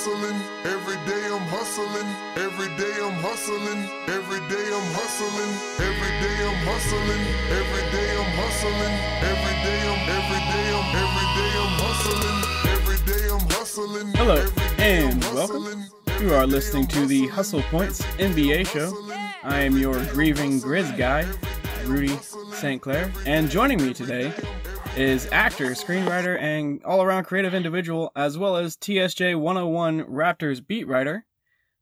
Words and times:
hustling. 0.00 0.40
Every 0.64 0.96
day 1.04 1.26
I'm 1.28 1.46
hustling. 1.52 2.08
Every 2.36 2.68
day 2.80 2.94
I'm 3.04 3.12
hustling. 3.20 3.84
Every 4.08 4.40
day 4.48 4.66
I'm 4.72 4.88
hustling. 4.96 5.52
Every 5.76 6.12
day 6.24 6.36
I'm 6.40 6.60
hustling. 6.64 7.22
Every 7.60 7.84
day 7.92 8.08
I'm 8.16 8.32
hustling. 8.40 8.94
Every 9.30 9.56
day 9.60 9.80
I'm 9.90 10.00
every 10.16 10.40
day 10.52 10.64
I'm 10.72 10.88
every 11.04 11.26
day 11.36 11.52
I'm 11.60 11.74
hustling. 11.84 12.38
Every 12.72 12.98
day 13.12 13.24
I'm 13.28 13.46
hustling. 13.50 14.06
Hello, 14.16 14.36
Every 14.36 14.76
day 14.76 15.04
I'm 15.04 15.10
and 15.10 15.24
welcome. 15.34 15.84
You 16.22 16.32
are 16.32 16.46
listening 16.46 16.86
to 16.88 17.04
the 17.04 17.26
Hustle 17.28 17.62
Points 17.64 18.00
NBA 18.16 18.68
show. 18.68 18.96
I 19.42 19.60
am 19.60 19.76
your 19.76 20.02
grieving 20.06 20.60
Grizz 20.60 20.96
guy, 20.96 21.26
Rudy 21.84 22.16
St. 22.52 22.80
Clair, 22.80 23.12
and 23.26 23.50
joining 23.50 23.82
me 23.82 23.92
today 23.92 24.32
is 25.00 25.26
actor, 25.32 25.68
screenwriter, 25.70 26.38
and 26.38 26.84
all 26.84 27.02
around 27.02 27.24
creative 27.24 27.54
individual, 27.54 28.12
as 28.14 28.36
well 28.36 28.58
as 28.58 28.76
TSJ 28.76 29.34
101 29.34 30.04
Raptors 30.04 30.64
beat 30.64 30.86
writer, 30.86 31.24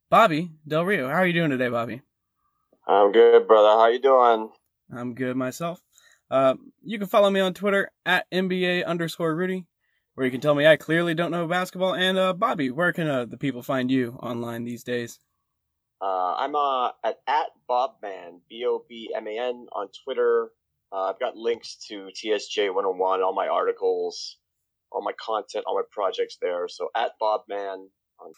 Bobby 0.09 0.53
Del 0.69 0.85
Rio. 0.85 1.09
How 1.09 1.17
are 1.17 1.27
you 1.27 1.33
doing 1.33 1.51
today, 1.51 1.69
Bobby? 1.69 2.01
I'm 2.87 3.11
good, 3.11 3.49
brother. 3.49 3.71
How 3.71 3.89
you 3.89 3.99
doing? 3.99 4.51
I'm 4.97 5.17
good 5.17 5.37
myself. 5.37 5.83
Uh, 6.31 6.55
you 6.85 6.97
can 7.01 7.09
follow 7.09 7.29
me 7.29 7.41
on 7.41 7.55
Twitter 7.55 7.91
at 8.07 8.31
NBA 8.31 8.87
underscore 8.87 9.35
Rudy, 9.35 9.67
where 10.15 10.25
you 10.25 10.31
can 10.31 10.41
tell 10.41 10.55
me 10.55 10.69
I 10.69 10.77
clearly 10.77 11.15
don't 11.15 11.33
know 11.33 11.48
basketball. 11.48 11.97
And 11.97 12.17
uh, 12.19 12.35
Bobby, 12.35 12.71
where 12.71 12.93
can 12.93 13.09
uh, 13.09 13.25
the 13.25 13.37
people 13.37 13.65
find 13.65 13.91
you 13.91 14.17
online 14.23 14.62
these 14.62 14.85
days? 14.85 15.19
Uh, 16.01 16.37
I'm 16.37 16.55
uh, 16.55 16.91
at 17.03 17.19
at 17.27 17.47
Bobman 17.69 18.43
B 18.48 18.65
O 18.65 18.85
B 18.89 19.12
M 19.12 19.27
A 19.27 19.39
N 19.41 19.67
on 19.73 19.89
Twitter. 20.05 20.51
Uh, 20.92 21.10
I've 21.10 21.20
got 21.20 21.37
links 21.37 21.77
to 21.88 22.09
TSJ 22.15 22.74
101, 22.74 23.23
all 23.23 23.34
my 23.34 23.48
articles, 23.48 24.38
all 24.91 25.02
my 25.02 25.12
content, 25.20 25.64
all 25.66 25.77
my 25.77 25.83
projects 25.91 26.38
there. 26.41 26.66
So 26.69 26.88
at 26.97 27.12
Bobman. 27.20 27.88
On, 28.20 28.33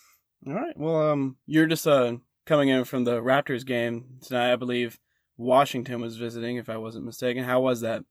All 0.46 0.54
right. 0.54 0.76
Well, 0.76 1.10
um, 1.10 1.36
you're 1.46 1.66
just 1.66 1.86
uh 1.86 2.16
coming 2.46 2.68
in 2.68 2.84
from 2.84 3.04
the 3.04 3.20
Raptors 3.20 3.64
game 3.64 4.18
tonight. 4.22 4.52
I 4.52 4.56
believe 4.56 4.98
Washington 5.36 6.00
was 6.00 6.16
visiting, 6.16 6.56
if 6.56 6.68
I 6.68 6.76
wasn't 6.76 7.04
mistaken. 7.04 7.44
How 7.44 7.60
was 7.60 7.80
that? 7.82 8.04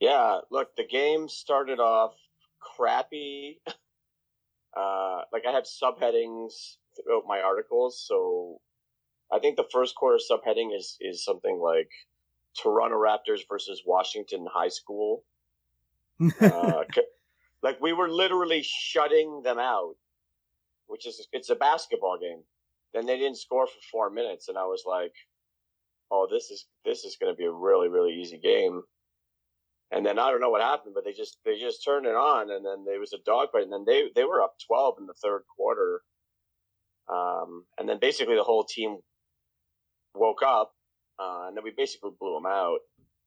yeah, 0.00 0.38
look, 0.50 0.76
the 0.76 0.86
game 0.86 1.28
started 1.28 1.80
off 1.80 2.14
crappy. 2.60 3.60
uh, 3.66 5.22
like 5.32 5.44
I 5.48 5.52
have 5.52 5.64
subheadings 5.64 6.76
throughout 6.96 7.24
my 7.26 7.40
articles, 7.40 8.02
so 8.06 8.60
I 9.32 9.38
think 9.38 9.56
the 9.56 9.68
first 9.72 9.94
quarter 9.94 10.18
subheading 10.18 10.76
is 10.76 10.96
is 11.00 11.24
something 11.24 11.58
like 11.58 11.90
Toronto 12.62 12.96
Raptors 12.96 13.40
versus 13.48 13.82
Washington 13.86 14.46
High 14.52 14.68
School. 14.68 15.24
uh, 16.40 16.82
like 17.62 17.80
we 17.80 17.92
were 17.92 18.08
literally 18.08 18.64
shutting 18.64 19.42
them 19.42 19.58
out, 19.58 19.94
which 20.86 21.06
is 21.06 21.26
it's 21.32 21.50
a 21.50 21.54
basketball 21.54 22.18
game. 22.18 22.42
Then 22.94 23.06
they 23.06 23.18
didn't 23.18 23.38
score 23.38 23.66
for 23.66 23.80
four 23.90 24.10
minutes, 24.10 24.48
and 24.48 24.56
I 24.56 24.64
was 24.64 24.84
like, 24.86 25.12
"Oh, 26.10 26.26
this 26.30 26.50
is 26.50 26.66
this 26.84 27.04
is 27.04 27.16
going 27.20 27.32
to 27.32 27.36
be 27.36 27.44
a 27.44 27.52
really 27.52 27.88
really 27.88 28.14
easy 28.14 28.38
game." 28.38 28.82
And 29.92 30.04
then 30.04 30.18
I 30.18 30.30
don't 30.30 30.40
know 30.40 30.50
what 30.50 30.62
happened, 30.62 30.94
but 30.94 31.04
they 31.04 31.12
just 31.12 31.38
they 31.44 31.58
just 31.58 31.84
turned 31.84 32.06
it 32.06 32.14
on, 32.14 32.50
and 32.50 32.64
then 32.64 32.84
there 32.84 32.98
was 32.98 33.12
a 33.12 33.18
dogfight, 33.24 33.64
and 33.64 33.72
then 33.72 33.84
they 33.86 34.10
they 34.14 34.24
were 34.24 34.42
up 34.42 34.54
twelve 34.66 34.96
in 34.98 35.06
the 35.06 35.14
third 35.14 35.42
quarter, 35.56 36.02
um, 37.12 37.64
and 37.78 37.88
then 37.88 37.98
basically 38.00 38.36
the 38.36 38.42
whole 38.42 38.64
team 38.64 38.98
woke 40.14 40.42
up, 40.42 40.72
uh, 41.18 41.46
and 41.48 41.56
then 41.56 41.64
we 41.64 41.72
basically 41.76 42.10
blew 42.18 42.34
them 42.34 42.46
out. 42.46 42.78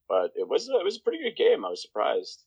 But 0.08 0.32
it 0.36 0.48
was 0.48 0.68
it 0.68 0.84
was 0.84 0.98
a 0.98 1.02
pretty 1.02 1.24
good 1.24 1.36
game. 1.36 1.64
I 1.66 1.70
was 1.70 1.82
surprised. 1.82 2.44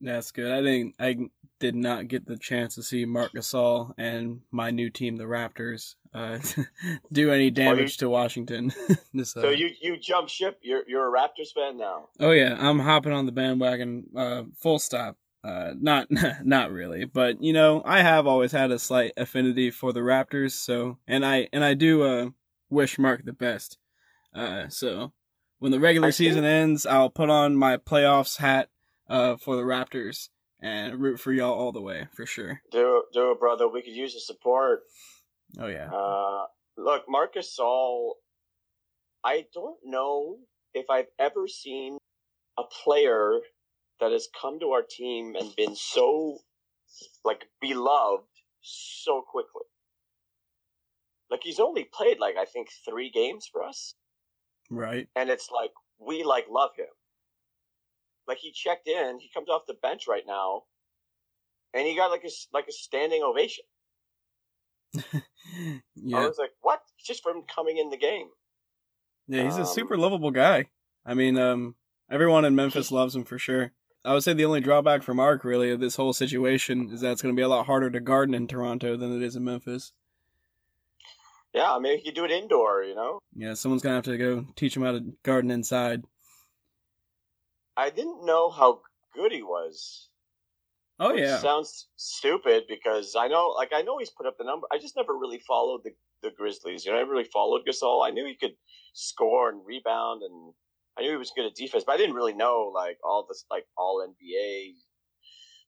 That's 0.00 0.30
good. 0.30 0.50
I 0.50 0.60
didn't. 0.62 0.94
I 0.98 1.16
did 1.58 1.74
not 1.74 2.08
get 2.08 2.26
the 2.26 2.38
chance 2.38 2.74
to 2.74 2.82
see 2.82 3.04
Marc 3.04 3.32
Gasol 3.32 3.92
and 3.98 4.40
my 4.50 4.70
new 4.70 4.88
team, 4.88 5.16
the 5.16 5.24
Raptors, 5.24 5.94
uh, 6.14 6.38
do 7.12 7.30
any 7.30 7.50
damage 7.50 7.98
to 7.98 8.08
Washington. 8.08 8.72
This, 9.12 9.36
uh, 9.36 9.42
So 9.42 9.50
you 9.50 9.70
you 9.80 9.96
jump 9.98 10.28
ship. 10.28 10.58
You're 10.62 10.82
you're 10.88 11.14
a 11.14 11.18
Raptors 11.18 11.52
fan 11.54 11.76
now. 11.76 12.08
Oh 12.18 12.30
yeah, 12.30 12.56
I'm 12.58 12.78
hopping 12.78 13.12
on 13.12 13.26
the 13.26 13.32
bandwagon. 13.32 14.06
Uh, 14.16 14.44
full 14.56 14.78
stop. 14.78 15.16
Uh, 15.42 15.72
not 15.78 16.08
not 16.44 16.70
really, 16.70 17.04
but 17.04 17.42
you 17.42 17.52
know, 17.52 17.82
I 17.84 18.02
have 18.02 18.26
always 18.26 18.52
had 18.52 18.70
a 18.70 18.78
slight 18.78 19.12
affinity 19.16 19.70
for 19.70 19.92
the 19.92 20.00
Raptors. 20.00 20.52
So, 20.52 20.98
and 21.06 21.26
I 21.26 21.48
and 21.52 21.64
I 21.64 21.74
do 21.74 22.02
uh 22.02 22.26
wish 22.70 22.98
Marc 22.98 23.24
the 23.24 23.32
best. 23.32 23.76
Uh, 24.34 24.68
so 24.68 25.12
when 25.58 25.72
the 25.72 25.80
regular 25.80 26.12
season 26.12 26.44
ends, 26.44 26.86
I'll 26.86 27.10
put 27.10 27.30
on 27.30 27.56
my 27.56 27.76
playoffs 27.76 28.38
hat 28.38 28.68
uh 29.08 29.36
for 29.36 29.56
the 29.56 29.62
Raptors 29.62 30.28
and 30.62 31.00
root 31.00 31.18
for 31.18 31.32
y'all 31.32 31.52
all 31.52 31.72
the 31.72 31.80
way 31.80 32.08
for 32.14 32.26
sure. 32.26 32.62
Do 32.70 33.04
do 33.12 33.32
it, 33.32 33.40
brother. 33.40 33.68
We 33.68 33.82
could 33.82 33.94
use 33.94 34.14
the 34.14 34.20
support. 34.20 34.82
Oh 35.58 35.66
yeah. 35.66 35.90
Uh, 35.92 36.46
look, 36.76 37.04
Marc 37.08 37.34
Gasol. 37.34 38.12
I 39.22 39.46
don't 39.52 39.78
know 39.84 40.38
if 40.72 40.86
I've 40.88 41.08
ever 41.18 41.46
seen 41.46 41.98
a 42.58 42.62
player 42.84 43.40
that 44.00 44.12
has 44.12 44.28
come 44.40 44.58
to 44.60 44.70
our 44.70 44.82
team 44.82 45.34
and 45.38 45.54
been 45.56 45.76
so 45.76 46.38
like 47.24 47.44
beloved 47.60 48.24
so 48.62 49.22
quickly. 49.22 49.62
Like 51.30 51.40
he's 51.42 51.60
only 51.60 51.84
played 51.84 52.18
like 52.18 52.36
I 52.36 52.44
think 52.44 52.68
three 52.88 53.10
games 53.10 53.48
for 53.50 53.62
us, 53.62 53.94
Right. 54.70 55.08
and 55.16 55.28
it's 55.30 55.50
like 55.50 55.72
we 55.98 56.22
like 56.24 56.46
love 56.50 56.70
him. 56.76 56.86
Like 58.28 58.38
he 58.38 58.52
checked 58.52 58.86
in, 58.88 59.18
he 59.20 59.28
comes 59.34 59.48
off 59.48 59.62
the 59.66 59.74
bench 59.74 60.04
right 60.08 60.22
now, 60.26 60.62
and 61.74 61.86
he 61.86 61.96
got 61.96 62.10
like 62.10 62.24
a 62.24 62.30
like 62.52 62.66
a 62.68 62.72
standing 62.72 63.22
ovation. 63.22 63.64
I 64.96 65.80
was 65.96 66.38
like, 66.38 66.52
what? 66.60 66.80
Just 67.04 67.22
from 67.22 67.42
coming 67.52 67.78
in 67.78 67.90
the 67.90 67.96
game. 67.96 68.28
Yeah, 69.26 69.44
he's 69.44 69.56
a 69.56 69.60
Um, 69.60 69.66
super 69.66 69.96
lovable 69.96 70.30
guy. 70.30 70.66
I 71.04 71.14
mean, 71.14 71.38
um, 71.38 71.76
everyone 72.10 72.44
in 72.44 72.54
Memphis 72.54 72.90
loves 72.92 73.14
him 73.16 73.24
for 73.24 73.38
sure. 73.38 73.72
I 74.04 74.14
would 74.14 74.22
say 74.22 74.32
the 74.32 74.44
only 74.44 74.60
drawback 74.60 75.02
for 75.02 75.14
Marc, 75.14 75.44
really, 75.44 75.70
of 75.70 75.80
this 75.80 75.96
whole 75.96 76.12
situation 76.12 76.90
is 76.92 77.00
that 77.02 77.12
it's 77.12 77.22
going 77.22 77.34
to 77.34 77.38
be 77.38 77.42
a 77.44 77.48
lot 77.48 77.66
harder 77.66 77.90
to 77.90 78.00
garden 78.00 78.34
in 78.34 78.46
Toronto 78.46 78.96
than 78.96 79.14
it 79.14 79.22
is 79.22 79.36
in 79.36 79.44
Memphis. 79.44 79.92
Yeah, 81.52 81.72
I 81.74 81.78
mean, 81.80 81.98
you 81.98 82.04
could 82.04 82.14
do 82.14 82.24
it 82.24 82.30
indoor, 82.30 82.84
you 82.84 82.94
know? 82.94 83.18
Yeah, 83.34 83.54
someone's 83.54 83.82
going 83.82 83.92
to 83.92 83.96
have 83.96 84.04
to 84.04 84.18
go 84.18 84.46
teach 84.54 84.76
him 84.76 84.84
how 84.84 84.92
to 84.92 85.04
garden 85.24 85.50
inside. 85.50 86.04
I 87.76 87.90
didn't 87.90 88.24
know 88.24 88.50
how 88.50 88.82
good 89.14 89.32
he 89.32 89.42
was. 89.42 90.08
Oh, 91.00 91.14
yeah. 91.14 91.38
Sounds 91.38 91.88
stupid 91.96 92.64
because 92.68 93.16
I 93.18 93.26
know, 93.26 93.54
like, 93.56 93.70
I 93.74 93.82
know 93.82 93.98
he's 93.98 94.10
put 94.10 94.26
up 94.26 94.36
the 94.38 94.44
number. 94.44 94.66
I 94.70 94.78
just 94.78 94.96
never 94.96 95.16
really 95.16 95.40
followed 95.40 95.80
the, 95.82 95.90
the 96.22 96.30
Grizzlies. 96.36 96.84
You 96.84 96.92
know, 96.92 96.98
I 96.98 97.00
never 97.00 97.12
really 97.12 97.28
followed 97.32 97.62
Gasol. 97.66 98.06
I 98.06 98.10
knew 98.10 98.26
he 98.26 98.36
could 98.36 98.54
score 98.92 99.48
and 99.48 99.62
rebound, 99.64 100.22
and 100.22 100.52
I 100.98 101.02
knew 101.02 101.10
he 101.10 101.16
was 101.16 101.32
good 101.34 101.46
at 101.46 101.54
defense, 101.54 101.84
but 101.84 101.94
I 101.94 101.96
didn't 101.96 102.14
really 102.14 102.34
know, 102.34 102.70
like, 102.72 102.98
all 103.02 103.24
this, 103.26 103.44
like, 103.50 103.64
all 103.76 104.06
NBA 104.06 104.74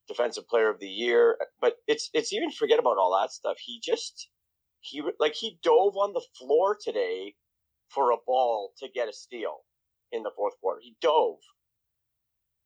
defensive 0.07 0.47
player 0.49 0.69
of 0.69 0.81
the 0.81 0.89
year. 0.89 1.39
But 1.61 1.77
it's, 1.87 2.11
it's 2.13 2.33
even 2.33 2.51
forget 2.51 2.79
about 2.79 2.99
all 2.99 3.19
that 3.19 3.33
stuff. 3.33 3.57
He 3.59 3.81
just, 3.83 4.29
he, 4.83 5.03
like, 5.19 5.35
he 5.35 5.59
dove 5.63 5.97
on 5.97 6.13
the 6.13 6.25
floor 6.39 6.77
today 6.81 7.35
for 7.89 8.11
a 8.11 8.17
ball 8.27 8.73
to 8.79 8.89
get 8.89 9.09
a 9.09 9.13
steal 9.13 9.61
in 10.13 10.23
the 10.23 10.31
fourth 10.37 10.55
quarter. 10.61 10.81
He 10.83 10.97
dove. 11.01 11.39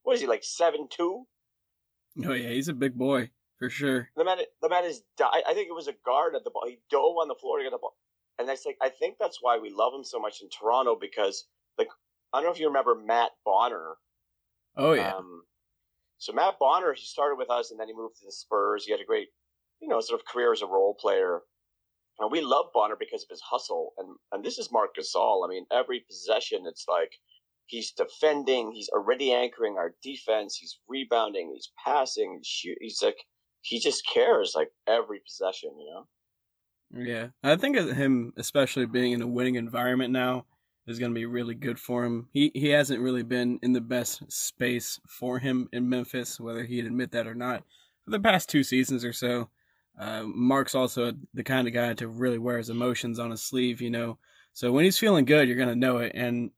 What 0.03 0.15
is 0.15 0.21
he, 0.21 0.27
like, 0.27 0.45
7 0.45 0.89
2? 0.91 1.27
Oh, 2.25 2.33
yeah, 2.33 2.49
he's 2.49 2.69
a 2.69 2.75
big 2.75 2.95
boy, 2.95 3.31
for 3.59 3.69
sure. 3.69 4.09
the 4.17 4.25
man, 4.25 4.39
the 4.63 4.69
man 4.69 4.85
is. 4.85 5.03
di- 5.17 5.43
I 5.47 5.53
think 5.53 5.69
it 5.69 5.75
was 5.75 5.89
a 5.89 5.95
guard 6.05 6.35
at 6.35 6.45
the 6.45 6.51
ball. 6.51 6.65
He 6.67 6.79
dove 6.91 7.17
on 7.21 7.29
the 7.29 7.35
floor 7.35 7.59
to 7.59 7.65
get 7.65 7.71
the 7.73 7.79
ball, 7.79 7.97
and 8.39 8.49
that's 8.49 8.65
like 8.65 8.79
I 8.81 8.89
think 8.89 9.17
that's 9.21 9.39
why 9.43 9.59
we 9.59 9.71
love 9.71 9.93
him 9.93 10.05
so 10.05 10.19
much 10.19 10.41
in 10.41 10.49
Toronto 10.49 10.97
because 10.99 11.47
like 11.77 11.89
I 12.33 12.39
don't 12.39 12.47
know 12.47 12.53
if 12.53 12.59
you 12.59 12.69
remember 12.69 12.95
Matt 12.95 13.33
Bonner. 13.45 13.97
Oh, 14.77 14.93
yeah. 14.93 15.15
Um, 15.15 15.43
so 16.19 16.33
Matt 16.33 16.59
Bonner, 16.59 16.95
he 16.95 17.05
started 17.05 17.37
with 17.37 17.51
us, 17.51 17.71
and 17.71 17.79
then 17.79 17.89
he 17.89 17.95
moved 17.95 18.17
to 18.21 18.25
the 18.27 18.33
Spurs. 18.33 18.85
He 18.85 18.93
had 18.93 19.01
a 19.01 19.05
great, 19.05 19.29
you 19.81 19.89
know, 19.89 20.01
sort 20.01 20.21
of 20.21 20.27
career 20.27 20.53
as 20.53 20.63
a 20.63 20.67
role 20.67 20.95
player. 20.95 21.41
And 22.19 22.31
we 22.31 22.41
love 22.41 22.67
Bonner 22.73 22.97
because 22.99 23.23
of 23.23 23.29
his 23.31 23.43
hustle, 23.43 23.93
and 23.99 24.17
and 24.33 24.45
this 24.45 24.59
is 24.59 24.73
Marc 24.73 24.97
Gasol. 24.97 25.45
I 25.45 25.49
mean, 25.49 25.67
every 25.71 26.01
possession, 26.01 26.65
it's 26.67 26.87
like 26.89 27.13
he's 27.67 27.93
defending, 27.93 28.73
he's 28.73 28.89
already 28.89 29.33
anchoring 29.33 29.77
our 29.77 29.95
defense, 30.03 30.57
he's 30.57 30.79
rebounding, 30.89 31.53
he's 31.55 31.71
passing, 31.85 32.39
he's 32.39 32.47
shoot. 32.47 32.79
He's 32.81 33.03
like 33.03 33.19
he 33.63 33.81
just 33.81 34.07
cares 34.07 34.53
like 34.55 34.71
every 34.87 35.21
possession, 35.21 35.71
you 35.79 35.93
know. 35.93 36.07
Yeah, 37.05 37.29
I 37.43 37.57
think 37.57 37.77
him, 37.77 38.33
especially 38.37 38.87
being 38.87 39.13
in 39.13 39.21
a 39.21 39.27
winning 39.27 39.57
environment 39.57 40.13
now, 40.13 40.47
is 40.87 41.01
going 41.01 41.11
to 41.11 41.19
be 41.19 41.27
really 41.27 41.55
good 41.55 41.79
for 41.79 42.05
him. 42.05 42.29
He 42.33 42.53
he 42.55 42.69
hasn't 42.69 43.01
really 43.01 43.25
been 43.25 43.59
in 43.63 43.73
the 43.73 43.81
best 43.81 44.31
space 44.31 45.01
for 45.09 45.41
him 45.41 45.69
in 45.73 45.89
Memphis, 45.89 46.39
whether 46.39 46.65
he'd 46.65 46.87
admit 46.87 47.11
that 47.13 47.27
or 47.27 47.35
not, 47.35 47.65
for 48.05 48.13
the 48.13 48.21
past 48.21 48.49
two 48.49 48.63
seasons 48.63 49.05
or 49.05 49.13
so. 49.13 49.51
Uh, 49.99 50.25
Marc's 50.25 50.75
also 50.75 51.13
the 51.35 51.45
kind 51.45 51.67
of 51.67 51.75
guy 51.75 51.95
to 51.95 52.09
really 52.09 52.39
wear 52.39 52.59
his 52.59 52.71
emotions 52.71 53.19
on 53.19 53.31
his 53.31 53.43
sleeve, 53.43 53.81
you 53.81 53.91
know. 53.91 54.19
So 54.53 54.73
when 54.73 54.85
he's 54.85 54.99
feeling 54.99 55.25
good, 55.25 55.49
you're 55.49 55.65
to 55.67 55.75
know 55.75 55.99
it, 55.99 56.13
and 56.15 56.51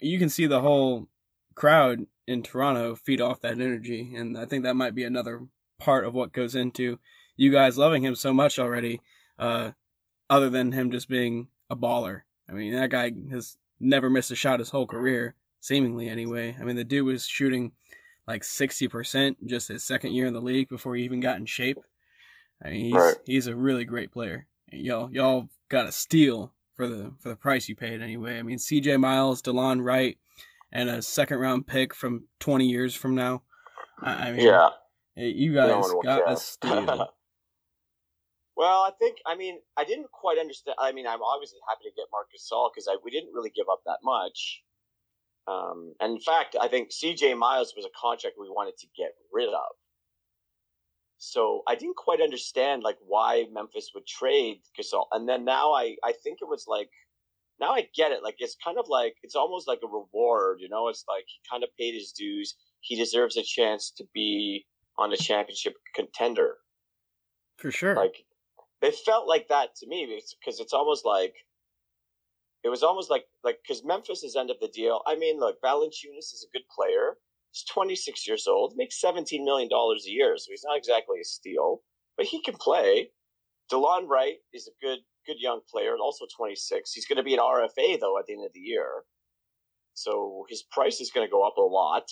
you 0.00 0.18
can 0.18 0.28
see 0.28 0.46
the 0.46 0.60
whole 0.60 1.08
crowd 1.54 2.06
in 2.26 2.42
Toronto 2.42 2.94
feed 2.94 3.20
off 3.20 3.40
that 3.42 3.60
energy, 3.60 4.14
and 4.14 4.36
I 4.36 4.46
think 4.46 4.64
that 4.64 4.76
might 4.76 4.94
be 4.94 5.04
another 5.04 5.42
part 5.78 6.04
of 6.04 6.14
what 6.14 6.32
goes 6.32 6.54
into 6.54 6.98
you 7.36 7.52
guys 7.52 7.76
loving 7.76 8.02
him 8.02 8.14
so 8.14 8.32
much 8.32 8.58
already. 8.58 9.00
Uh, 9.38 9.72
other 10.28 10.50
than 10.50 10.72
him 10.72 10.90
just 10.90 11.08
being 11.08 11.48
a 11.70 11.76
baller. 11.76 12.22
I 12.48 12.52
mean, 12.52 12.72
that 12.74 12.90
guy 12.90 13.12
has 13.30 13.56
never 13.80 14.10
missed 14.10 14.30
a 14.30 14.36
shot 14.36 14.60
his 14.60 14.70
whole 14.70 14.86
career, 14.86 15.34
seemingly 15.60 16.08
anyway. 16.08 16.56
I 16.58 16.64
mean, 16.64 16.76
the 16.76 16.84
dude 16.84 17.06
was 17.06 17.26
shooting 17.26 17.72
like 18.26 18.42
60% 18.42 19.36
just 19.46 19.68
his 19.68 19.84
second 19.84 20.12
year 20.12 20.26
in 20.26 20.34
the 20.34 20.40
league 20.40 20.68
before 20.68 20.96
he 20.96 21.04
even 21.04 21.20
got 21.20 21.38
in 21.38 21.46
shape. 21.46 21.78
I 22.64 22.70
mean, 22.70 22.84
he's 22.86 22.94
Right. 22.94 23.16
he's 23.26 23.46
a 23.46 23.56
really 23.56 23.84
great 23.84 24.12
player. 24.12 24.46
And 24.72 24.82
y'all 24.82 25.10
y'all 25.12 25.48
got 25.68 25.86
a 25.86 25.92
steal 25.92 26.52
for 26.74 26.88
the 26.88 27.12
for 27.20 27.28
the 27.28 27.36
price 27.36 27.68
you 27.68 27.76
paid 27.76 28.02
anyway. 28.02 28.38
I 28.38 28.42
mean, 28.42 28.58
C.J. 28.58 28.96
Miles, 28.96 29.42
Delon 29.42 29.82
Wright, 29.84 30.18
and 30.72 30.88
a 30.88 31.02
second 31.02 31.38
round 31.38 31.66
pick 31.66 31.94
from 31.94 32.28
20 32.40 32.66
years 32.66 32.94
from 32.94 33.14
now. 33.14 33.42
I, 34.00 34.28
I 34.28 34.32
mean, 34.32 34.46
Yeah. 34.46 34.70
hey, 35.14 35.28
you 35.28 35.54
guys 35.54 35.70
one 35.70 35.94
will 35.94 36.02
got 36.02 36.30
a 36.30 36.36
steal. 36.36 37.08
Well, 38.56 38.80
I 38.80 38.90
think 38.98 39.18
I 39.26 39.36
mean 39.36 39.60
I 39.76 39.84
didn't 39.84 40.10
quite 40.10 40.38
understand. 40.38 40.76
I 40.78 40.90
mean, 40.92 41.06
I'm 41.06 41.22
obviously 41.22 41.58
happy 41.68 41.84
to 41.84 41.94
get 41.94 42.06
Marc 42.10 42.28
Gasol 42.32 42.70
because 42.72 42.88
we 43.04 43.10
didn't 43.10 43.34
really 43.34 43.50
give 43.50 43.66
up 43.70 43.82
that 43.84 43.98
much. 44.02 44.62
Um, 45.46 45.92
and 46.00 46.14
in 46.14 46.20
fact, 46.20 46.56
I 46.58 46.66
think 46.66 46.90
C.J. 46.90 47.34
Miles 47.34 47.74
was 47.76 47.84
a 47.84 47.90
contract 47.94 48.36
we 48.40 48.48
wanted 48.48 48.78
to 48.78 48.86
get 48.96 49.12
rid 49.30 49.48
of. 49.50 49.76
So 51.18 51.62
I 51.66 51.74
didn't 51.74 51.96
quite 51.96 52.20
understand 52.20 52.82
like 52.82 52.98
why 53.00 53.46
Memphis 53.50 53.90
would 53.94 54.06
trade 54.06 54.60
Gasol, 54.78 55.06
and 55.12 55.28
then 55.28 55.44
now 55.44 55.72
I 55.72 55.96
I 56.04 56.12
think 56.12 56.38
it 56.42 56.48
was 56.48 56.66
like 56.68 56.90
now 57.60 57.72
I 57.72 57.88
get 57.94 58.12
it. 58.12 58.22
Like 58.22 58.36
it's 58.38 58.56
kind 58.62 58.78
of 58.78 58.88
like 58.88 59.16
it's 59.22 59.36
almost 59.36 59.68
like 59.68 59.80
a 59.82 59.88
reward, 59.88 60.60
you 60.60 60.68
know. 60.68 60.88
It's 60.88 61.04
like 61.08 61.24
he 61.28 61.40
kind 61.50 61.64
of 61.64 61.70
paid 61.78 61.94
his 61.94 62.12
dues. 62.12 62.56
He 62.80 62.96
deserves 62.96 63.36
a 63.36 63.42
chance 63.42 63.90
to 63.92 64.04
be 64.14 64.66
on 64.98 65.12
a 65.12 65.16
championship 65.16 65.74
contender 65.94 66.58
For 67.58 67.70
sure. 67.70 67.94
like 67.94 68.24
it 68.82 68.94
felt 68.94 69.28
like 69.28 69.48
that 69.48 69.74
to 69.76 69.86
me 69.88 70.20
because 70.40 70.60
it's 70.60 70.72
almost 70.72 71.04
like 71.04 71.34
it 72.62 72.68
was 72.68 72.82
almost 72.82 73.10
like 73.10 73.24
like 73.42 73.60
because 73.62 73.84
Memphis's 73.84 74.36
end 74.36 74.50
of 74.50 74.60
the 74.60 74.68
deal. 74.68 75.02
I 75.06 75.16
mean, 75.16 75.38
look, 75.38 75.60
Valanciunas 75.62 76.34
is 76.34 76.46
a 76.46 76.52
good 76.52 76.66
player. 76.68 77.16
He's 77.56 77.64
26 77.72 78.28
years 78.28 78.46
old, 78.46 78.74
makes 78.76 79.00
17 79.00 79.42
million 79.42 79.70
dollars 79.70 80.04
a 80.06 80.10
year, 80.10 80.36
so 80.36 80.50
he's 80.50 80.64
not 80.66 80.76
exactly 80.76 81.20
a 81.20 81.24
steal, 81.24 81.80
but 82.14 82.26
he 82.26 82.42
can 82.42 82.54
play. 82.54 83.12
Delon 83.72 84.08
Wright 84.08 84.36
is 84.52 84.68
a 84.68 84.84
good 84.84 84.98
good 85.26 85.40
young 85.40 85.60
player, 85.70 85.96
also 85.96 86.26
26. 86.36 86.92
He's 86.92 87.06
going 87.06 87.16
to 87.16 87.22
be 87.22 87.32
an 87.32 87.40
RFA 87.40 87.98
though 87.98 88.18
at 88.18 88.26
the 88.26 88.34
end 88.34 88.44
of 88.44 88.52
the 88.52 88.60
year, 88.60 89.04
so 89.94 90.44
his 90.50 90.64
price 90.70 91.00
is 91.00 91.10
going 91.10 91.26
to 91.26 91.30
go 91.30 91.46
up 91.46 91.56
a 91.56 91.62
lot. 91.62 92.10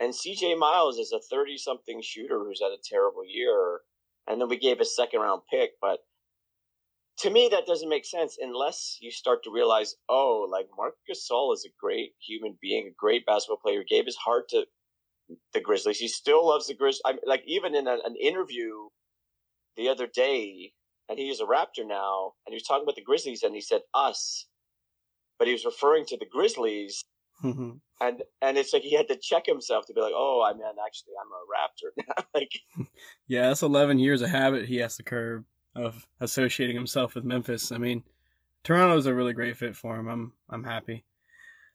And 0.00 0.14
CJ 0.14 0.58
Miles 0.58 0.96
is 0.96 1.12
a 1.12 1.20
30 1.20 1.58
something 1.58 2.00
shooter 2.02 2.38
who's 2.38 2.62
had 2.62 2.72
a 2.72 2.80
terrible 2.82 3.24
year 3.28 3.80
and 4.26 4.40
then 4.40 4.48
we 4.48 4.58
gave 4.58 4.80
a 4.80 4.84
second 4.84 5.20
round 5.20 5.42
pick. 5.50 5.72
But 5.80 5.98
to 7.22 7.30
me, 7.30 7.48
that 7.50 7.66
doesn't 7.66 7.88
make 7.88 8.04
sense 8.04 8.36
unless 8.40 8.98
you 9.00 9.10
start 9.10 9.44
to 9.44 9.50
realize, 9.50 9.94
oh, 10.08 10.46
like 10.50 10.66
Marc 10.76 10.94
Gasol 11.08 11.54
is 11.54 11.64
a 11.64 11.72
great 11.80 12.12
human 12.20 12.58
being, 12.60 12.88
a 12.88 12.94
great 12.98 13.24
basketball 13.24 13.58
player. 13.62 13.84
He 13.86 13.96
gave 13.96 14.06
his 14.06 14.16
heart 14.16 14.48
to 14.50 14.66
the 15.54 15.60
Grizzlies. 15.60 15.98
He 15.98 16.08
still 16.08 16.46
loves 16.46 16.66
the 16.66 16.74
Grizzlies. 16.74 17.02
I 17.06 17.12
mean, 17.12 17.20
like 17.26 17.44
even 17.46 17.76
in 17.76 17.86
a, 17.86 17.98
an 18.04 18.16
interview 18.20 18.88
the 19.76 19.88
other 19.88 20.08
day, 20.08 20.72
and 21.08 21.18
he 21.18 21.30
is 21.30 21.40
a 21.40 21.44
Raptor 21.44 21.86
now, 21.86 22.32
and 22.44 22.52
he 22.52 22.56
was 22.56 22.64
talking 22.64 22.82
about 22.82 22.96
the 22.96 23.02
Grizzlies, 23.02 23.42
and 23.44 23.54
he 23.54 23.60
said 23.60 23.82
us, 23.94 24.48
but 25.38 25.46
he 25.46 25.52
was 25.52 25.64
referring 25.64 26.04
to 26.06 26.18
the 26.18 26.26
Grizzlies. 26.26 27.02
Mhm. 27.44 27.80
And 28.00 28.22
and 28.40 28.58
it's 28.58 28.72
like 28.72 28.82
he 28.82 28.96
had 28.96 29.08
to 29.08 29.16
check 29.16 29.46
himself 29.46 29.86
to 29.86 29.92
be 29.94 30.00
like, 30.00 30.12
oh, 30.14 30.42
I 30.44 30.54
mean, 30.54 30.62
actually, 30.84 31.12
I'm 31.20 31.30
a 31.30 31.44
Raptor. 31.54 32.24
like, 32.34 32.50
Yeah, 33.28 33.48
that's 33.48 33.62
11 33.62 34.00
years 34.00 34.22
of 34.22 34.30
habit 34.30 34.66
he 34.66 34.76
has 34.78 34.96
to 34.96 35.04
curb 35.04 35.44
of 35.74 36.06
associating 36.20 36.76
himself 36.76 37.14
with 37.14 37.24
Memphis. 37.24 37.72
I 37.72 37.78
mean, 37.78 38.04
Toronto's 38.64 39.06
a 39.06 39.14
really 39.14 39.32
great 39.32 39.56
fit 39.56 39.76
for 39.76 39.96
him. 39.96 40.08
I'm 40.08 40.32
I'm 40.48 40.64
happy. 40.64 41.04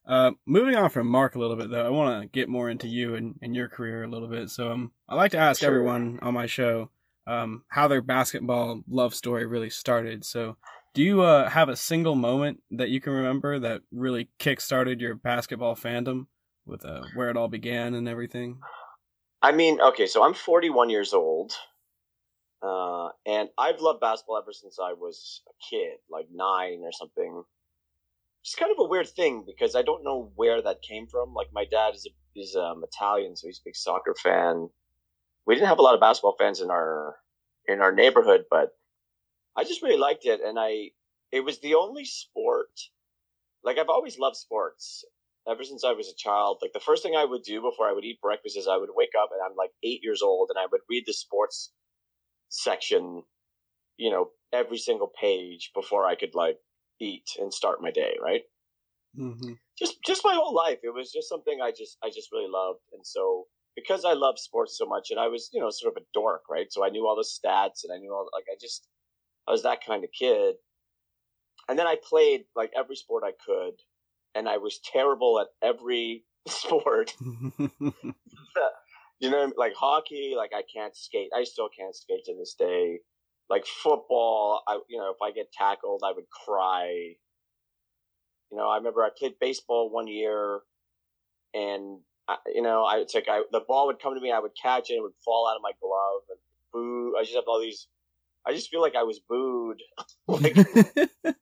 Uh, 0.05 0.31
moving 0.45 0.75
on 0.75 0.89
from 0.89 1.07
Marc 1.07 1.35
a 1.35 1.39
little 1.39 1.57
bit 1.57 1.69
though, 1.69 1.85
I 1.85 1.89
want 1.89 2.21
to 2.21 2.27
get 2.29 2.47
more 2.47 2.69
into 2.69 2.87
you 2.87 3.15
and, 3.15 3.35
and 3.41 3.53
your 3.53 3.67
career 3.67 4.03
a 4.03 4.07
little 4.07 4.29
bit. 4.29 4.49
So 4.49 4.71
um, 4.71 4.91
I 5.09 5.15
like 5.15 5.31
to 5.31 5.37
ask 5.37 5.59
Sure. 5.59 5.67
everyone 5.67 6.19
on 6.21 6.33
my 6.33 6.45
show 6.45 6.89
um, 7.25 7.63
how 7.67 7.89
their 7.89 8.01
basketball 8.01 8.83
love 8.87 9.13
story 9.13 9.45
really 9.45 9.69
started. 9.69 10.23
So 10.23 10.55
do 10.93 11.03
you 11.03 11.21
uh, 11.21 11.49
have 11.49 11.67
a 11.67 11.75
single 11.75 12.15
moment 12.15 12.63
that 12.71 12.89
you 12.89 13.01
can 13.01 13.11
remember 13.13 13.59
that 13.59 13.81
really 13.91 14.29
kick-started 14.39 15.01
your 15.01 15.13
basketball 15.15 15.75
fandom 15.75 16.27
with 16.65 16.85
uh, 16.85 17.01
where 17.13 17.29
it 17.29 17.35
all 17.35 17.49
began 17.49 17.93
and 17.93 18.07
everything? 18.07 18.59
I 19.41 19.51
mean, 19.51 19.81
okay, 19.81 20.07
so 20.07 20.23
I'm 20.23 20.33
41 20.33 20.89
years 20.89 21.13
old, 21.13 21.53
uh, 22.61 23.09
and 23.25 23.49
I've 23.57 23.81
loved 23.81 24.01
basketball 24.01 24.37
ever 24.37 24.53
since 24.53 24.79
I 24.79 24.93
was 24.93 25.41
a 25.47 25.53
kid, 25.69 25.97
like 26.09 26.27
nine 26.31 26.81
or 26.83 26.91
something. 26.91 27.43
It's 28.41 28.55
kind 28.55 28.71
of 28.71 28.79
a 28.79 28.87
weird 28.87 29.09
thing 29.09 29.43
because 29.45 29.75
I 29.75 29.81
don't 29.81 30.03
know 30.03 30.31
where 30.35 30.61
that 30.61 30.81
came 30.81 31.07
from. 31.07 31.33
Like 31.33 31.47
my 31.53 31.65
dad 31.65 31.95
is 31.95 32.07
a, 32.07 32.39
is 32.39 32.55
um, 32.55 32.83
Italian, 32.83 33.35
so 33.35 33.47
he's 33.47 33.59
a 33.59 33.65
big 33.65 33.75
soccer 33.75 34.15
fan. 34.21 34.69
We 35.45 35.55
didn't 35.55 35.67
have 35.67 35.79
a 35.79 35.83
lot 35.83 35.93
of 35.93 35.99
basketball 35.99 36.35
fans 36.37 36.61
in 36.61 36.71
our 36.71 37.15
in 37.67 37.81
our 37.81 37.91
neighborhood, 37.91 38.45
but 38.49 38.69
I 39.55 39.63
just 39.63 39.81
really 39.81 39.97
liked 39.97 40.25
it, 40.25 40.39
and 40.43 40.57
I 40.59 40.91
it 41.31 41.41
was 41.41 41.59
the 41.59 41.75
only 41.75 42.05
sport. 42.05 42.71
Like 43.63 43.77
I've 43.77 43.89
always 43.89 44.17
loved 44.17 44.37
sports, 44.37 45.03
ever 45.47 45.63
since 45.63 45.83
I 45.83 45.91
was 45.91 46.09
a 46.09 46.15
child. 46.15 46.59
Like 46.61 46.73
the 46.73 46.79
first 46.79 47.03
thing 47.03 47.15
I 47.15 47.25
would 47.25 47.43
do 47.43 47.61
before 47.61 47.87
I 47.87 47.93
would 47.93 48.05
eat 48.05 48.21
breakfast 48.21 48.57
is 48.57 48.67
I 48.67 48.77
would 48.77 48.89
wake 48.95 49.13
up 49.19 49.29
and 49.31 49.41
I'm 49.43 49.55
like 49.55 49.71
eight 49.83 50.01
years 50.03 50.21
old 50.21 50.49
and 50.49 50.59
I 50.59 50.67
would 50.71 50.81
read 50.89 51.03
the 51.05 51.13
sports 51.13 51.71
section, 52.49 53.23
you 53.97 54.11
know, 54.11 54.29
every 54.53 54.77
single 54.77 55.11
page 55.19 55.71
before 55.73 56.05
I 56.05 56.15
could 56.15 56.35
like 56.35 56.57
eat 56.99 57.29
and 57.39 57.53
start 57.53 57.81
my 57.81 57.91
day, 57.91 58.15
right? 58.21 58.43
Mm-hmm. 59.17 59.53
Just 59.77 59.97
just 60.05 60.25
my 60.25 60.33
whole 60.33 60.53
life. 60.53 60.79
It 60.83 60.93
was 60.93 61.11
just 61.11 61.29
something 61.29 61.59
I 61.61 61.71
just 61.71 61.97
I 62.03 62.09
just 62.09 62.31
really 62.31 62.49
loved. 62.49 62.81
And 62.93 63.05
so 63.05 63.45
because 63.75 64.05
I 64.05 64.13
love 64.13 64.39
sports 64.39 64.77
so 64.77 64.85
much 64.85 65.09
and 65.11 65.19
I 65.19 65.27
was, 65.27 65.49
you 65.53 65.61
know, 65.61 65.69
sort 65.69 65.95
of 65.95 66.01
a 66.01 66.05
dork, 66.13 66.43
right? 66.49 66.67
So 66.71 66.83
I 66.83 66.89
knew 66.89 67.07
all 67.07 67.15
the 67.15 67.23
stats 67.23 67.83
and 67.83 67.93
I 67.93 67.99
knew 67.99 68.11
all 68.11 68.29
like 68.33 68.45
I 68.51 68.55
just 68.59 68.87
I 69.47 69.51
was 69.51 69.63
that 69.63 69.85
kind 69.85 70.03
of 70.03 70.09
kid. 70.17 70.55
And 71.69 71.77
then 71.77 71.87
I 71.87 71.97
played 72.01 72.45
like 72.55 72.71
every 72.77 72.95
sport 72.95 73.23
I 73.25 73.33
could 73.45 73.73
and 74.35 74.47
I 74.47 74.57
was 74.57 74.79
terrible 74.91 75.39
at 75.39 75.47
every 75.61 76.23
sport. 76.47 77.13
You 79.19 79.31
know, 79.31 79.51
like 79.57 79.73
hockey, 79.75 80.35
like 80.37 80.51
I 80.55 80.61
can't 80.71 80.95
skate. 80.95 81.29
I 81.35 81.43
still 81.43 81.69
can't 81.75 81.95
skate 81.95 82.25
to 82.25 82.35
this 82.35 82.55
day. 82.57 82.99
Like 83.49 83.65
football, 83.65 84.61
I 84.67 84.79
you 84.89 84.97
know, 84.97 85.09
if 85.09 85.17
I 85.23 85.31
get 85.31 85.51
tackled, 85.51 86.03
I 86.05 86.11
would 86.11 86.29
cry. 86.29 87.15
You 88.51 88.57
know, 88.57 88.69
I 88.69 88.77
remember 88.77 89.03
I 89.03 89.09
played 89.17 89.33
baseball 89.39 89.89
one 89.89 90.07
year, 90.07 90.61
and 91.53 91.99
I, 92.27 92.37
you 92.53 92.61
know, 92.61 92.83
I 92.83 92.97
it's 92.97 93.15
like 93.15 93.27
I 93.29 93.43
the 93.51 93.61
ball 93.67 93.87
would 93.87 93.99
come 93.99 94.13
to 94.15 94.21
me, 94.21 94.31
I 94.31 94.39
would 94.39 94.51
catch 94.61 94.89
it, 94.89 94.95
it 94.95 95.01
would 95.01 95.13
fall 95.25 95.47
out 95.49 95.55
of 95.55 95.61
my 95.63 95.71
glove, 95.81 96.21
and 96.29 96.39
boo. 96.73 97.15
I 97.17 97.23
just 97.23 97.35
have 97.35 97.45
all 97.47 97.59
these. 97.59 97.87
I 98.45 98.53
just 98.53 98.69
feel 98.69 98.81
like 98.81 98.95
I 98.95 99.03
was 99.03 99.19
booed 99.27 99.81
like 100.27 100.55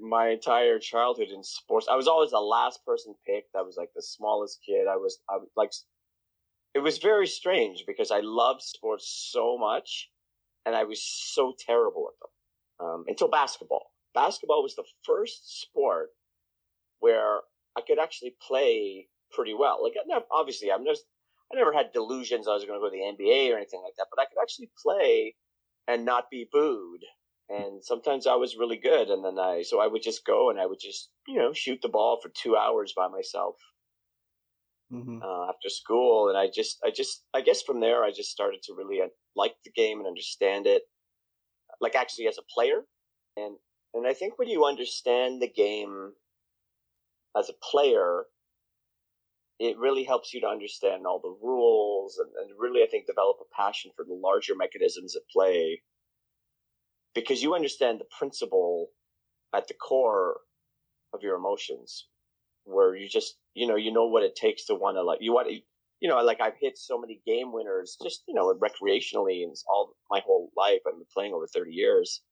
my 0.00 0.28
entire 0.28 0.78
childhood 0.78 1.28
in 1.28 1.42
sports. 1.44 1.86
I 1.90 1.96
was 1.96 2.08
always 2.08 2.30
the 2.30 2.40
last 2.40 2.84
person 2.84 3.14
picked. 3.26 3.54
I 3.54 3.62
was 3.62 3.76
like 3.76 3.90
the 3.94 4.02
smallest 4.02 4.60
kid. 4.66 4.86
I 4.88 4.96
was, 4.96 5.18
I 5.28 5.36
was 5.36 5.48
like, 5.56 5.72
it 6.74 6.80
was 6.80 6.98
very 6.98 7.26
strange 7.26 7.84
because 7.86 8.10
I 8.10 8.20
loved 8.20 8.62
sports 8.62 9.30
so 9.32 9.58
much, 9.58 10.10
and 10.64 10.74
I 10.74 10.84
was 10.84 11.02
so 11.02 11.54
terrible 11.58 12.08
at 12.08 12.18
them 12.20 12.88
um, 12.88 13.04
until 13.08 13.28
basketball. 13.28 13.92
Basketball 14.14 14.62
was 14.62 14.74
the 14.74 14.84
first 15.04 15.60
sport 15.60 16.10
where 16.98 17.40
I 17.76 17.80
could 17.86 17.98
actually 17.98 18.36
play 18.46 19.08
pretty 19.32 19.54
well. 19.54 19.82
Like, 19.82 19.94
obviously, 20.30 20.70
I'm 20.70 20.84
just, 20.84 21.04
I 21.52 21.56
never 21.56 21.72
had 21.72 21.92
delusions 21.92 22.46
I 22.46 22.54
was 22.54 22.64
going 22.64 22.78
to 22.78 22.82
go 22.82 22.90
to 22.90 22.96
the 22.96 23.24
NBA 23.24 23.52
or 23.52 23.56
anything 23.56 23.82
like 23.82 23.94
that, 23.98 24.06
but 24.14 24.20
I 24.20 24.26
could 24.26 24.42
actually 24.42 24.70
play 24.82 25.36
and 25.88 26.04
not 26.04 26.30
be 26.30 26.48
booed 26.50 27.04
and 27.50 27.84
sometimes 27.84 28.28
I 28.28 28.36
was 28.36 28.56
really 28.56 28.76
good, 28.76 29.08
and 29.10 29.24
then 29.24 29.38
I 29.38 29.62
so 29.62 29.80
I 29.80 29.88
would 29.88 30.02
just 30.02 30.24
go 30.24 30.50
and 30.50 30.60
I 30.60 30.66
would 30.66 30.78
just 30.78 31.10
you 31.26 31.36
know 31.36 31.52
shoot 31.52 31.80
the 31.82 31.88
ball 31.88 32.20
for 32.22 32.28
two 32.28 32.56
hours 32.56 32.94
by 32.96 33.08
myself 33.08 33.56
hmm 34.90 35.18
uh, 35.22 35.48
after 35.48 35.68
school, 35.68 36.28
and 36.28 36.38
I 36.38 36.48
just 36.48 36.78
I 36.84 36.90
just 36.90 37.24
I 37.34 37.40
guess 37.42 37.62
from 37.62 37.80
there 37.80 38.04
I 38.04 38.10
just 38.10 38.30
started 38.30 38.62
to 38.64 38.74
really 38.74 39.00
uh, 39.00 39.08
like 39.36 39.54
the 39.64 39.70
game 39.70 39.98
and 39.98 40.06
understand 40.06 40.66
it, 40.66 40.82
like 41.80 41.94
actually 41.94 42.26
as 42.28 42.38
a 42.38 42.42
player, 42.54 42.82
and 43.36 43.56
and 43.94 44.06
I 44.06 44.14
think 44.14 44.38
when 44.38 44.48
you 44.48 44.64
understand 44.64 45.42
the 45.42 45.48
game 45.48 46.12
as 47.36 47.48
a 47.48 47.54
player, 47.70 48.24
it 49.58 49.78
really 49.78 50.04
helps 50.04 50.32
you 50.32 50.40
to 50.40 50.48
understand 50.48 51.06
all 51.06 51.20
the 51.20 51.36
rules 51.42 52.18
and, 52.18 52.30
and 52.40 52.58
really 52.58 52.82
I 52.82 52.86
think 52.86 53.06
develop 53.06 53.38
a 53.40 53.54
passion 53.54 53.92
for 53.94 54.04
the 54.04 54.14
larger 54.14 54.54
mechanisms 54.56 55.14
at 55.16 55.22
play. 55.32 55.82
Because 57.14 57.42
you 57.42 57.54
understand 57.54 58.00
the 58.00 58.06
principle 58.18 58.90
at 59.52 59.68
the 59.68 59.74
core 59.74 60.40
of 61.12 61.22
your 61.22 61.36
emotions 61.36 62.06
where 62.70 62.94
you 62.94 63.08
just 63.08 63.36
you 63.54 63.66
know 63.66 63.76
you 63.76 63.92
know 63.92 64.06
what 64.06 64.22
it 64.22 64.36
takes 64.36 64.66
to 64.66 64.74
want 64.74 64.96
to 64.96 65.02
like 65.02 65.18
you 65.20 65.32
want 65.32 65.48
to 65.48 65.60
you 66.00 66.08
know, 66.08 66.18
like 66.22 66.40
I've 66.40 66.56
hit 66.58 66.78
so 66.78 66.98
many 66.98 67.20
game 67.26 67.52
winners, 67.52 67.96
just 68.02 68.22
you 68.26 68.34
know, 68.34 68.52
recreationally 68.54 69.42
and 69.42 69.54
all 69.68 69.94
my 70.10 70.20
whole 70.24 70.50
life. 70.56 70.80
I've 70.86 70.94
been 70.94 71.04
playing 71.12 71.34
over 71.34 71.46
thirty 71.46 71.72
years, 71.72 72.22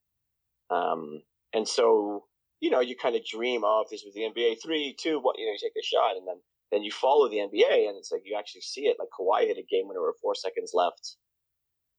um, 0.71 1.23
and 1.52 1.68
so 1.68 2.25
you 2.61 2.71
know, 2.71 2.80
you 2.80 2.97
kind 2.97 3.14
of 3.14 3.25
dream, 3.25 3.62
oh, 3.64 3.83
if 3.85 3.90
this 3.90 4.02
was 4.04 4.14
the 4.14 4.23
NBA, 4.23 4.57
three, 4.61 4.97
two, 4.99 5.21
what, 5.21 5.38
you 5.38 5.47
know, 5.47 5.52
you 5.52 5.59
take 5.62 5.78
a 5.78 5.85
shot, 5.85 6.16
and 6.16 6.26
then 6.26 6.37
then 6.73 6.83
you 6.83 6.90
follow 6.90 7.28
the 7.28 7.37
NBA, 7.37 7.88
and 7.88 7.97
it's 7.97 8.11
like 8.11 8.23
you 8.25 8.37
actually 8.38 8.62
see 8.62 8.83
it. 8.83 8.97
Like 8.99 9.09
Kawhi 9.09 9.47
hit 9.47 9.59
a 9.59 9.66
game 9.71 9.87
winner 9.87 10.00
with 10.00 10.16
four 10.21 10.35
seconds 10.35 10.73
left, 10.75 11.16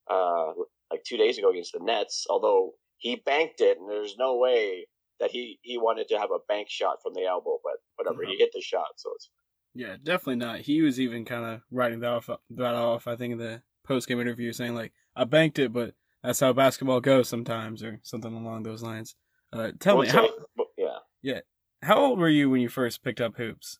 uh, 0.09 0.53
like 0.91 1.03
two 1.05 1.17
days 1.17 1.37
ago 1.37 1.51
against 1.51 1.73
the 1.73 1.83
Nets. 1.83 2.25
Although 2.29 2.71
he 2.97 3.15
banked 3.15 3.61
it, 3.61 3.77
and 3.77 3.89
there's 3.89 4.15
no 4.17 4.37
way 4.37 4.87
that 5.19 5.31
he 5.31 5.59
he 5.61 5.77
wanted 5.77 6.07
to 6.09 6.17
have 6.17 6.31
a 6.31 6.39
bank 6.47 6.69
shot 6.69 6.97
from 7.03 7.13
the 7.13 7.25
elbow, 7.25 7.59
but 7.63 7.73
whatever, 7.95 8.23
he 8.25 8.37
hit 8.37 8.51
the 8.53 8.61
shot, 8.61 8.87
so 8.97 9.11
it's 9.15 9.29
yeah, 9.75 9.95
definitely 10.01 10.37
not. 10.37 10.59
He 10.61 10.81
was 10.81 10.99
even 10.99 11.25
kind 11.25 11.45
of 11.45 11.61
writing 11.71 11.99
that 11.99 12.11
off, 12.11 12.29
that 12.51 12.75
off. 12.75 13.07
I 13.07 13.15
think 13.15 13.33
in 13.33 13.37
the 13.37 13.61
post 13.85 14.07
game 14.07 14.19
interview, 14.19 14.51
saying 14.51 14.75
like, 14.75 14.93
"I 15.15 15.25
banked 15.25 15.59
it, 15.59 15.71
but 15.71 15.93
that's 16.23 16.39
how 16.39 16.53
basketball 16.53 17.01
goes 17.01 17.29
sometimes," 17.29 17.83
or 17.83 17.99
something 18.03 18.33
along 18.33 18.63
those 18.63 18.81
lines. 18.81 19.15
Uh, 19.53 19.71
tell 19.79 19.97
well, 19.97 20.05
me, 20.05 20.11
how, 20.11 20.29
yeah, 20.77 20.97
yeah, 21.21 21.39
how 21.81 21.97
old 21.97 22.19
were 22.19 22.29
you 22.29 22.49
when 22.49 22.61
you 22.61 22.69
first 22.69 23.03
picked 23.03 23.21
up 23.21 23.37
hoops? 23.37 23.79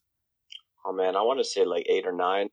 Oh 0.86 0.94
man, 0.94 1.16
I 1.16 1.22
want 1.22 1.40
to 1.40 1.44
say 1.44 1.66
like 1.66 1.86
eight 1.90 2.06
or 2.06 2.14
nine. 2.14 2.50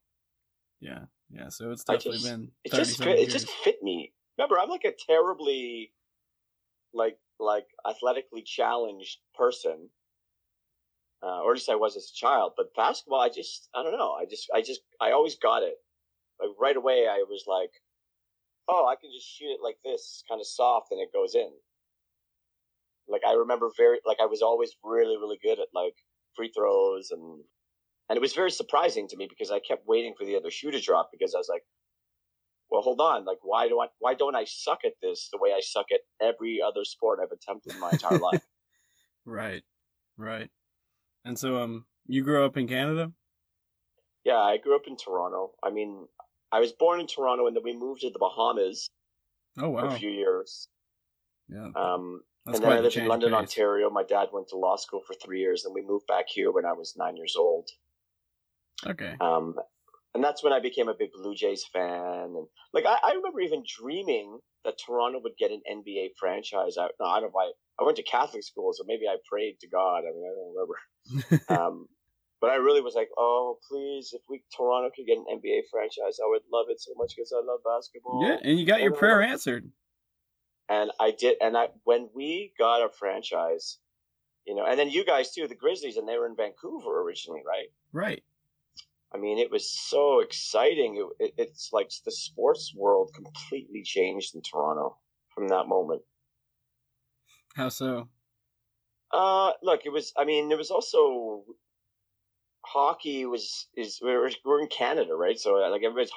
Yeah, 0.81 1.05
yeah. 1.31 1.49
So 1.49 1.71
it's 1.71 1.85
definitely 1.85 2.19
just, 2.19 2.25
been. 2.25 2.51
It 2.65 2.73
just 2.73 3.03
fit, 3.03 3.19
it 3.19 3.31
just 3.31 3.49
fit 3.49 3.83
me. 3.83 4.13
Remember, 4.39 4.59
I'm 4.59 4.69
like 4.69 4.85
a 4.85 4.93
terribly, 5.07 5.93
like 6.93 7.19
like 7.39 7.67
athletically 7.87 8.43
challenged 8.43 9.19
person 9.35 9.91
uh, 11.23 11.41
or 11.43 11.53
at 11.53 11.55
least 11.55 11.69
I 11.69 11.77
was 11.77 11.97
as 11.97 12.11
a 12.11 12.19
child. 12.19 12.53
But 12.57 12.75
basketball, 12.75 13.21
I 13.21 13.29
just, 13.29 13.69
I 13.75 13.83
don't 13.83 13.97
know. 13.97 14.13
I 14.13 14.25
just, 14.27 14.49
I 14.55 14.61
just, 14.63 14.83
I 15.01 15.13
always 15.13 15.37
got 15.37 15.63
it. 15.63 15.75
Like 16.41 16.51
right 16.61 16.77
away, 16.77 17.07
I 17.09 17.25
was 17.29 17.45
like, 17.47 17.71
oh, 18.69 18.87
I 18.87 18.97
can 19.01 19.11
just 19.15 19.27
shoot 19.27 19.51
it 19.51 19.61
like 19.63 19.77
this, 19.85 20.23
kind 20.29 20.41
of 20.41 20.47
soft, 20.47 20.89
and 20.91 21.01
it 21.01 21.13
goes 21.13 21.35
in. 21.35 21.51
Like 23.09 23.23
I 23.27 23.33
remember 23.33 23.71
very, 23.77 23.99
like 24.05 24.19
I 24.21 24.27
was 24.27 24.43
always 24.43 24.77
really, 24.85 25.17
really 25.17 25.39
good 25.43 25.59
at 25.59 25.69
like 25.75 25.95
free 26.37 26.51
throws, 26.55 27.11
and 27.11 27.41
and 28.11 28.17
it 28.17 28.21
was 28.21 28.35
very 28.35 28.51
surprising 28.51 29.09
to 29.09 29.17
me 29.17 29.27
because 29.29 29.51
I 29.51 29.61
kept 29.61 29.87
waiting 29.87 30.15
for 30.19 30.27
the 30.27 30.37
other 30.37 30.51
shoe 30.51 30.71
to 30.71 30.81
drop 30.81 31.11
because 31.11 31.35
I 31.35 31.39
was 31.39 31.49
like, 31.49 31.63
well, 32.71 32.83
hold 32.83 33.01
on, 33.01 33.25
like 33.25 33.39
why 33.43 33.69
do 33.69 33.81
I, 33.81 33.87
why 33.99 34.15
don't 34.15 34.35
I 34.35 34.45
suck 34.45 34.81
at 34.85 34.95
this 35.03 35.29
the 35.33 35.39
way 35.39 35.51
I 35.51 35.61
suck 35.61 35.87
at 35.93 36.01
every 36.21 36.61
other 36.67 36.85
sport 36.85 37.21
I've 37.23 37.33
attempted 37.33 37.75
in 37.75 37.81
my 37.81 37.91
entire 37.91 38.19
life? 38.19 38.43
Right, 39.29 39.65
right. 40.17 40.49
And 41.25 41.37
so, 41.37 41.57
um, 41.57 41.85
you 42.07 42.23
grew 42.23 42.45
up 42.45 42.57
in 42.57 42.69
Canada? 42.69 43.11
Yeah, 44.25 44.39
I 44.39 44.57
grew 44.57 44.77
up 44.77 44.87
in 44.87 44.97
Toronto. 44.97 45.51
I 45.65 45.71
mean, 45.71 46.07
I 46.53 46.61
was 46.61 46.71
born 46.71 47.01
in 47.01 47.09
Toronto, 47.09 47.49
and 47.49 47.57
then 47.57 47.65
we 47.65 47.77
moved 47.77 48.03
to 48.03 48.11
the 48.11 48.21
Bahamas. 48.21 48.89
Oh 49.59 49.71
wow! 49.71 49.81
For 49.81 49.97
a 49.97 49.99
few 49.99 50.11
years. 50.11 50.69
Yeah. 51.49 51.71
Um, 51.75 52.23
and 52.47 52.55
then 52.55 52.73
I 52.73 52.79
lived 52.79 52.97
in 52.97 53.09
London, 53.09 53.35
Ontario. 53.35 53.91
My 53.91 54.05
dad 54.05 54.29
went 54.33 54.49
to 54.49 54.57
law 54.57 54.77
school 54.77 55.01
for 55.05 55.15
three 55.15 55.41
years, 55.41 55.65
and 55.65 55.75
we 55.75 55.83
moved 55.83 56.07
back 56.07 56.27
here 56.29 56.53
when 56.53 56.65
I 56.65 56.73
was 56.73 56.95
nine 56.97 57.17
years 57.17 57.35
old. 57.37 57.69
Okay. 58.87 59.15
Um, 59.21 59.57
and 60.17 60.25
that's 60.25 60.43
when 60.43 60.55
I 60.55 60.61
became 60.61 60.89
a 60.89 60.95
big 60.95 61.13
Blue 61.13 61.35
Jays 61.35 61.67
fan, 61.71 62.33
and 62.35 62.47
like 62.73 62.87
I, 62.87 62.97
I 63.05 63.13
remember 63.13 63.41
even 63.43 63.63
dreaming 63.69 64.39
that 64.65 64.79
Toronto 64.85 65.21
would 65.23 65.37
get 65.39 65.51
an 65.51 65.61
NBA 65.71 66.13
franchise. 66.19 66.79
I, 66.81 66.89
no, 66.99 67.07
I 67.07 67.21
don't 67.21 67.25
know 67.25 67.29
why. 67.33 67.53
I 67.79 67.85
went 67.85 67.99
to 67.99 68.03
Catholic 68.03 68.43
school, 68.43 68.73
so 68.73 68.85
maybe 68.87 69.07
I 69.07 69.17
prayed 69.31 69.59
to 69.61 69.69
God. 69.69 69.99
I 69.99 70.13
mean, 70.17 70.25
I 70.25 70.33
don't 70.35 70.55
remember. 70.57 71.61
um, 71.61 71.89
but 72.41 72.49
I 72.49 72.55
really 72.55 72.81
was 72.81 72.95
like, 72.95 73.11
oh, 73.19 73.59
please, 73.69 74.15
if 74.15 74.23
we 74.27 74.43
Toronto 74.57 74.91
could 74.97 75.07
get 75.07 75.19
an 75.19 75.27
NBA 75.31 75.65
franchise, 75.71 76.19
I 76.19 76.29
would 76.29 76.43
love 76.51 76.67
it 76.71 76.81
so 76.81 76.93
much 76.97 77.13
because 77.15 77.35
I 77.37 77.45
love 77.45 77.61
basketball. 77.63 78.27
Yeah, 78.27 78.39
and 78.43 78.59
you 78.59 78.65
got 78.65 78.77
and 78.77 78.85
your 78.85 78.95
prayer 78.95 79.21
answered. 79.21 79.71
And 80.71 80.93
I 80.99 81.11
did, 81.11 81.37
and 81.43 81.59
I 81.59 81.69
when 81.85 82.09
we 82.15 82.55
got 82.59 82.83
a 82.83 82.89
franchise, 82.89 83.77
you 84.47 84.55
know, 84.55 84.65
and 84.65 84.79
then 84.79 84.89
you 84.89 85.05
guys 85.05 85.31
too, 85.33 85.47
the 85.47 85.55
Grizzlies, 85.55 85.99
and 85.99 86.09
they 86.09 86.17
were 86.17 86.27
in 86.27 86.37
Vancouver 86.37 87.03
originally, 87.03 87.43
right? 87.47 87.69
Right. 87.93 88.23
I 89.15 89.19
mean, 89.19 89.39
it 89.39 89.51
was 89.51 89.71
so 89.71 90.21
exciting. 90.21 90.97
It, 91.19 91.25
it, 91.25 91.35
it's 91.39 91.71
like 91.73 91.91
the 92.05 92.13
sports 92.13 92.75
world 92.75 93.13
completely 93.15 93.83
changed 93.83 94.35
in 94.35 94.43
Toronto 94.43 94.99
from 95.35 95.49
that 95.49 95.69
moment. 95.69 96.03
How 97.55 97.69
so? 97.69 98.09
Uh, 99.13 99.53
look, 99.63 99.83
it 99.87 99.91
was. 99.91 100.13
I 100.17 100.25
mean, 100.25 100.51
it 100.51 100.59
was 100.59 100.71
also 100.71 101.45
hockey 102.67 103.25
was 103.27 103.69
is 103.77 104.01
we're, 104.03 104.31
we're 104.45 104.61
in 104.61 104.69
Canada, 104.69 105.15
right? 105.15 105.39
So 105.39 105.55
like 105.55 105.83
everybody's 105.85 106.11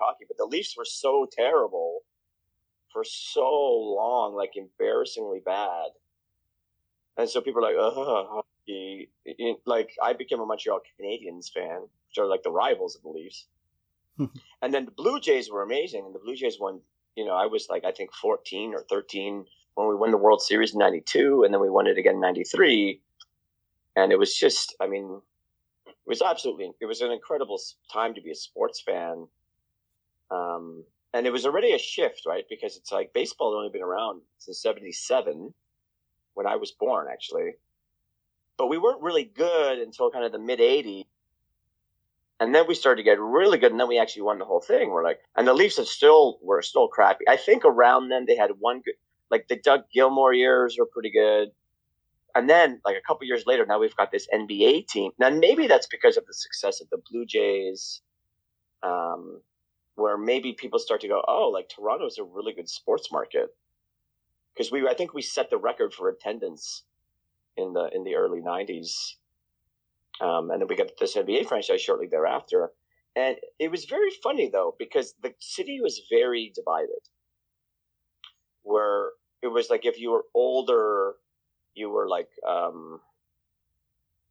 hockey, 0.00 0.24
but 0.28 0.36
the 0.36 0.44
Leafs 0.44 0.76
were 0.76 0.84
so 0.84 1.26
terrible 1.30 2.00
for 2.92 3.04
so 3.04 3.48
long, 3.48 4.34
like 4.34 4.56
embarrassingly 4.56 5.40
bad, 5.44 5.90
and 7.16 7.28
so 7.28 7.40
people 7.40 7.64
are 7.64 7.68
like, 7.68 7.76
oh, 7.78 8.42
hockey. 8.66 9.10
Like 9.64 9.90
I 10.02 10.12
became 10.12 10.40
a 10.40 10.46
Montreal 10.46 10.80
Canadiens 11.00 11.52
fan, 11.52 11.82
which 11.82 12.18
are 12.18 12.26
like 12.26 12.42
the 12.42 12.50
rivals 12.50 12.96
of 12.96 13.02
the 13.02 13.08
Leafs. 13.08 13.46
and 14.18 14.72
then 14.72 14.86
the 14.86 14.90
Blue 14.90 15.20
Jays 15.20 15.50
were 15.50 15.62
amazing, 15.62 16.04
and 16.06 16.14
the 16.14 16.18
Blue 16.18 16.36
Jays 16.36 16.58
won. 16.58 16.80
You 17.16 17.24
know, 17.24 17.34
I 17.34 17.46
was 17.46 17.68
like 17.70 17.84
I 17.84 17.92
think 17.92 18.12
fourteen 18.12 18.74
or 18.74 18.82
thirteen 18.88 19.46
when 19.76 19.88
we 19.88 19.94
won 19.94 20.10
the 20.10 20.16
World 20.16 20.42
Series 20.42 20.72
in 20.72 20.78
92 20.78 21.44
and 21.44 21.52
then 21.52 21.60
we 21.60 21.68
won 21.68 21.86
it 21.86 21.98
again 21.98 22.14
in 22.14 22.20
93. 22.20 23.00
And 23.94 24.10
it 24.10 24.18
was 24.18 24.34
just, 24.34 24.74
I 24.80 24.86
mean, 24.86 25.20
it 25.86 25.94
was 26.06 26.22
absolutely, 26.22 26.72
it 26.80 26.86
was 26.86 27.02
an 27.02 27.12
incredible 27.12 27.60
time 27.92 28.14
to 28.14 28.22
be 28.22 28.30
a 28.30 28.34
sports 28.34 28.80
fan. 28.80 29.28
Um, 30.30 30.82
and 31.12 31.26
it 31.26 31.30
was 31.30 31.44
already 31.44 31.72
a 31.72 31.78
shift, 31.78 32.22
right? 32.26 32.44
Because 32.48 32.76
it's 32.76 32.90
like 32.90 33.12
baseball 33.12 33.52
had 33.52 33.58
only 33.58 33.70
been 33.70 33.82
around 33.82 34.22
since 34.38 34.62
77 34.62 35.52
when 36.34 36.46
I 36.46 36.56
was 36.56 36.72
born, 36.72 37.06
actually. 37.12 37.52
But 38.58 38.68
we 38.68 38.78
weren't 38.78 39.02
really 39.02 39.24
good 39.24 39.78
until 39.78 40.10
kind 40.10 40.24
of 40.24 40.32
the 40.32 40.38
mid 40.38 40.60
80s. 40.60 41.04
And 42.38 42.54
then 42.54 42.66
we 42.68 42.74
started 42.74 43.02
to 43.02 43.02
get 43.02 43.18
really 43.18 43.56
good, 43.56 43.70
and 43.70 43.80
then 43.80 43.88
we 43.88 43.98
actually 43.98 44.22
won 44.22 44.38
the 44.38 44.44
whole 44.44 44.60
thing. 44.60 44.90
We're 44.90 45.04
like, 45.04 45.20
and 45.36 45.48
the 45.48 45.54
Leafs 45.54 45.78
are 45.78 45.86
still 45.86 46.38
were 46.42 46.60
still 46.60 46.86
crappy. 46.86 47.24
I 47.26 47.36
think 47.36 47.64
around 47.64 48.10
then 48.10 48.26
they 48.26 48.36
had 48.36 48.50
one 48.58 48.82
good 48.82 48.94
like 49.30 49.48
the 49.48 49.56
Doug 49.56 49.82
Gilmour 49.94 50.36
years 50.36 50.76
were 50.78 50.86
pretty 50.86 51.10
good. 51.10 51.50
And 52.34 52.50
then, 52.50 52.80
like 52.84 52.96
a 52.96 53.00
couple 53.00 53.26
years 53.26 53.44
later, 53.46 53.64
now 53.64 53.78
we've 53.78 53.96
got 53.96 54.12
this 54.12 54.28
NBA 54.32 54.88
team. 54.88 55.12
Now, 55.18 55.30
maybe 55.30 55.66
that's 55.66 55.86
because 55.86 56.18
of 56.18 56.26
the 56.26 56.34
success 56.34 56.82
of 56.82 56.90
the 56.90 56.98
Blue 57.10 57.24
Jays, 57.24 58.02
um, 58.82 59.40
where 59.94 60.18
maybe 60.18 60.52
people 60.52 60.78
start 60.78 61.00
to 61.00 61.08
go, 61.08 61.22
oh, 61.26 61.48
like 61.48 61.70
Toronto's 61.70 62.18
a 62.18 62.24
really 62.24 62.52
good 62.52 62.68
sports 62.68 63.10
market. 63.10 63.48
Because 64.52 64.70
we, 64.70 64.86
I 64.86 64.92
think 64.92 65.14
we 65.14 65.22
set 65.22 65.48
the 65.48 65.56
record 65.56 65.94
for 65.94 66.10
attendance 66.10 66.82
in 67.56 67.72
the 67.72 67.88
in 67.94 68.04
the 68.04 68.14
early 68.16 68.40
'90s, 68.40 69.14
um, 70.20 70.50
and 70.50 70.60
then 70.60 70.68
we 70.68 70.76
got 70.76 70.90
this 70.98 71.16
NBA 71.16 71.48
franchise 71.48 71.80
shortly 71.80 72.06
thereafter. 72.06 72.70
And 73.14 73.36
it 73.58 73.70
was 73.70 73.86
very 73.86 74.10
funny 74.22 74.50
though 74.50 74.74
because 74.78 75.14
the 75.22 75.32
city 75.38 75.80
was 75.80 76.02
very 76.10 76.52
divided 76.54 77.00
where 78.66 79.10
it 79.42 79.48
was 79.48 79.70
like 79.70 79.86
if 79.86 79.98
you 79.98 80.10
were 80.10 80.24
older, 80.34 81.14
you 81.74 81.88
were 81.88 82.08
like 82.08 82.28
um, 82.46 83.00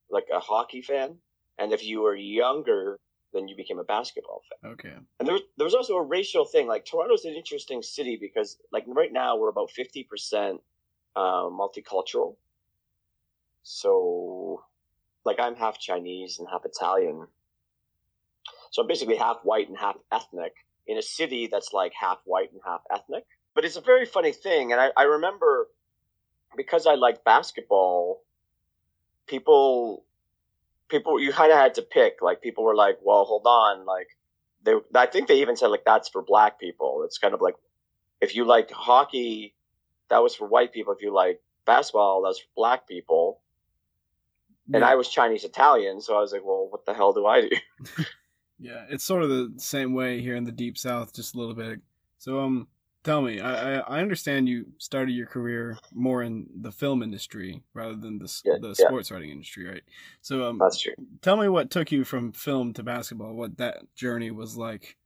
like 0.09 0.25
a 0.33 0.39
hockey 0.39 0.81
fan, 0.81 1.15
and 1.57 1.71
if 1.71 1.83
you 1.83 2.01
were 2.01 2.15
younger, 2.15 2.99
then 3.33 3.47
you 3.47 3.55
became 3.55 3.79
a 3.79 3.83
basketball 3.83 4.41
fan. 4.49 4.71
Okay. 4.73 4.93
And 5.19 5.27
there, 5.27 5.39
there 5.57 5.65
was 5.65 5.73
also 5.73 5.95
a 5.95 6.03
racial 6.03 6.45
thing. 6.45 6.67
Like 6.67 6.85
Toronto's 6.85 7.25
an 7.25 7.33
interesting 7.33 7.81
city 7.81 8.17
because, 8.19 8.57
like, 8.71 8.83
right 8.87 9.11
now 9.11 9.37
we're 9.37 9.49
about 9.49 9.71
fifty 9.71 10.03
percent 10.03 10.61
uh, 11.15 11.47
multicultural. 11.49 12.35
So, 13.67 14.63
like, 15.25 15.39
I'm 15.39 15.55
half 15.55 15.79
Chinese 15.79 16.39
and 16.39 16.47
half 16.49 16.63
Italian. 16.65 17.27
So 18.71 18.81
I'm 18.81 18.87
basically 18.87 19.17
half 19.17 19.39
white 19.43 19.67
and 19.67 19.77
half 19.77 19.97
ethnic 20.11 20.53
in 20.87 20.97
a 20.97 21.01
city 21.01 21.49
that's 21.51 21.73
like 21.73 21.93
half 21.99 22.19
white 22.25 22.51
and 22.53 22.61
half 22.63 22.81
ethnic 22.89 23.25
but 23.55 23.63
it's 23.63 23.77
a 23.77 23.81
very 23.81 24.05
funny 24.05 24.33
thing. 24.33 24.73
And 24.73 24.79
I, 24.79 24.91
I 24.95 25.03
remember 25.03 25.69
because 26.55 26.85
I 26.85 26.95
like 26.95 27.23
basketball, 27.23 28.21
people, 29.27 30.03
people, 30.89 31.19
you 31.19 31.31
kind 31.31 31.51
of 31.51 31.57
had 31.57 31.75
to 31.75 31.81
pick. 31.81 32.21
Like 32.21 32.41
people 32.41 32.65
were 32.65 32.75
like, 32.75 32.99
well, 33.01 33.23
hold 33.23 33.47
on. 33.47 33.85
Like 33.85 34.09
they, 34.63 34.75
I 34.93 35.05
think 35.07 35.29
they 35.29 35.41
even 35.41 35.55
said 35.55 35.67
like, 35.67 35.85
that's 35.85 36.09
for 36.09 36.21
black 36.21 36.59
people. 36.59 37.03
It's 37.05 37.17
kind 37.17 37.33
of 37.33 37.41
like, 37.41 37.55
if 38.21 38.35
you 38.35 38.45
like 38.45 38.69
hockey, 38.71 39.55
that 40.09 40.21
was 40.21 40.35
for 40.35 40.47
white 40.47 40.73
people. 40.73 40.93
If 40.93 41.01
you 41.01 41.13
like 41.13 41.41
basketball, 41.65 42.23
that's 42.23 42.39
for 42.39 42.49
black 42.57 42.87
people. 42.87 43.39
Yeah. 44.67 44.77
And 44.77 44.85
I 44.85 44.95
was 44.95 45.09
Chinese 45.09 45.43
Italian, 45.43 46.01
so 46.01 46.17
I 46.17 46.21
was 46.21 46.31
like, 46.31 46.43
well, 46.43 46.67
what 46.69 46.85
the 46.85 46.93
hell 46.93 47.13
do 47.13 47.25
I 47.25 47.41
do? 47.41 47.49
yeah, 48.59 48.85
it's 48.89 49.03
sort 49.03 49.23
of 49.23 49.29
the 49.29 49.53
same 49.57 49.93
way 49.93 50.21
here 50.21 50.35
in 50.35 50.43
the 50.43 50.51
deep 50.51 50.77
south, 50.77 51.13
just 51.13 51.35
a 51.35 51.37
little 51.37 51.53
bit. 51.53 51.79
So, 52.17 52.39
um, 52.39 52.67
tell 53.05 53.21
me, 53.21 53.39
I, 53.39 53.77
I 53.79 54.01
understand 54.01 54.49
you 54.49 54.65
started 54.79 55.11
your 55.11 55.27
career 55.27 55.77
more 55.93 56.23
in 56.23 56.47
the 56.59 56.71
film 56.71 57.03
industry 57.03 57.61
rather 57.73 57.95
than 57.95 58.17
the 58.17 58.41
Yeah, 58.43 58.55
the 58.59 58.69
yeah. 58.69 58.87
sports 58.87 59.11
writing 59.11 59.29
industry, 59.29 59.67
right? 59.67 59.83
So 60.21 60.43
um, 60.43 60.57
That's 60.57 60.81
true. 60.81 60.93
tell 61.21 61.37
me 61.37 61.47
what 61.47 61.69
took 61.69 61.91
you 61.91 62.03
from 62.03 62.31
film 62.31 62.73
to 62.73 62.83
basketball. 62.83 63.33
What 63.33 63.57
that 63.57 63.83
journey 63.95 64.31
was 64.31 64.57
like. 64.57 64.97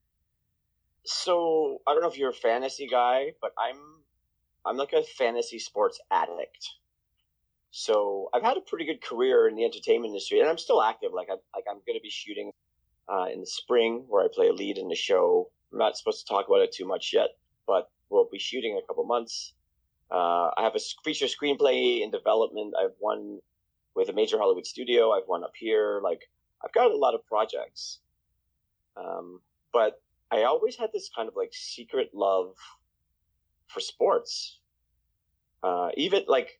So 1.05 1.81
I 1.85 1.93
don't 1.93 2.01
know 2.01 2.09
if 2.09 2.17
you're 2.17 2.29
a 2.29 2.33
fantasy 2.33 2.87
guy, 2.87 3.33
but 3.41 3.51
I'm 3.57 3.77
I'm 4.65 4.77
like 4.77 4.93
a 4.93 5.03
fantasy 5.03 5.59
sports 5.59 5.99
addict. 6.09 6.69
So 7.71 8.29
I've 8.33 8.43
had 8.43 8.57
a 8.57 8.61
pretty 8.61 8.85
good 8.85 9.01
career 9.01 9.47
in 9.47 9.55
the 9.55 9.63
entertainment 9.63 10.11
industry, 10.11 10.39
and 10.39 10.49
I'm 10.49 10.57
still 10.57 10.81
active. 10.81 11.11
Like 11.13 11.27
I 11.29 11.33
like 11.55 11.65
I'm 11.69 11.81
going 11.85 11.97
to 11.97 12.01
be 12.01 12.09
shooting 12.09 12.51
uh, 13.07 13.25
in 13.31 13.41
the 13.41 13.45
spring, 13.45 14.05
where 14.07 14.23
I 14.23 14.27
play 14.33 14.47
a 14.47 14.53
lead 14.53 14.77
in 14.77 14.87
the 14.87 14.95
show. 14.95 15.49
I'm 15.71 15.79
not 15.79 15.97
supposed 15.97 16.25
to 16.25 16.33
talk 16.33 16.47
about 16.47 16.61
it 16.61 16.71
too 16.71 16.85
much 16.85 17.11
yet, 17.13 17.29
but 17.67 17.89
we'll 18.09 18.27
be 18.31 18.39
shooting 18.39 18.71
in 18.71 18.77
a 18.77 18.87
couple 18.87 19.05
months. 19.05 19.53
Uh, 20.11 20.49
I 20.57 20.63
have 20.63 20.75
a 20.75 20.79
feature 21.03 21.27
screenplay 21.27 22.01
in 22.01 22.09
development. 22.09 22.73
I've 22.79 22.95
won 22.99 23.39
with 23.95 24.09
a 24.09 24.13
major 24.13 24.39
Hollywood 24.39 24.65
studio. 24.65 25.11
I've 25.11 25.27
won 25.27 25.43
up 25.43 25.53
here. 25.55 25.99
Like 26.03 26.21
I've 26.63 26.73
got 26.73 26.91
a 26.91 26.95
lot 26.95 27.13
of 27.13 27.25
projects, 27.27 27.99
um, 28.97 29.41
but 29.71 30.01
I 30.31 30.43
always 30.43 30.75
had 30.75 30.91
this 30.91 31.09
kind 31.15 31.27
of 31.27 31.35
like 31.35 31.51
secret 31.53 32.09
love 32.13 32.55
for 33.67 33.79
sports. 33.79 34.59
Uh, 35.61 35.89
even 35.95 36.23
like, 36.27 36.59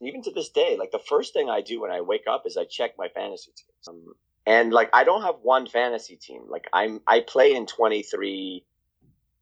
even 0.00 0.22
to 0.22 0.30
this 0.30 0.50
day, 0.50 0.76
like 0.78 0.90
the 0.90 0.98
first 0.98 1.32
thing 1.32 1.48
I 1.48 1.60
do 1.60 1.80
when 1.80 1.90
I 1.90 2.00
wake 2.00 2.24
up 2.28 2.42
is 2.46 2.56
I 2.56 2.64
check 2.64 2.92
my 2.98 3.08
fantasy 3.08 3.52
teams. 3.56 3.88
Um, 3.88 4.14
and 4.46 4.72
like, 4.72 4.90
I 4.92 5.04
don't 5.04 5.22
have 5.22 5.36
one 5.42 5.66
fantasy 5.66 6.16
team. 6.16 6.42
Like 6.48 6.68
I'm, 6.72 7.00
I 7.06 7.20
play 7.20 7.54
in 7.54 7.66
23 7.66 8.64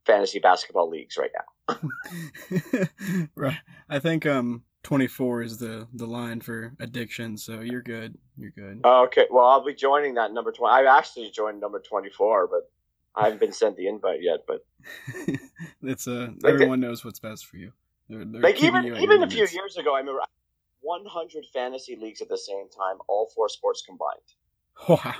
fantasy 0.06 0.38
basketball 0.38 0.88
leagues 0.88 1.16
right 1.16 1.30
now. 1.34 1.78
right. 3.34 3.56
I 3.88 3.98
think 3.98 4.26
um 4.26 4.64
24 4.82 5.42
is 5.42 5.58
the 5.58 5.88
the 5.94 6.06
line 6.06 6.40
for 6.40 6.74
addiction, 6.78 7.38
so 7.38 7.60
you're 7.60 7.82
good. 7.82 8.16
You're 8.36 8.50
good. 8.50 8.82
Okay. 8.84 9.26
Well, 9.30 9.46
I'll 9.46 9.64
be 9.64 9.74
joining 9.74 10.14
that 10.14 10.32
number 10.32 10.52
20. 10.52 10.70
I 10.70 10.98
actually 10.98 11.30
joined 11.30 11.60
number 11.60 11.80
24, 11.80 12.48
but 12.48 12.70
I 13.16 13.24
haven't 13.24 13.40
been 13.40 13.52
sent 13.52 13.76
the 13.76 13.88
invite 13.88 14.20
yet, 14.22 14.40
but 14.46 14.66
it's 15.82 16.06
uh 16.06 16.28
Like, 16.42 16.52
everyone 16.52 16.80
knows 16.80 17.04
what's 17.04 17.20
best 17.20 17.46
for 17.46 17.56
you. 17.56 17.72
They're, 18.08 18.24
they're 18.24 18.42
like 18.42 18.62
even 18.62 18.84
even 18.84 19.22
a 19.22 19.30
few 19.30 19.46
years 19.46 19.76
ago, 19.78 19.94
I 19.94 20.00
remember 20.00 20.20
100 20.84 21.46
fantasy 21.52 21.96
leagues 21.96 22.20
at 22.20 22.28
the 22.28 22.38
same 22.38 22.68
time, 22.68 22.98
all 23.08 23.30
four 23.34 23.48
sports 23.48 23.82
combined. 23.82 24.20
Wow, 24.88 25.14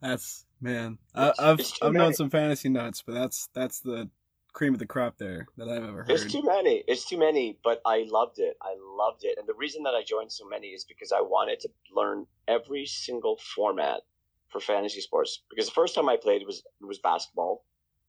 that's 0.00 0.44
man. 0.60 0.98
I, 1.14 1.28
It's- 1.28 1.38
I've 1.38 1.60
it's 1.60 1.78
I've 1.82 1.92
known 1.92 2.14
some 2.14 2.30
fantasy 2.30 2.68
nuts, 2.68 3.02
but 3.02 3.14
that's 3.14 3.48
that's 3.54 3.80
the 3.80 4.10
cream 4.52 4.72
of 4.72 4.80
the 4.80 4.86
crop 4.86 5.18
there 5.18 5.46
that 5.56 5.68
I've 5.68 5.84
ever 5.84 6.02
heard. 6.02 6.10
It's 6.10 6.32
too 6.32 6.42
many. 6.42 6.82
It's 6.88 7.04
too 7.04 7.16
many, 7.18 7.58
but 7.62 7.80
I 7.86 8.06
loved 8.10 8.40
it. 8.40 8.56
I 8.60 8.74
loved 8.80 9.22
it. 9.22 9.38
And 9.38 9.46
the 9.46 9.54
reason 9.54 9.84
that 9.84 9.94
I 9.94 10.02
joined 10.02 10.32
so 10.32 10.48
many 10.48 10.68
is 10.68 10.84
because 10.84 11.12
I 11.12 11.20
wanted 11.20 11.60
to 11.60 11.68
learn 11.94 12.26
every 12.48 12.86
single 12.86 13.38
format 13.54 14.00
for 14.48 14.60
fantasy 14.60 15.00
sports. 15.00 15.42
Because 15.48 15.66
the 15.66 15.72
first 15.72 15.94
time 15.94 16.08
I 16.08 16.16
played 16.16 16.42
was 16.44 16.64
was 16.80 16.98
basketball, 16.98 17.64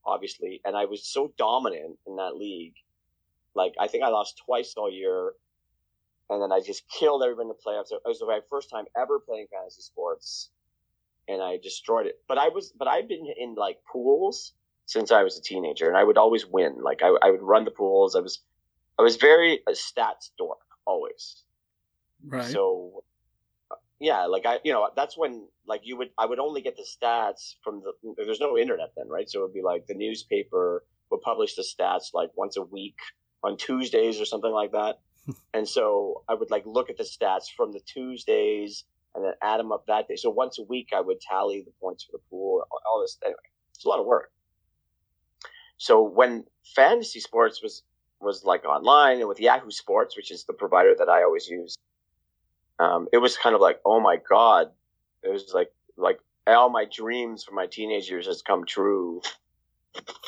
obviously, 0.05 0.59
and 0.65 0.75
I 0.75 0.85
was 0.85 1.05
so 1.05 1.31
dominant 1.37 1.99
in 2.07 2.15
that 2.15 2.35
league. 2.35 2.75
Like 3.53 3.75
I 3.79 3.87
think 3.87 4.03
I 4.03 4.09
lost 4.09 4.41
twice 4.43 4.73
all 4.75 4.91
year, 4.91 5.33
and 6.29 6.41
then 6.41 6.51
I 6.51 6.59
just 6.59 6.83
killed 6.89 7.23
everyone 7.23 7.45
in 7.45 7.47
the 7.49 7.53
playoffs. 7.55 7.91
It 7.91 8.01
was 8.05 8.21
my 8.25 8.39
first 8.49 8.69
time 8.69 8.85
ever 8.95 9.19
playing 9.19 9.47
fantasy 9.51 9.81
sports, 9.81 10.49
and 11.27 11.41
I 11.41 11.57
destroyed 11.57 12.05
it. 12.05 12.19
But 12.27 12.37
I 12.37 12.49
was, 12.49 12.71
but 12.77 12.87
I've 12.87 13.07
been 13.07 13.25
in 13.37 13.55
like 13.55 13.77
pools 13.91 14.53
since 14.85 15.11
I 15.11 15.23
was 15.23 15.37
a 15.37 15.41
teenager, 15.41 15.87
and 15.87 15.97
I 15.97 16.03
would 16.03 16.17
always 16.17 16.45
win. 16.45 16.77
Like 16.81 17.01
I, 17.03 17.15
I 17.21 17.31
would 17.31 17.41
run 17.41 17.65
the 17.65 17.71
pools. 17.71 18.15
I 18.15 18.19
was, 18.19 18.39
I 18.97 19.01
was 19.01 19.15
very 19.15 19.61
a 19.67 19.71
stats 19.71 20.29
dork 20.37 20.59
always. 20.85 21.43
right. 22.25 22.45
So, 22.45 23.03
yeah, 23.99 24.25
like 24.25 24.45
I, 24.45 24.59
you 24.63 24.71
know, 24.71 24.87
that's 24.95 25.17
when 25.17 25.47
like 25.65 25.81
you 25.83 25.97
would, 25.97 26.09
I 26.17 26.25
would 26.25 26.39
only 26.39 26.61
get 26.61 26.77
the 26.77 26.85
stats 26.85 27.55
from 27.63 27.81
the. 27.81 28.13
There's 28.23 28.39
no 28.39 28.57
internet 28.57 28.91
then, 28.95 29.09
right? 29.09 29.29
So 29.29 29.39
it 29.39 29.43
would 29.43 29.53
be 29.53 29.63
like 29.63 29.87
the 29.87 29.95
newspaper 29.95 30.83
would 31.09 31.21
publish 31.21 31.55
the 31.55 31.63
stats 31.63 32.13
like 32.13 32.29
once 32.35 32.55
a 32.55 32.61
week 32.61 32.97
on 33.43 33.57
Tuesdays 33.57 34.21
or 34.21 34.25
something 34.25 34.51
like 34.51 34.73
that. 34.73 34.99
And 35.53 35.67
so 35.67 36.23
I 36.27 36.33
would 36.33 36.51
like 36.51 36.65
look 36.65 36.89
at 36.89 36.97
the 36.97 37.03
stats 37.03 37.45
from 37.55 37.71
the 37.71 37.79
Tuesdays 37.79 38.85
and 39.15 39.23
then 39.23 39.33
add 39.41 39.59
them 39.59 39.71
up 39.71 39.85
that 39.87 40.07
day. 40.07 40.15
So 40.15 40.29
once 40.29 40.59
a 40.59 40.63
week, 40.63 40.89
I 40.95 41.01
would 41.01 41.19
tally 41.21 41.61
the 41.61 41.71
points 41.81 42.03
for 42.03 42.11
the 42.13 42.21
pool. 42.29 42.63
All 42.89 43.01
this 43.01 43.17
anyway, 43.23 43.37
it's 43.73 43.85
a 43.85 43.89
lot 43.89 43.99
of 43.99 44.05
work. 44.05 44.31
So 45.77 46.01
when 46.03 46.43
fantasy 46.75 47.19
sports 47.19 47.61
was 47.63 47.83
was 48.21 48.43
like 48.43 48.65
online 48.65 49.19
and 49.19 49.29
with 49.29 49.39
Yahoo 49.39 49.71
Sports, 49.71 50.17
which 50.17 50.29
is 50.29 50.43
the 50.43 50.53
provider 50.53 50.93
that 50.97 51.07
I 51.07 51.23
always 51.23 51.47
use, 51.47 51.77
um, 52.77 53.07
it 53.13 53.17
was 53.17 53.37
kind 53.37 53.55
of 53.55 53.61
like, 53.61 53.79
oh 53.85 53.99
my 53.99 54.17
god, 54.29 54.71
it 55.23 55.29
was 55.29 55.51
like 55.53 55.71
like 55.97 56.19
all 56.45 56.69
my 56.69 56.85
dreams 56.85 57.43
from 57.43 57.55
my 57.55 57.67
teenage 57.67 58.09
years 58.09 58.27
has 58.27 58.41
come 58.41 58.65
true, 58.65 59.21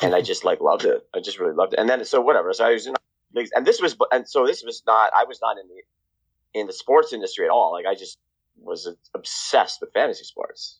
and 0.02 0.14
I 0.14 0.22
just 0.22 0.44
like 0.44 0.60
loved 0.60 0.84
it. 0.84 1.06
I 1.14 1.20
just 1.20 1.38
really 1.38 1.54
loved 1.54 1.74
it. 1.74 1.78
And 1.78 1.88
then 1.88 2.04
so 2.04 2.20
whatever. 2.20 2.52
So 2.52 2.64
I 2.66 2.72
was 2.72 2.86
in 2.86 2.94
and 3.34 3.66
this 3.66 3.80
was 3.80 3.96
and 4.10 4.28
so 4.28 4.46
this 4.46 4.62
was 4.64 4.82
not. 4.86 5.10
I 5.16 5.24
was 5.24 5.40
not 5.40 5.56
in 5.58 5.68
the 5.68 6.60
in 6.60 6.66
the 6.66 6.72
sports 6.72 7.12
industry 7.12 7.46
at 7.46 7.50
all. 7.50 7.72
Like 7.72 7.86
I 7.86 7.94
just 7.94 8.18
was 8.60 8.88
obsessed 9.14 9.80
with 9.80 9.92
fantasy 9.92 10.24
sports. 10.24 10.78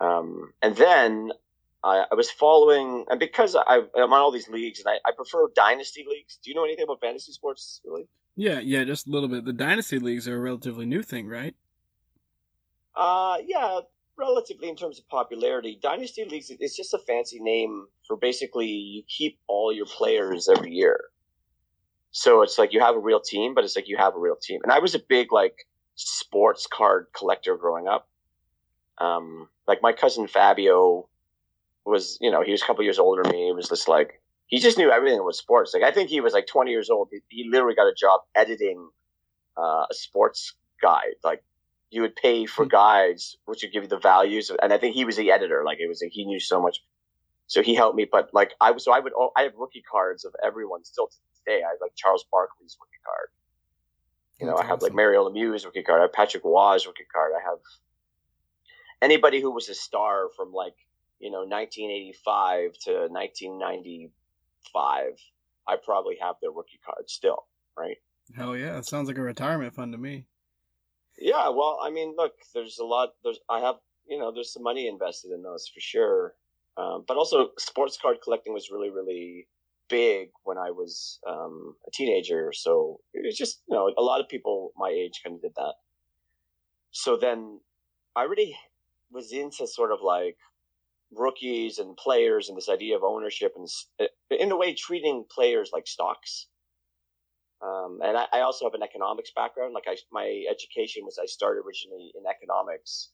Um, 0.00 0.52
and 0.62 0.76
then 0.76 1.32
I, 1.82 2.04
I 2.10 2.14
was 2.14 2.30
following, 2.30 3.06
and 3.08 3.18
because 3.20 3.56
I, 3.56 3.80
I'm 3.96 4.12
on 4.12 4.20
all 4.20 4.30
these 4.30 4.48
leagues, 4.48 4.80
and 4.80 4.88
I, 4.88 5.08
I 5.08 5.12
prefer 5.12 5.48
dynasty 5.54 6.04
leagues. 6.08 6.38
Do 6.42 6.50
you 6.50 6.56
know 6.56 6.64
anything 6.64 6.84
about 6.84 7.00
fantasy 7.00 7.32
sports, 7.32 7.80
really? 7.84 8.06
yeah, 8.36 8.60
yeah, 8.60 8.84
just 8.84 9.06
a 9.06 9.10
little 9.10 9.28
bit. 9.28 9.44
The 9.44 9.52
dynasty 9.52 9.98
leagues 9.98 10.28
are 10.28 10.36
a 10.36 10.40
relatively 10.40 10.84
new 10.84 11.02
thing, 11.02 11.26
right? 11.26 11.54
Uh, 12.94 13.38
yeah, 13.46 13.80
relatively 14.18 14.68
in 14.68 14.76
terms 14.76 14.98
of 14.98 15.08
popularity. 15.08 15.78
Dynasty 15.82 16.24
leagues, 16.24 16.50
it's 16.50 16.76
just 16.76 16.92
a 16.94 16.98
fancy 16.98 17.40
name 17.40 17.86
for 18.06 18.16
basically 18.16 18.68
you 18.68 19.02
keep 19.08 19.38
all 19.46 19.72
your 19.72 19.86
players 19.86 20.48
every 20.48 20.72
year. 20.72 21.00
So 22.16 22.40
it's 22.40 22.56
like 22.56 22.72
you 22.72 22.80
have 22.80 22.96
a 22.96 22.98
real 22.98 23.20
team, 23.20 23.52
but 23.52 23.62
it's 23.62 23.76
like 23.76 23.88
you 23.88 23.98
have 23.98 24.14
a 24.16 24.18
real 24.18 24.36
team. 24.36 24.60
And 24.62 24.72
I 24.72 24.78
was 24.78 24.94
a 24.94 24.98
big 24.98 25.32
like 25.32 25.66
sports 25.96 26.66
card 26.66 27.08
collector 27.14 27.58
growing 27.58 27.88
up. 27.88 28.08
Um, 28.96 29.50
like 29.68 29.82
my 29.82 29.92
cousin 29.92 30.26
Fabio 30.26 31.10
was, 31.84 32.16
you 32.22 32.30
know, 32.30 32.42
he 32.42 32.52
was 32.52 32.62
a 32.62 32.64
couple 32.64 32.82
years 32.84 32.98
older 32.98 33.22
than 33.22 33.32
me. 33.32 33.44
He 33.48 33.52
was 33.52 33.68
just 33.68 33.86
like, 33.86 34.22
he 34.46 34.60
just 34.60 34.78
knew 34.78 34.90
everything 34.90 35.20
about 35.20 35.34
sports. 35.34 35.74
Like 35.74 35.82
I 35.82 35.90
think 35.90 36.08
he 36.08 36.22
was 36.22 36.32
like 36.32 36.46
20 36.46 36.70
years 36.70 36.88
old. 36.88 37.10
He, 37.12 37.20
he 37.28 37.50
literally 37.50 37.74
got 37.74 37.86
a 37.86 37.94
job 37.94 38.22
editing 38.34 38.88
uh, 39.58 39.84
a 39.90 39.94
sports 39.94 40.54
guide. 40.80 41.16
Like 41.22 41.44
you 41.90 42.00
would 42.00 42.16
pay 42.16 42.46
for 42.46 42.64
guides, 42.64 43.36
which 43.44 43.60
would 43.62 43.72
give 43.72 43.82
you 43.82 43.90
the 43.90 43.98
values. 43.98 44.50
And 44.62 44.72
I 44.72 44.78
think 44.78 44.94
he 44.94 45.04
was 45.04 45.16
the 45.16 45.32
editor. 45.32 45.64
Like 45.66 45.80
it 45.80 45.86
was, 45.86 46.00
like, 46.02 46.12
he 46.12 46.24
knew 46.24 46.40
so 46.40 46.62
much. 46.62 46.78
So 47.46 47.62
he 47.62 47.74
helped 47.74 47.94
me. 47.94 48.06
But 48.10 48.30
like 48.32 48.52
I 48.58 48.70
was, 48.70 48.84
so 48.84 48.92
I 48.92 49.00
would, 49.00 49.12
I 49.36 49.42
have 49.42 49.52
rookie 49.58 49.82
cards 49.82 50.24
of 50.24 50.34
everyone 50.42 50.82
still 50.82 51.08
to 51.08 51.16
day. 51.46 51.62
I 51.64 51.70
have 51.70 51.78
like 51.80 51.94
Charles 51.96 52.24
Barkley's 52.30 52.76
rookie 52.80 53.00
card. 53.04 53.28
You 54.40 54.46
know, 54.46 54.56
That's 54.56 54.64
I 54.64 54.68
have 54.68 54.82
like 54.82 54.90
awesome. 54.90 54.96
Mario 54.96 55.28
Lemieux's 55.28 55.64
rookie 55.64 55.82
card. 55.82 56.00
I 56.00 56.04
have 56.04 56.12
Patrick 56.12 56.44
Roy's 56.44 56.86
rookie 56.86 57.06
card. 57.12 57.32
I 57.36 57.42
have 57.42 57.58
anybody 59.00 59.40
who 59.40 59.50
was 59.50 59.68
a 59.68 59.74
star 59.74 60.28
from 60.36 60.52
like 60.52 60.74
you 61.18 61.30
know 61.30 61.46
1985 61.46 62.72
to 62.84 63.08
1995. 63.08 65.04
I 65.68 65.76
probably 65.82 66.16
have 66.20 66.36
their 66.40 66.50
rookie 66.50 66.80
card 66.84 67.08
still, 67.08 67.46
right? 67.76 67.96
Hell 68.34 68.56
yeah, 68.56 68.78
it 68.78 68.86
sounds 68.86 69.08
like 69.08 69.18
a 69.18 69.22
retirement 69.22 69.74
fund 69.74 69.92
to 69.92 69.98
me. 69.98 70.26
Yeah, 71.18 71.48
well, 71.48 71.78
I 71.82 71.90
mean, 71.90 72.14
look, 72.16 72.34
there's 72.54 72.78
a 72.78 72.84
lot. 72.84 73.14
There's 73.24 73.40
I 73.48 73.60
have 73.60 73.76
you 74.06 74.18
know 74.18 74.32
there's 74.32 74.52
some 74.52 74.62
money 74.62 74.86
invested 74.86 75.32
in 75.32 75.42
those 75.42 75.66
for 75.66 75.80
sure, 75.80 76.34
um, 76.76 77.04
but 77.08 77.16
also 77.16 77.50
sports 77.58 77.98
card 78.00 78.18
collecting 78.22 78.52
was 78.52 78.70
really 78.70 78.90
really 78.90 79.48
big 79.88 80.28
when 80.44 80.58
I 80.58 80.70
was 80.70 81.18
um, 81.28 81.74
a 81.86 81.90
teenager. 81.92 82.52
So 82.52 83.00
it 83.12 83.24
was 83.24 83.36
just 83.36 83.62
you 83.68 83.76
know 83.76 83.90
a 83.96 84.02
lot 84.02 84.20
of 84.20 84.28
people 84.28 84.72
my 84.76 84.88
age 84.88 85.20
kind 85.24 85.36
of 85.36 85.42
did 85.42 85.52
that. 85.56 85.74
So 86.90 87.16
then 87.16 87.60
I 88.14 88.22
really 88.22 88.56
was 89.10 89.32
into 89.32 89.66
sort 89.66 89.92
of 89.92 89.98
like 90.02 90.36
rookies 91.12 91.78
and 91.78 91.96
players 91.96 92.48
and 92.48 92.56
this 92.56 92.68
idea 92.68 92.96
of 92.96 93.02
ownership 93.04 93.54
and 93.56 94.08
in 94.30 94.50
a 94.50 94.56
way 94.56 94.74
treating 94.74 95.24
players 95.30 95.70
like 95.72 95.86
stocks. 95.86 96.46
Um, 97.62 98.00
and 98.02 98.16
I, 98.18 98.26
I 98.32 98.40
also 98.40 98.66
have 98.66 98.74
an 98.74 98.82
economics 98.82 99.30
background. 99.34 99.72
Like 99.72 99.84
I, 99.86 99.96
my 100.12 100.44
education 100.50 101.04
was, 101.04 101.18
I 101.20 101.26
started 101.26 101.62
originally 101.66 102.12
in 102.14 102.24
economics 102.28 103.10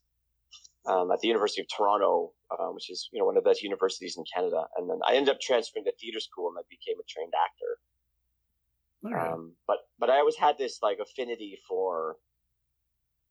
um, 0.86 1.10
at 1.12 1.20
the 1.20 1.28
University 1.28 1.60
of 1.60 1.68
Toronto, 1.74 2.32
uh, 2.50 2.68
which 2.68 2.90
is 2.90 3.08
you 3.12 3.18
know 3.18 3.26
one 3.26 3.36
of 3.36 3.44
the 3.44 3.48
best 3.48 3.62
universities 3.62 4.16
in 4.16 4.24
Canada. 4.34 4.64
And 4.76 4.88
then 4.88 4.98
I 5.06 5.14
ended 5.14 5.34
up 5.34 5.40
transferring 5.40 5.84
to 5.84 5.92
theater 5.92 6.20
school, 6.20 6.48
and 6.48 6.58
I 6.58 6.62
became 6.68 6.98
a 7.00 7.06
trained 7.08 7.32
actor. 7.34 7.78
Right. 9.02 9.32
Um, 9.32 9.54
but 9.66 9.78
but 9.98 10.10
I 10.10 10.18
always 10.18 10.36
had 10.36 10.58
this 10.58 10.78
like 10.82 10.98
affinity 11.00 11.58
for 11.68 12.16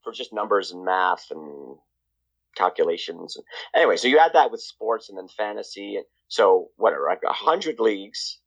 for 0.04 0.12
just 0.12 0.34
numbers 0.34 0.72
and 0.72 0.84
math 0.84 1.28
and 1.32 1.78
calculations. 2.56 3.38
Anyway, 3.76 3.98
so 3.98 4.08
you 4.08 4.18
add 4.18 4.34
that 4.34 4.52
with 4.52 4.62
sports 4.62 5.10
and 5.10 5.18
then 5.18 5.28
fantasy, 5.28 5.96
and 5.96 6.06
so 6.28 6.70
whatever. 6.78 7.10
I've 7.10 7.22
got 7.22 7.32
a 7.32 7.46
hundred 7.46 7.80
leagues. 7.80 8.40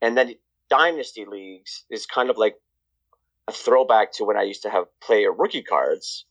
And 0.00 0.18
then 0.18 0.34
dynasty 0.68 1.24
leagues 1.24 1.84
is 1.88 2.06
kind 2.06 2.28
of 2.28 2.36
like 2.36 2.56
a 3.46 3.52
throwback 3.52 4.12
to 4.14 4.24
when 4.24 4.36
I 4.36 4.42
used 4.42 4.62
to 4.62 4.70
have 4.70 4.86
player 5.00 5.32
rookie 5.32 5.62
cards. 5.62 6.26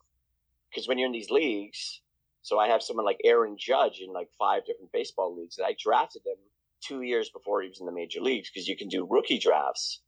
Because 0.69 0.87
when 0.87 0.97
you're 0.97 1.07
in 1.07 1.13
these 1.13 1.29
leagues, 1.29 2.01
so 2.41 2.59
I 2.59 2.67
have 2.67 2.81
someone 2.81 3.05
like 3.05 3.19
Aaron 3.23 3.55
Judge 3.57 3.99
in 3.99 4.11
like 4.11 4.29
five 4.37 4.65
different 4.65 4.91
baseball 4.91 5.35
leagues, 5.35 5.57
and 5.57 5.67
I 5.67 5.75
drafted 5.81 6.23
him 6.25 6.37
two 6.81 7.03
years 7.03 7.29
before 7.29 7.61
he 7.61 7.69
was 7.69 7.79
in 7.79 7.85
the 7.85 7.91
major 7.91 8.21
leagues 8.21 8.49
because 8.49 8.67
you 8.67 8.75
can 8.75 8.87
do 8.87 9.07
rookie 9.09 9.37
drafts 9.37 10.01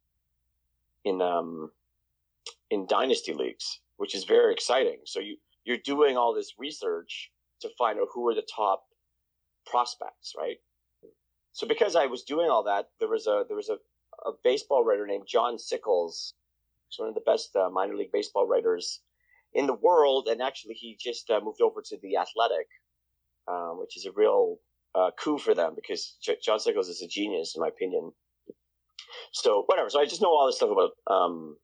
in 1.06 1.22
um 1.22 1.72
in 2.70 2.88
dynasty 2.88 3.34
leagues, 3.34 3.80
which 3.98 4.16
is 4.16 4.24
very 4.24 4.52
exciting. 4.52 5.00
So 5.06 5.20
you 5.20 5.38
you're 5.64 5.78
doing 5.78 6.18
all 6.18 6.34
this 6.34 6.54
research 6.58 7.32
to 7.62 7.70
find 7.78 8.00
out 8.00 8.08
who 8.14 8.28
are 8.28 8.36
the 8.36 8.48
top 8.54 8.84
prospects, 9.66 10.34
right? 10.38 10.58
So 11.54 11.68
because 11.68 11.96
I 11.96 12.08
was 12.08 12.24
doing 12.24 12.50
all 12.50 12.64
that, 12.64 12.90
there 13.00 13.08
was 13.08 13.28
a 13.28 13.44
there 13.48 13.56
was 13.56 13.70
a, 13.70 13.78
a 14.28 14.32
baseball 14.44 14.84
writer 14.84 15.06
named 15.06 15.28
John 15.28 15.58
Sickles. 15.60 16.34
He's 16.90 17.00
one 17.00 17.10
of 17.10 17.16
the 17.16 17.22
best 17.22 17.56
uh, 17.56 17.70
minor 17.70 17.96
league 17.96 18.12
baseball 18.12 18.48
writers 18.48 19.02
in 19.54 19.68
the 19.68 19.74
world, 19.74 20.28
and 20.30 20.42
actually 20.42 20.76
he 20.76 20.98
just 21.00 21.30
uh, 21.30 21.40
moved 21.44 21.62
over 21.62 21.82
to 21.86 21.98
the 22.02 22.18
Athletic, 22.18 22.68
um, 23.48 23.80
which 23.80 23.98
is 23.98 24.06
a 24.06 24.12
real 24.12 24.58
uh, 24.96 25.12
coup 25.20 25.38
for 25.38 25.54
them 25.54 25.74
because 25.76 26.18
J- 26.22 26.38
John 26.44 26.60
Sickles 26.60 26.90
is 26.90 27.02
a 27.02 27.08
genius 27.08 27.56
in 27.56 27.62
my 27.62 27.68
opinion. 27.68 28.12
So 29.32 29.64
whatever. 29.66 29.90
So 29.90 30.00
I 30.00 30.06
just 30.06 30.22
know 30.22 30.30
all 30.30 30.48
this 30.48 30.58
stuff 30.58 30.72
about. 30.72 30.92
Um, 31.14 31.58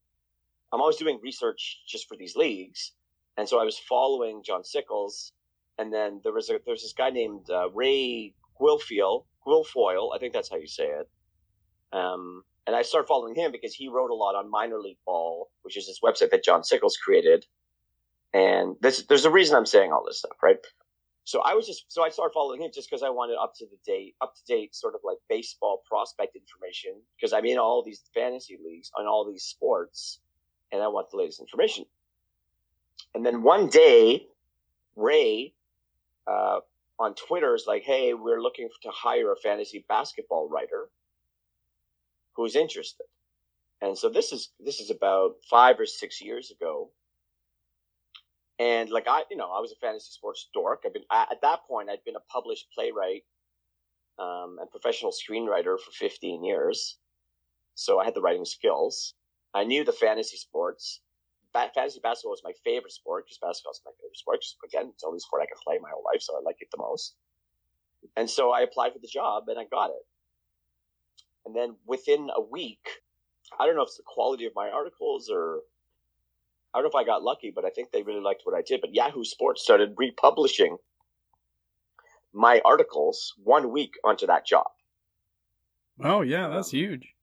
I'm 0.71 0.81
always 0.81 0.97
doing 0.97 1.19
research 1.23 1.81
just 1.87 2.07
for 2.07 2.15
these 2.15 2.35
leagues, 2.35 2.93
and 3.37 3.49
so 3.49 3.59
I 3.59 3.63
was 3.63 3.77
following 3.77 4.43
John 4.45 4.63
Sickles, 4.63 5.31
and 5.77 5.91
then 5.93 6.21
there 6.23 6.33
was 6.33 6.49
a 6.49 6.59
there's 6.65 6.83
this 6.83 6.93
guy 6.93 7.09
named 7.09 7.49
uh, 7.49 7.69
Ray 7.71 8.33
Guilfoyle, 8.59 9.25
Guilfoyle, 9.45 10.15
I 10.15 10.19
think 10.19 10.33
that's 10.33 10.49
how 10.49 10.57
you 10.57 10.67
say 10.67 10.85
it. 10.85 11.09
Um, 11.91 12.43
and 12.67 12.75
I 12.75 12.83
started 12.83 13.07
following 13.07 13.35
him 13.35 13.51
because 13.51 13.73
he 13.73 13.87
wrote 13.87 14.11
a 14.11 14.15
lot 14.15 14.35
on 14.35 14.51
minor 14.51 14.79
league 14.79 14.99
ball, 15.05 15.49
which 15.63 15.77
is 15.77 15.87
this 15.87 15.99
website 16.03 16.31
that 16.31 16.43
John 16.43 16.63
Sickles 16.63 16.97
created. 17.03 17.45
And 18.33 18.75
this, 18.81 19.03
there's 19.03 19.25
a 19.25 19.31
reason 19.31 19.55
I'm 19.55 19.65
saying 19.65 19.91
all 19.91 20.03
this 20.05 20.19
stuff, 20.19 20.37
right? 20.43 20.57
So 21.23 21.41
I 21.41 21.53
was 21.53 21.67
just, 21.67 21.91
so 21.91 22.03
I 22.03 22.09
started 22.09 22.33
following 22.33 22.61
him 22.61 22.71
just 22.73 22.89
because 22.89 23.03
I 23.03 23.09
wanted 23.09 23.37
up 23.41 23.53
to 23.55 23.65
the 23.65 23.77
date, 23.85 24.15
up 24.21 24.35
to 24.35 24.41
date 24.47 24.75
sort 24.75 24.95
of 24.95 25.01
like 25.03 25.17
baseball 25.29 25.83
prospect 25.87 26.35
information 26.35 26.93
because 27.15 27.33
I'm 27.33 27.45
in 27.45 27.57
all 27.57 27.83
these 27.83 28.01
fantasy 28.13 28.57
leagues 28.63 28.91
on 28.97 29.05
all 29.05 29.29
these 29.29 29.43
sports 29.43 30.19
and 30.71 30.81
I 30.81 30.87
want 30.87 31.09
the 31.11 31.17
latest 31.17 31.39
information. 31.39 31.85
And 33.13 33.25
then 33.25 33.43
one 33.43 33.67
day, 33.67 34.27
Ray, 34.95 35.53
uh, 36.27 36.59
on 36.99 37.15
Twitter 37.15 37.55
is 37.55 37.65
like, 37.65 37.83
"Hey, 37.83 38.13
we're 38.13 38.41
looking 38.41 38.69
to 38.83 38.89
hire 38.91 39.31
a 39.31 39.37
fantasy 39.37 39.85
basketball 39.87 40.47
writer 40.47 40.89
who's 42.35 42.55
interested." 42.55 43.05
And 43.81 43.97
so 43.97 44.09
this 44.09 44.31
is 44.31 44.51
this 44.59 44.79
is 44.79 44.89
about 44.89 45.37
five 45.49 45.79
or 45.79 45.85
six 45.85 46.21
years 46.21 46.51
ago. 46.51 46.91
And 48.59 48.89
like 48.89 49.07
I, 49.07 49.23
you 49.31 49.37
know, 49.37 49.49
I 49.49 49.61
was 49.61 49.71
a 49.71 49.79
fantasy 49.79 50.11
sports 50.11 50.49
dork. 50.53 50.83
I've 50.85 50.93
been 50.93 51.03
I, 51.09 51.27
at 51.31 51.41
that 51.41 51.61
point. 51.65 51.89
I'd 51.89 52.03
been 52.03 52.17
a 52.17 52.31
published 52.31 52.67
playwright 52.75 53.23
um, 54.19 54.57
and 54.59 54.69
professional 54.69 55.13
screenwriter 55.13 55.79
for 55.79 55.91
15 55.91 56.43
years, 56.43 56.97
so 57.75 57.99
I 57.99 58.05
had 58.05 58.15
the 58.15 58.21
writing 58.21 58.45
skills. 58.45 59.13
I 59.53 59.63
knew 59.63 59.85
the 59.85 59.93
fantasy 59.93 60.37
sports. 60.37 61.01
Ba- 61.53 61.71
fantasy 61.73 62.01
basketball 62.03 62.31
was 62.31 62.41
my 62.43 62.51
favorite 62.65 62.91
sport 62.91 63.25
because 63.25 63.39
basketball 63.41 63.71
is 63.71 63.81
my 63.85 63.91
favorite 63.97 64.17
sport. 64.17 64.41
Just, 64.41 64.57
again, 64.63 64.89
it's 64.93 65.01
the 65.01 65.07
only 65.07 65.19
sport 65.19 65.41
I 65.41 65.47
can 65.47 65.57
play 65.63 65.79
my 65.81 65.89
whole 65.89 66.03
life, 66.05 66.21
so 66.21 66.35
I 66.35 66.41
like 66.43 66.57
it 66.59 66.67
the 66.71 66.77
most. 66.77 67.15
And 68.15 68.29
so 68.29 68.51
I 68.51 68.61
applied 68.61 68.93
for 68.93 68.99
the 68.99 69.07
job 69.07 69.47
and 69.47 69.57
I 69.57 69.63
got 69.65 69.89
it. 69.89 70.05
And 71.45 71.55
then 71.55 71.75
within 71.87 72.29
a 72.35 72.41
week, 72.41 72.85
I 73.59 73.65
don't 73.65 73.75
know 73.75 73.81
if 73.81 73.87
it's 73.87 73.97
the 73.97 74.03
quality 74.05 74.45
of 74.45 74.53
my 74.55 74.69
articles 74.69 75.29
or 75.33 75.61
I 76.73 76.77
don't 76.77 76.83
know 76.83 76.99
if 76.99 77.03
I 77.03 77.05
got 77.05 77.23
lucky, 77.23 77.51
but 77.53 77.65
I 77.65 77.69
think 77.69 77.91
they 77.91 78.03
really 78.03 78.21
liked 78.21 78.41
what 78.43 78.55
I 78.55 78.61
did. 78.61 78.81
But 78.81 78.93
Yahoo 78.93 79.23
Sports 79.23 79.63
started 79.63 79.95
republishing 79.97 80.77
my 82.33 82.61
articles 82.63 83.33
one 83.43 83.71
week 83.71 83.93
onto 84.03 84.27
that 84.27 84.45
job. 84.45 84.67
Oh 86.03 86.21
yeah, 86.21 86.47
that's 86.47 86.71
huge. 86.71 87.13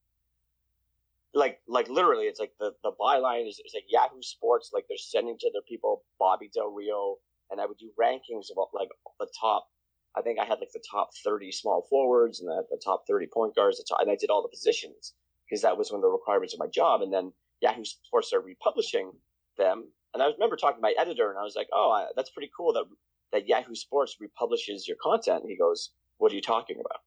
Like, 1.32 1.60
like 1.68 1.88
literally, 1.88 2.24
it's 2.24 2.40
like 2.40 2.52
the 2.58 2.72
the 2.82 2.92
byline 3.00 3.48
is 3.48 3.60
it's 3.64 3.74
like 3.74 3.84
Yahoo 3.88 4.22
Sports, 4.22 4.70
like 4.72 4.86
they're 4.88 4.98
sending 4.98 5.36
to 5.38 5.50
their 5.52 5.62
people 5.68 6.02
Bobby 6.18 6.50
Del 6.52 6.72
Rio, 6.72 7.16
and 7.50 7.60
I 7.60 7.66
would 7.66 7.78
do 7.78 7.90
rankings 8.00 8.50
of 8.50 8.56
like 8.74 8.88
the 9.20 9.28
top. 9.40 9.68
I 10.16 10.22
think 10.22 10.40
I 10.40 10.44
had 10.44 10.58
like 10.58 10.72
the 10.72 10.82
top 10.90 11.10
thirty 11.22 11.52
small 11.52 11.86
forwards 11.88 12.40
and 12.40 12.48
the, 12.48 12.64
the 12.70 12.80
top 12.82 13.04
thirty 13.06 13.26
point 13.32 13.54
guards, 13.54 13.78
the 13.78 13.84
top, 13.88 14.00
and 14.00 14.10
I 14.10 14.16
did 14.16 14.30
all 14.30 14.42
the 14.42 14.48
positions 14.48 15.12
because 15.48 15.62
that 15.62 15.78
was 15.78 15.92
one 15.92 15.98
of 15.98 16.02
the 16.02 16.08
requirements 16.08 16.54
of 16.54 16.58
my 16.58 16.66
job. 16.66 17.02
And 17.02 17.12
then 17.12 17.32
Yahoo 17.60 17.84
Sports 17.84 18.28
started 18.28 18.46
republishing 18.46 19.12
them, 19.56 19.88
and 20.14 20.22
I 20.22 20.26
remember 20.26 20.56
talking 20.56 20.78
to 20.78 20.82
my 20.82 20.94
editor, 20.98 21.30
and 21.30 21.38
I 21.38 21.42
was 21.42 21.56
like, 21.56 21.68
"Oh, 21.72 21.90
I, 21.90 22.06
that's 22.16 22.30
pretty 22.30 22.50
cool 22.56 22.72
that 22.72 22.84
that 23.32 23.48
Yahoo 23.48 23.74
Sports 23.74 24.16
republishes 24.20 24.88
your 24.88 24.96
content." 25.02 25.42
And 25.42 25.50
he 25.50 25.56
goes, 25.56 25.90
"What 26.18 26.32
are 26.32 26.34
you 26.34 26.40
talking 26.40 26.80
about?" 26.80 27.00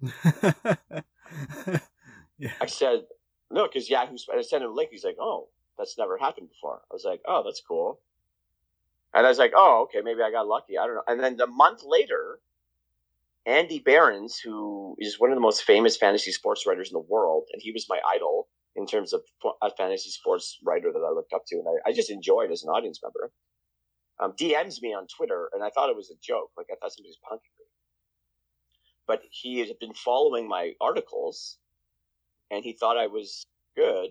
yeah. 2.38 2.52
I 2.60 2.66
said, 2.66 3.06
"No, 3.50 3.66
because 3.66 3.88
Yahoo." 3.88 4.16
I 4.32 4.42
sent 4.42 4.64
him 4.64 4.70
a 4.70 4.74
link. 4.74 4.90
He's 4.90 5.04
like, 5.04 5.16
"Oh, 5.18 5.48
that's 5.78 5.96
never 5.98 6.18
happened 6.18 6.50
before." 6.50 6.82
I 6.90 6.94
was 6.94 7.04
like, 7.04 7.22
"Oh, 7.26 7.42
that's 7.44 7.62
cool." 7.66 8.00
And 9.14 9.24
I 9.24 9.28
was 9.28 9.38
like, 9.38 9.52
"Oh, 9.56 9.84
okay, 9.84 10.02
maybe 10.02 10.20
I 10.22 10.30
got 10.30 10.46
lucky. 10.46 10.76
I 10.78 10.86
don't 10.86 10.96
know." 10.96 11.04
And 11.06 11.20
then 11.20 11.40
a 11.40 11.46
month 11.46 11.82
later, 11.84 12.40
Andy 13.46 13.78
Behrens, 13.78 14.38
who 14.38 14.94
is 14.98 15.18
one 15.18 15.30
of 15.30 15.36
the 15.36 15.40
most 15.40 15.64
famous 15.64 15.96
fantasy 15.96 16.32
sports 16.32 16.66
writers 16.66 16.90
in 16.90 16.94
the 16.94 17.00
world, 17.08 17.44
and 17.52 17.62
he 17.62 17.72
was 17.72 17.86
my 17.88 17.98
idol 18.14 18.48
in 18.78 18.86
terms 18.86 19.12
of 19.12 19.22
a 19.60 19.70
fantasy 19.70 20.08
sports 20.08 20.58
writer 20.64 20.92
that 20.92 21.04
I 21.04 21.10
looked 21.12 21.32
up 21.32 21.42
to, 21.48 21.56
and 21.56 21.66
I, 21.66 21.90
I 21.90 21.92
just 21.92 22.10
enjoyed 22.10 22.52
as 22.52 22.62
an 22.62 22.70
audience 22.70 23.00
member. 23.02 23.32
Um, 24.20 24.32
DMs 24.32 24.80
me 24.80 24.94
on 24.94 25.08
Twitter, 25.08 25.50
and 25.52 25.64
I 25.64 25.70
thought 25.70 25.90
it 25.90 25.96
was 25.96 26.10
a 26.10 26.22
joke. 26.22 26.50
Like 26.56 26.68
I 26.70 26.76
thought 26.76 26.92
somebody 26.92 27.10
was 27.10 27.18
punking 27.28 27.58
me. 27.58 27.66
But 29.06 29.22
he 29.30 29.58
had 29.58 29.68
been 29.80 29.94
following 29.94 30.48
my 30.48 30.74
articles, 30.80 31.58
and 32.52 32.64
he 32.64 32.72
thought 32.72 32.96
I 32.96 33.08
was 33.08 33.44
good, 33.74 34.10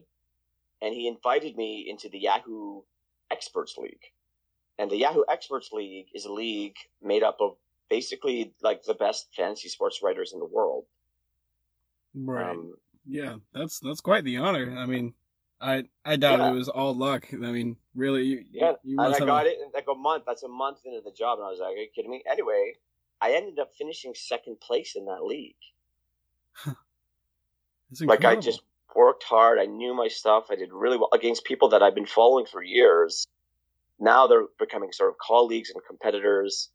and 0.81 0.93
he 0.93 1.07
invited 1.07 1.55
me 1.55 1.87
into 1.89 2.09
the 2.09 2.19
Yahoo 2.19 2.81
Experts 3.31 3.77
League. 3.77 4.11
And 4.77 4.91
the 4.91 4.97
Yahoo 4.97 5.23
Experts 5.31 5.71
League 5.71 6.07
is 6.13 6.25
a 6.25 6.31
league 6.31 6.75
made 7.01 7.23
up 7.23 7.37
of 7.39 7.55
basically 7.89 8.53
like 8.61 8.83
the 8.83 8.93
best 8.93 9.29
fantasy 9.35 9.69
sports 9.69 10.01
writers 10.03 10.33
in 10.33 10.39
the 10.39 10.45
world. 10.45 10.83
Right. 12.13 12.49
Um, 12.49 12.73
yeah, 13.07 13.35
that's 13.53 13.79
that's 13.79 14.01
quite 14.01 14.23
the 14.23 14.37
honor. 14.37 14.75
I 14.77 14.85
mean, 14.85 15.13
I 15.59 15.85
I 16.05 16.15
doubt 16.17 16.39
Yeah. 16.39 16.51
it 16.51 16.53
was 16.55 16.69
all 16.69 16.93
luck. 16.93 17.27
I 17.33 17.37
mean, 17.37 17.77
really, 17.95 18.23
you, 18.23 18.45
Yeah, 18.51 18.73
you 18.83 18.99
and 18.99 19.15
I 19.15 19.19
got 19.19 19.45
a, 19.45 19.49
it 19.49 19.59
in 19.63 19.71
like 19.73 19.87
a 19.89 19.95
month. 19.95 20.23
That's 20.27 20.43
a 20.43 20.47
month 20.47 20.79
into 20.85 21.01
the 21.01 21.11
job, 21.11 21.39
and 21.39 21.47
I 21.47 21.49
was 21.49 21.59
like, 21.59 21.75
"Are 21.75 21.77
you 21.77 21.87
kidding 21.93 22.11
me?" 22.11 22.23
Anyway, 22.29 22.73
I 23.21 23.33
ended 23.33 23.59
up 23.59 23.71
finishing 23.77 24.13
second 24.15 24.59
place 24.59 24.95
in 24.95 25.05
that 25.05 25.23
league. 25.23 25.55
Like 28.01 28.25
I 28.25 28.35
just 28.35 28.61
worked 28.95 29.23
hard. 29.23 29.59
I 29.59 29.65
knew 29.65 29.93
my 29.93 30.07
stuff. 30.09 30.47
I 30.49 30.55
did 30.55 30.73
really 30.73 30.97
well 30.97 31.09
against 31.13 31.45
people 31.45 31.69
that 31.69 31.81
I've 31.81 31.95
been 31.95 32.05
following 32.05 32.45
for 32.45 32.61
years. 32.61 33.25
Now 33.99 34.27
they're 34.27 34.47
becoming 34.59 34.91
sort 34.91 35.09
of 35.09 35.17
colleagues 35.17 35.71
and 35.73 35.81
competitors, 35.87 36.69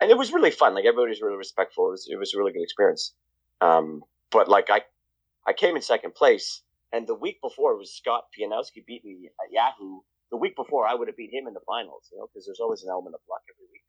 and 0.00 0.10
it 0.10 0.18
was 0.18 0.32
really 0.32 0.50
fun. 0.50 0.74
Like 0.74 0.84
everybody 0.84 1.10
was 1.10 1.22
really 1.22 1.36
respectful. 1.36 1.88
It 1.88 1.90
was, 1.90 2.08
it 2.10 2.16
was 2.18 2.34
a 2.34 2.38
really 2.38 2.52
good 2.52 2.62
experience. 2.62 3.14
Um, 3.60 4.04
but 4.30 4.48
like 4.48 4.68
I, 4.70 4.82
I 5.48 5.54
came 5.54 5.76
in 5.76 5.82
second 5.82 6.14
place, 6.14 6.62
and 6.92 7.06
the 7.06 7.14
week 7.14 7.38
before 7.42 7.72
it 7.72 7.78
was 7.78 7.96
Scott 7.96 8.24
Pianowski 8.38 8.84
beat 8.86 9.02
me 9.02 9.30
at 9.40 9.50
Yahoo. 9.50 10.00
The 10.30 10.36
week 10.36 10.54
before 10.54 10.86
I 10.86 10.94
would 10.94 11.08
have 11.08 11.16
beat 11.16 11.32
him 11.32 11.46
in 11.46 11.54
the 11.54 11.64
finals, 11.66 12.10
you 12.12 12.18
know, 12.18 12.26
because 12.26 12.44
there's 12.44 12.60
always 12.60 12.82
an 12.82 12.90
element 12.90 13.14
of 13.14 13.20
luck 13.30 13.40
every 13.48 13.66
week. 13.72 13.84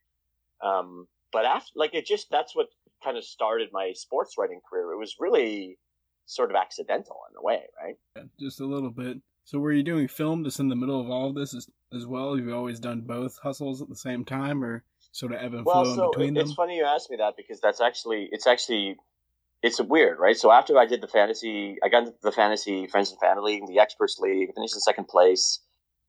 Um, 0.64 1.08
but 1.34 1.44
after, 1.44 1.72
like, 1.76 1.94
it 1.94 2.06
just 2.06 2.28
that's 2.32 2.56
what 2.56 2.68
kind 3.04 3.18
of 3.18 3.26
started 3.26 3.70
my 3.74 3.92
sports 3.94 4.36
writing 4.38 4.62
career. 4.70 4.94
It 4.94 4.98
was 4.98 5.16
really 5.20 5.78
sort 6.26 6.50
of 6.50 6.56
accidental 6.56 7.18
in 7.30 7.36
a 7.38 7.44
way, 7.44 7.64
right? 7.84 7.96
Yeah, 8.16 8.24
just 8.40 8.62
a 8.62 8.66
little 8.66 8.92
bit. 8.92 9.18
So, 9.44 9.60
were 9.60 9.74
you 9.74 9.84
doing 9.84 10.08
film 10.08 10.46
just 10.46 10.62
in 10.62 10.70
the 10.70 10.78
middle 10.78 11.02
of 11.02 11.10
all 11.10 11.28
of 11.28 11.36
this 11.36 11.54
as, 11.54 11.68
as 11.94 12.06
well? 12.06 12.38
Have 12.38 12.46
you 12.46 12.56
always 12.56 12.80
done 12.80 13.02
both 13.02 13.38
hustles 13.40 13.82
at 13.82 13.90
the 13.90 13.98
same 13.98 14.24
time, 14.24 14.64
or 14.64 14.86
sort 15.12 15.34
of 15.34 15.42
ebb 15.42 15.56
and 15.56 15.66
Well, 15.66 15.84
flow 15.84 15.96
so 15.96 16.04
in 16.06 16.10
between 16.12 16.38
it's 16.38 16.44
them? 16.44 16.52
It's 16.52 16.56
funny 16.56 16.78
you 16.78 16.86
asked 16.86 17.12
me 17.12 17.18
that 17.18 17.36
because 17.36 17.60
that's 17.60 17.82
actually 17.82 18.30
it's 18.32 18.48
actually 18.48 18.96
it's 19.62 19.82
weird, 19.82 20.20
right? 20.20 20.38
So 20.38 20.52
after 20.52 20.78
I 20.78 20.86
did 20.86 21.02
the 21.02 21.08
fantasy, 21.08 21.78
I 21.84 21.90
got 21.90 22.04
into 22.04 22.14
the 22.22 22.32
fantasy 22.32 22.88
friends 22.88 23.12
and 23.12 23.20
family 23.20 23.54
league, 23.54 23.68
the 23.68 23.80
experts 23.80 24.18
league, 24.20 24.54
finished 24.56 24.76
in 24.76 24.80
second 24.80 25.08
place. 25.08 25.60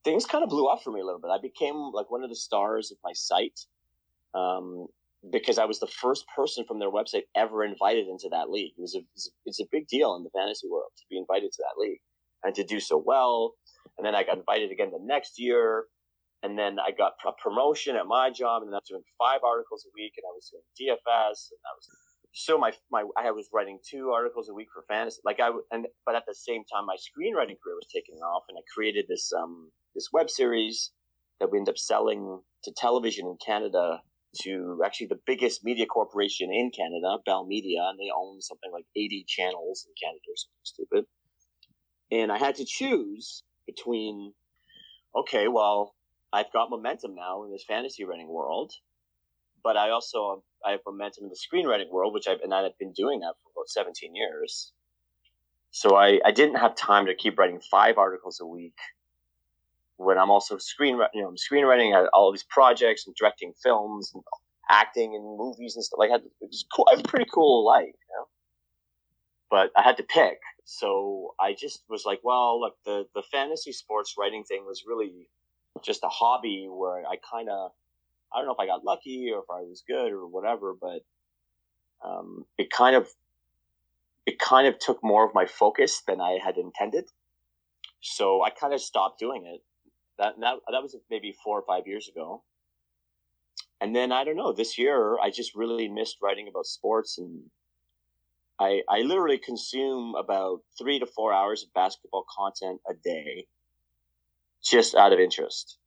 Things 0.04 0.24
kind 0.24 0.44
of 0.44 0.50
blew 0.50 0.66
up 0.66 0.82
for 0.82 0.92
me 0.92 1.00
a 1.00 1.04
little 1.04 1.20
bit. 1.20 1.30
I 1.30 1.40
became 1.40 1.74
like 1.92 2.10
one 2.10 2.22
of 2.22 2.30
the 2.30 2.36
stars 2.36 2.90
of 2.90 2.98
my 3.02 3.12
site 3.12 3.60
um, 4.34 4.86
because 5.32 5.58
I 5.58 5.64
was 5.64 5.80
the 5.80 5.88
first 5.88 6.24
person 6.34 6.64
from 6.66 6.78
their 6.78 6.90
website 6.90 7.24
ever 7.36 7.64
invited 7.64 8.06
into 8.06 8.28
that 8.30 8.50
league. 8.50 8.72
It 8.78 8.80
was 8.80 8.94
a 8.94 9.00
it's 9.44 9.60
a, 9.60 9.66
big 9.70 9.88
deal 9.88 10.14
in 10.14 10.22
the 10.22 10.30
fantasy 10.30 10.68
world 10.70 10.92
to 10.96 11.04
be 11.10 11.18
invited 11.18 11.52
to 11.52 11.62
that 11.62 11.80
league 11.80 12.00
and 12.44 12.54
to 12.54 12.64
do 12.64 12.78
so 12.80 13.02
well. 13.04 13.54
And 13.98 14.06
then 14.06 14.14
I 14.14 14.22
got 14.22 14.38
invited 14.38 14.70
again 14.70 14.90
the 14.92 15.00
next 15.02 15.38
year. 15.38 15.84
And 16.42 16.58
then 16.58 16.78
I 16.80 16.90
got 16.90 17.12
a 17.26 17.32
promotion 17.36 17.96
at 17.96 18.06
my 18.06 18.30
job, 18.30 18.62
and 18.62 18.72
I 18.72 18.80
was 18.80 18.88
doing 18.88 19.02
five 19.18 19.40
articles 19.44 19.84
a 19.84 19.92
week, 19.92 20.14
and 20.16 20.24
I 20.24 20.32
was 20.32 20.48
doing 20.48 20.64
DFS, 20.72 21.52
and 21.52 21.60
I 21.68 21.72
was 21.76 21.84
so 22.32 22.58
my 22.58 22.72
my 22.90 23.04
I 23.16 23.30
was 23.32 23.48
writing 23.52 23.78
two 23.88 24.10
articles 24.10 24.48
a 24.48 24.54
week 24.54 24.68
for 24.72 24.84
fantasy. 24.88 25.20
Like 25.24 25.40
I 25.40 25.50
and 25.70 25.86
but 26.06 26.14
at 26.14 26.24
the 26.26 26.34
same 26.34 26.62
time, 26.72 26.86
my 26.86 26.96
screenwriting 26.96 27.58
career 27.62 27.76
was 27.76 27.88
taking 27.92 28.16
off, 28.16 28.44
and 28.48 28.56
I 28.58 28.62
created 28.72 29.06
this 29.08 29.32
um 29.32 29.70
this 29.94 30.08
web 30.12 30.30
series 30.30 30.92
that 31.40 31.50
we 31.50 31.58
ended 31.58 31.72
up 31.72 31.78
selling 31.78 32.40
to 32.64 32.72
television 32.76 33.26
in 33.26 33.36
Canada 33.44 34.00
to 34.42 34.80
actually 34.84 35.08
the 35.08 35.18
biggest 35.26 35.64
media 35.64 35.86
corporation 35.86 36.52
in 36.52 36.70
Canada, 36.70 37.18
Bell 37.26 37.44
Media, 37.46 37.80
and 37.88 37.98
they 37.98 38.10
own 38.16 38.40
something 38.40 38.70
like 38.72 38.84
80 38.94 39.24
channels 39.26 39.86
in 39.88 39.94
Canada 40.00 40.22
or 40.28 40.36
something 40.36 40.62
stupid. 40.62 41.04
And 42.12 42.30
I 42.30 42.38
had 42.38 42.56
to 42.56 42.64
choose 42.64 43.42
between, 43.66 44.32
okay, 45.16 45.48
well, 45.48 45.94
I've 46.32 46.52
got 46.52 46.70
momentum 46.70 47.14
now 47.14 47.42
in 47.44 47.50
this 47.50 47.64
fantasy 47.66 48.04
writing 48.04 48.28
world, 48.28 48.72
but 49.62 49.76
I 49.76 49.90
also 49.90 50.42
I 50.64 50.72
have 50.72 50.80
momentum 50.86 51.24
in 51.24 51.30
the 51.30 51.36
screenwriting 51.36 51.90
world, 51.90 52.14
which 52.14 52.28
I've 52.28 52.40
and 52.40 52.54
I've 52.54 52.78
been 52.78 52.92
doing 52.92 53.20
that 53.20 53.34
for 53.42 53.50
about 53.54 53.68
17 53.68 54.14
years. 54.14 54.72
So 55.72 55.96
I, 55.96 56.20
I 56.24 56.32
didn't 56.32 56.56
have 56.56 56.74
time 56.74 57.06
to 57.06 57.14
keep 57.14 57.38
writing 57.38 57.60
five 57.70 57.96
articles 57.96 58.40
a 58.40 58.46
week 58.46 58.76
when 59.96 60.18
I'm 60.18 60.30
also 60.30 60.58
screen 60.58 60.98
you 61.14 61.22
know 61.22 61.28
I'm 61.28 61.36
screenwriting 61.36 61.94
at 61.94 62.08
all 62.12 62.32
these 62.32 62.42
projects 62.44 63.06
and 63.06 63.14
directing 63.14 63.52
films 63.62 64.10
and 64.14 64.22
acting 64.68 65.14
in 65.14 65.22
movies 65.22 65.76
and 65.76 65.84
stuff 65.84 65.98
like 65.98 66.10
that. 66.10 66.22
It's 66.40 66.64
cool. 66.74 66.86
I 66.88 66.96
have 66.96 67.04
a 67.04 67.08
pretty 67.08 67.30
cool 67.32 67.66
life, 67.66 67.86
you 67.86 68.16
know. 68.16 68.28
But 69.50 69.72
I 69.76 69.82
had 69.82 69.96
to 69.96 70.04
pick, 70.04 70.38
so 70.64 71.34
I 71.40 71.54
just 71.58 71.82
was 71.88 72.04
like, 72.04 72.20
well, 72.22 72.60
look, 72.60 72.76
the 72.84 73.06
the 73.14 73.22
fantasy 73.22 73.72
sports 73.72 74.14
writing 74.18 74.44
thing 74.44 74.64
was 74.64 74.84
really 74.86 75.28
just 75.82 76.04
a 76.04 76.08
hobby 76.08 76.68
where 76.70 77.04
I 77.06 77.16
kind 77.30 77.48
of 77.48 77.72
I 78.32 78.38
don't 78.38 78.46
know 78.46 78.54
if 78.54 78.60
I 78.60 78.66
got 78.66 78.84
lucky 78.84 79.30
or 79.34 79.40
if 79.40 79.50
I 79.50 79.62
was 79.62 79.82
good 79.86 80.12
or 80.12 80.26
whatever, 80.26 80.74
but 80.80 81.00
um, 82.04 82.44
it 82.58 82.70
kind 82.70 82.96
of 82.96 83.08
it 84.26 84.38
kind 84.38 84.66
of 84.66 84.78
took 84.78 85.02
more 85.02 85.26
of 85.26 85.34
my 85.34 85.46
focus 85.46 86.02
than 86.06 86.20
I 86.20 86.38
had 86.42 86.56
intended. 86.56 87.06
So 88.00 88.42
I 88.42 88.50
kind 88.50 88.72
of 88.72 88.80
stopped 88.80 89.18
doing 89.18 89.44
it. 89.46 89.62
That 90.18 90.34
that 90.40 90.56
that 90.70 90.82
was 90.82 90.96
maybe 91.10 91.34
four 91.44 91.58
or 91.58 91.64
five 91.66 91.86
years 91.86 92.08
ago. 92.08 92.42
And 93.80 93.96
then 93.96 94.12
I 94.12 94.24
don't 94.24 94.36
know. 94.36 94.52
This 94.52 94.78
year, 94.78 95.18
I 95.18 95.30
just 95.30 95.54
really 95.54 95.88
missed 95.88 96.18
writing 96.22 96.48
about 96.48 96.66
sports, 96.66 97.18
and 97.18 97.44
I 98.58 98.82
I 98.88 99.00
literally 99.00 99.38
consume 99.38 100.14
about 100.14 100.60
three 100.78 100.98
to 100.98 101.06
four 101.06 101.32
hours 101.32 101.62
of 101.64 101.72
basketball 101.72 102.24
content 102.36 102.80
a 102.88 102.94
day, 102.94 103.46
just 104.62 104.94
out 104.94 105.12
of 105.14 105.18
interest. 105.18 105.78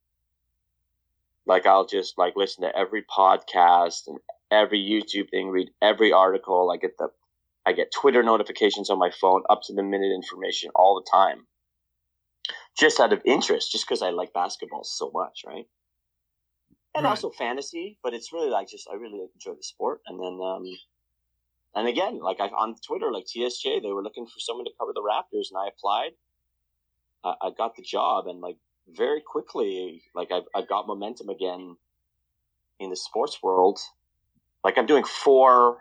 Like 1.46 1.66
I'll 1.66 1.86
just 1.86 2.16
like 2.16 2.34
listen 2.36 2.64
to 2.64 2.76
every 2.76 3.02
podcast 3.02 4.06
and 4.06 4.18
every 4.50 4.78
YouTube 4.80 5.30
thing, 5.30 5.50
read 5.50 5.70
every 5.82 6.12
article. 6.12 6.70
I 6.70 6.76
get 6.78 6.96
the 6.98 7.08
I 7.66 7.72
get 7.72 7.92
Twitter 7.92 8.22
notifications 8.22 8.90
on 8.90 8.98
my 8.98 9.10
phone, 9.10 9.42
up 9.48 9.60
to 9.64 9.74
the 9.74 9.82
minute 9.82 10.12
information 10.14 10.70
all 10.74 10.94
the 10.96 11.10
time. 11.10 11.46
Just 12.78 13.00
out 13.00 13.12
of 13.12 13.22
interest, 13.24 13.72
just 13.72 13.86
because 13.86 14.02
I 14.02 14.10
like 14.10 14.34
basketball 14.34 14.84
so 14.84 15.10
much, 15.14 15.42
right? 15.46 15.66
And 16.94 17.04
right. 17.04 17.10
also 17.10 17.30
fantasy, 17.30 17.98
but 18.02 18.14
it's 18.14 18.32
really 18.32 18.50
like 18.50 18.68
just 18.68 18.88
I 18.90 18.96
really 18.96 19.20
enjoy 19.20 19.54
the 19.54 19.62
sport. 19.62 20.00
And 20.06 20.20
then 20.20 20.38
um 20.42 20.64
and 21.74 21.88
again, 21.88 22.20
like 22.20 22.40
I 22.40 22.46
on 22.46 22.76
Twitter, 22.86 23.12
like 23.12 23.24
TSJ, 23.24 23.82
they 23.82 23.92
were 23.92 24.02
looking 24.02 24.26
for 24.26 24.38
someone 24.38 24.64
to 24.64 24.70
cover 24.78 24.92
the 24.94 25.02
Raptors, 25.02 25.50
and 25.50 25.58
I 25.58 25.68
applied. 25.68 26.12
I 27.24 27.50
got 27.56 27.74
the 27.74 27.82
job, 27.82 28.26
and 28.26 28.40
like 28.40 28.58
very 28.88 29.20
quickly, 29.20 30.02
like 30.14 30.30
I've, 30.32 30.44
I've 30.54 30.68
got 30.68 30.86
momentum 30.86 31.28
again 31.28 31.76
in 32.80 32.90
the 32.90 32.96
sports 32.96 33.42
world. 33.42 33.78
Like 34.62 34.78
I'm 34.78 34.86
doing 34.86 35.04
four 35.04 35.78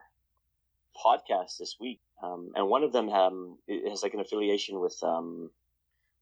podcasts 1.03 1.57
this 1.59 1.77
week, 1.79 2.01
um, 2.21 2.51
and 2.55 2.67
one 2.67 2.83
of 2.83 2.91
them 2.91 3.09
um, 3.09 3.57
has 3.89 4.03
like 4.03 4.13
an 4.13 4.19
affiliation 4.19 4.79
with 4.79 4.97
um, 5.03 5.49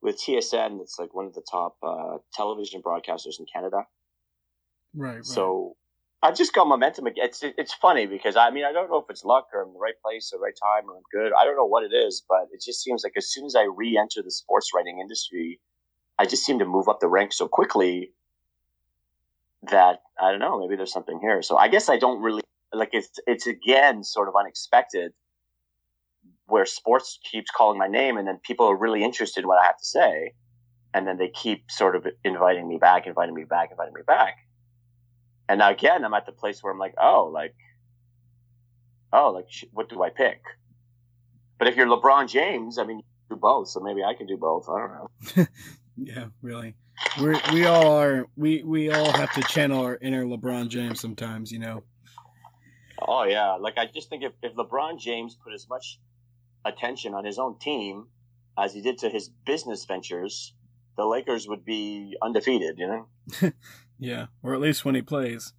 with 0.01 0.19
TSN. 0.19 0.79
It's 0.81 0.99
like 0.99 1.13
one 1.13 1.25
of 1.25 1.33
the 1.33 1.43
top 1.49 1.75
uh, 1.83 2.17
television 2.33 2.81
broadcasters 2.81 3.39
in 3.39 3.45
Canada. 3.51 3.85
Right. 4.93 5.15
right. 5.15 5.25
So 5.25 5.75
I 6.23 6.31
just 6.31 6.53
got 6.53 6.67
momentum 6.67 7.07
again. 7.07 7.25
It's 7.25 7.41
it's 7.43 7.73
funny 7.73 8.05
because 8.05 8.35
I 8.35 8.51
mean 8.51 8.63
I 8.63 8.71
don't 8.71 8.89
know 8.91 8.97
if 8.97 9.09
it's 9.09 9.25
luck 9.25 9.47
or 9.53 9.61
I'm 9.61 9.69
in 9.69 9.73
the 9.73 9.79
right 9.79 9.99
place, 10.03 10.29
the 10.29 10.37
right 10.37 10.53
time, 10.61 10.89
or 10.89 10.97
I'm 10.97 11.03
good. 11.11 11.31
I 11.33 11.45
don't 11.45 11.55
know 11.55 11.65
what 11.65 11.83
it 11.83 11.93
is, 11.95 12.23
but 12.29 12.47
it 12.51 12.61
just 12.63 12.81
seems 12.83 13.03
like 13.03 13.13
as 13.17 13.31
soon 13.31 13.45
as 13.45 13.55
I 13.55 13.63
re-enter 13.63 14.21
the 14.21 14.31
sports 14.31 14.69
writing 14.75 14.99
industry, 14.99 15.59
I 16.21 16.25
just 16.25 16.45
seem 16.45 16.59
to 16.59 16.65
move 16.65 16.87
up 16.87 16.99
the 16.99 17.07
ranks 17.07 17.35
so 17.39 17.47
quickly 17.47 18.11
that 19.71 20.03
I 20.21 20.29
don't 20.29 20.39
know. 20.39 20.59
Maybe 20.59 20.75
there's 20.75 20.93
something 20.93 21.19
here. 21.19 21.41
So 21.41 21.57
I 21.57 21.67
guess 21.67 21.89
I 21.89 21.97
don't 21.97 22.21
really 22.21 22.43
like 22.71 22.89
it's. 22.93 23.19
It's 23.25 23.47
again 23.47 24.03
sort 24.03 24.27
of 24.27 24.35
unexpected 24.39 25.13
where 26.45 26.67
sports 26.67 27.17
keeps 27.31 27.49
calling 27.49 27.79
my 27.79 27.87
name, 27.87 28.17
and 28.17 28.27
then 28.27 28.37
people 28.43 28.67
are 28.67 28.75
really 28.77 29.03
interested 29.03 29.41
in 29.41 29.47
what 29.47 29.59
I 29.59 29.65
have 29.65 29.79
to 29.79 29.83
say, 29.83 30.33
and 30.93 31.07
then 31.07 31.17
they 31.17 31.29
keep 31.29 31.71
sort 31.71 31.95
of 31.95 32.05
inviting 32.23 32.67
me 32.67 32.77
back, 32.77 33.07
inviting 33.07 33.33
me 33.33 33.45
back, 33.45 33.71
inviting 33.71 33.95
me 33.95 34.01
back. 34.05 34.35
And 35.49 35.57
now 35.57 35.71
again, 35.71 36.05
I'm 36.05 36.13
at 36.13 36.27
the 36.27 36.33
place 36.33 36.61
where 36.61 36.71
I'm 36.71 36.77
like, 36.77 36.93
oh, 37.01 37.31
like, 37.33 37.55
oh, 39.11 39.31
like, 39.31 39.47
what 39.71 39.89
do 39.89 40.03
I 40.03 40.11
pick? 40.11 40.39
But 41.57 41.67
if 41.67 41.75
you're 41.75 41.87
LeBron 41.87 42.29
James, 42.29 42.77
I 42.77 42.83
mean, 42.83 43.01
do 43.27 43.35
both, 43.37 43.69
so 43.69 43.79
maybe 43.79 44.03
I 44.03 44.13
can 44.13 44.27
do 44.27 44.37
both. 44.37 44.69
I 44.69 44.79
don't 44.79 44.93
know. 44.93 45.47
Yeah, 46.03 46.27
really. 46.41 46.75
We 47.21 47.39
we 47.53 47.65
all 47.65 47.97
are. 47.97 48.27
We 48.35 48.63
we 48.63 48.91
all 48.91 49.11
have 49.11 49.31
to 49.33 49.41
channel 49.43 49.83
our 49.83 49.97
inner 50.01 50.25
LeBron 50.25 50.69
James 50.69 50.99
sometimes, 50.99 51.51
you 51.51 51.59
know. 51.59 51.83
Oh 52.99 53.23
yeah, 53.23 53.53
like 53.53 53.77
I 53.77 53.85
just 53.85 54.09
think 54.09 54.23
if 54.23 54.33
if 54.41 54.55
LeBron 54.55 54.99
James 54.99 55.37
put 55.43 55.53
as 55.53 55.67
much 55.69 55.99
attention 56.65 57.13
on 57.13 57.23
his 57.23 57.37
own 57.37 57.59
team 57.59 58.07
as 58.57 58.73
he 58.73 58.81
did 58.81 58.99
to 58.99 59.09
his 59.09 59.29
business 59.45 59.85
ventures, 59.85 60.53
the 60.97 61.05
Lakers 61.05 61.47
would 61.47 61.65
be 61.65 62.17
undefeated. 62.21 62.79
You 62.79 62.87
know. 62.87 63.51
yeah, 63.99 64.27
or 64.41 64.55
at 64.55 64.61
least 64.61 64.83
when 64.83 64.95
he 64.95 65.01
plays. 65.01 65.53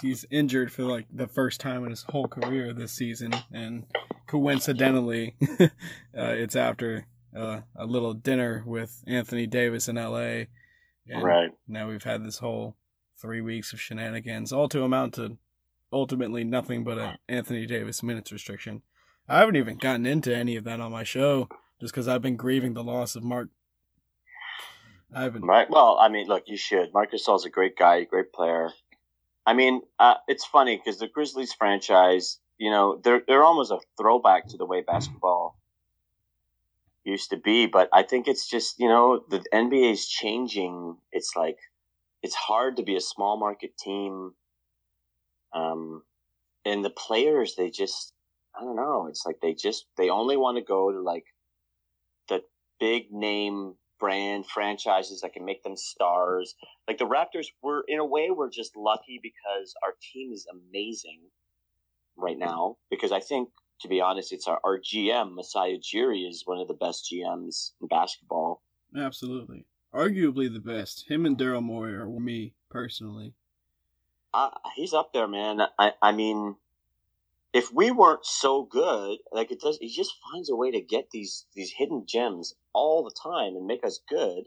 He's 0.00 0.24
injured 0.30 0.72
for 0.72 0.84
like 0.84 1.04
the 1.12 1.28
first 1.28 1.60
time 1.60 1.84
in 1.84 1.90
his 1.90 2.06
whole 2.08 2.26
career 2.26 2.72
this 2.72 2.92
season, 2.92 3.34
and 3.52 3.84
coincidentally, 4.26 5.36
uh, 5.60 5.66
it's 6.14 6.56
after 6.56 7.06
uh, 7.36 7.60
a 7.76 7.86
little 7.86 8.14
dinner 8.14 8.62
with 8.66 9.02
Anthony 9.06 9.46
Davis 9.46 9.88
in 9.88 9.98
L.A. 9.98 10.48
And 11.08 11.22
right 11.22 11.50
now 11.66 11.88
we've 11.88 12.02
had 12.02 12.24
this 12.24 12.38
whole 12.38 12.76
three 13.20 13.40
weeks 13.40 13.72
of 13.72 13.80
shenanigans, 13.80 14.52
all 14.52 14.68
to 14.68 14.82
amount 14.82 15.14
to 15.14 15.38
ultimately 15.92 16.44
nothing 16.44 16.84
but 16.84 16.98
an 16.98 17.18
Anthony 17.28 17.66
Davis 17.66 18.02
minutes 18.02 18.32
restriction. 18.32 18.82
I 19.28 19.40
haven't 19.40 19.56
even 19.56 19.76
gotten 19.76 20.06
into 20.06 20.34
any 20.34 20.56
of 20.56 20.64
that 20.64 20.80
on 20.80 20.92
my 20.92 21.04
show 21.04 21.48
just 21.80 21.92
because 21.92 22.08
I've 22.08 22.22
been 22.22 22.36
grieving 22.36 22.74
the 22.74 22.84
loss 22.84 23.16
of 23.16 23.22
Marc. 23.22 23.48
I 25.14 25.22
haven't. 25.22 25.42
Right. 25.42 25.68
Well, 25.68 25.98
I 25.98 26.08
mean, 26.08 26.28
look, 26.28 26.44
you 26.46 26.56
should. 26.56 26.92
Marc 26.92 27.12
Gasol's 27.12 27.46
a 27.46 27.50
great 27.50 27.76
guy, 27.76 28.04
great 28.04 28.32
player. 28.32 28.70
I 29.46 29.54
mean, 29.54 29.80
uh, 29.98 30.14
it's 30.26 30.44
funny 30.44 30.76
because 30.76 30.98
the 30.98 31.08
Grizzlies 31.08 31.54
franchise, 31.54 32.38
you 32.58 32.70
know, 32.70 33.00
they're 33.02 33.22
they're 33.26 33.44
almost 33.44 33.70
a 33.70 33.78
throwback 33.98 34.48
to 34.48 34.58
the 34.58 34.66
way 34.66 34.82
basketball 34.82 35.57
used 37.04 37.30
to 37.30 37.36
be. 37.36 37.66
But 37.66 37.88
I 37.92 38.02
think 38.02 38.28
it's 38.28 38.48
just, 38.48 38.78
you 38.78 38.88
know, 38.88 39.24
the 39.28 39.42
NBA 39.52 39.92
is 39.92 40.08
changing. 40.08 40.96
It's 41.12 41.32
like, 41.36 41.58
it's 42.22 42.34
hard 42.34 42.76
to 42.76 42.82
be 42.82 42.96
a 42.96 43.00
small 43.00 43.38
market 43.38 43.76
team. 43.78 44.32
Um, 45.54 46.02
and 46.64 46.84
the 46.84 46.90
players, 46.90 47.54
they 47.56 47.70
just, 47.70 48.12
I 48.58 48.62
don't 48.62 48.76
know. 48.76 49.06
It's 49.08 49.24
like 49.24 49.36
they 49.40 49.54
just, 49.54 49.86
they 49.96 50.10
only 50.10 50.36
want 50.36 50.58
to 50.58 50.64
go 50.64 50.92
to 50.92 51.00
like 51.00 51.24
the 52.28 52.42
big 52.80 53.10
name 53.10 53.74
brand 53.98 54.46
franchises 54.46 55.20
that 55.22 55.32
can 55.32 55.44
make 55.44 55.62
them 55.62 55.76
stars. 55.76 56.54
Like 56.86 56.98
the 56.98 57.06
Raptors 57.06 57.46
were, 57.62 57.84
in 57.88 57.98
a 57.98 58.04
way, 58.04 58.30
we're 58.30 58.50
just 58.50 58.76
lucky 58.76 59.20
because 59.22 59.74
our 59.82 59.94
team 60.12 60.32
is 60.32 60.46
amazing 60.50 61.20
right 62.16 62.38
now. 62.38 62.76
Because 62.90 63.12
I 63.12 63.20
think 63.20 63.48
to 63.80 63.88
be 63.88 64.00
honest, 64.00 64.32
it's 64.32 64.46
our, 64.46 64.60
our 64.64 64.78
GM, 64.78 65.34
Masai 65.34 65.78
Ujiri, 65.78 66.28
is 66.28 66.42
one 66.44 66.58
of 66.58 66.68
the 66.68 66.74
best 66.74 67.10
GMs 67.12 67.72
in 67.80 67.88
basketball. 67.88 68.62
Absolutely. 68.96 69.66
Arguably 69.94 70.52
the 70.52 70.60
best. 70.60 71.08
Him 71.08 71.24
and 71.24 71.38
Daryl 71.38 71.62
Morey 71.62 71.94
are 71.94 72.06
me, 72.06 72.54
personally. 72.68 73.34
Uh, 74.34 74.50
he's 74.76 74.92
up 74.92 75.12
there, 75.12 75.28
man. 75.28 75.60
I, 75.78 75.92
I 76.02 76.12
mean, 76.12 76.56
if 77.52 77.72
we 77.72 77.90
weren't 77.90 78.26
so 78.26 78.62
good, 78.62 79.18
like 79.32 79.50
it 79.50 79.60
does, 79.60 79.78
he 79.78 79.88
just 79.88 80.14
finds 80.30 80.50
a 80.50 80.56
way 80.56 80.70
to 80.70 80.80
get 80.80 81.10
these 81.10 81.46
these 81.54 81.72
hidden 81.72 82.04
gems 82.06 82.54
all 82.74 83.02
the 83.02 83.14
time 83.22 83.56
and 83.56 83.66
make 83.66 83.84
us 83.84 84.00
good. 84.08 84.44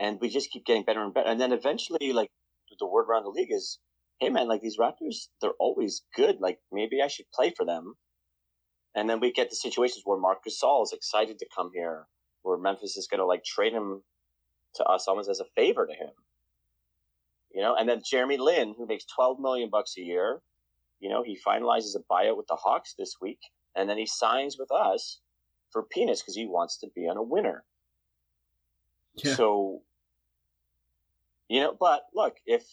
And 0.00 0.20
we 0.20 0.28
just 0.28 0.50
keep 0.50 0.64
getting 0.64 0.84
better 0.84 1.02
and 1.02 1.12
better. 1.12 1.28
And 1.28 1.40
then 1.40 1.52
eventually, 1.52 2.12
like 2.12 2.30
the 2.78 2.86
word 2.86 3.06
around 3.08 3.24
the 3.24 3.28
league 3.28 3.52
is, 3.52 3.78
hey 4.18 4.30
man, 4.30 4.48
like 4.48 4.62
these 4.62 4.78
Raptors, 4.78 5.28
they're 5.40 5.52
always 5.60 6.02
good. 6.16 6.40
Like 6.40 6.58
maybe 6.72 7.02
I 7.02 7.08
should 7.08 7.30
play 7.32 7.52
for 7.54 7.66
them. 7.66 7.94
And 8.94 9.10
then 9.10 9.20
we 9.20 9.32
get 9.32 9.50
the 9.50 9.56
situations 9.56 10.02
where 10.04 10.18
Marc 10.18 10.44
Gasol 10.44 10.84
is 10.84 10.92
excited 10.92 11.38
to 11.38 11.46
come 11.54 11.70
here, 11.74 12.06
where 12.42 12.58
Memphis 12.58 12.96
is 12.96 13.08
going 13.08 13.18
to 13.18 13.26
like 13.26 13.44
trade 13.44 13.72
him 13.72 14.02
to 14.76 14.84
us 14.84 15.08
almost 15.08 15.28
as 15.28 15.40
a 15.40 15.46
favor 15.56 15.86
to 15.86 15.92
him. 15.92 16.10
You 17.52 17.62
know, 17.62 17.74
and 17.76 17.88
then 17.88 18.02
Jeremy 18.08 18.36
Lin, 18.36 18.74
who 18.76 18.86
makes 18.86 19.04
12 19.04 19.38
million 19.38 19.70
bucks 19.70 19.94
a 19.96 20.00
year, 20.00 20.40
you 21.00 21.08
know, 21.08 21.22
he 21.22 21.38
finalizes 21.46 21.94
a 21.96 22.02
buyout 22.12 22.36
with 22.36 22.46
the 22.48 22.56
Hawks 22.56 22.94
this 22.98 23.16
week, 23.20 23.38
and 23.76 23.88
then 23.88 23.98
he 23.98 24.06
signs 24.06 24.56
with 24.58 24.72
us 24.72 25.20
for 25.70 25.82
peanuts 25.82 26.22
because 26.22 26.36
he 26.36 26.46
wants 26.46 26.78
to 26.78 26.88
be 26.94 27.02
on 27.02 27.16
a 27.16 27.22
winner. 27.22 27.64
Yeah. 29.14 29.34
So, 29.34 29.82
you 31.48 31.60
know, 31.60 31.76
but 31.78 32.06
look, 32.14 32.36
if 32.46 32.64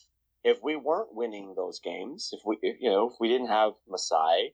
if 0.43 0.57
we 0.63 0.75
weren't 0.75 1.13
winning 1.13 1.53
those 1.55 1.79
games, 1.79 2.29
if 2.31 2.39
we, 2.45 2.57
if, 2.61 2.77
you 2.79 2.89
know, 2.89 3.09
if 3.09 3.13
we 3.19 3.27
didn't 3.27 3.49
have 3.49 3.73
Masai, 3.87 4.53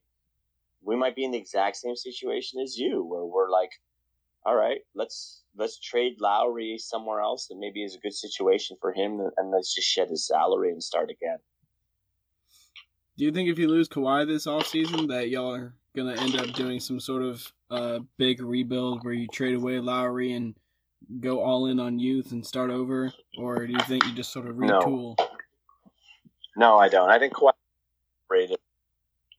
we 0.84 0.96
might 0.96 1.16
be 1.16 1.26
in 1.26 1.32
the 1.32 1.38
exact 1.38 1.78
same 1.78 1.96
situation 1.96 2.62
as 2.62 2.78
you, 2.78 3.04
where 3.04 3.26
we're 3.26 3.50
like, 3.50 3.72
all 4.46 4.56
right, 4.56 4.80
let's 4.96 5.44
let's 5.58 5.80
trade 5.80 6.18
Lowry 6.22 6.78
somewhere 6.78 7.20
else 7.20 7.48
that 7.48 7.58
maybe 7.60 7.84
is 7.84 7.96
a 7.96 8.00
good 8.00 8.14
situation 8.14 8.78
for 8.80 8.94
him, 8.94 9.20
and 9.38 9.52
let's 9.52 9.74
just 9.76 9.88
shed 9.88 10.10
his 10.10 10.26
salary 10.26 10.72
and 10.72 10.82
start 10.82 11.10
again. 11.10 11.38
Do 13.18 13.26
you 13.26 13.32
think 13.32 13.50
if 13.50 13.58
you 13.58 13.68
lose 13.68 13.90
Kawhi 13.90 14.28
this 14.28 14.46
offseason 14.46 15.08
that 15.10 15.30
y'all 15.30 15.54
are 15.54 15.74
gonna 15.96 16.16
end 16.22 16.36
up 16.36 16.54
doing 16.54 16.80
some 16.80 17.00
sort 17.00 17.24
of 17.24 17.52
uh, 17.70 18.00
big 18.18 18.42
rebuild 18.42 19.04
where 19.04 19.14
you 19.14 19.28
trade 19.28 19.56
away 19.56 19.80
Lowry 19.80 20.34
and 20.34 20.56
go 21.20 21.42
all 21.42 21.66
in 21.66 21.80
on 21.80 22.00
youth 22.00 22.32
and 22.32 22.46
start 22.46 22.70
over, 22.70 23.12
or 23.38 23.66
do 23.66 23.74
you 23.74 23.80
think 23.80 24.06
you 24.06 24.14
just 24.14 24.32
sort 24.32 24.48
of 24.48 24.58
No. 24.58 25.16
No, 26.56 26.78
I 26.78 26.90
don't. 26.90 27.10
I 27.10 27.20
think 27.20 27.34
Kawhi 27.34 27.52
rated. 28.30 28.58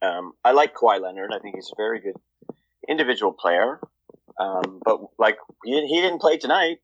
Um, 0.00 0.32
I 0.44 0.52
like 0.52 0.74
Kawhi 0.74 1.00
Leonard. 1.00 1.32
I 1.32 1.38
think 1.40 1.56
he's 1.56 1.70
a 1.72 1.76
very 1.76 2.00
good 2.00 2.16
individual 2.88 3.32
player. 3.32 3.80
Um, 4.38 4.80
but 4.84 5.00
like 5.18 5.38
he, 5.64 5.86
he 5.86 6.00
didn't 6.00 6.20
play 6.20 6.38
tonight. 6.38 6.78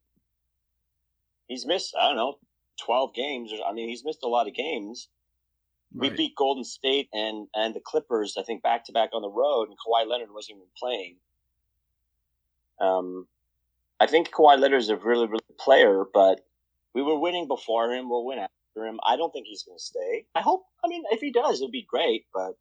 He's 1.49 1.67
missed 1.67 1.95
I 1.99 2.09
don't 2.09 2.17
know 2.17 2.39
twelve 2.85 3.15
games. 3.15 3.53
I 3.67 3.73
mean, 3.73 3.89
he's 3.89 4.05
missed 4.05 4.23
a 4.25 4.29
lot 4.29 4.49
of 4.49 4.55
games. 4.55 5.09
We 5.97 6.11
beat 6.11 6.35
Golden 6.35 6.65
State 6.65 7.09
and 7.13 7.47
and 7.55 7.73
the 7.75 7.81
Clippers. 7.81 8.37
I 8.37 8.43
think 8.43 8.63
back 8.63 8.85
to 8.87 8.93
back 8.93 9.11
on 9.13 9.23
the 9.23 9.31
road, 9.31 9.69
and 9.69 9.79
Kawhi 9.79 10.09
Leonard 10.09 10.33
wasn't 10.33 10.57
even 10.57 10.69
playing. 10.77 11.17
Um, 12.81 13.29
I 14.01 14.07
think 14.07 14.31
Kawhi 14.31 14.59
Leonard 14.59 14.81
is 14.81 14.89
a 14.89 14.97
really 14.97 15.27
really 15.27 15.45
good 15.47 15.59
player, 15.59 16.05
but 16.13 16.41
we 16.95 17.03
were 17.03 17.19
winning 17.19 17.47
before 17.47 17.93
him. 17.93 18.09
We'll 18.11 18.25
win 18.25 18.41
after 18.41 18.87
him. 18.87 18.99
I 19.05 19.17
don't 19.17 19.33
think 19.33 19.47
he's 19.47 19.63
going 19.63 19.79
to 19.79 19.85
stay. 19.85 20.27
I 20.35 20.41
hope. 20.41 20.65
I 20.85 20.89
mean, 20.89 21.05
if 21.13 21.21
he 21.21 21.31
does, 21.31 21.61
it'd 21.61 21.71
be 21.71 21.87
great. 21.89 22.27
But 22.35 22.57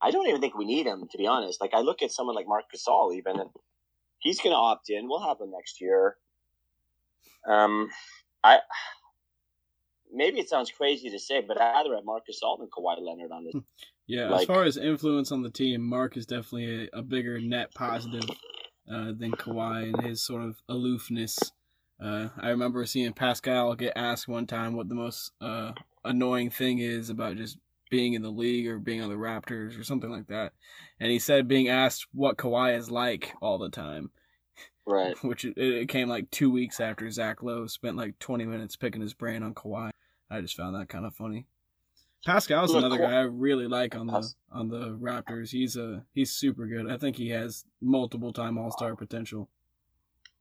I 0.00 0.10
don't 0.10 0.28
even 0.28 0.40
think 0.40 0.56
we 0.56 0.64
need 0.64 0.86
him 0.86 1.08
to 1.10 1.18
be 1.18 1.26
honest. 1.26 1.60
Like 1.60 1.74
I 1.74 1.80
look 1.80 2.02
at 2.02 2.12
someone 2.12 2.36
like 2.36 2.46
Marc 2.46 2.64
Gasol, 2.74 3.14
even, 3.14 3.40
and 3.40 3.50
he's 4.18 4.40
going 4.40 4.52
to 4.52 4.58
opt 4.58 4.90
in. 4.90 5.08
We'll 5.08 5.26
have 5.26 5.40
him 5.40 5.50
next 5.50 5.80
year. 5.80 6.16
Um, 7.48 7.90
I 8.42 8.58
maybe 10.12 10.38
it 10.38 10.48
sounds 10.48 10.70
crazy 10.70 11.10
to 11.10 11.18
say, 11.18 11.40
but 11.40 11.60
I'd 11.60 11.72
rather 11.72 11.94
have 11.94 12.04
Marc 12.04 12.24
Gasol 12.26 12.58
than 12.58 12.68
Kawhi 12.68 13.00
Leonard 13.00 13.30
on 13.32 13.44
this. 13.44 13.54
Yeah, 14.08 14.32
as 14.36 14.44
far 14.44 14.62
as 14.62 14.76
influence 14.76 15.32
on 15.32 15.42
the 15.42 15.50
team, 15.50 15.82
Marc 15.82 16.16
is 16.16 16.26
definitely 16.26 16.88
a, 16.92 16.98
a 16.98 17.02
bigger 17.02 17.40
net 17.40 17.74
positive 17.74 18.30
uh, 18.88 19.12
than 19.18 19.32
Kawhi 19.32 19.92
and 19.92 20.06
his 20.06 20.22
sort 20.22 20.42
of 20.42 20.62
aloofness. 20.68 21.36
Uh, 22.00 22.28
I 22.38 22.50
remember 22.50 22.86
seeing 22.86 23.12
Pascal 23.14 23.74
get 23.74 23.94
asked 23.96 24.28
one 24.28 24.46
time 24.46 24.76
what 24.76 24.88
the 24.88 24.94
most 24.94 25.32
uh, 25.40 25.72
annoying 26.04 26.50
thing 26.50 26.78
is 26.78 27.10
about 27.10 27.36
just 27.36 27.58
being 27.90 28.14
in 28.14 28.22
the 28.22 28.30
league 28.30 28.66
or 28.66 28.78
being 28.78 29.00
on 29.02 29.08
the 29.08 29.16
Raptors 29.16 29.78
or 29.78 29.84
something 29.84 30.10
like 30.10 30.26
that, 30.28 30.52
and 31.00 31.10
he 31.10 31.18
said 31.18 31.48
being 31.48 31.68
asked 31.68 32.06
what 32.12 32.36
Kawhi 32.36 32.76
is 32.76 32.90
like 32.90 33.34
all 33.40 33.58
the 33.58 33.70
time, 33.70 34.10
Right. 34.86 35.16
which 35.22 35.44
it, 35.44 35.56
it 35.56 35.88
came 35.88 36.08
like 36.08 36.30
two 36.30 36.50
weeks 36.50 36.80
after 36.80 37.10
Zach 37.10 37.42
Lowe 37.42 37.66
spent 37.66 37.96
like 37.96 38.18
twenty 38.18 38.44
minutes 38.44 38.76
picking 38.76 39.02
his 39.02 39.14
brain 39.14 39.42
on 39.42 39.54
Kawhi. 39.54 39.90
I 40.30 40.40
just 40.40 40.56
found 40.56 40.74
that 40.74 40.88
kind 40.88 41.06
of 41.06 41.14
funny. 41.14 41.46
Pascal's 42.24 42.72
Look, 42.72 42.78
another 42.84 42.98
guy 42.98 43.12
I 43.12 43.20
really 43.20 43.68
like 43.68 43.94
on 43.94 44.08
the 44.08 44.28
on 44.50 44.68
the 44.68 44.98
Raptors. 45.00 45.50
He's 45.50 45.76
a 45.76 46.02
he's 46.12 46.32
super 46.32 46.66
good. 46.66 46.90
I 46.90 46.96
think 46.96 47.16
he 47.16 47.28
has 47.30 47.64
multiple 47.80 48.32
time 48.32 48.58
All 48.58 48.72
Star 48.72 48.96
potential. 48.96 49.48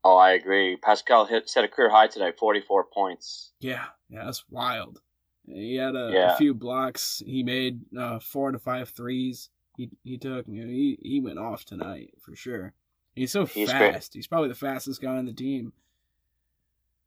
Oh, 0.03 0.17
I 0.17 0.31
agree. 0.31 0.77
Pascal 0.77 1.25
hit 1.25 1.49
set 1.49 1.63
a 1.63 1.67
career 1.67 1.89
high 1.89 2.07
today, 2.07 2.31
forty-four 2.39 2.85
points. 2.93 3.51
Yeah, 3.59 3.85
yeah, 4.09 4.25
that's 4.25 4.43
wild. 4.49 5.01
He 5.47 5.75
had 5.75 5.95
a, 5.95 6.11
Yeah. 6.13 6.33
a 6.33 6.37
few 6.37 6.53
blocks. 6.53 7.21
He 7.25 7.43
made 7.43 7.81
uh, 7.97 8.19
four 8.19 8.51
to 8.51 8.59
five 8.59 8.89
threes. 8.89 9.49
He 9.77 9.89
he 10.03 10.17
took. 10.17 10.47
You 10.47 10.63
know, 10.65 10.71
he 10.71 10.97
he 11.01 11.19
went 11.19 11.39
off 11.39 11.65
tonight 11.65 12.13
for 12.19 12.35
sure. 12.35 12.73
He's 13.15 13.31
so 13.31 13.45
He's 13.45 13.71
great. 13.71 13.93
fast. 13.93 14.13
He's 14.13 14.27
probably 14.27 14.49
the 14.49 14.55
fastest 14.55 15.01
guy 15.01 15.15
on 15.17 15.25
the 15.25 15.33
team. 15.33 15.73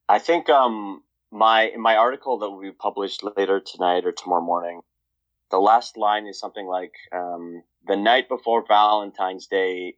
I 0.08 0.18
think 0.18 0.48
um 0.48 1.02
my 1.30 1.72
my 1.78 1.96
article 1.96 2.38
that 2.38 2.50
will 2.50 2.60
be 2.60 2.72
published 2.72 3.22
later 3.36 3.60
tonight 3.60 4.06
or 4.06 4.12
tomorrow 4.12 4.42
morning, 4.42 4.80
the 5.50 5.58
last 5.58 5.96
line 5.96 6.26
is 6.26 6.38
something 6.38 6.66
like 6.66 6.92
um, 7.12 7.62
the 7.86 7.96
night 7.96 8.28
before 8.28 8.64
Valentine's 8.66 9.46
Day, 9.46 9.96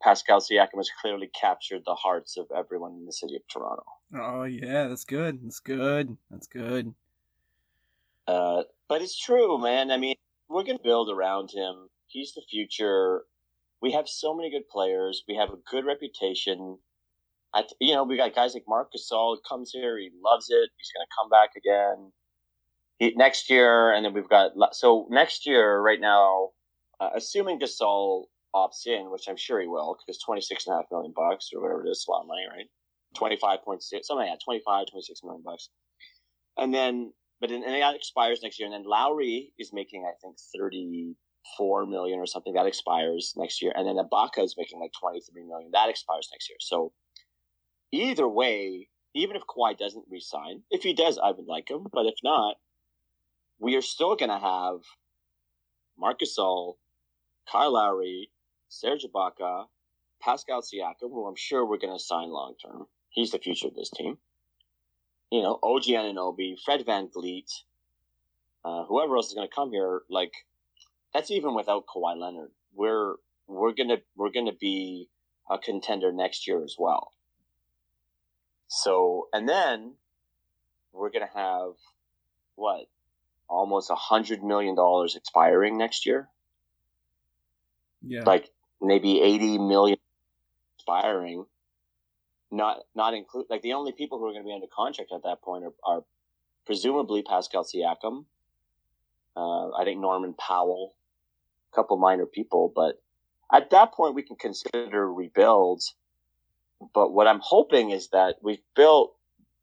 Pascal 0.00 0.40
Siakam 0.40 0.76
has 0.76 0.90
clearly 1.00 1.28
captured 1.28 1.82
the 1.84 1.94
hearts 1.94 2.36
of 2.36 2.46
everyone 2.56 2.92
in 2.92 3.06
the 3.06 3.12
city 3.12 3.34
of 3.36 3.42
Toronto. 3.48 3.84
Oh 4.16 4.44
yeah, 4.44 4.88
that's 4.88 5.04
good. 5.04 5.40
That's 5.44 5.60
good. 5.60 6.16
That's 6.30 6.46
good. 6.46 6.94
Uh, 8.32 8.62
but 8.88 9.02
it's 9.02 9.18
true, 9.18 9.58
man. 9.58 9.90
I 9.90 9.98
mean, 9.98 10.14
we're 10.48 10.64
going 10.64 10.78
to 10.78 10.82
build 10.82 11.10
around 11.10 11.50
him. 11.50 11.88
He's 12.06 12.32
the 12.32 12.42
future. 12.50 13.24
We 13.82 13.92
have 13.92 14.08
so 14.08 14.34
many 14.34 14.50
good 14.50 14.68
players. 14.70 15.22
We 15.28 15.36
have 15.36 15.50
a 15.50 15.58
good 15.70 15.84
reputation. 15.84 16.78
I, 17.54 17.64
you 17.78 17.94
know, 17.94 18.04
we 18.04 18.16
got 18.16 18.34
guys 18.34 18.54
like 18.54 18.64
Marc 18.66 18.88
Gasol 18.92 19.36
comes 19.46 19.70
here. 19.72 19.98
He 19.98 20.10
loves 20.24 20.46
it. 20.48 20.70
He's 20.78 20.92
going 20.94 21.06
to 21.06 21.14
come 21.18 21.28
back 21.28 21.50
again. 21.56 22.12
He, 22.98 23.12
next 23.16 23.50
year, 23.50 23.92
and 23.92 24.04
then 24.04 24.14
we've 24.14 24.28
got 24.28 24.52
so 24.72 25.06
next 25.10 25.46
year. 25.46 25.80
Right 25.80 26.00
now, 26.00 26.50
uh, 27.00 27.10
assuming 27.14 27.60
Gasol 27.60 28.24
opts 28.54 28.86
in, 28.86 29.10
which 29.10 29.28
I'm 29.28 29.36
sure 29.36 29.60
he 29.60 29.66
will, 29.66 29.96
because 29.98 30.22
twenty 30.22 30.40
six 30.40 30.66
and 30.66 30.74
a 30.74 30.78
half 30.78 30.86
million 30.90 31.12
bucks 31.14 31.50
or 31.54 31.60
whatever 31.60 31.84
it 31.86 31.90
is, 31.90 32.04
a 32.08 32.10
lot 32.10 32.22
of 32.22 32.28
money, 32.28 32.44
right? 32.48 32.66
Twenty 33.14 33.36
five 33.36 33.62
point 33.64 33.82
six, 33.82 34.06
something 34.06 34.26
like 34.26 34.38
that, 34.38 34.44
25, 34.44 34.86
26 34.90 35.20
million 35.24 35.42
bucks, 35.44 35.68
and 36.56 36.72
then 36.72 37.12
but 37.42 37.50
then 37.50 37.64
and 37.64 37.74
that 37.74 37.96
expires 37.96 38.40
next 38.40 38.60
year, 38.60 38.66
and 38.66 38.72
then 38.72 38.88
Lowry 38.88 39.52
is 39.58 39.72
making 39.72 40.04
I 40.06 40.14
think 40.22 40.36
thirty 40.56 41.16
four 41.58 41.84
million 41.86 42.20
or 42.20 42.26
something 42.26 42.54
that 42.54 42.66
expires 42.66 43.34
next 43.36 43.60
year, 43.60 43.72
and 43.74 43.84
then 43.84 43.96
Ibaka 43.96 44.44
is 44.44 44.54
making 44.56 44.78
like 44.78 44.92
twenty 44.98 45.20
three 45.20 45.42
million 45.42 45.70
that 45.72 45.90
expires 45.90 46.28
next 46.32 46.48
year. 46.48 46.58
So 46.60 46.92
either 47.90 48.28
way, 48.28 48.88
even 49.14 49.34
if 49.34 49.42
Kawhi 49.42 49.76
doesn't 49.76 50.04
resign, 50.08 50.62
if 50.70 50.84
he 50.84 50.94
does, 50.94 51.18
I 51.18 51.32
would 51.32 51.46
like 51.46 51.68
him, 51.68 51.88
but 51.92 52.06
if 52.06 52.14
not, 52.22 52.54
we 53.58 53.74
are 53.74 53.82
still 53.82 54.14
going 54.14 54.30
to 54.30 54.38
have 54.38 54.76
Marc 55.98 56.20
Gasol, 56.20 56.74
Kyle 57.50 57.72
Lowry, 57.72 58.30
Serge 58.68 59.04
Ibaka, 59.04 59.64
Pascal 60.22 60.62
Siakam, 60.62 61.10
who 61.10 61.26
I'm 61.26 61.36
sure 61.36 61.66
we're 61.66 61.78
going 61.78 61.96
to 61.96 62.02
sign 62.02 62.28
long 62.30 62.54
term. 62.64 62.86
He's 63.10 63.32
the 63.32 63.38
future 63.38 63.66
of 63.66 63.74
this 63.74 63.90
team. 63.90 64.18
You 65.32 65.40
know, 65.40 65.58
OG 65.62 65.84
Anunoby, 65.84 66.60
Fred 66.62 66.84
VanVleet, 66.84 67.50
uh, 68.66 68.84
whoever 68.84 69.16
else 69.16 69.28
is 69.28 69.34
going 69.34 69.48
to 69.48 69.54
come 69.54 69.70
here. 69.72 70.02
Like 70.10 70.32
that's 71.14 71.30
even 71.30 71.54
without 71.54 71.86
Kawhi 71.86 72.18
Leonard. 72.18 72.50
We're 72.74 73.14
we're 73.46 73.72
gonna 73.72 73.96
we're 74.14 74.30
gonna 74.30 74.52
be 74.52 75.08
a 75.50 75.56
contender 75.56 76.12
next 76.12 76.46
year 76.46 76.62
as 76.62 76.76
well. 76.78 77.12
So 78.68 79.28
and 79.32 79.48
then 79.48 79.94
we're 80.92 81.08
gonna 81.08 81.30
have 81.34 81.72
what 82.56 82.88
almost 83.48 83.88
a 83.88 83.94
hundred 83.94 84.42
million 84.42 84.74
dollars 84.74 85.16
expiring 85.16 85.78
next 85.78 86.04
year. 86.04 86.28
Yeah. 88.02 88.24
Like 88.26 88.50
maybe 88.82 89.22
eighty 89.22 89.56
million 89.56 89.96
expiring. 90.76 91.46
Not 92.52 92.80
not 92.94 93.14
include 93.14 93.46
like 93.48 93.62
the 93.62 93.72
only 93.72 93.92
people 93.92 94.18
who 94.18 94.26
are 94.26 94.32
going 94.32 94.44
to 94.44 94.46
be 94.46 94.52
under 94.52 94.66
contract 94.66 95.10
at 95.12 95.22
that 95.22 95.40
point 95.42 95.64
are, 95.64 95.72
are 95.84 96.04
presumably 96.66 97.22
Pascal 97.22 97.64
Siakam. 97.64 98.26
Uh, 99.34 99.70
I 99.70 99.84
think 99.84 99.98
Norman 99.98 100.34
Powell, 100.34 100.94
a 101.72 101.74
couple 101.74 101.96
minor 101.96 102.26
people, 102.26 102.70
but 102.74 103.00
at 103.50 103.70
that 103.70 103.94
point 103.94 104.14
we 104.14 104.22
can 104.22 104.36
consider 104.36 105.10
rebuilds. 105.10 105.94
But 106.94 107.14
what 107.14 107.26
I'm 107.26 107.40
hoping 107.42 107.90
is 107.90 108.10
that 108.10 108.36
we've 108.42 108.62
built 108.76 109.14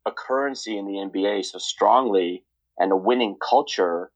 a 0.07 0.11
currency 0.11 0.75
in 0.75 0.85
the 0.85 0.93
NBA 0.93 1.45
so 1.45 1.59
strongly 1.59 2.43
and 2.79 2.91
a 2.91 2.97
winning 2.97 3.37
culture 3.37 4.09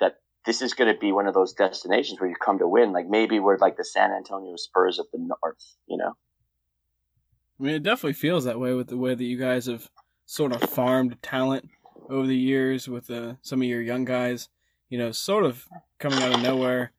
that 0.00 0.16
this 0.44 0.60
is 0.60 0.74
going 0.74 0.92
to 0.92 0.98
be 0.98 1.12
one 1.12 1.26
of 1.26 1.34
those 1.34 1.54
destinations 1.54 2.20
where 2.20 2.28
you 2.28 2.36
come 2.36 2.58
to 2.58 2.68
win. 2.68 2.92
Like 2.92 3.08
maybe 3.08 3.38
we're 3.38 3.56
like 3.56 3.78
the 3.78 3.84
San 3.84 4.12
Antonio 4.12 4.56
Spurs 4.56 4.98
of 4.98 5.06
the 5.12 5.18
North, 5.18 5.76
you 5.86 5.96
know? 5.96 6.14
I 7.58 7.62
mean, 7.62 7.74
it 7.74 7.82
definitely 7.82 8.12
feels 8.14 8.44
that 8.44 8.60
way 8.60 8.72
with 8.74 8.88
the 8.88 8.96
way 8.96 9.14
that 9.14 9.24
you 9.24 9.36
guys 9.38 9.66
have 9.66 9.90
sort 10.26 10.52
of 10.52 10.62
farmed 10.70 11.20
talent 11.22 11.68
over 12.08 12.26
the 12.26 12.36
years 12.36 12.88
with 12.88 13.10
uh, 13.10 13.34
some 13.42 13.60
of 13.62 13.68
your 13.68 13.82
young 13.82 14.04
guys. 14.04 14.48
You 14.88 14.98
know, 14.98 15.10
sort 15.12 15.44
of 15.44 15.66
coming 15.98 16.22
out 16.22 16.34
of 16.34 16.42
nowhere. 16.42 16.92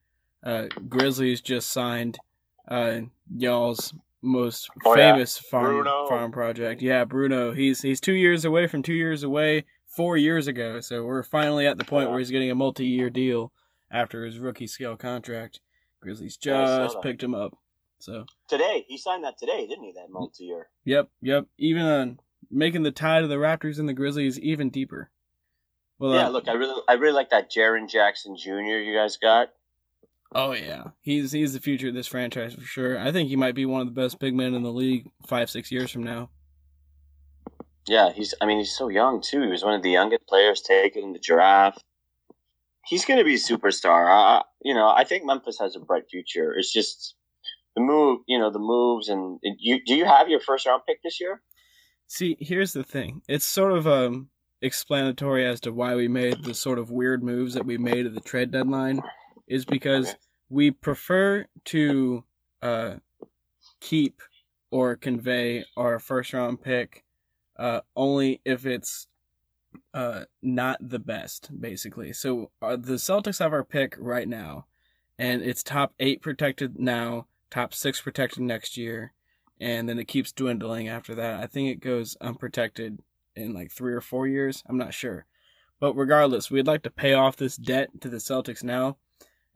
Uh, 0.44 0.68
Grizzlies 0.88 1.42
just 1.42 1.72
signed 1.72 2.18
uh, 2.68 3.02
y'all's 3.36 3.94
most 4.22 4.70
Oh, 4.86 4.96
yeah. 4.96 5.14
famous 5.14 5.38
farm 5.38 5.66
Bruno. 5.66 6.08
farm 6.08 6.32
project. 6.32 6.82
Yeah, 6.82 7.06
Bruno. 7.06 7.52
He's 7.54 7.82
he's 7.82 8.00
two 8.02 8.14
years 8.14 8.46
away 8.46 8.68
from 8.68 8.84
two 8.84 8.94
years 8.94 9.24
away 9.24 9.66
four 9.88 10.18
years 10.18 10.48
ago. 10.48 10.82
So 10.82 11.04
we're 11.04 11.24
finally 11.24 11.66
at 11.66 11.78
the 11.78 11.86
point 11.86 12.06
Yeah. 12.08 12.12
where 12.12 12.20
he's 12.20 12.30
getting 12.32 12.52
a 12.52 12.56
multi-year 12.56 13.10
deal. 13.10 13.52
after 13.92 14.24
his 14.24 14.38
rookie 14.38 14.68
scale 14.68 14.96
contract. 14.96 15.62
Grizzlies 16.00 16.38
Yeah, 16.44 16.78
just 16.86 17.02
picked 17.02 17.24
him 17.24 17.34
up. 17.34 17.58
So 18.00 18.26
Today 18.48 18.86
he 18.88 18.98
signed 18.98 19.24
that 19.24 19.38
today, 19.38 19.68
didn't 19.68 19.84
he? 19.84 19.94
That 19.94 20.10
multi-year. 20.10 20.70
Yep, 20.86 21.10
yep. 21.22 21.46
Even 21.58 21.82
uh, 21.84 22.14
making 22.50 22.84
the 22.84 22.92
tie 22.92 23.22
to 23.22 23.28
the 23.28 23.36
Raptors 23.36 23.78
and 23.80 23.88
the 23.88 23.94
Grizzlies 23.94 24.40
even 24.40 24.70
deeper. 24.70 25.12
Well, 26.00 26.14
yeah, 26.14 26.28
uh, 26.28 26.30
look, 26.30 26.48
I 26.48 26.54
really, 26.54 26.82
I 26.88 26.94
really 26.94 27.14
like 27.14 27.30
that 27.32 27.52
Jaren 27.52 27.90
Jackson 27.90 28.38
Jr. 28.38 28.78
you 28.80 28.96
guys 28.96 29.18
got. 29.18 29.50
oh 30.34 30.54
yeah, 30.54 30.86
he's 31.02 31.34
he's 31.34 31.54
the 31.54 31.60
future 31.60 31.90
of 31.90 31.94
this 31.94 32.08
franchise 32.08 32.54
for 32.54 32.62
sure. 32.62 32.98
I 32.98 33.12
think 33.12 33.28
he 33.30 33.36
might 33.36 33.56
be 33.56 33.66
one 33.66 33.82
of 33.82 33.88
the 33.88 34.02
best 34.02 34.18
big 34.20 34.34
men 34.34 34.54
in 34.54 34.64
the 34.64 34.72
league 34.72 35.12
five 35.28 35.50
six 35.50 35.72
years 35.72 35.92
from 35.92 36.04
now. 36.04 36.30
Yeah, 37.86 38.12
he's. 38.14 38.34
I 38.40 38.46
mean, 38.46 38.60
he's 38.60 38.76
so 38.78 38.88
young 38.88 39.22
too. 39.22 39.42
He 39.42 39.48
was 39.48 39.64
one 39.64 39.74
of 39.74 39.84
the 39.84 39.90
youngest 39.92 40.26
players 40.28 40.62
taken 40.62 41.04
in 41.04 41.14
the 41.14 41.20
draft. 41.20 41.84
He's 42.86 43.04
going 43.04 43.20
to 43.20 43.26
be 43.26 43.36
a 43.36 43.38
superstar. 43.38 44.08
I, 44.10 44.44
you 44.64 44.74
know, 44.74 44.88
I 44.88 45.04
think 45.04 45.26
Memphis 45.26 45.60
has 45.60 45.76
a 45.76 45.80
bright 45.80 46.10
future. 46.10 46.54
It's 46.54 46.72
just 46.72 47.16
the 47.76 47.82
move. 47.82 48.22
You 48.28 48.40
know, 48.40 48.52
the 48.52 48.60
moves 48.60 49.10
and 49.10 49.40
you. 49.42 49.84
Do 49.86 49.96
you 49.96 50.06
have 50.06 50.30
your 50.30 50.40
first 50.40 50.66
round 50.66 50.84
pick 50.88 51.02
this 51.04 51.20
year? 51.20 51.42
See, 52.08 52.38
here's 52.40 52.74
the 52.74 52.84
thing. 52.84 53.22
It's 53.28 53.46
sort 53.46 53.72
of 53.72 53.88
um 53.88 54.30
explanatory 54.62 55.46
as 55.46 55.62
to 55.62 55.72
why 55.72 55.96
we 55.96 56.08
made 56.08 56.44
the 56.44 56.54
sort 56.54 56.80
of 56.80 56.92
weird 56.92 57.24
moves 57.24 57.54
that 57.54 57.66
we 57.66 57.78
made 57.78 58.06
at 58.06 58.14
the 58.14 58.20
trade 58.20 58.52
deadline 58.52 59.02
is 59.48 59.64
because 59.64 60.10
Okay. 60.10 60.18
we 60.50 60.72
prefer 60.72 61.46
to 61.66 62.24
uh 62.62 62.96
keep 63.80 64.22
or 64.72 64.96
convey 64.96 65.64
our 65.78 65.98
first 66.00 66.34
round 66.34 66.62
pick 66.62 67.04
uh 67.58 67.80
only 67.96 68.42
if 68.44 68.66
it's 68.66 69.08
uh 69.94 70.26
not 70.42 70.78
the 70.82 71.00
best 71.00 71.50
basically. 71.62 72.12
So 72.12 72.52
uh, 72.62 72.76
the 72.76 72.94
Celtics 72.96 73.40
have 73.40 73.54
our 73.54 73.64
pick 73.64 73.96
right 73.98 74.28
now 74.28 74.66
and 75.18 75.42
it's 75.42 75.64
top 75.64 75.94
8 76.00 76.22
protected 76.22 76.80
now, 76.80 77.28
top 77.50 77.74
6 77.74 78.02
protected 78.02 78.44
next 78.44 78.78
year 78.78 79.14
and 79.60 79.90
then 79.90 80.00
it 80.00 80.08
keeps 80.08 80.32
dwindling 80.32 80.88
after 80.88 81.14
that. 81.16 81.42
I 81.42 81.48
think 81.48 81.70
it 81.70 81.82
goes 81.82 82.16
unprotected 82.22 83.00
in 83.36 83.54
like 83.54 83.72
three 83.72 83.94
or 83.94 84.02
four 84.02 84.28
years. 84.28 84.64
I'm 84.68 84.78
not 84.78 84.94
sure. 84.94 85.26
But 85.80 85.96
regardless, 85.96 86.50
we'd 86.50 86.68
like 86.68 86.84
to 86.84 86.90
pay 86.90 87.14
off 87.14 87.36
this 87.36 87.58
debt 87.58 88.02
to 88.02 88.10
the 88.10 88.18
Celtics 88.18 88.64
now. 88.64 88.98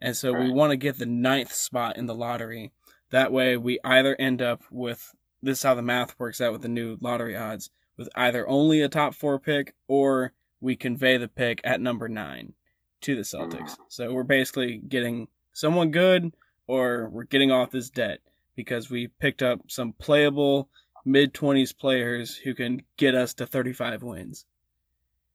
And 0.02 0.16
so 0.16 0.34
we 0.34 0.52
want 0.52 0.72
to 0.72 0.78
get 0.78 0.98
the 0.98 1.06
ninth 1.06 1.54
spot 1.54 1.98
in 1.98 2.08
the 2.08 2.16
lottery. 2.16 2.72
That 3.12 3.32
way 3.32 3.56
we 3.56 3.80
either 3.84 4.16
end 4.20 4.42
up 4.42 4.62
with 4.70 5.14
this 5.42 5.60
is 5.60 5.64
how 5.64 5.76
the 5.76 5.82
math 5.82 6.18
works 6.20 6.42
out 6.42 6.52
with 6.52 6.62
the 6.62 6.68
new 6.68 6.98
lottery 7.00 7.36
odds, 7.36 7.70
with 7.98 8.10
either 8.16 8.48
only 8.48 8.82
a 8.82 8.90
top 8.90 9.14
four 9.14 9.40
pick 9.40 9.76
or 9.88 10.34
we 10.60 10.76
convey 10.76 11.18
the 11.18 11.28
pick 11.28 11.62
at 11.64 11.82
number 11.82 12.10
nine 12.10 12.54
to 13.02 13.16
the 13.16 13.22
Celtics. 13.22 13.72
Mm. 13.72 13.78
So 13.90 14.14
we're 14.14 14.24
basically 14.24 14.78
getting 14.78 15.28
someone 15.54 15.92
good 15.92 16.34
or 16.68 17.10
we're 17.10 17.24
getting 17.24 17.52
off 17.52 17.72
this 17.72 17.90
debt 17.90 18.20
because 18.56 18.90
we 18.90 19.08
picked 19.08 19.42
up 19.42 19.60
some 19.68 19.94
playable 19.94 20.70
mid 21.06 21.34
20s 21.34 21.78
players 21.78 22.36
who 22.38 22.54
can 22.54 22.84
get 22.98 23.16
us 23.16 23.34
to 23.36 23.46
35 23.46 24.04
wins. 24.04 24.46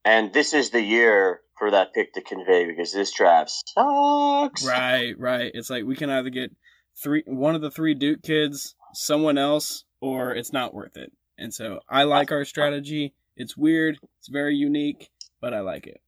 And 0.05 0.33
this 0.33 0.55
is 0.55 0.71
the 0.71 0.81
year 0.81 1.41
for 1.59 1.71
that 1.71 1.93
pick 1.93 2.15
to 2.15 2.23
convey 2.23 2.67
because 2.67 2.93
this 2.93 3.13
draft 3.13 3.51
sucks. 3.51 4.65
Right, 4.65 5.19
right. 5.19 5.51
It's 5.53 5.69
like 5.69 5.85
we 5.85 5.97
can 5.97 6.09
either 6.09 6.31
get 6.31 6.53
three 6.97 7.25
one 7.27 7.55
of 7.55 7.61
the 7.61 7.71
three 7.71 7.95
Duke 7.95 8.23
kids, 8.23 8.75
someone 8.95 9.39
else, 9.39 9.85
or 10.01 10.35
it's 10.35 10.53
not 10.53 10.73
worth 10.73 10.97
it. 10.97 11.13
And 11.37 11.53
so 11.53 11.81
I 11.89 12.05
like 12.05 12.33
our 12.33 12.45
strategy. 12.45 13.15
It's 13.37 13.57
weird, 13.57 13.99
it's 14.19 14.29
very 14.29 14.57
unique, 14.57 15.11
but 15.41 15.55
I 15.55 15.61
like 15.61 15.87
it. 15.87 16.01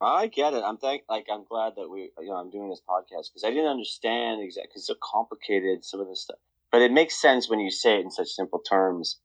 I 0.00 0.26
get 0.26 0.52
it. 0.52 0.62
I'm 0.62 0.76
thank 0.76 1.02
like 1.08 1.26
I'm 1.32 1.44
glad 1.44 1.74
that 1.76 1.88
we 1.88 2.10
you 2.20 2.28
know 2.28 2.34
I'm 2.34 2.50
doing 2.50 2.68
this 2.68 2.82
podcast 2.88 3.30
because 3.30 3.44
I 3.44 3.50
didn't 3.50 3.70
understand 3.70 4.42
exactly 4.42 4.68
because 4.68 4.82
it's 4.82 4.88
so 4.88 4.96
complicated 5.02 5.84
some 5.84 6.00
of 6.00 6.08
this 6.08 6.22
stuff, 6.22 6.38
but 6.70 6.82
it 6.82 6.92
makes 6.92 7.20
sense 7.20 7.48
when 7.48 7.60
you 7.60 7.70
say 7.70 7.98
it 7.98 8.04
in 8.04 8.10
such 8.10 8.28
simple 8.28 8.58
terms. 8.58 9.18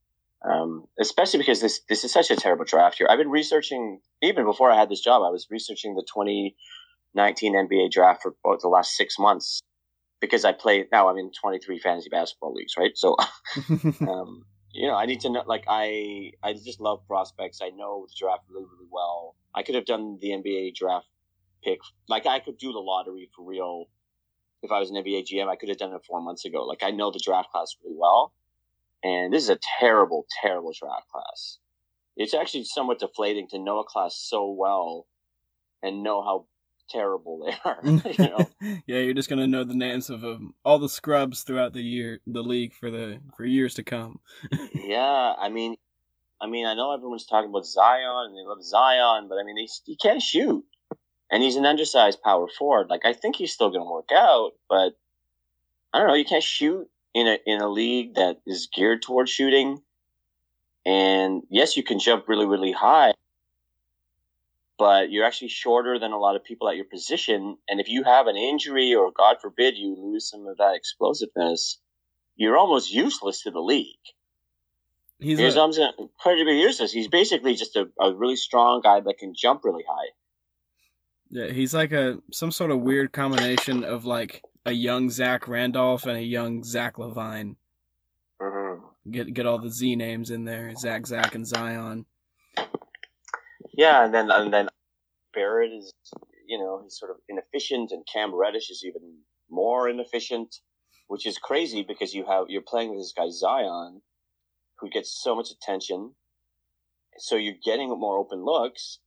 Um, 0.44 0.88
especially 1.00 1.38
because 1.38 1.62
this 1.62 1.82
this 1.88 2.04
is 2.04 2.12
such 2.12 2.32
a 2.32 2.36
terrible 2.36 2.66
draft 2.66 3.00
year. 3.00 3.08
I've 3.12 3.20
been 3.20 3.30
researching 3.30 4.00
even 4.22 4.46
before 4.46 4.72
I 4.72 4.80
had 4.80 4.90
this 4.90 5.02
job. 5.02 5.22
I 5.24 5.30
was 5.30 5.48
researching 5.52 5.94
the 5.94 6.02
2019 6.02 7.54
NBA 7.54 7.92
draft 7.92 8.24
for 8.24 8.34
about 8.44 8.62
the 8.62 8.68
last 8.68 8.96
six 8.96 9.20
months 9.20 9.62
because 10.20 10.44
I 10.46 10.54
play 10.54 10.88
now. 10.92 11.10
I'm 11.10 11.18
in 11.18 11.32
23 11.32 11.78
fantasy 11.80 12.10
basketball 12.10 12.54
leagues, 12.54 12.74
right? 12.76 12.92
So 12.96 13.18
um, 14.08 14.46
you 14.74 14.88
know, 14.88 14.96
I 14.96 15.06
need 15.06 15.22
to 15.22 15.30
know. 15.30 15.44
Like, 15.46 15.66
I 15.68 16.32
I 16.44 16.54
just 16.54 16.80
love 16.80 17.06
prospects. 17.08 17.60
I 17.62 17.70
know 17.70 18.06
the 18.08 18.16
draft 18.18 18.44
really, 18.50 18.66
really 18.66 18.88
well. 18.92 19.36
I 19.54 19.64
could 19.64 19.76
have 19.76 19.86
done 19.86 20.18
the 20.22 20.30
NBA 20.30 20.76
draft 20.76 21.08
pick. 21.64 21.80
Like, 22.08 22.26
I 22.26 22.40
could 22.40 22.58
do 22.58 22.72
the 22.72 22.80
lottery 22.80 23.30
for 23.36 23.46
real. 23.46 23.86
If 24.64 24.72
I 24.72 24.80
was 24.80 24.92
an 24.92 24.98
NBA 24.98 25.26
GM, 25.28 25.48
I 25.50 25.56
could 25.56 25.70
have 25.70 25.80
done 25.80 25.94
it 25.94 26.06
four 26.08 26.22
months 26.22 26.46
ago. 26.46 26.64
Like, 26.66 26.84
I 26.84 26.92
know 26.92 27.12
the 27.12 27.20
draft 27.24 27.52
class 27.52 27.76
really 27.84 27.96
well, 27.98 28.34
and 29.04 29.34
this 29.34 29.44
is 29.44 29.50
a 29.50 29.60
terrible, 29.80 30.26
terrible 30.42 30.74
draft 30.80 31.08
class. 31.10 31.58
It's 32.16 32.34
actually 32.34 32.66
somewhat 32.66 33.00
deflating 33.00 33.48
to 33.50 33.60
know 33.60 33.80
a 33.80 33.84
class 33.84 34.16
so 34.16 34.50
well 34.52 35.08
and 35.82 36.04
know 36.04 36.22
how 36.22 36.46
terrible 36.92 37.46
they 37.46 37.56
are. 37.64 37.80
you 37.84 38.30
know. 38.30 38.50
yeah, 38.86 39.00
you're 39.00 39.14
just 39.14 39.30
gonna 39.30 39.48
know 39.48 39.64
the 39.64 39.76
names 39.76 40.10
of 40.10 40.24
um, 40.24 40.54
all 40.66 40.80
the 40.80 40.90
scrubs 40.90 41.44
throughout 41.44 41.74
the 41.74 41.82
year, 41.82 42.20
the 42.28 42.44
league 42.44 42.74
for 42.74 42.92
the 42.92 43.20
for 43.36 43.46
years 43.46 43.76
to 43.76 43.84
come. 43.84 44.20
yeah, 44.74 45.34
I 45.38 45.50
mean, 45.50 45.76
I 46.40 46.48
mean, 46.48 46.66
I 46.66 46.74
know 46.74 46.94
everyone's 46.94 47.26
talking 47.26 47.50
about 47.50 47.66
Zion 47.66 48.28
and 48.28 48.38
they 48.38 48.48
love 48.48 48.64
Zion, 48.64 49.28
but 49.30 49.36
I 49.36 49.44
mean, 49.44 49.58
he, 49.58 49.70
he 49.86 49.96
can't 49.96 50.22
shoot, 50.22 50.64
and 51.32 51.44
he's 51.44 51.56
an 51.56 51.66
undersized 51.66 52.22
power 52.22 52.48
forward. 52.48 52.90
Like, 52.90 53.06
I 53.06 53.14
think 53.14 53.36
he's 53.36 53.54
still 53.54 53.72
to 53.72 53.84
work 53.84 54.10
out, 54.14 54.52
but 54.70 54.94
I 55.94 56.00
don't 56.00 56.08
know. 56.08 56.16
You 56.16 56.26
can't 56.26 56.44
shoot 56.44 56.88
in 57.14 57.28
a 57.28 57.38
in 57.46 57.62
a 57.62 57.70
league 57.70 58.16
that 58.16 58.42
is 58.46 58.70
geared 58.74 59.02
towards 59.02 59.32
shooting. 59.32 59.82
And 60.84 61.44
yes, 61.50 61.78
you 61.78 61.84
can 61.84 62.00
jump 62.00 62.28
really, 62.28 62.48
really 62.48 62.72
high, 62.72 63.14
but 64.82 65.12
you're 65.12 65.26
actually 65.26 65.50
shorter 65.50 66.00
than 66.00 66.12
a 66.12 66.18
lot 66.18 66.36
of 66.36 66.44
people 66.44 66.68
at 66.68 66.76
your 66.76 66.86
position. 66.86 67.56
And 67.70 67.80
if 67.80 67.88
you 67.88 68.04
have 68.04 68.26
an 68.26 68.36
injury 68.36 68.96
or 68.96 69.12
God 69.12 69.36
forbid 69.40 69.78
you 69.78 69.96
lose 69.96 70.28
some 70.28 70.48
of 70.48 70.58
that 70.58 70.74
explosiveness, 70.74 71.78
you're 72.36 72.58
almost 72.58 72.92
useless 72.92 73.44
to 73.44 73.52
the 73.52 73.60
league. 73.60 73.86
He's 75.20 75.40
a, 75.40 75.60
almost 75.60 75.80
incredibly 76.00 76.60
useless. 76.60 76.92
He's 76.92 77.08
basically 77.08 77.54
just 77.54 77.76
a, 77.76 77.90
a 78.00 78.12
really 78.12 78.38
strong 78.38 78.82
guy 78.82 79.02
that 79.02 79.20
can 79.20 79.36
jump 79.38 79.64
really 79.64 79.84
high. 79.88 80.08
yeah, 81.30 81.52
he's 81.52 81.76
like 81.76 81.92
a 81.92 82.18
some 82.32 82.50
sort 82.50 82.72
of 82.72 82.80
weird 82.80 83.12
combination 83.12 83.84
of 83.84 84.06
like 84.06 84.42
a 84.66 84.72
young 84.72 85.12
Zach 85.12 85.48
Randolph 85.48 86.08
and 86.08 86.18
a 86.18 86.24
young 86.24 86.64
Zach 86.64 86.96
LaVine. 86.96 87.56
Mm-hmm. 88.42 89.12
Get 89.12 89.32
get 89.32 89.46
all 89.46 89.60
the 89.60 89.70
Z 89.70 89.96
names 89.96 90.32
in 90.32 90.46
there, 90.46 90.74
Zach, 90.76 91.06
Zach, 91.06 91.36
and 91.36 91.46
Zion. 91.46 92.08
Yeah, 93.74 94.04
and 94.06 94.14
then 94.14 94.32
and 94.32 94.52
then 94.52 94.70
Barrett 95.34 95.72
is, 95.72 95.94
you 96.48 96.58
know, 96.58 96.82
he's 96.84 96.98
sort 96.98 97.12
of 97.12 97.18
inefficient, 97.30 97.92
and 97.92 98.06
Cam 98.12 98.34
Reddish 98.34 98.70
is 98.70 98.84
even 98.86 99.20
more 99.50 99.90
inefficient, 99.90 100.56
which 101.08 101.26
is 101.26 101.38
crazy 101.38 101.84
because 101.84 102.14
you 102.14 102.26
have 102.26 102.46
you're 102.50 102.62
playing 102.62 102.90
with 102.90 103.00
this 103.00 103.14
guy 103.16 103.30
Zion, 103.30 104.02
who 104.80 104.90
gets 104.90 105.22
so 105.24 105.36
much 105.36 105.52
attention, 105.52 106.14
so 107.18 107.36
you're 107.36 107.56
getting 107.64 107.90
more 107.90 108.18
open 108.18 108.44
looks, 108.44 109.00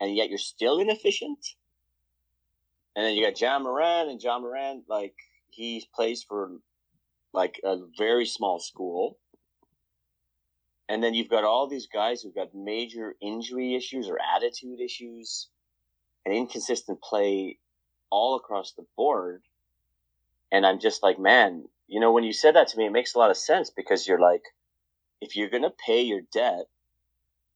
and 0.00 0.14
yet 0.14 0.28
you're 0.28 0.38
still 0.38 0.78
inefficient. 0.78 1.38
And 2.94 3.04
then 3.04 3.14
you 3.14 3.24
got 3.24 3.40
Ja 3.40 3.58
Morant, 3.58 4.10
and 4.10 4.22
Ja 4.22 4.38
Morant, 4.38 4.84
like 4.88 5.14
he 5.50 5.86
plays 5.94 6.24
for 6.26 6.58
like 7.32 7.60
a 7.64 7.76
very 7.98 8.26
small 8.26 8.58
school. 8.58 9.18
And 10.88 11.02
then 11.02 11.14
you've 11.14 11.28
got 11.28 11.44
all 11.44 11.68
these 11.68 11.88
guys 11.88 12.22
who've 12.22 12.34
got 12.34 12.54
major 12.54 13.14
injury 13.20 13.74
issues 13.74 14.08
or 14.08 14.18
attitude 14.36 14.80
issues 14.80 15.48
and 16.26 16.34
inconsistent 16.34 17.00
play 17.00 17.58
all 18.10 18.36
across 18.36 18.72
the 18.72 18.84
board. 18.96 19.42
And 20.52 20.66
I'm 20.66 20.80
just 20.80 21.02
like, 21.02 21.18
man, 21.18 21.64
you 21.86 22.00
know, 22.00 22.12
when 22.12 22.24
you 22.24 22.32
said 22.32 22.56
that 22.56 22.68
to 22.68 22.78
me, 22.78 22.86
it 22.86 22.92
makes 22.92 23.14
a 23.14 23.18
lot 23.18 23.30
of 23.30 23.36
sense 23.36 23.70
because 23.70 24.06
you're 24.06 24.20
like, 24.20 24.42
if 25.20 25.36
you're 25.36 25.48
going 25.48 25.62
to 25.62 25.70
pay 25.70 26.02
your 26.02 26.22
debt, 26.32 26.66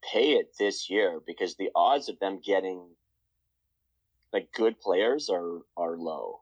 pay 0.03 0.33
it 0.35 0.53
this 0.59 0.89
year 0.89 1.21
because 1.27 1.57
the 1.57 1.71
odds 1.75 2.09
of 2.09 2.19
them 2.21 2.41
getting 2.43 2.83
like 4.33 4.49
good 4.55 4.81
players 4.81 5.29
are, 5.29 5.59
are 5.77 5.97
low. 5.97 6.41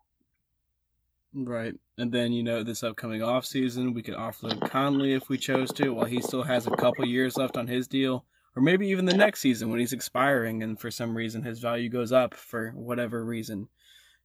Right. 1.34 1.74
And 1.96 2.12
then, 2.12 2.32
you 2.32 2.42
know, 2.42 2.62
this 2.62 2.82
upcoming 2.82 3.22
off 3.22 3.46
season, 3.46 3.94
we 3.94 4.02
could 4.02 4.14
offload 4.14 4.70
Conley 4.70 5.14
if 5.14 5.28
we 5.28 5.38
chose 5.38 5.72
to, 5.72 5.90
while 5.90 6.06
he 6.06 6.20
still 6.20 6.42
has 6.42 6.66
a 6.66 6.70
couple 6.72 7.06
years 7.06 7.36
left 7.36 7.56
on 7.56 7.66
his 7.66 7.88
deal. 7.88 8.24
Or 8.58 8.60
maybe 8.60 8.88
even 8.88 9.04
the 9.04 9.16
next 9.16 9.38
season 9.38 9.70
when 9.70 9.78
he's 9.78 9.92
expiring 9.92 10.64
and 10.64 10.80
for 10.80 10.90
some 10.90 11.16
reason 11.16 11.44
his 11.44 11.60
value 11.60 11.88
goes 11.88 12.10
up 12.10 12.34
for 12.34 12.70
whatever 12.70 13.24
reason. 13.24 13.68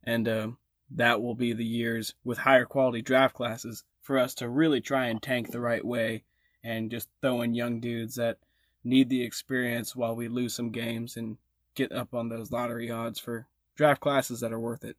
And 0.03 0.27
uh, 0.27 0.47
that 0.95 1.21
will 1.21 1.35
be 1.35 1.53
the 1.53 1.63
years 1.63 2.15
with 2.23 2.39
higher 2.39 2.65
quality 2.65 3.03
draft 3.03 3.35
classes 3.35 3.83
for 4.01 4.17
us 4.17 4.33
to 4.35 4.49
really 4.49 4.81
try 4.81 5.05
and 5.05 5.21
tank 5.21 5.51
the 5.51 5.59
right 5.59 5.85
way 5.85 6.23
and 6.63 6.89
just 6.89 7.09
throw 7.21 7.43
in 7.43 7.53
young 7.53 7.79
dudes 7.79 8.15
that 8.15 8.39
need 8.83 9.07
the 9.07 9.21
experience 9.21 9.95
while 9.95 10.15
we 10.15 10.27
lose 10.27 10.55
some 10.55 10.71
games 10.71 11.15
and 11.15 11.37
get 11.75 11.91
up 11.91 12.15
on 12.15 12.29
those 12.29 12.51
lottery 12.51 12.89
odds 12.89 13.19
for 13.19 13.45
draft 13.75 14.01
classes 14.01 14.39
that 14.39 14.51
are 14.51 14.59
worth 14.59 14.83
it. 14.83 14.97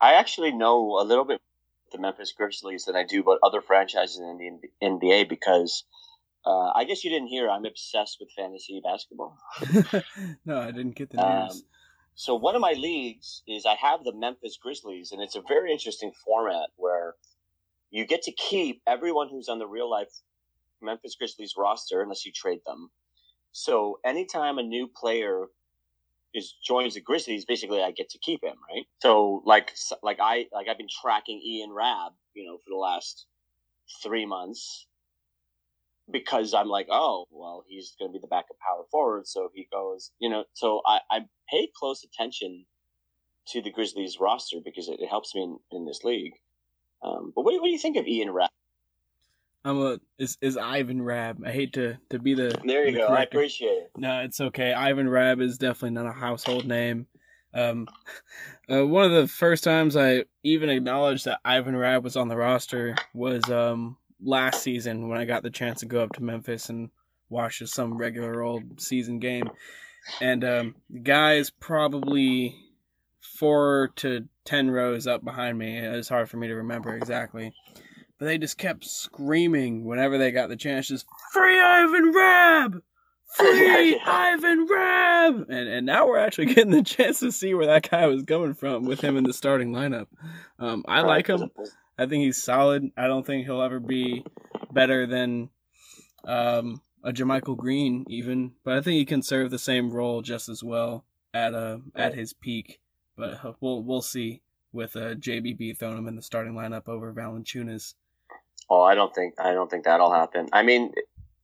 I 0.00 0.14
actually 0.14 0.52
know 0.52 0.98
a 0.98 1.04
little 1.04 1.26
bit 1.26 1.42
the 1.92 1.98
Memphis 1.98 2.32
Grizzlies 2.32 2.86
than 2.86 2.96
I 2.96 3.04
do 3.04 3.20
about 3.20 3.40
other 3.42 3.60
franchises 3.60 4.20
in 4.20 4.58
the 4.80 4.86
NBA 4.86 5.28
because 5.28 5.84
uh, 6.44 6.72
I 6.74 6.84
guess 6.84 7.04
you 7.04 7.10
didn't 7.10 7.28
hear 7.28 7.48
I'm 7.50 7.64
obsessed 7.64 8.18
with 8.20 8.30
fantasy 8.36 8.80
basketball. 8.82 9.38
no, 10.44 10.60
I 10.60 10.70
didn't 10.70 10.96
get 10.96 11.10
the 11.10 11.20
Um, 11.20 11.44
news. 11.48 11.64
so 12.14 12.34
one 12.34 12.54
of 12.54 12.60
my 12.60 12.72
leagues 12.72 13.42
is 13.46 13.64
I 13.66 13.74
have 13.76 14.04
the 14.04 14.12
Memphis 14.12 14.58
Grizzlies, 14.60 15.12
and 15.12 15.22
it's 15.22 15.36
a 15.36 15.42
very 15.42 15.72
interesting 15.72 16.12
format 16.24 16.70
where 16.76 17.14
you 17.90 18.06
get 18.06 18.22
to 18.22 18.32
keep 18.32 18.82
everyone 18.86 19.28
who's 19.28 19.48
on 19.48 19.58
the 19.58 19.66
real 19.66 19.90
life 19.90 20.10
Memphis 20.80 21.14
Grizzlies 21.14 21.54
roster 21.56 22.02
unless 22.02 22.26
you 22.26 22.32
trade 22.32 22.60
them. 22.66 22.90
So 23.52 24.00
anytime 24.04 24.58
a 24.58 24.62
new 24.62 24.88
player 24.88 25.46
is 26.34 26.54
joins 26.66 26.94
the 26.94 27.00
Grizzlies, 27.00 27.44
basically 27.44 27.82
I 27.82 27.90
get 27.92 28.08
to 28.10 28.18
keep 28.18 28.42
him, 28.42 28.56
right? 28.70 28.86
So 29.00 29.42
like 29.44 29.72
like 30.02 30.18
I 30.20 30.46
like 30.52 30.68
I've 30.68 30.78
been 30.78 30.88
tracking 31.02 31.40
Ian 31.44 31.70
Rab, 31.72 32.12
you 32.34 32.44
know, 32.46 32.56
for 32.58 32.70
the 32.70 32.76
last 32.76 33.26
three 34.02 34.24
months 34.26 34.86
because 36.10 36.54
I'm 36.54 36.68
like, 36.68 36.88
oh, 36.90 37.26
well, 37.30 37.64
he's 37.66 37.94
going 37.98 38.10
to 38.10 38.12
be 38.12 38.20
the 38.20 38.28
backup 38.28 38.56
power 38.58 38.84
forward. 38.90 39.26
So 39.26 39.50
he 39.54 39.68
goes, 39.72 40.10
you 40.18 40.28
know, 40.28 40.44
so 40.54 40.82
I, 40.86 41.00
I 41.10 41.20
pay 41.50 41.68
close 41.74 42.04
attention 42.04 42.64
to 43.48 43.62
the 43.62 43.70
Grizzlies 43.70 44.18
roster 44.20 44.58
because 44.64 44.88
it, 44.88 45.00
it 45.00 45.08
helps 45.08 45.34
me 45.34 45.42
in, 45.42 45.58
in 45.72 45.86
this 45.86 46.04
league. 46.04 46.34
Um, 47.02 47.32
but 47.34 47.44
what, 47.44 47.52
do- 47.52 47.60
what 47.60 47.66
do 47.66 47.72
you 47.72 47.78
think 47.78 47.96
of 47.96 48.06
Ian 48.06 48.30
Rapp? 48.30 48.50
I'm 49.64 49.80
a 49.80 50.00
is 50.18 50.36
is 50.40 50.56
Ivan 50.56 51.02
Rabb. 51.02 51.42
I 51.46 51.52
hate 51.52 51.74
to 51.74 51.96
to 52.10 52.18
be 52.18 52.34
the 52.34 52.60
There 52.64 52.84
you 52.84 52.92
the 52.92 52.98
go. 52.98 53.06
I 53.06 53.22
appreciate 53.22 53.68
it. 53.68 53.90
No, 53.96 54.20
it's 54.20 54.40
okay. 54.40 54.72
Ivan 54.72 55.08
Rabb 55.08 55.40
is 55.40 55.56
definitely 55.56 55.90
not 55.90 56.06
a 56.06 56.12
household 56.12 56.66
name. 56.66 57.06
Um, 57.54 57.86
uh, 58.70 58.84
one 58.84 59.04
of 59.04 59.12
the 59.12 59.28
first 59.28 59.62
times 59.62 59.96
I 59.96 60.24
even 60.42 60.68
acknowledged 60.68 61.26
that 61.26 61.40
Ivan 61.44 61.76
Rabb 61.76 62.02
was 62.02 62.16
on 62.16 62.26
the 62.28 62.36
roster 62.36 62.96
was 63.14 63.48
um, 63.50 63.96
last 64.22 64.62
season 64.62 65.08
when 65.08 65.18
I 65.18 65.24
got 65.24 65.42
the 65.42 65.50
chance 65.50 65.80
to 65.80 65.86
go 65.86 66.02
up 66.02 66.12
to 66.14 66.22
Memphis 66.22 66.68
and 66.68 66.90
watch 67.28 67.58
just 67.58 67.74
some 67.74 67.96
regular 67.96 68.42
old 68.42 68.80
season 68.80 69.18
game. 69.18 69.50
And 70.20 70.44
um, 70.44 70.74
the 70.90 71.00
guy's 71.00 71.50
probably 71.50 72.56
four 73.20 73.92
to 73.96 74.28
ten 74.44 74.70
rows 74.70 75.06
up 75.06 75.24
behind 75.24 75.58
me. 75.58 75.78
It's 75.78 76.08
hard 76.08 76.28
for 76.28 76.36
me 76.36 76.48
to 76.48 76.54
remember 76.54 76.94
exactly. 76.94 77.52
But 78.18 78.26
they 78.26 78.38
just 78.38 78.58
kept 78.58 78.84
screaming 78.84 79.84
whenever 79.84 80.18
they 80.18 80.30
got 80.30 80.48
the 80.48 80.56
chance, 80.56 80.88
just 80.88 81.06
free 81.32 81.58
Ivan 81.58 82.12
Rabb! 82.12 82.82
Free 83.34 83.98
Ivan 84.06 84.66
Rabb! 84.70 85.46
And 85.48 85.68
and 85.68 85.86
now 85.86 86.06
we're 86.06 86.18
actually 86.18 86.46
getting 86.46 86.70
the 86.70 86.82
chance 86.82 87.20
to 87.20 87.32
see 87.32 87.54
where 87.54 87.66
that 87.66 87.88
guy 87.88 88.06
was 88.06 88.24
coming 88.24 88.54
from 88.54 88.84
with 88.84 89.00
him 89.00 89.16
in 89.16 89.24
the 89.24 89.32
starting 89.32 89.72
lineup. 89.72 90.06
Um, 90.58 90.84
I 90.86 91.00
like 91.00 91.28
him. 91.28 91.50
I 92.02 92.06
think 92.06 92.24
he's 92.24 92.42
solid. 92.42 92.90
I 92.96 93.06
don't 93.06 93.24
think 93.24 93.44
he'll 93.44 93.62
ever 93.62 93.78
be 93.78 94.24
better 94.72 95.06
than 95.06 95.50
um, 96.24 96.80
a 97.04 97.12
JaMychal 97.12 97.56
Green, 97.56 98.04
even. 98.08 98.52
But 98.64 98.78
I 98.78 98.80
think 98.80 98.96
he 98.96 99.04
can 99.04 99.22
serve 99.22 99.50
the 99.50 99.58
same 99.58 99.90
role 99.90 100.20
just 100.20 100.48
as 100.48 100.64
well 100.64 101.04
at 101.32 101.54
uh, 101.54 101.78
at 101.94 102.14
his 102.14 102.32
peak. 102.32 102.80
But 103.16 103.44
uh, 103.44 103.52
we'll 103.60 103.82
we'll 103.82 104.02
see 104.02 104.42
with 104.72 104.96
uh, 104.96 105.14
JBB 105.14 105.78
throwing 105.78 105.98
him 105.98 106.08
in 106.08 106.16
the 106.16 106.22
starting 106.22 106.54
lineup 106.54 106.88
over 106.88 107.12
Valanciunas. 107.12 107.94
Oh, 108.68 108.82
I 108.82 108.94
don't 108.94 109.14
think 109.14 109.34
I 109.38 109.52
don't 109.52 109.70
think 109.70 109.84
that'll 109.84 110.12
happen. 110.12 110.48
I 110.52 110.62
mean, 110.62 110.92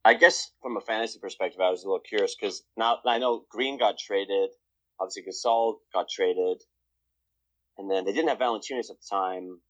I 0.03 0.15
guess 0.15 0.51
from 0.61 0.75
a 0.75 0.81
fantasy 0.81 1.19
perspective, 1.19 1.61
I 1.61 1.69
was 1.69 1.83
a 1.83 1.87
little 1.87 2.01
curious 2.01 2.35
because 2.35 2.63
now 2.75 2.97
I 3.05 3.19
know 3.19 3.45
Green 3.49 3.77
got 3.77 3.97
traded. 3.97 4.49
Obviously, 4.99 5.23
Gasol 5.23 5.75
got 5.93 6.09
traded, 6.09 6.61
and 7.77 7.89
then 7.89 8.03
they 8.03 8.11
didn't 8.11 8.29
have 8.29 8.39
Valanciunas 8.39 8.89
at 8.89 8.97
the 8.99 9.07
time. 9.09 9.61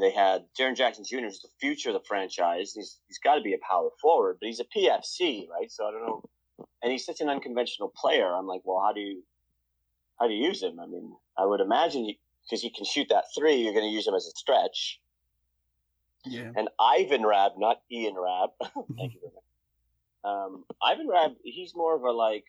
They 0.00 0.10
had 0.10 0.44
Jaren 0.58 0.74
Jackson 0.76 1.04
Jr., 1.04 1.18
who's 1.18 1.40
the 1.42 1.48
future 1.60 1.90
of 1.90 1.94
the 1.94 2.06
franchise. 2.06 2.72
He's 2.74 2.98
he's 3.08 3.18
got 3.18 3.34
to 3.34 3.42
be 3.42 3.52
a 3.52 3.58
power 3.58 3.90
forward, 4.00 4.38
but 4.40 4.46
he's 4.46 4.60
a 4.60 4.64
PFC, 4.64 5.48
right? 5.48 5.70
So 5.70 5.86
I 5.86 5.90
don't 5.90 6.06
know. 6.06 6.22
And 6.82 6.90
he's 6.90 7.04
such 7.04 7.20
an 7.20 7.28
unconventional 7.28 7.92
player. 7.94 8.26
I'm 8.34 8.46
like, 8.46 8.62
well, 8.64 8.82
how 8.84 8.92
do 8.92 9.00
you 9.00 9.22
how 10.18 10.28
do 10.28 10.34
you 10.34 10.46
use 10.46 10.62
him? 10.62 10.80
I 10.80 10.86
mean, 10.86 11.14
I 11.36 11.44
would 11.44 11.60
imagine 11.60 12.14
because 12.44 12.62
he 12.62 12.70
can 12.70 12.84
shoot 12.84 13.08
that 13.10 13.24
three, 13.36 13.56
you're 13.56 13.72
going 13.74 13.84
to 13.88 13.90
use 13.94 14.06
him 14.06 14.14
as 14.14 14.26
a 14.26 14.30
stretch 14.30 15.00
Yeah. 16.24 16.50
and 16.56 16.68
Ivan 16.80 17.24
Rabb, 17.24 17.52
not 17.56 17.80
Ian 17.90 18.14
Rab. 18.16 18.50
Thank 18.96 19.14
you 19.14 19.20
very 19.20 19.32
much. 19.34 19.44
Um, 20.24 20.64
Ivan 20.82 21.08
Rabb, 21.08 21.32
he's 21.44 21.74
more 21.74 21.94
of 21.96 22.02
a 22.02 22.10
like 22.12 22.44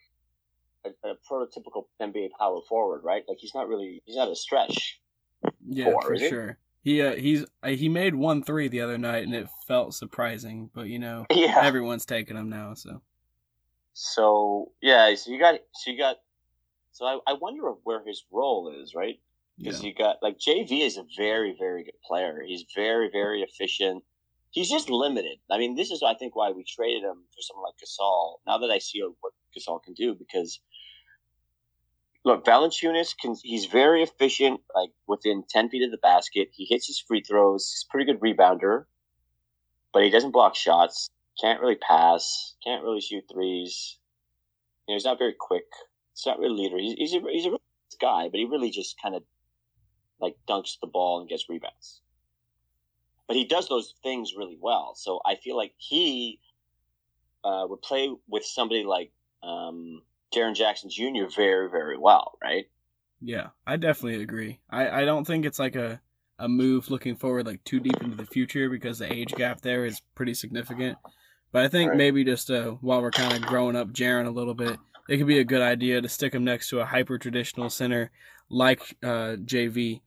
a, 0.84 0.90
a 1.08 1.14
prototypical 1.30 1.86
NBA 2.00 2.30
power 2.38 2.60
forward, 2.68 3.02
right? 3.04 3.24
Like 3.28 3.38
he's 3.38 3.54
not 3.54 3.68
really 3.68 4.02
he's 4.06 4.16
not 4.16 4.30
a 4.30 4.36
stretch. 4.36 5.00
Yeah, 5.66 5.92
for 6.00 6.16
sure. 6.16 6.58
He 6.84 7.00
uh, 7.02 7.16
he's 7.16 7.44
uh, 7.62 7.68
he 7.70 7.88
made 7.88 8.14
one 8.14 8.42
three 8.44 8.68
the 8.68 8.82
other 8.82 8.98
night, 8.98 9.24
and 9.24 9.34
it 9.34 9.48
felt 9.66 9.94
surprising. 9.94 10.70
But 10.74 10.86
you 10.88 10.98
know, 10.98 11.26
Yeah. 11.34 11.58
everyone's 11.62 12.06
taking 12.06 12.36
him 12.36 12.50
now. 12.50 12.74
So 12.74 13.00
So 13.94 14.72
yeah, 14.82 15.14
so 15.14 15.30
you 15.30 15.38
got 15.38 15.60
so 15.74 15.90
you 15.90 15.98
got 15.98 16.16
so 16.92 17.06
I, 17.06 17.18
I 17.26 17.32
wonder 17.34 17.70
where 17.84 18.04
his 18.04 18.24
role 18.30 18.74
is, 18.82 18.94
right? 18.94 19.20
yeah, 19.56 19.70
Because 19.70 19.82
you 19.82 19.94
got 19.94 20.16
like 20.22 20.38
JV 20.38 20.82
is 20.82 20.96
a 20.98 21.04
very 21.16 21.56
very 21.58 21.84
good 21.84 22.00
player. 22.06 22.42
He's 22.46 22.64
very 22.74 23.10
very 23.10 23.42
efficient. 23.42 24.04
He's 24.50 24.70
just 24.70 24.88
limited. 24.90 25.38
I 25.50 25.58
mean, 25.58 25.74
this 25.76 25.90
is 25.90 26.02
I 26.02 26.14
think 26.14 26.36
why 26.36 26.50
we 26.50 26.64
traded 26.64 27.02
him 27.02 27.24
for 27.34 27.40
someone 27.40 27.64
like 27.66 27.76
Gasol. 27.82 28.36
Now 28.46 28.58
that 28.58 28.70
I 28.70 28.78
see 28.78 29.02
what 29.20 29.32
Gasol 29.56 29.82
can 29.82 29.94
do, 29.94 30.14
because 30.14 30.60
look, 32.24 32.44
Valanciunas 32.44 33.14
can. 33.20 33.36
He's 33.42 33.66
very 33.66 34.02
efficient, 34.02 34.60
like 34.74 34.90
within 35.06 35.44
ten 35.48 35.68
feet 35.68 35.84
of 35.84 35.90
the 35.90 35.98
basket. 35.98 36.48
He 36.52 36.64
hits 36.64 36.86
his 36.86 36.98
free 36.98 37.22
throws. 37.22 37.70
He's 37.70 37.86
a 37.88 37.90
pretty 37.90 38.10
good 38.10 38.20
rebounder, 38.20 38.84
but 39.92 40.02
he 40.02 40.10
doesn't 40.10 40.32
block 40.32 40.56
shots. 40.56 41.08
Can't 41.40 41.60
really 41.60 41.76
pass. 41.76 42.54
Can't 42.64 42.82
really 42.82 43.00
shoot 43.00 43.24
threes. 43.32 43.98
You 44.86 44.92
know, 44.92 44.96
he's 44.96 45.04
not 45.04 45.18
very 45.18 45.34
quick. 45.38 45.64
He's 46.14 46.26
not 46.26 46.38
really 46.38 46.54
a 46.54 46.62
leader. 46.62 46.78
He's, 46.78 46.94
he's 46.94 47.14
a 47.14 47.20
he's 47.30 47.46
a 47.46 47.50
really 47.50 47.60
guy, 48.00 48.28
but 48.28 48.38
he 48.38 48.44
really 48.44 48.70
just 48.70 49.00
kind 49.00 49.14
of 49.14 49.22
like 50.20 50.36
dunks 50.48 50.78
the 50.80 50.86
ball 50.86 51.20
and 51.20 51.28
gets 51.28 51.48
rebounds. 51.48 52.00
But 53.26 53.36
he 53.36 53.44
does 53.44 53.68
those 53.68 53.94
things 54.02 54.34
really 54.36 54.58
well. 54.60 54.94
So 54.96 55.20
I 55.24 55.36
feel 55.36 55.56
like 55.56 55.72
he 55.78 56.40
uh, 57.42 57.64
would 57.68 57.82
play 57.82 58.14
with 58.28 58.44
somebody 58.44 58.84
like 58.84 59.12
um, 59.42 60.02
Jaren 60.34 60.54
Jackson 60.54 60.90
Jr. 60.90 61.26
very, 61.34 61.70
very 61.70 61.96
well, 61.98 62.38
right? 62.42 62.66
yeah, 63.20 63.48
I 63.66 63.76
definitely 63.76 64.22
agree. 64.22 64.60
I 64.68 65.02
I 65.02 65.04
don't 65.04 65.24
think 65.26 65.44
it's 65.46 65.58
like 65.58 65.76
a 65.76 66.00
a 66.38 66.48
move 66.48 66.90
looking 66.90 67.16
forward 67.16 67.46
like 67.46 67.62
too 67.64 67.78
deep 67.80 68.02
into 68.02 68.16
the 68.16 68.26
future 68.26 68.68
because 68.68 68.98
the 68.98 69.10
age 69.12 69.32
gap 69.34 69.60
there 69.60 69.84
is 69.86 70.02
pretty 70.14 70.34
significant. 70.34 70.98
But 71.52 71.64
I 71.64 71.68
think 71.68 71.90
Right. 71.90 71.96
maybe 71.98 72.24
just 72.24 72.50
uh, 72.50 72.72
while 72.80 73.00
we're 73.00 73.12
kind 73.12 73.32
of 73.32 73.42
growing 73.48 73.76
up 73.76 73.88
Jaren 73.92 74.26
a 74.26 74.30
little 74.30 74.54
bit, 74.54 74.76
it 75.08 75.18
could 75.18 75.28
be 75.28 75.38
a 75.38 75.44
good 75.44 75.62
idea 75.62 76.00
to 76.02 76.08
stick 76.08 76.34
him 76.34 76.44
next 76.44 76.68
to 76.70 76.80
a 76.80 76.84
hyper 76.84 77.16
traditional 77.18 77.70
center 77.70 78.10
like 78.50 78.96
uh, 79.02 79.36
JV 79.44 80.00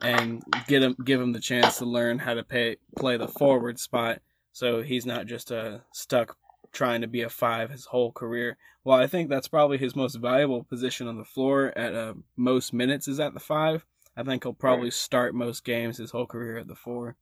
and 0.00 0.42
get 0.68 0.82
him 0.82 0.96
give 1.04 1.20
him 1.20 1.32
the 1.32 1.40
chance 1.40 1.78
to 1.78 1.84
learn 1.84 2.18
how 2.20 2.34
to 2.34 2.44
pay, 2.44 2.76
play 2.96 3.16
the 3.16 3.28
forward 3.28 3.78
spot 3.80 4.20
so 4.52 4.82
he's 4.82 5.04
not 5.06 5.26
just 5.26 5.50
uh, 5.50 5.78
stuck 5.92 6.36
trying 6.72 7.00
to 7.02 7.06
be 7.06 7.22
a 7.22 7.28
five 7.28 7.70
his 7.70 7.86
whole 7.86 8.12
career. 8.12 8.56
Well, 8.84 8.98
I 8.98 9.06
think 9.06 9.28
that's 9.28 9.48
probably 9.48 9.78
his 9.78 9.94
most 9.94 10.16
valuable 10.16 10.64
position 10.64 11.06
on 11.06 11.16
the 11.18 11.24
floor 11.24 11.72
at 11.76 11.94
uh, 11.94 12.14
most 12.36 12.72
minutes 12.72 13.06
is 13.08 13.20
at 13.20 13.34
the 13.34 13.40
five. 13.40 13.84
I 14.16 14.22
think 14.22 14.42
he'll 14.44 14.52
probably 14.52 14.86
Right. 14.86 14.92
start 14.92 15.34
most 15.34 15.64
games 15.64 15.98
his 15.98 16.10
whole 16.10 16.26
career 16.26 16.58
at 16.58 16.68
the 16.68 16.74
four. 16.74 17.16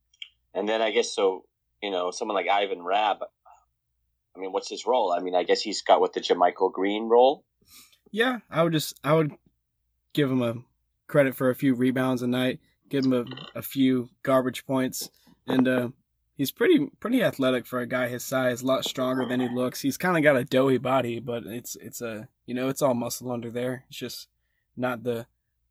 And 0.53 0.67
then 0.67 0.81
I 0.81 0.91
guess 0.91 1.13
so, 1.13 1.45
you 1.81 1.91
know, 1.91 2.11
someone 2.11 2.35
like 2.35 2.49
Ivan 2.49 2.81
Rabb, 2.81 3.19
I 4.35 4.39
mean, 4.39 4.51
what's 4.51 4.69
his 4.69 4.85
role? 4.85 5.11
I 5.11 5.19
mean, 5.19 5.35
I 5.35 5.43
guess 5.43 5.61
he's 5.61 5.81
got 5.81 5.99
what 6.01 6.13
the 6.13 6.21
JaMychal 6.21 6.71
Green 6.71 7.09
role. 7.09 7.43
Yeah, 8.11 8.39
I 8.49 8.63
would 8.63 8.73
just 8.73 8.99
I 9.03 9.13
would 9.13 9.31
give 10.13 10.29
him 10.29 10.41
a 10.41 10.55
credit 11.07 11.35
for 11.35 11.49
a 11.49 11.55
few 11.55 11.73
rebounds 11.73 12.21
a 12.21 12.27
night, 12.27 12.59
give 12.89 13.05
him 13.05 13.13
a, 13.13 13.25
a 13.59 13.61
few 13.61 14.09
garbage 14.23 14.65
points, 14.65 15.09
and 15.47 15.67
uh, 15.67 15.89
he's 16.41 16.51
pretty 16.51 16.87
pretty 16.99 17.21
athletic 17.21 17.67
for 17.67 17.81
a 17.81 17.85
guy 17.85 18.07
his 18.07 18.25
size. 18.25 18.63
A 18.63 18.65
lot 18.65 18.83
stronger 18.83 19.27
than 19.27 19.39
he 19.39 19.47
looks. 19.47 19.81
He's 19.81 19.95
kind 19.95 20.17
of 20.17 20.23
got 20.23 20.35
a 20.35 20.43
doughy 20.43 20.79
body, 20.79 21.19
but 21.19 21.43
it's 21.45 21.75
it's 21.75 22.01
a 22.01 22.29
you 22.47 22.55
know 22.55 22.67
it's 22.67 22.81
all 22.81 22.95
muscle 22.95 23.31
under 23.31 23.51
there. 23.51 23.85
It's 23.89 23.99
just 23.99 24.27
not 24.75 25.03
the 25.03 25.27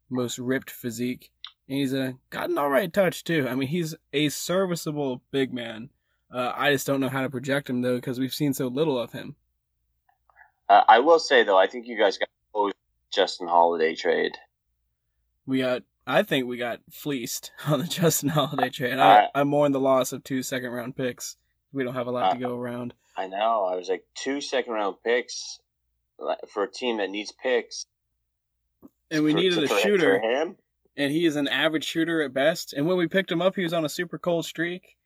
most 0.08 0.38
ripped 0.38 0.70
physique. 0.70 1.32
And 1.68 1.78
he's 1.78 1.92
a 1.92 2.14
got 2.30 2.50
an 2.50 2.58
all 2.58 2.70
right 2.70 2.92
touch 2.92 3.24
too. 3.24 3.48
I 3.48 3.56
mean, 3.56 3.66
he's 3.66 3.96
a 4.12 4.28
serviceable 4.28 5.22
big 5.32 5.52
man. 5.52 5.90
Uh, 6.32 6.52
I 6.54 6.70
just 6.70 6.86
don't 6.86 7.00
know 7.00 7.08
how 7.08 7.22
to 7.22 7.30
project 7.30 7.68
him 7.68 7.82
though 7.82 7.96
because 7.96 8.20
we've 8.20 8.32
seen 8.32 8.54
so 8.54 8.68
little 8.68 8.96
of 8.96 9.10
him. 9.10 9.34
Uh, 10.68 10.82
I 10.86 11.00
will 11.00 11.18
say 11.18 11.42
though, 11.42 11.58
I 11.58 11.66
think 11.66 11.88
you 11.88 11.98
guys 11.98 12.16
got 12.16 12.28
Justin 13.12 13.48
Holiday 13.48 13.96
trade. 13.96 14.36
we 15.46 15.58
got 15.58 15.82
I 16.10 16.22
think 16.22 16.46
we 16.46 16.56
got 16.56 16.80
fleeced 16.90 17.52
on 17.66 17.80
the 17.80 17.86
Justin 17.86 18.28
Holiday 18.30 18.70
trade. 18.70 18.98
I, 18.98 19.24
Uh, 19.24 19.28
I 19.36 19.44
mourn 19.44 19.72
the 19.72 19.80
loss 19.80 20.12
of 20.12 20.24
two 20.24 20.42
second 20.42 20.70
round 20.70 20.96
picks. 20.96 21.36
We 21.72 21.84
don't 21.84 21.94
have 21.94 22.06
a 22.06 22.10
lot 22.10 22.30
to 22.30 22.36
Uh, 22.44 22.48
go 22.48 22.56
around. 22.56 22.94
I 23.16 23.26
know. 23.26 23.64
I 23.64 23.76
was 23.76 23.88
like 23.88 24.04
two 24.14 24.40
second 24.40 24.72
round 24.72 24.96
picks 25.04 25.60
for 26.52 26.64
a 26.64 26.70
team 26.70 26.98
that 26.98 27.10
needs 27.10 27.32
picks. 27.32 27.86
And 29.10 29.24
we 29.24 29.32
for- 29.32 29.38
needed 29.38 29.64
a 29.64 29.68
for- 29.68 29.78
shooter. 29.78 30.20
for 30.20 30.28
him. 30.30 30.56
and 30.96 31.12
he 31.12 31.24
is 31.24 31.36
an 31.36 31.48
average 31.48 31.84
shooter 31.84 32.22
at 32.22 32.32
best. 32.34 32.72
And 32.72 32.86
when 32.86 32.96
we 32.96 33.06
picked 33.08 33.30
him 33.32 33.40
up, 33.42 33.56
he 33.56 33.62
was 33.62 33.72
on 33.72 33.84
a 33.84 33.88
super 33.88 34.18
cold 34.18 34.44
streak, 34.44 34.96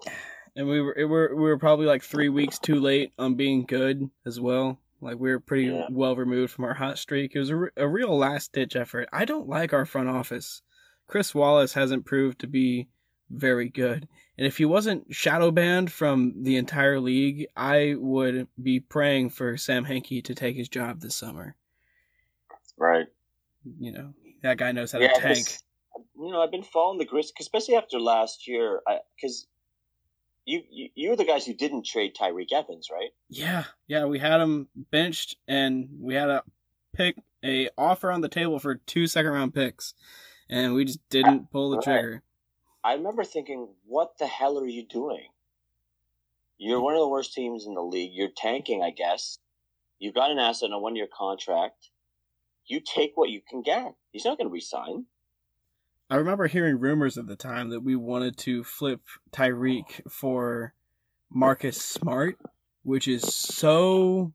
and 0.56 0.68
we 0.68 0.80
were 0.80 0.94
we 0.96 1.04
were, 1.04 1.34
we 1.34 1.42
were 1.42 1.58
probably 1.58 1.86
like 1.86 2.02
three 2.02 2.28
weeks 2.28 2.58
too 2.58 2.80
late 2.80 3.12
on 3.18 3.34
being 3.34 3.64
good 3.64 4.10
as 4.26 4.38
well. 4.40 4.78
Like 5.04 5.18
we 5.18 5.30
were 5.30 5.40
pretty 5.40 5.66
Yeah. 5.66 5.86
well 5.90 6.16
removed 6.16 6.52
from 6.52 6.64
our 6.64 6.74
hot 6.74 6.98
streak. 6.98 7.34
It 7.34 7.38
was 7.38 7.50
a, 7.50 7.56
re- 7.56 7.70
a 7.76 7.86
real 7.86 8.16
last 8.16 8.52
ditch 8.52 8.74
effort. 8.74 9.08
I 9.12 9.24
don't 9.24 9.48
like 9.48 9.72
our 9.72 9.84
front 9.84 10.08
office. 10.08 10.62
Chris 11.06 11.34
Wallace 11.34 11.74
hasn't 11.74 12.06
proved 12.06 12.38
to 12.40 12.46
be 12.46 12.88
very 13.30 13.68
good. 13.68 14.08
And 14.38 14.46
if 14.46 14.56
he 14.58 14.64
wasn't 14.64 15.14
shadow 15.14 15.50
banned 15.50 15.92
from 15.92 16.42
the 16.42 16.56
entire 16.56 16.98
league, 16.98 17.46
I 17.54 17.94
would 17.98 18.48
be 18.60 18.80
praying 18.80 19.30
for 19.30 19.56
Sam 19.56 19.84
Hinkie 19.84 20.24
to 20.24 20.34
take 20.34 20.56
his 20.56 20.68
job 20.68 21.00
this 21.00 21.14
summer. 21.14 21.54
Right. 22.76 23.06
You 23.78 23.92
know, 23.92 24.14
that 24.42 24.56
guy 24.58 24.72
knows 24.72 24.92
how 24.92 24.98
Yeah, 24.98 25.12
to 25.12 25.20
tank. 25.20 25.36
this- 25.36 25.62
you 26.18 26.32
know, 26.32 26.40
I've 26.40 26.50
been 26.50 26.62
following 26.64 26.98
the 26.98 27.06
Grizz, 27.06 27.32
especially 27.38 27.76
after 27.76 28.00
last 28.00 28.48
year, 28.48 28.80
because 29.16 29.46
you, 30.44 30.62
you 30.70 30.88
you 30.94 31.10
were 31.10 31.16
the 31.16 31.24
guys 31.24 31.46
who 31.46 31.54
didn't 31.54 31.86
trade 31.86 32.14
Tyreke 32.14 32.52
Evans, 32.52 32.88
right? 32.92 33.10
Yeah, 33.28 33.64
yeah, 33.86 34.04
we 34.04 34.18
had 34.18 34.40
him 34.40 34.68
benched, 34.90 35.36
and 35.48 35.88
we 36.00 36.14
had 36.14 36.28
a 36.28 36.42
pick 36.94 37.16
a 37.44 37.68
offer 37.76 38.10
on 38.10 38.20
the 38.20 38.28
table 38.28 38.58
for 38.58 38.76
two 38.76 39.06
second 39.06 39.32
round 39.32 39.54
picks, 39.54 39.94
and 40.48 40.74
we 40.74 40.84
just 40.84 41.00
didn't 41.10 41.42
ah, 41.44 41.48
pull 41.52 41.70
the 41.70 41.76
Right. 41.76 41.84
trigger. 41.84 42.22
I 42.82 42.94
remember 42.94 43.24
thinking, 43.24 43.68
what 43.86 44.18
the 44.18 44.26
hell 44.26 44.58
are 44.58 44.66
you 44.66 44.86
doing? 44.86 45.28
You're 46.58 46.80
one 46.80 46.94
of 46.94 47.00
the 47.00 47.08
worst 47.08 47.32
teams 47.32 47.66
in 47.66 47.74
the 47.74 47.82
league. 47.82 48.12
You're 48.14 48.28
tanking, 48.36 48.82
I 48.82 48.90
guess. 48.90 49.38
You've 49.98 50.14
got 50.14 50.30
an 50.30 50.38
asset 50.38 50.66
on 50.68 50.74
a 50.74 50.78
one 50.78 50.96
year 50.96 51.08
contract. 51.12 51.90
You 52.66 52.80
take 52.80 53.12
what 53.16 53.30
you 53.30 53.40
can 53.48 53.62
get. 53.62 53.94
He's 54.12 54.24
not 54.24 54.38
going 54.38 54.48
to 54.48 54.52
resign. 54.52 55.06
I 56.10 56.16
remember 56.16 56.46
hearing 56.46 56.78
rumors 56.78 57.16
at 57.18 57.26
the 57.26 57.36
time 57.36 57.70
that 57.70 57.80
we 57.82 57.96
wanted 57.96 58.36
to 58.38 58.62
flip 58.62 59.00
Tyreke 59.32 60.10
for 60.10 60.74
Marcus 61.30 61.80
Smart, 61.80 62.38
which 62.82 63.08
is 63.08 63.22
so 63.22 64.32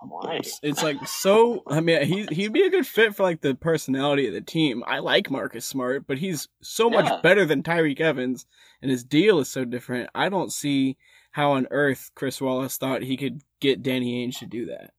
Why? 0.00 0.40
it's, 0.62 0.82
like 0.82 1.06
so 1.06 1.62
I 1.66 1.80
mean 1.80 2.04
he 2.04 2.26
he'd 2.26 2.52
be 2.52 2.62
a 2.62 2.70
good 2.70 2.86
fit 2.86 3.14
for 3.14 3.24
like 3.24 3.40
the 3.40 3.54
personality 3.54 4.26
of 4.28 4.34
the 4.34 4.40
team. 4.40 4.82
I 4.86 5.00
like 5.00 5.30
Marcus 5.30 5.66
Smart, 5.66 6.06
but 6.06 6.18
he's 6.18 6.48
so 6.62 6.90
Yeah. 6.90 7.02
much 7.02 7.22
better 7.22 7.44
than 7.44 7.62
Tyreke 7.62 8.00
Evans 8.00 8.46
and 8.80 8.90
his 8.90 9.04
deal 9.04 9.38
is 9.40 9.50
so 9.50 9.64
different. 9.64 10.08
I 10.14 10.28
don't 10.28 10.52
see 10.52 10.96
how 11.32 11.52
on 11.52 11.66
earth 11.70 12.10
Chris 12.14 12.40
Wallace 12.40 12.76
thought 12.76 13.02
he 13.02 13.16
could 13.16 13.42
get 13.60 13.82
Danny 13.82 14.26
Ainge 14.26 14.38
to 14.38 14.46
do 14.46 14.66
that. 14.66 14.92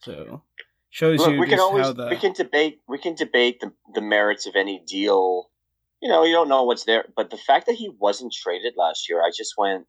So 0.00 0.42
shows 0.90 1.18
Look, 1.20 1.32
you 1.32 1.40
we 1.40 1.48
can 1.48 1.60
always 1.60 1.86
how 1.86 1.92
the 1.92 2.08
we 2.08 2.16
can 2.16 2.32
debate 2.32 2.80
we 2.88 2.98
can 2.98 3.14
debate 3.14 3.60
the 3.60 3.72
the 3.94 4.00
merits 4.00 4.46
of 4.46 4.54
any 4.56 4.82
deal. 4.86 5.50
You 6.02 6.08
know, 6.08 6.24
you 6.24 6.32
don't 6.32 6.48
know 6.48 6.64
what's 6.64 6.84
there, 6.84 7.06
but 7.16 7.30
the 7.30 7.36
fact 7.38 7.66
that 7.66 7.74
he 7.76 7.90
wasn't 7.98 8.32
traded 8.32 8.74
last 8.76 9.08
year, 9.08 9.20
I 9.22 9.30
just 9.36 9.54
went, 9.56 9.86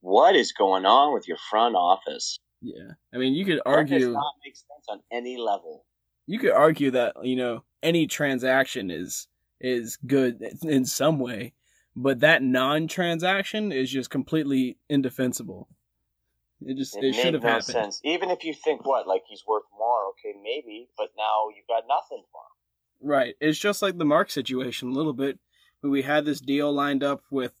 "What 0.00 0.36
is 0.36 0.52
going 0.52 0.84
on 0.86 1.14
with 1.14 1.26
your 1.26 1.38
front 1.50 1.74
office?" 1.76 2.38
yeah. 2.62 2.92
I 3.14 3.18
mean 3.18 3.34
you 3.34 3.44
could 3.44 3.60
argue 3.66 3.98
That 3.98 4.04
does 4.06 4.14
not 4.14 4.32
make 4.44 4.56
sense 4.56 4.86
on 4.88 5.00
any 5.12 5.36
level. 5.36 5.84
you 6.26 6.38
could 6.38 6.52
argue 6.52 6.90
that 6.92 7.14
you 7.22 7.36
know 7.36 7.64
any 7.82 8.06
transaction 8.06 8.90
is 8.90 9.28
is 9.60 9.96
good 10.06 10.42
in 10.62 10.84
some 10.84 11.18
way 11.18 11.52
but 11.94 12.20
that 12.20 12.42
non-transaction 12.42 13.72
is 13.72 13.90
just 13.90 14.10
completely 14.10 14.78
indefensible 14.88 15.68
it 16.62 16.76
just 16.76 16.96
it, 16.96 17.04
It, 17.04 17.14
should 17.14 17.34
have 17.34 17.42
no 17.42 17.48
happened 17.48 17.64
sense. 17.64 18.00
Even 18.04 18.30
if 18.30 18.44
you 18.44 18.54
think 18.54 18.86
what, 18.86 19.06
like 19.06 19.22
he's 19.28 19.44
worth 19.46 19.64
more, 19.76 20.06
okay, 20.10 20.34
maybe, 20.42 20.88
but 20.96 21.08
now 21.16 21.48
you've 21.54 21.66
got 21.68 21.84
nothing 21.88 22.24
for 22.32 22.40
him. 22.40 23.08
right 23.08 23.34
it's 23.40 23.58
just 23.58 23.82
like 23.82 23.98
the 23.98 24.04
marc 24.04 24.30
situation 24.30 24.88
a 24.88 24.92
little 24.92 25.12
bit 25.12 25.38
we 25.82 26.02
had 26.02 26.24
this 26.24 26.40
deal 26.40 26.72
lined 26.72 27.04
up 27.04 27.22
with 27.30 27.52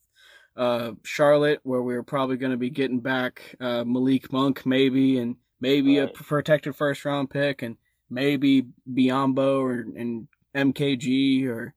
uh 0.56 0.92
charlotte 1.04 1.60
where 1.62 1.82
we 1.82 1.94
were 1.94 2.02
probably 2.02 2.36
going 2.36 2.50
to 2.50 2.56
be 2.56 2.70
getting 2.70 3.00
back 3.00 3.54
uh 3.60 3.84
malik 3.84 4.32
monk 4.32 4.64
maybe 4.64 5.18
and 5.18 5.36
maybe 5.60 5.98
Right. 5.98 6.08
a 6.08 6.12
protected 6.12 6.74
first 6.74 7.04
round 7.04 7.28
pick 7.30 7.62
and 7.62 7.76
maybe 8.08 8.66
biyombo 8.90 9.60
or 9.60 9.80
and 9.80 10.26
mkg 10.56 11.46
or 11.46 11.74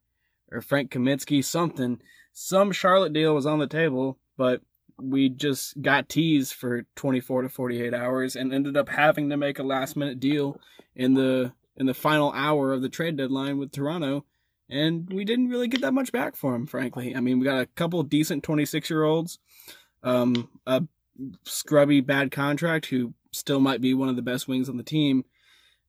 or 0.52 0.62
frank 0.62 0.90
kaminsky 0.92 1.44
something 1.44 2.00
some 2.34 2.72
charlotte 2.72 3.14
deal 3.14 3.36
was 3.36 3.46
on 3.46 3.60
the 3.60 3.68
table 3.68 4.18
but 4.38 4.62
we 5.02 5.30
just 5.30 5.82
got 5.82 6.10
teased 6.10 6.54
for 6.54 6.86
24 6.96 7.44
to 7.44 7.50
48 7.50 7.94
hours 7.94 8.36
and 8.36 8.54
ended 8.54 8.78
up 8.78 8.90
having 8.90 9.30
to 9.30 9.38
make 9.38 9.60
a 9.60 9.64
last 9.64 9.96
minute 9.96 10.20
deal 10.20 10.60
in 10.96 11.14
the 11.14 11.54
in 11.78 11.86
the 11.86 11.94
final 11.94 12.32
hour 12.34 12.74
of 12.74 12.82
the 12.82 12.90
trade 12.90 13.18
deadline 13.18 13.58
with 13.58 13.72
Toronto 13.72 14.26
and 14.70 15.12
we 15.12 15.24
didn't 15.26 15.50
really 15.50 15.68
get 15.68 15.82
that 15.82 15.94
much 15.94 16.12
back 16.12 16.36
for 16.36 16.54
him 16.56 16.68
frankly. 16.68 17.16
I 17.16 17.20
mean, 17.20 17.40
we 17.40 17.46
got 17.46 17.62
a 17.62 17.66
couple 17.68 18.02
decent 18.04 18.44
26-year-olds 18.44 19.40
um 20.04 20.50
a 20.66 20.84
scrubby 21.44 22.02
bad 22.02 22.32
contract 22.32 22.88
who 22.88 23.14
still 23.32 23.60
might 23.60 23.82
be 23.82 23.94
one 23.94 24.10
of 24.10 24.16
the 24.16 24.22
best 24.22 24.48
wings 24.48 24.70
on 24.70 24.78
the 24.78 24.84
team 24.84 25.24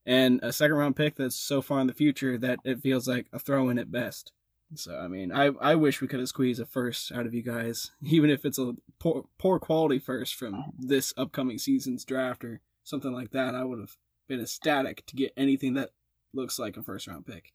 and 0.07 0.41
a 0.43 0.53
second 0.53 0.77
round 0.77 0.97
pick 0.97 1.17
that's 1.17 1.37
so 1.37 1.63
far 1.63 1.81
in 1.81 1.87
the 1.87 1.93
future 1.93 2.39
that 2.39 2.59
it 2.65 2.81
feels 2.81 3.07
like 3.07 3.27
a 3.33 3.39
throw 3.39 3.69
in 3.69 3.79
at 3.79 3.93
best. 3.93 4.33
So 4.75 4.97
I 4.99 5.09
mean, 5.09 5.33
I 5.33 5.47
I 5.61 5.75
wish 5.75 6.01
we 6.01 6.07
could 6.09 6.21
have 6.21 6.29
squeezed 6.29 6.61
a 6.61 6.67
first 6.67 7.11
out 7.13 7.27
of 7.27 7.35
you 7.35 7.43
guys, 7.43 7.91
even 8.03 8.31
if 8.31 8.45
it's 8.45 8.59
a 8.59 8.75
poor 8.99 9.25
poor 9.39 9.59
quality 9.59 9.99
first 9.99 10.35
from 10.37 10.73
this 10.79 11.13
upcoming 11.17 11.59
season's 11.59 12.05
draft 12.05 12.45
or 12.45 12.61
something 12.85 13.13
like 13.13 13.31
that. 13.33 13.55
I 13.55 13.65
would 13.65 13.81
have 13.81 13.97
been 14.29 14.41
ecstatic 14.41 15.05
to 15.07 15.17
get 15.17 15.33
anything 15.37 15.75
that 15.75 15.91
looks 16.33 16.59
like 16.59 16.77
a 16.77 16.83
first 16.83 17.07
round 17.09 17.27
pick. 17.27 17.53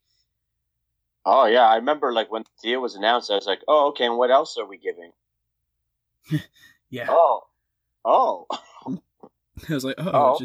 Oh 1.24 1.46
yeah, 1.46 1.66
I 1.66 1.76
remember 1.76 2.12
like 2.12 2.30
when 2.30 2.42
the 2.42 2.68
deal 2.68 2.80
was 2.82 2.94
announced, 2.94 3.30
I 3.30 3.34
was 3.34 3.46
like, 3.46 3.60
oh 3.66 3.88
okay, 3.88 4.04
and 4.06 4.18
what 4.18 4.30
else 4.30 4.56
are 4.58 4.66
we 4.66 4.78
giving? 4.78 5.12
Yeah, 6.88 7.06
Oh, 7.10 7.40
oh, 8.04 8.46
I 9.68 9.74
was 9.74 9.84
like, 9.84 9.96
oh, 9.98 10.08
oh, 10.12 10.34
okay. 10.34 10.44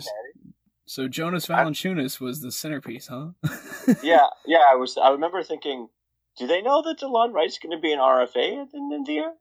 so 0.88 1.07
Jonas 1.07 1.45
Valanciunas 1.45 2.19
was 2.19 2.41
the 2.41 2.51
centerpiece, 2.51 3.07
huh? 3.07 3.30
yeah, 4.01 4.26
yeah. 4.47 4.63
I 4.72 4.76
was. 4.76 4.97
I 4.97 5.11
remember 5.11 5.43
thinking, 5.43 5.88
do 6.38 6.47
they 6.47 6.61
know 6.61 6.82
that 6.84 6.99
Delon 6.99 7.34
Wright's 7.34 7.59
going 7.59 7.75
to 7.75 7.82
be 7.82 7.91
an 7.91 7.99
RFA 7.99 8.61
at 8.61 8.71
the 8.71 8.77
end 8.77 8.93
of 8.93 9.05
the 9.05 9.13
year? 9.13 9.34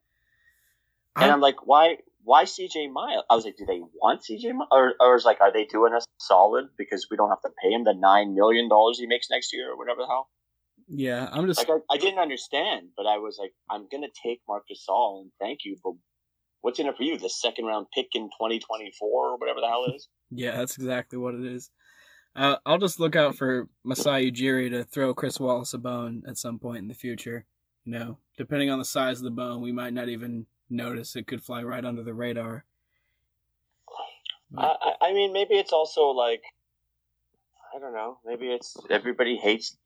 And 1.16 1.30
I- 1.30 1.32
I'm 1.32 1.40
like, 1.40 1.66
why? 1.66 1.98
Why 2.22 2.44
CJ 2.44 2.92
Miles? 2.92 3.24
I 3.30 3.34
was 3.34 3.46
like, 3.46 3.56
do 3.56 3.64
they 3.64 3.80
want 3.80 4.20
CJ 4.20 4.52
Miles? 4.54 4.68
Or, 4.70 4.94
or 5.00 5.16
is 5.16 5.24
like, 5.24 5.40
are 5.40 5.50
they 5.52 5.64
doing 5.64 5.94
us 5.94 6.04
solid 6.18 6.66
because 6.76 7.06
we 7.10 7.16
don't 7.16 7.30
have 7.30 7.40
to 7.42 7.50
pay 7.62 7.72
him 7.72 7.84
the 7.84 7.94
nine 7.94 8.34
million 8.34 8.68
dollars 8.68 8.98
he 8.98 9.06
makes 9.06 9.30
next 9.30 9.54
year 9.54 9.72
or 9.72 9.76
whatever 9.78 10.02
the 10.02 10.06
hell? 10.06 10.28
yeah, 10.86 11.28
I'm 11.32 11.46
just 11.46 11.66
Like, 11.66 11.70
I, 11.90 11.94
I 11.94 11.98
didn't 11.98 12.18
understand, 12.18 12.88
but 12.96 13.06
I 13.06 13.18
was 13.18 13.38
like, 13.38 13.52
I'm 13.70 13.86
gonna 13.90 14.08
take 14.22 14.40
Marcus 14.48 14.84
Gasol 14.88 15.22
and 15.22 15.30
thank 15.40 15.60
you, 15.64 15.76
but 15.82 15.92
what's 16.60 16.78
in 16.78 16.86
it 16.86 16.96
for 16.96 17.04
you? 17.04 17.16
The 17.16 17.30
second 17.30 17.64
round 17.66 17.86
pick 17.94 18.08
in 18.14 18.24
2024 18.24 19.08
or 19.08 19.36
whatever 19.38 19.60
the 19.60 19.68
hell 19.68 19.86
it 19.88 19.94
is. 19.94 20.08
Yeah, 20.32 20.56
that's 20.58 20.76
exactly 20.76 21.18
what 21.18 21.34
it 21.34 21.44
is. 21.44 21.70
Uh, 22.36 22.56
I'll 22.64 22.78
just 22.78 23.00
look 23.00 23.16
out 23.16 23.36
for 23.36 23.68
Masai 23.84 24.30
Ujiri 24.30 24.70
to 24.70 24.84
throw 24.84 25.12
Chris 25.14 25.40
Wallace 25.40 25.74
a 25.74 25.78
bone 25.78 26.22
at 26.28 26.38
some 26.38 26.58
point 26.58 26.78
in 26.78 26.88
the 26.88 26.94
future. 26.94 27.44
You 27.84 27.92
know, 27.92 28.18
depending 28.36 28.70
on 28.70 28.78
the 28.78 28.84
size 28.84 29.18
of 29.18 29.24
the 29.24 29.30
bone, 29.30 29.60
we 29.62 29.72
might 29.72 29.92
not 29.92 30.08
even 30.08 30.46
notice. 30.68 31.16
It 31.16 31.26
could 31.26 31.42
fly 31.42 31.62
right 31.62 31.84
under 31.84 32.02
the 32.02 32.14
radar. 32.14 32.64
I, 34.56 34.64
I- 34.80 34.94
I 35.08 35.12
mean, 35.12 35.32
maybe 35.32 35.54
it's 35.54 35.72
also 35.72 36.08
like, 36.08 36.42
I 37.74 37.78
don't 37.78 37.94
know. 37.94 38.18
Maybe 38.24 38.46
it's 38.48 38.76
everybody 38.90 39.36
hates 39.36 39.76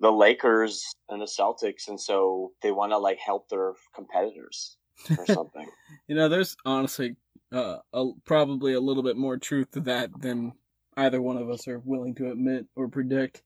the 0.00 0.12
Lakers 0.12 0.94
and 1.08 1.20
the 1.20 1.26
Celtics, 1.26 1.88
and 1.88 2.00
so 2.00 2.52
they 2.62 2.70
want 2.70 2.92
to 2.92 2.98
like 2.98 3.18
help 3.18 3.48
their 3.48 3.72
competitors 3.94 4.76
or 5.18 5.24
something. 5.26 5.66
You 6.06 6.14
know, 6.16 6.28
there's 6.28 6.56
honestly 6.64 7.16
uh, 7.52 7.78
a, 7.92 8.10
probably 8.24 8.74
a 8.74 8.80
little 8.80 9.02
bit 9.02 9.16
more 9.16 9.36
truth 9.36 9.70
to 9.72 9.80
that 9.80 10.10
than 10.20 10.52
either 10.96 11.20
one 11.20 11.36
of 11.36 11.50
us 11.50 11.68
are 11.68 11.80
willing 11.84 12.14
to 12.16 12.30
admit 12.30 12.66
or 12.74 12.88
predict. 12.88 13.42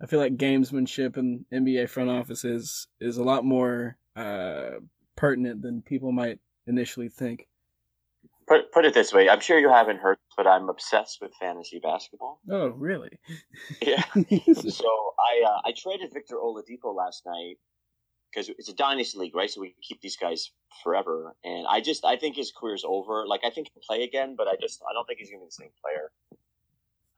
I 0.00 0.06
feel 0.06 0.20
like 0.20 0.36
gamesmanship 0.36 1.16
in 1.16 1.46
NBA 1.52 1.88
front 1.88 2.10
offices 2.10 2.88
is 3.00 3.16
a 3.16 3.24
lot 3.24 3.44
more 3.44 3.96
uh, 4.14 4.80
pertinent 5.16 5.62
than 5.62 5.82
people 5.82 6.12
might 6.12 6.38
initially 6.66 7.08
think. 7.08 7.48
put 8.46 8.70
put 8.72 8.84
it 8.84 8.94
this 8.94 9.12
way: 9.12 9.28
I'm 9.28 9.40
sure 9.40 9.58
you 9.58 9.70
haven't 9.70 10.00
heard, 10.00 10.18
but 10.36 10.46
I'm 10.46 10.68
obsessed 10.68 11.18
with 11.22 11.32
fantasy 11.40 11.78
basketball. 11.78 12.40
Oh, 12.50 12.68
really? 12.68 13.18
Yeah. 13.80 14.04
so 14.14 15.14
I 15.18 15.44
uh, 15.46 15.60
I 15.64 15.72
traded 15.76 16.12
Victor 16.12 16.36
Oladipo 16.36 16.94
last 16.94 17.22
night 17.24 17.56
because 18.30 18.50
it's 18.58 18.68
a 18.68 18.74
dynasty 18.74 19.18
league, 19.18 19.34
right? 19.34 19.50
So 19.50 19.60
we 19.62 19.74
keep 19.82 20.00
these 20.00 20.16
guys 20.16 20.50
forever. 20.82 21.34
And 21.42 21.66
I 21.68 21.80
just 21.80 22.04
I 22.04 22.16
think 22.16 22.36
his 22.36 22.52
career's 22.52 22.84
over. 22.86 23.26
Like 23.26 23.40
I 23.44 23.50
think 23.50 23.68
he'll 23.72 23.82
play 23.86 24.04
again, 24.04 24.34
but 24.36 24.46
I 24.46 24.56
just 24.60 24.82
I 24.88 24.92
don't 24.92 25.06
think 25.06 25.20
he's 25.20 25.30
gonna 25.30 25.40
be 25.40 25.46
the 25.46 25.52
same 25.52 25.70
player. 25.82 26.12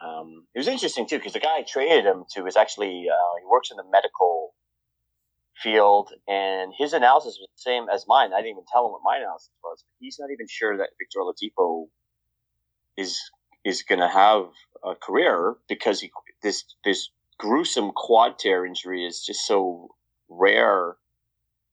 Um, 0.05 0.47
it 0.55 0.59
was 0.59 0.69
interesting 0.69 1.07
too 1.07 1.19
because 1.19 1.33
the 1.33 1.41
guy 1.41 1.59
I 1.59 1.65
traded 1.67 2.05
him 2.07 2.25
to 2.35 2.47
is 2.47 2.57
actually 2.57 3.07
uh, 3.09 3.35
he 3.41 3.47
works 3.51 3.71
in 3.71 3.77
the 3.77 3.85
medical 3.91 4.55
field, 5.63 6.11
and 6.29 6.73
his 6.77 6.93
analysis 6.93 7.39
was 7.41 7.49
the 7.57 7.61
same 7.61 7.87
as 7.93 8.05
mine. 8.07 8.33
I 8.33 8.39
didn't 8.39 8.53
even 8.53 8.65
tell 8.71 8.87
him 8.87 8.93
what 8.93 9.03
my 9.05 9.17
analysis 9.19 9.51
was. 9.63 9.85
He's 9.99 10.19
not 10.21 10.31
even 10.33 10.47
sure 10.49 10.77
that 10.77 10.91
Victor 10.99 11.19
Oladipo 11.21 11.87
is 12.97 13.19
is 13.65 13.83
going 13.83 14.01
to 14.01 14.09
have 14.09 14.47
a 14.85 14.95
career 14.95 15.57
because 15.69 16.01
he 16.01 16.11
this 16.43 16.65
this 16.85 17.11
gruesome 17.39 17.93
quad 17.95 18.39
tear 18.39 18.65
injury 18.65 19.05
is 19.05 19.25
just 19.25 19.47
so 19.47 19.89
rare. 20.29 20.97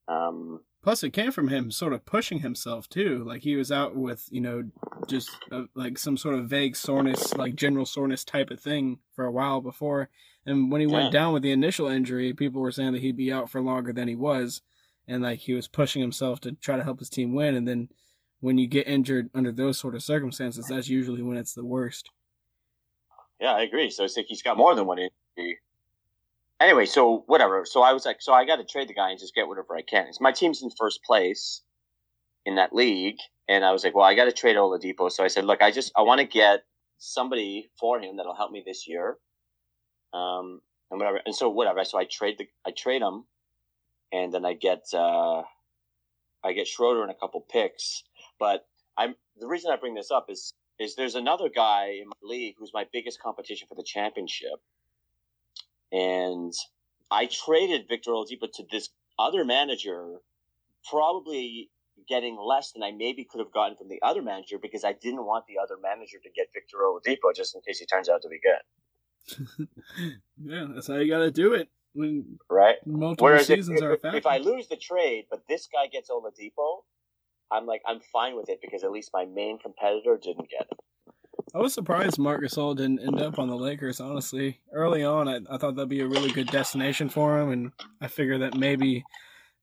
Um, 0.08 0.60
Plus, 0.86 1.02
it 1.02 1.10
came 1.10 1.32
from 1.32 1.48
him 1.48 1.72
sort 1.72 1.92
of 1.92 2.06
pushing 2.06 2.38
himself 2.38 2.88
too. 2.88 3.24
Like 3.26 3.42
he 3.42 3.56
was 3.56 3.72
out 3.72 3.96
with 3.96 4.28
you 4.30 4.40
know 4.40 4.70
just 5.08 5.28
uh, 5.50 5.64
like 5.74 5.98
some 5.98 6.16
sort 6.16 6.36
of 6.36 6.48
vague 6.48 6.76
soreness, 6.76 7.34
like 7.34 7.56
general 7.56 7.84
soreness 7.84 8.22
type 8.22 8.52
of 8.52 8.60
thing 8.60 9.00
for 9.16 9.24
a 9.24 9.32
while 9.32 9.60
before. 9.60 10.10
And 10.46 10.70
when 10.70 10.80
he 10.80 10.86
Yeah. 10.86 10.92
went 10.92 11.12
down 11.12 11.32
with 11.34 11.42
the 11.42 11.50
initial 11.50 11.88
injury, 11.88 12.32
people 12.34 12.60
were 12.60 12.70
saying 12.70 12.92
that 12.92 13.02
he'd 13.02 13.16
be 13.16 13.32
out 13.32 13.50
for 13.50 13.60
longer 13.60 13.92
than 13.92 14.06
he 14.06 14.14
was, 14.14 14.62
and 15.08 15.24
like 15.24 15.40
he 15.40 15.54
was 15.54 15.66
pushing 15.66 16.02
himself 16.02 16.38
to 16.42 16.52
try 16.52 16.76
to 16.76 16.84
help 16.84 17.00
his 17.00 17.10
team 17.10 17.34
win. 17.34 17.56
And 17.56 17.66
then 17.66 17.88
when 18.38 18.56
you 18.56 18.68
get 18.68 18.86
injured 18.86 19.28
under 19.34 19.50
those 19.50 19.80
sort 19.80 19.96
of 19.96 20.04
circumstances, 20.04 20.68
that's 20.68 20.88
usually 20.88 21.20
when 21.20 21.36
it's 21.36 21.54
the 21.54 21.64
worst. 21.64 22.10
yeah, 23.40 23.54
I 23.54 23.62
agree. 23.62 23.90
So 23.90 24.04
it's 24.04 24.16
like 24.16 24.26
he's 24.28 24.40
got 24.42 24.56
more 24.56 24.76
than 24.76 24.86
one 24.86 25.00
injury. 25.00 25.58
Anyway, 26.60 26.86
so 26.86 27.24
whatever. 27.26 27.64
So 27.66 27.82
I 27.82 27.92
was 27.92 28.06
like, 28.06 28.16
so 28.20 28.32
I 28.32 28.46
got 28.46 28.56
to 28.56 28.64
trade 28.64 28.88
the 28.88 28.94
guy 28.94 29.10
and 29.10 29.18
just 29.18 29.34
get 29.34 29.46
whatever 29.46 29.76
I 29.76 29.82
can. 29.82 30.06
It's 30.06 30.20
my 30.20 30.32
team's 30.32 30.62
in 30.62 30.70
first 30.70 31.02
place 31.04 31.62
in 32.46 32.54
that 32.56 32.74
league, 32.74 33.18
and 33.48 33.64
I 33.64 33.72
was 33.72 33.84
like, 33.84 33.94
well, 33.94 34.04
I 34.04 34.14
got 34.14 34.24
to 34.24 34.32
trade 34.32 34.56
Oladipo. 34.56 35.10
So 35.12 35.22
I 35.22 35.28
said, 35.28 35.44
look, 35.44 35.60
I 35.60 35.70
just 35.70 35.92
I 35.96 36.02
want 36.02 36.20
to 36.20 36.26
get 36.26 36.64
somebody 36.98 37.68
for 37.78 38.00
him 38.00 38.16
that'll 38.16 38.34
help 38.34 38.52
me 38.52 38.62
this 38.64 38.88
year, 38.88 39.18
um, 40.14 40.62
and 40.90 40.98
whatever. 40.98 41.20
And 41.26 41.34
so 41.34 41.50
whatever. 41.50 41.84
So 41.84 41.98
I 41.98 42.04
trade 42.04 42.38
the 42.38 42.48
I 42.66 42.70
trade 42.70 43.02
him, 43.02 43.24
and 44.12 44.32
then 44.32 44.46
I 44.46 44.54
get 44.54 44.84
uh, 44.94 45.42
I 46.42 46.52
get 46.54 46.68
Schroeder 46.68 47.02
and 47.02 47.10
a 47.10 47.14
couple 47.14 47.40
picks. 47.40 48.02
But 48.38 48.66
I'm 48.96 49.14
the 49.38 49.46
reason 49.46 49.70
I 49.70 49.76
bring 49.76 49.94
this 49.94 50.10
up 50.10 50.26
is 50.30 50.54
is 50.78 50.94
there's 50.96 51.14
another 51.14 51.48
guy 51.54 51.98
in 52.00 52.08
my 52.08 52.16
league 52.22 52.54
who's 52.58 52.72
my 52.72 52.86
biggest 52.92 53.20
competition 53.20 53.66
for 53.68 53.74
the 53.74 53.82
championship, 53.84 54.60
and 55.92 56.52
I 57.10 57.26
traded 57.26 57.86
Victor 57.88 58.10
Oladipo 58.10 58.50
to 58.54 58.64
this 58.70 58.88
other 59.18 59.44
manager, 59.44 60.16
probably 60.90 61.70
getting 62.08 62.36
less 62.36 62.72
than 62.72 62.82
I 62.82 62.92
maybe 62.92 63.24
could 63.24 63.40
have 63.40 63.52
gotten 63.52 63.76
from 63.76 63.88
the 63.88 64.00
other 64.02 64.22
manager 64.22 64.58
because 64.60 64.84
I 64.84 64.92
didn't 64.92 65.24
want 65.24 65.46
the 65.46 65.54
other 65.62 65.76
manager 65.80 66.18
to 66.22 66.30
get 66.34 66.48
Victor 66.52 66.78
Oladipo 66.78 67.34
just 67.34 67.54
in 67.54 67.62
case 67.66 67.78
he 67.78 67.86
turns 67.86 68.08
out 68.08 68.22
to 68.22 68.28
be 68.28 68.38
good, 68.38 68.60
yeah, 70.44 70.66
that's 70.74 70.86
how 70.86 70.96
you 70.96 71.10
got 71.10 71.18
to 71.18 71.30
do 71.30 71.54
it 71.54 71.68
when 71.94 72.38
right? 72.50 72.76
multiple 72.86 73.26
Whereas 73.26 73.48
if, 73.50 73.58
seasons 73.58 73.82
are 73.82 73.92
a 73.92 73.94
if, 73.94 74.14
if 74.14 74.26
I 74.26 74.38
lose 74.38 74.68
the 74.68 74.76
trade, 74.76 75.26
but 75.30 75.42
this 75.48 75.68
guy 75.72 75.86
gets 75.86 76.10
Oladipo, 76.10 76.82
I'm 77.50 77.66
like 77.66 77.82
I'm 77.86 78.00
fine 78.12 78.36
with 78.36 78.48
it 78.48 78.60
because 78.60 78.84
at 78.84 78.90
least 78.90 79.10
my 79.12 79.24
main 79.24 79.58
competitor 79.58 80.18
didn't 80.22 80.50
get 80.50 80.66
it. 80.70 80.78
I 81.54 81.58
was 81.58 81.72
surprised 81.72 82.18
Marc 82.18 82.42
Gasol 82.42 82.76
didn't 82.76 83.00
end 83.00 83.20
up 83.20 83.38
on 83.38 83.48
the 83.48 83.56
Lakers. 83.56 84.00
Honestly, 84.00 84.60
early 84.72 85.04
on, 85.04 85.28
I, 85.28 85.40
I 85.48 85.58
thought 85.58 85.76
that'd 85.76 85.88
be 85.88 86.00
a 86.00 86.06
really 86.06 86.32
good 86.32 86.48
destination 86.48 87.08
for 87.08 87.40
him, 87.40 87.50
and 87.50 87.72
I 88.00 88.08
figured 88.08 88.42
that 88.42 88.56
maybe 88.56 89.04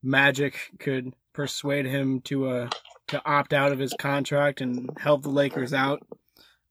Magic 0.01 0.71
could 0.79 1.13
persuade 1.33 1.85
him 1.85 2.21
to 2.21 2.47
uh 2.47 2.69
to 3.07 3.21
opt 3.25 3.53
out 3.53 3.71
of 3.71 3.79
his 3.79 3.93
contract 3.99 4.61
and 4.61 4.89
help 4.99 5.23
the 5.23 5.29
Lakers 5.29 5.73
out. 5.73 6.05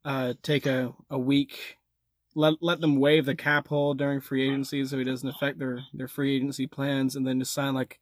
Uh, 0.04 0.34
take 0.42 0.66
a, 0.66 0.92
a 1.10 1.18
week, 1.18 1.76
let 2.34 2.54
let 2.60 2.80
them 2.80 2.96
waive 2.96 3.26
the 3.26 3.36
cap 3.36 3.68
hold 3.68 3.98
during 3.98 4.20
free 4.20 4.48
agency, 4.48 4.84
so 4.84 4.98
he 4.98 5.04
doesn't 5.04 5.28
affect 5.28 5.58
their 5.58 5.84
their 5.92 6.08
free 6.08 6.34
agency 6.36 6.66
plans, 6.66 7.14
and 7.14 7.26
then 7.26 7.38
just 7.38 7.54
sign 7.54 7.74
like 7.74 8.00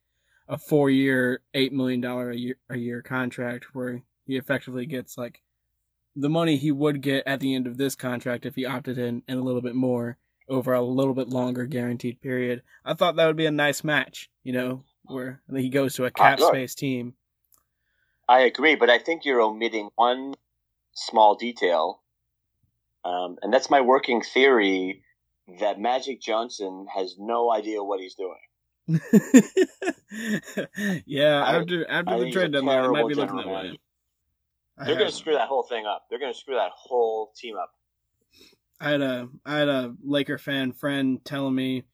a 0.48 0.56
four 0.56 0.88
year, 0.88 1.42
eight 1.54 1.72
million 1.72 2.00
dollar 2.00 2.30
a 2.30 2.36
year 2.36 2.56
a 2.70 2.78
year 2.78 3.02
contract 3.02 3.74
where 3.74 4.02
he 4.24 4.36
effectively 4.36 4.86
gets 4.86 5.18
like 5.18 5.42
the 6.20 6.28
money 6.28 6.56
he 6.56 6.70
would 6.70 7.00
get 7.00 7.26
at 7.26 7.40
the 7.40 7.54
end 7.54 7.66
of 7.66 7.76
this 7.76 7.94
contract 7.94 8.46
if 8.46 8.54
he 8.54 8.66
opted 8.66 8.98
in 8.98 9.22
and 9.26 9.38
a 9.38 9.42
little 9.42 9.62
bit 9.62 9.74
more 9.74 10.18
over 10.48 10.72
a 10.74 10.82
little 10.82 11.14
bit 11.14 11.28
longer 11.28 11.64
guaranteed 11.64 12.20
period. 12.20 12.62
I 12.84 12.94
thought 12.94 13.16
that 13.16 13.26
would 13.26 13.36
be 13.36 13.46
a 13.46 13.50
nice 13.52 13.84
match, 13.84 14.28
you 14.42 14.52
know, 14.52 14.82
where 15.04 15.40
he 15.54 15.68
goes 15.68 15.94
to 15.94 16.04
a 16.04 16.10
cap 16.10 16.40
look. 16.40 16.52
space 16.52 16.74
team. 16.74 17.14
I 18.28 18.40
agree, 18.40 18.74
but 18.74 18.90
I 18.90 18.98
think 18.98 19.24
you're 19.24 19.40
omitting 19.40 19.90
one 19.96 20.34
small 20.92 21.34
detail, 21.34 22.02
um, 23.04 23.38
and 23.42 23.52
that's 23.52 23.70
my 23.70 23.80
working 23.80 24.22
theory 24.22 25.02
that 25.58 25.80
Magic 25.80 26.20
Johnson 26.20 26.86
has 26.94 27.16
no 27.18 27.50
idea 27.50 27.82
what 27.82 27.98
he's 28.00 28.14
doing. 28.14 28.38
yeah, 31.06 31.42
I- 31.42 31.56
after 31.58 31.88
after 31.90 32.14
I 32.14 32.18
the 32.18 32.30
trade 32.30 32.52
deadline, 32.52 32.84
it 32.84 32.88
might 32.90 33.08
be 33.08 33.14
looking 33.14 33.36
that 33.36 33.42
general 33.44 33.62
way. 33.62 33.70
I 33.70 33.76
They're 34.84 34.96
going 34.96 35.10
to 35.10 35.14
screw 35.14 35.34
that 35.34 35.48
whole 35.48 35.62
thing 35.62 35.86
up. 35.86 36.06
They're 36.08 36.18
going 36.18 36.32
to 36.32 36.38
screw 36.38 36.54
that 36.56 36.70
whole 36.74 37.32
team 37.36 37.56
up. 37.56 37.72
I 38.80 38.90
had 38.90 39.00
a 39.02 39.28
I 39.44 39.58
had 39.58 39.68
a 39.68 39.94
Laker 40.02 40.38
fan 40.38 40.72
friend 40.72 41.22
telling 41.24 41.54
me 41.54 41.84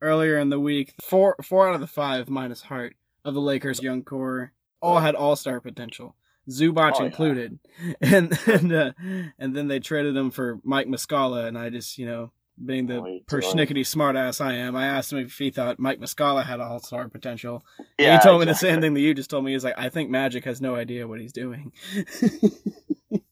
earlier 0.00 0.38
in 0.38 0.48
the 0.50 0.60
week 0.60 0.94
four 1.02 1.34
four 1.42 1.68
out 1.68 1.74
of 1.74 1.80
the 1.80 1.86
five 1.88 2.28
minus 2.28 2.62
Hart 2.62 2.94
of 3.24 3.34
the 3.34 3.40
Lakers 3.40 3.82
young 3.82 4.04
core 4.04 4.52
all 4.80 5.00
had 5.00 5.16
all 5.16 5.34
star 5.34 5.60
potential, 5.60 6.14
Zubac 6.48 6.92
Oh, 6.94 7.00
yeah. 7.00 7.06
included, 7.06 7.58
and 8.00 8.38
and 8.46 8.72
uh, 8.72 8.92
and 9.38 9.56
then 9.56 9.66
they 9.66 9.80
traded 9.80 10.16
him 10.16 10.30
for 10.30 10.60
Mike 10.62 10.86
Muscala, 10.86 11.46
and 11.48 11.58
I 11.58 11.70
just 11.70 11.98
you 11.98 12.06
know 12.06 12.30
being 12.64 12.86
the 12.86 13.20
persnickety 13.26 13.80
smartass 13.80 14.40
I 14.40 14.54
am, 14.54 14.76
I 14.76 14.86
asked 14.86 15.12
him 15.12 15.18
if 15.18 15.36
he 15.36 15.50
thought 15.50 15.78
Mike 15.78 16.00
Muscala 16.00 16.44
had 16.44 16.60
all 16.60 16.78
star 16.78 17.08
potential. 17.08 17.64
And 17.78 17.86
Yeah, 17.98 18.18
he 18.18 18.22
told 18.22 18.40
me 18.40 18.46
the 18.46 18.54
same 18.54 18.80
thing 18.80 18.94
that 18.94 19.00
you 19.00 19.14
just 19.14 19.30
told 19.30 19.44
me. 19.44 19.52
He's 19.52 19.64
like, 19.64 19.78
I 19.78 19.88
think 19.88 20.10
Magic 20.10 20.44
has 20.44 20.60
no 20.60 20.74
idea 20.74 21.06
what 21.06 21.20
he's 21.20 21.32
doing. 21.32 21.72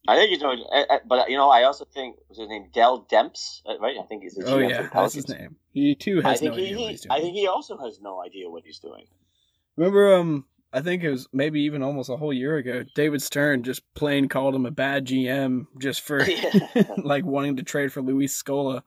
I 0.06 0.16
think 0.16 0.30
he's 0.30 0.40
doing, 0.40 0.62
uh, 0.70 0.84
uh, 0.90 0.98
but 1.06 1.30
you 1.30 1.36
know, 1.36 1.48
I 1.48 1.62
also 1.62 1.86
think 1.86 2.16
was 2.28 2.38
his 2.38 2.48
name 2.48 2.66
Dell 2.74 3.06
Demps, 3.10 3.62
uh, 3.66 3.78
right? 3.78 3.96
I 3.98 4.04
think 4.06 4.22
he's 4.22 4.34
the 4.34 4.44
GM 4.44 4.52
oh 4.52 4.58
yeah, 4.58 4.88
that's 4.92 5.14
his 5.14 5.28
name. 5.28 5.56
He 5.72 5.94
too 5.94 6.20
I 6.22 6.30
has 6.30 6.40
think 6.40 6.52
no 6.52 6.58
he, 6.58 6.66
idea 6.66 6.78
what 6.78 6.90
he's 6.90 7.00
doing. 7.00 7.12
I 7.12 7.20
think 7.20 7.34
he 7.34 7.46
also 7.46 7.78
has 7.78 8.00
no 8.02 8.22
idea 8.22 8.50
what 8.50 8.64
he's 8.64 8.78
doing. 8.78 9.06
Remember, 9.76 10.14
um, 10.14 10.44
I 10.74 10.80
think 10.80 11.04
it 11.04 11.10
was 11.10 11.28
maybe 11.32 11.60
even 11.62 11.84
almost 11.84 12.10
a 12.10 12.16
whole 12.16 12.32
year 12.32 12.56
ago. 12.56 12.82
David 12.96 13.22
Stern 13.22 13.62
just 13.62 13.82
plain 13.94 14.28
called 14.28 14.56
him 14.56 14.66
a 14.66 14.72
bad 14.72 15.06
GM 15.06 15.66
just 15.80 16.00
for 16.00 16.26
like 16.98 17.24
wanting 17.24 17.56
to 17.56 17.62
trade 17.62 17.92
for 17.92 18.02
Luis 18.02 18.40
Scola 18.40 18.82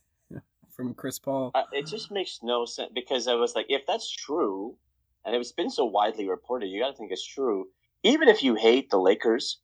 from 0.76 0.92
Chris 0.92 1.18
Paul. 1.18 1.52
Uh, 1.54 1.62
it 1.72 1.86
just 1.86 2.10
makes 2.10 2.40
no 2.42 2.66
sense 2.66 2.90
because 2.94 3.28
I 3.28 3.34
was 3.34 3.54
like, 3.54 3.66
if 3.70 3.86
that's 3.86 4.10
true, 4.10 4.76
and 5.24 5.34
it's 5.34 5.52
been 5.52 5.70
so 5.70 5.86
widely 5.86 6.28
reported, 6.28 6.66
you 6.66 6.80
got 6.80 6.90
to 6.90 6.96
think 6.96 7.10
it's 7.10 7.26
true. 7.26 7.68
Even 8.02 8.28
if 8.28 8.42
you 8.42 8.54
hate 8.54 8.90
the 8.90 8.98
Lakers, 8.98 9.58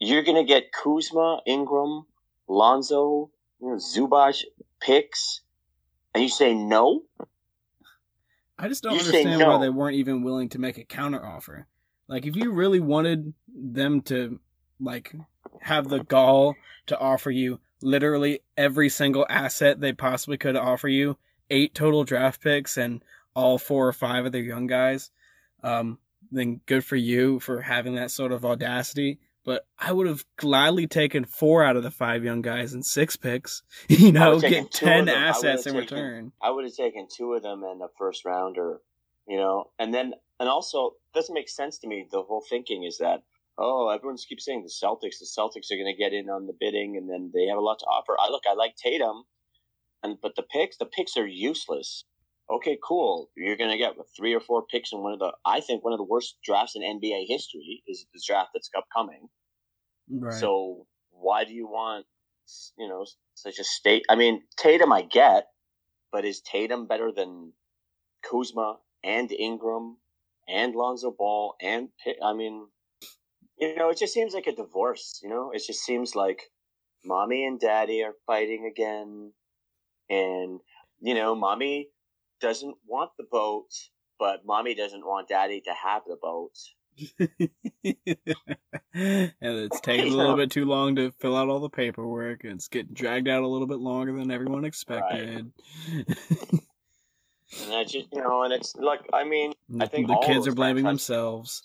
you're 0.00 0.24
gonna 0.24 0.44
get 0.44 0.72
Kuzma, 0.72 1.40
Ingram, 1.46 2.04
Lonzo, 2.48 3.30
you 3.60 3.68
know, 3.68 3.76
Zubac 3.76 4.42
picks, 4.80 5.40
and 6.14 6.22
you 6.22 6.28
say 6.28 6.52
no. 6.52 7.02
I 8.58 8.68
just 8.68 8.82
don't 8.82 8.94
You 8.94 9.00
understand 9.00 9.38
no. 9.40 9.48
why 9.48 9.58
they 9.58 9.68
weren't 9.68 9.96
even 9.96 10.22
willing 10.22 10.48
to 10.50 10.58
make 10.58 10.78
a 10.78 10.84
counter 10.84 11.24
offer. 11.24 11.66
Like, 12.08 12.26
if 12.26 12.34
you 12.36 12.52
really 12.52 12.80
wanted 12.80 13.34
them 13.54 14.00
to 14.02 14.40
like 14.80 15.14
have 15.60 15.88
the 15.88 16.02
gall 16.04 16.54
to 16.86 16.98
offer 16.98 17.30
you 17.30 17.60
literally 17.82 18.40
every 18.56 18.88
single 18.88 19.26
asset 19.28 19.80
they 19.80 19.92
possibly 19.92 20.36
could 20.38 20.56
offer 20.56 20.88
you, 20.88 21.16
eight 21.50 21.74
total 21.74 22.04
draft 22.04 22.40
picks 22.40 22.76
and 22.76 23.02
all 23.34 23.58
four 23.58 23.86
or 23.86 23.92
five 23.92 24.26
of 24.26 24.32
their 24.32 24.42
young 24.42 24.66
guys, 24.66 25.10
um, 25.62 25.98
then 26.32 26.60
good 26.66 26.84
for 26.84 26.96
you 26.96 27.38
for 27.40 27.60
having 27.60 27.94
that 27.94 28.10
sort 28.10 28.32
of 28.32 28.44
audacity. 28.44 29.18
But 29.48 29.66
I 29.78 29.92
would 29.92 30.06
have 30.06 30.26
gladly 30.36 30.86
taken 30.86 31.24
four 31.24 31.64
out 31.64 31.76
of 31.76 31.82
the 31.82 31.90
five 31.90 32.22
young 32.22 32.42
guys 32.42 32.74
and 32.74 32.84
six 32.84 33.16
picks. 33.16 33.62
You 33.88 34.12
know, 34.12 34.38
get 34.38 34.70
ten 34.70 35.06
them. 35.06 35.16
I 35.16 35.28
would've 35.28 35.36
assets 35.36 35.66
in 35.66 35.72
taken- 35.72 35.96
return. 35.96 36.32
I 36.42 36.50
would 36.50 36.64
have 36.66 36.74
taken 36.74 37.08
two 37.10 37.32
of 37.32 37.42
them 37.42 37.64
in 37.64 37.78
the 37.78 37.88
first 37.96 38.26
rounder, 38.26 38.82
you 39.26 39.38
know, 39.38 39.70
and 39.78 39.94
then 39.94 40.12
and 40.38 40.50
also 40.50 40.96
doesn't 41.14 41.34
make 41.34 41.48
sense 41.48 41.78
to 41.78 41.88
me. 41.88 42.06
The 42.10 42.20
whole 42.20 42.44
thinking 42.46 42.84
is 42.84 42.98
that 42.98 43.22
oh, 43.56 43.88
everyone 43.88 44.18
keeps 44.18 44.44
saying 44.44 44.64
the 44.64 44.68
Celtics, 44.68 45.18
the 45.18 45.24
Celtics 45.26 45.72
are 45.72 45.76
going 45.76 45.92
to 45.92 45.98
get 45.98 46.12
in 46.12 46.28
on 46.28 46.46
the 46.46 46.52
bidding, 46.60 46.98
and 46.98 47.08
then 47.08 47.30
they 47.32 47.46
have 47.46 47.56
a 47.56 47.62
lot 47.62 47.78
to 47.78 47.86
offer. 47.86 48.16
I 48.20 48.28
look, 48.28 48.42
I 48.46 48.52
like 48.52 48.76
Tatum, 48.76 49.24
and 50.02 50.18
but 50.20 50.36
the 50.36 50.42
picks, 50.42 50.76
the 50.76 50.84
picks 50.84 51.16
are 51.16 51.26
useless. 51.26 52.04
Okay, 52.50 52.78
cool. 52.86 53.30
You're 53.34 53.56
going 53.56 53.70
to 53.70 53.78
get 53.78 53.94
three 54.14 54.34
or 54.34 54.40
four 54.40 54.64
picks 54.70 54.92
in 54.92 55.00
one 55.00 55.12
of 55.12 55.18
the, 55.18 55.32
I 55.44 55.60
think 55.60 55.84
one 55.84 55.92
of 55.92 55.98
the 55.98 56.04
worst 56.04 56.36
drafts 56.42 56.76
in 56.76 56.82
NBA 56.82 57.26
history 57.28 57.82
is 57.86 58.06
the 58.14 58.20
draft 58.26 58.50
that's 58.54 58.70
upcoming. 58.76 59.28
Right. 60.10 60.34
So 60.34 60.86
why 61.10 61.44
do 61.44 61.52
you 61.52 61.66
want, 61.66 62.06
you 62.78 62.88
know, 62.88 63.04
such 63.34 63.58
a 63.58 63.64
state? 63.64 64.04
I 64.08 64.16
mean, 64.16 64.42
Tatum 64.56 64.92
I 64.92 65.02
get, 65.02 65.46
but 66.12 66.24
is 66.24 66.40
Tatum 66.40 66.86
better 66.86 67.12
than 67.12 67.52
Kuzma 68.28 68.78
and 69.04 69.30
Ingram 69.32 69.98
and 70.48 70.74
Lonzo 70.74 71.10
Ball 71.10 71.54
and? 71.60 71.88
I 72.22 72.32
mean, 72.34 72.68
you 73.58 73.76
know, 73.76 73.90
it 73.90 73.98
just 73.98 74.14
seems 74.14 74.34
like 74.34 74.46
a 74.46 74.54
divorce. 74.54 75.20
You 75.22 75.28
know, 75.28 75.50
it 75.52 75.62
just 75.66 75.84
seems 75.84 76.14
like 76.14 76.42
mommy 77.04 77.44
and 77.44 77.60
daddy 77.60 78.02
are 78.02 78.14
fighting 78.26 78.66
again, 78.70 79.32
and 80.08 80.60
you 81.00 81.14
know, 81.14 81.34
mommy 81.34 81.88
doesn't 82.40 82.76
want 82.86 83.10
the 83.18 83.24
boat, 83.30 83.68
but 84.18 84.46
mommy 84.46 84.74
doesn't 84.74 85.04
want 85.04 85.28
daddy 85.28 85.60
to 85.62 85.72
have 85.84 86.02
the 86.06 86.16
boat. 86.20 86.52
and 88.94 89.32
it's 89.40 89.80
taking 89.80 90.12
a 90.12 90.16
little 90.16 90.36
bit 90.36 90.50
too 90.50 90.64
long 90.64 90.96
to 90.96 91.12
fill 91.20 91.36
out 91.36 91.48
all 91.48 91.60
the 91.60 91.68
paperwork, 91.68 92.44
and 92.44 92.54
it's 92.54 92.68
getting 92.68 92.94
dragged 92.94 93.28
out 93.28 93.42
a 93.42 93.48
little 93.48 93.66
bit 93.66 93.78
longer 93.78 94.12
than 94.12 94.30
everyone 94.30 94.64
expected. 94.64 95.50
and 95.90 96.12
I 97.70 97.84
just, 97.84 98.08
you 98.12 98.22
know, 98.22 98.42
and 98.42 98.52
it's 98.52 98.74
like, 98.76 99.00
I 99.12 99.24
mean, 99.24 99.52
I 99.80 99.86
think 99.86 100.08
the 100.08 100.22
kids 100.24 100.46
are 100.46 100.54
blaming 100.54 100.84
themselves. 100.84 101.62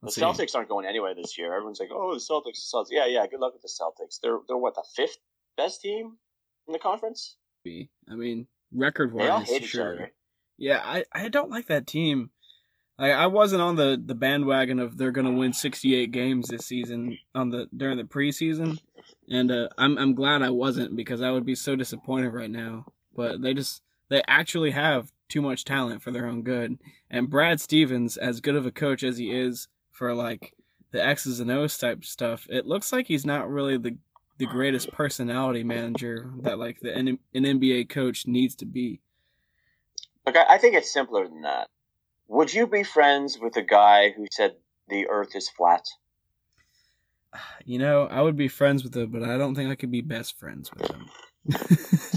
The 0.00 0.06
Let's 0.06 0.16
see. 0.16 0.22
Celtics 0.22 0.54
aren't 0.54 0.68
going 0.68 0.86
anywhere 0.86 1.14
this 1.14 1.38
year. 1.38 1.54
Everyone's 1.54 1.80
like, 1.80 1.88
"Oh, 1.90 2.12
the 2.12 2.20
Celtics, 2.20 2.70
the 2.70 2.76
Celtics." 2.76 2.88
Yeah, 2.90 3.06
yeah. 3.06 3.26
Good 3.26 3.40
luck 3.40 3.54
with 3.54 3.62
the 3.62 3.68
Celtics. 3.68 4.20
They're 4.22 4.38
they're 4.46 4.56
what 4.56 4.74
the 4.74 4.84
fifth 4.94 5.16
best 5.56 5.80
team 5.80 6.18
in 6.66 6.72
the 6.72 6.78
conference. 6.78 7.36
I 7.66 8.14
mean, 8.14 8.46
record 8.70 9.14
wise, 9.14 9.48
sure. 9.62 10.10
Yeah, 10.58 10.80
I, 10.84 11.04
I 11.12 11.28
don't 11.28 11.50
like 11.50 11.68
that 11.68 11.86
team. 11.86 12.30
Like 12.98 13.12
I 13.12 13.26
wasn't 13.26 13.62
on 13.62 13.76
the, 13.76 14.00
the 14.02 14.14
bandwagon 14.14 14.78
of 14.78 14.96
they're 14.96 15.10
gonna 15.10 15.32
win 15.32 15.52
sixty 15.52 15.94
eight 15.94 16.12
games 16.12 16.48
this 16.48 16.66
season 16.66 17.18
on 17.34 17.50
the 17.50 17.68
during 17.76 17.96
the 17.96 18.04
preseason, 18.04 18.78
and 19.28 19.50
uh, 19.50 19.68
I'm 19.76 19.98
I'm 19.98 20.14
glad 20.14 20.42
I 20.42 20.50
wasn't 20.50 20.94
because 20.94 21.20
I 21.20 21.30
would 21.30 21.44
be 21.44 21.56
so 21.56 21.74
disappointed 21.74 22.32
right 22.32 22.50
now. 22.50 22.86
But 23.16 23.42
they 23.42 23.52
just 23.52 23.82
they 24.10 24.22
actually 24.28 24.70
have 24.70 25.12
too 25.28 25.42
much 25.42 25.64
talent 25.64 26.02
for 26.02 26.12
their 26.12 26.26
own 26.26 26.42
good, 26.42 26.78
and 27.10 27.28
Brad 27.28 27.60
Stevens, 27.60 28.16
as 28.16 28.40
good 28.40 28.54
of 28.54 28.66
a 28.66 28.70
coach 28.70 29.02
as 29.02 29.18
he 29.18 29.32
is 29.32 29.66
for 29.90 30.14
like 30.14 30.54
the 30.92 31.04
X's 31.04 31.40
and 31.40 31.50
O's 31.50 31.76
type 31.76 32.04
stuff, 32.04 32.46
it 32.48 32.66
looks 32.66 32.92
like 32.92 33.08
he's 33.08 33.26
not 33.26 33.50
really 33.50 33.76
the 33.76 33.96
the 34.38 34.46
greatest 34.46 34.92
personality 34.92 35.64
manager 35.64 36.30
that 36.42 36.60
like 36.60 36.78
the 36.80 36.94
an 36.94 37.18
NBA 37.34 37.88
coach 37.88 38.26
needs 38.28 38.54
to 38.56 38.66
be. 38.66 39.00
I, 40.26 40.32
I 40.50 40.58
think 40.58 40.76
it's 40.76 40.92
simpler 40.92 41.26
than 41.26 41.42
that. 41.42 41.68
Would 42.28 42.52
you 42.52 42.66
be 42.66 42.82
friends 42.82 43.38
with 43.38 43.56
a 43.56 43.62
guy 43.62 44.10
who 44.10 44.26
said 44.30 44.56
the 44.88 45.08
Earth 45.08 45.34
is 45.34 45.48
flat? 45.48 45.84
You 47.64 47.78
know, 47.78 48.06
I 48.06 48.20
would 48.20 48.36
be 48.36 48.48
friends 48.48 48.84
with 48.84 48.96
him, 48.96 49.10
but 49.10 49.22
I 49.22 49.36
don't 49.36 49.54
think 49.54 49.70
I 49.70 49.74
could 49.74 49.90
be 49.90 50.02
best 50.02 50.38
friends 50.38 50.70
with 50.72 50.90
him. 50.90 51.06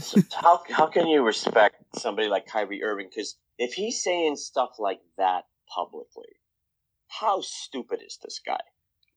So 0.01 0.21
how 0.33 0.61
how 0.69 0.87
can 0.87 1.07
you 1.07 1.21
respect 1.21 1.83
somebody 1.95 2.29
like 2.29 2.45
Kyrie 2.45 2.83
Irving? 2.83 3.07
Because 3.09 3.35
if 3.57 3.73
he's 3.73 4.01
saying 4.01 4.37
stuff 4.37 4.75
like 4.79 5.01
that 5.17 5.45
publicly, 5.67 6.37
how 7.07 7.41
stupid 7.41 7.99
is 8.05 8.19
this 8.23 8.39
guy? 8.45 8.59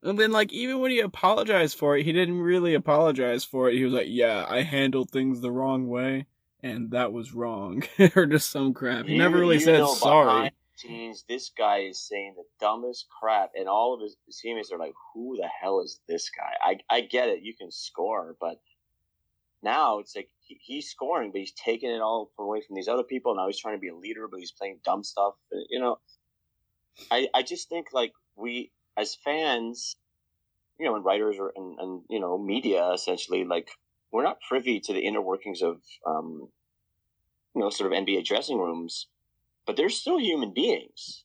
and 0.03 0.19
then, 0.19 0.33
like, 0.33 0.53
even 0.53 0.81
when 0.81 0.91
he 0.91 1.01
apologized 1.01 1.77
for 1.77 1.97
it, 1.97 2.05
he 2.05 2.13
didn't 2.13 2.41
really 2.41 2.75
apologize 2.75 3.45
for 3.45 3.69
it. 3.69 3.77
He 3.77 3.85
was 3.85 3.93
like, 3.93 4.07
"Yeah, 4.09 4.47
I 4.49 4.63
handled 4.63 5.11
things 5.11 5.41
the 5.41 5.53
wrong 5.53 5.89
way, 5.89 6.27
and 6.63 6.91
that 6.93 7.13
was 7.13 7.35
wrong," 7.35 7.83
or 8.17 8.27
just 8.27 8.51
some 8.51 8.73
crap. 8.73 9.07
He 9.07 9.19
never 9.19 9.39
really 9.39 9.61
said 9.61 9.87
sorry. 9.87 10.27
behind 10.27 10.53
this 11.29 11.51
guy 11.57 11.79
is 11.79 12.01
saying 12.01 12.35
the 12.37 12.45
dumbest 12.61 13.07
crap, 13.09 13.53
and 13.55 13.69
all 13.69 13.95
of 13.95 14.01
his, 14.01 14.17
his 14.27 14.41
teammates 14.41 14.73
are 14.73 14.79
like, 14.79 14.95
"Who 15.15 15.37
the 15.37 15.49
hell 15.49 15.81
is 15.81 16.01
this 16.09 16.31
guy?" 16.31 16.55
I 16.63 16.79
I 16.95 17.01
get 17.03 17.29
it, 17.29 17.43
you 17.43 17.55
can 17.55 17.71
score, 17.71 18.37
but 18.41 18.61
now 19.63 19.99
it's 19.99 20.17
like 20.17 20.31
he, 20.41 20.59
he's 20.61 20.89
scoring, 20.91 21.33
but 21.33 21.41
he's 21.41 21.53
taking 21.53 21.91
it 21.91 22.01
all 22.01 22.31
away 22.39 22.63
from 22.67 22.77
these 22.77 22.89
other 22.89 23.03
people. 23.03 23.35
Now 23.35 23.47
he's 23.47 23.59
trying 23.59 23.77
to 23.77 23.81
be 23.81 23.89
a 23.89 23.97
leader, 23.97 24.29
but 24.29 24.41
he's 24.41 24.53
playing 24.53 24.81
dumb 24.85 25.05
stuff. 25.05 25.35
You 25.69 25.81
know, 25.81 25.99
I 27.11 27.29
I 27.35 27.43
just 27.43 27.69
think 27.69 27.89
like 27.93 28.13
we 28.37 28.71
as 28.97 29.15
fans, 29.15 29.97
you 30.79 30.87
know, 30.87 30.97
and 30.97 31.05
writers 31.05 31.37
or 31.39 31.53
and, 31.55 31.79
and 31.79 32.03
you 32.09 32.21
know 32.21 32.39
media 32.39 32.91
essentially 32.93 33.45
like 33.45 33.71
we're 34.13 34.25
not 34.25 34.41
privy 34.41 34.81
to 34.81 34.93
the 34.93 35.01
inner 35.01 35.21
workings 35.21 35.63
of 35.63 35.81
um, 36.07 36.49
you 37.55 37.61
know 37.61 37.71
sort 37.71 37.93
of 37.93 37.99
NBA 37.99 38.25
dressing 38.25 38.59
rooms, 38.59 39.07
but 39.71 39.77
they're 39.77 39.89
still 39.89 40.19
human 40.19 40.53
beings, 40.53 41.23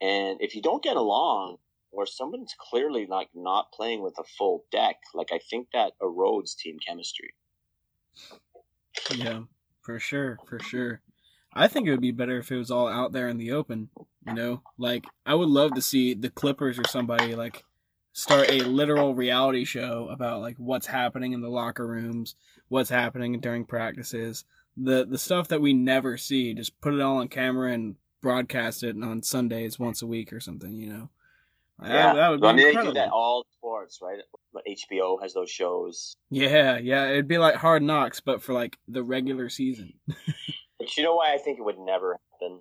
and 0.00 0.38
if 0.40 0.56
you 0.56 0.60
don't 0.60 0.82
get 0.82 0.96
along 0.96 1.58
or 1.92 2.04
someone's 2.04 2.52
clearly 2.58 3.06
like 3.08 3.28
not 3.32 3.70
playing 3.70 4.02
with 4.02 4.14
a 4.18 4.24
full 4.36 4.64
deck, 4.72 4.96
like 5.14 5.28
I 5.30 5.38
think 5.38 5.68
that 5.72 5.92
erodes 6.02 6.56
team 6.56 6.78
chemistry. 6.84 7.34
Yeah, 9.14 9.42
for 9.82 10.00
sure, 10.00 10.36
for 10.48 10.58
sure. 10.58 11.00
I 11.54 11.68
think 11.68 11.86
it 11.86 11.92
would 11.92 12.00
be 12.00 12.10
better 12.10 12.38
if 12.38 12.50
it 12.50 12.56
was 12.56 12.72
all 12.72 12.88
out 12.88 13.12
there 13.12 13.28
in 13.28 13.38
the 13.38 13.52
open. 13.52 13.90
You 14.26 14.34
know, 14.34 14.62
like 14.76 15.04
I 15.24 15.36
would 15.36 15.48
love 15.48 15.74
to 15.74 15.80
see 15.80 16.14
the 16.14 16.30
Clippers 16.30 16.76
or 16.76 16.88
somebody 16.88 17.36
like 17.36 17.62
start 18.12 18.50
a 18.50 18.64
literal 18.64 19.14
reality 19.14 19.64
show 19.64 20.08
about 20.10 20.40
like 20.40 20.56
what's 20.56 20.88
happening 20.88 21.34
in 21.34 21.40
the 21.40 21.48
locker 21.48 21.86
rooms, 21.86 22.34
what's 22.66 22.90
happening 22.90 23.38
during 23.38 23.64
practices, 23.64 24.44
the 24.76 25.04
the 25.04 25.18
stuff 25.18 25.48
that 25.48 25.60
we 25.60 25.72
never 25.72 26.16
see. 26.16 26.54
Just 26.54 26.80
put 26.80 26.94
it 26.94 27.00
all 27.00 27.18
on 27.18 27.28
camera 27.28 27.72
and 27.72 27.96
broadcast 28.20 28.82
it 28.82 28.96
on 29.02 29.22
Sundays 29.22 29.78
once 29.78 30.02
a 30.02 30.06
week 30.06 30.32
or 30.32 30.40
something. 30.40 30.74
You 30.74 30.92
know, 30.92 31.10
that, 31.80 32.14
that 32.14 32.28
would 32.28 32.40
be 32.40 32.46
I 32.46 32.52
mean, 32.52 32.74
they 32.74 32.82
do 32.82 32.92
that 32.92 33.10
all 33.10 33.46
sports, 33.58 34.00
right? 34.02 34.18
But 34.52 34.64
HBO 34.66 35.20
has 35.22 35.34
those 35.34 35.50
shows. 35.50 36.16
Yeah, 36.30 36.78
yeah, 36.78 37.08
it'd 37.08 37.28
be 37.28 37.38
like 37.38 37.56
Hard 37.56 37.82
Knocks, 37.82 38.20
but 38.20 38.42
for 38.42 38.52
like 38.52 38.78
the 38.88 39.02
regular 39.02 39.48
season. 39.48 39.94
But 40.82 40.96
you 40.96 41.04
know 41.04 41.14
why 41.14 41.32
I 41.32 41.38
think 41.38 41.60
it 41.60 41.62
would 41.62 41.78
never 41.78 42.18
happen? 42.32 42.58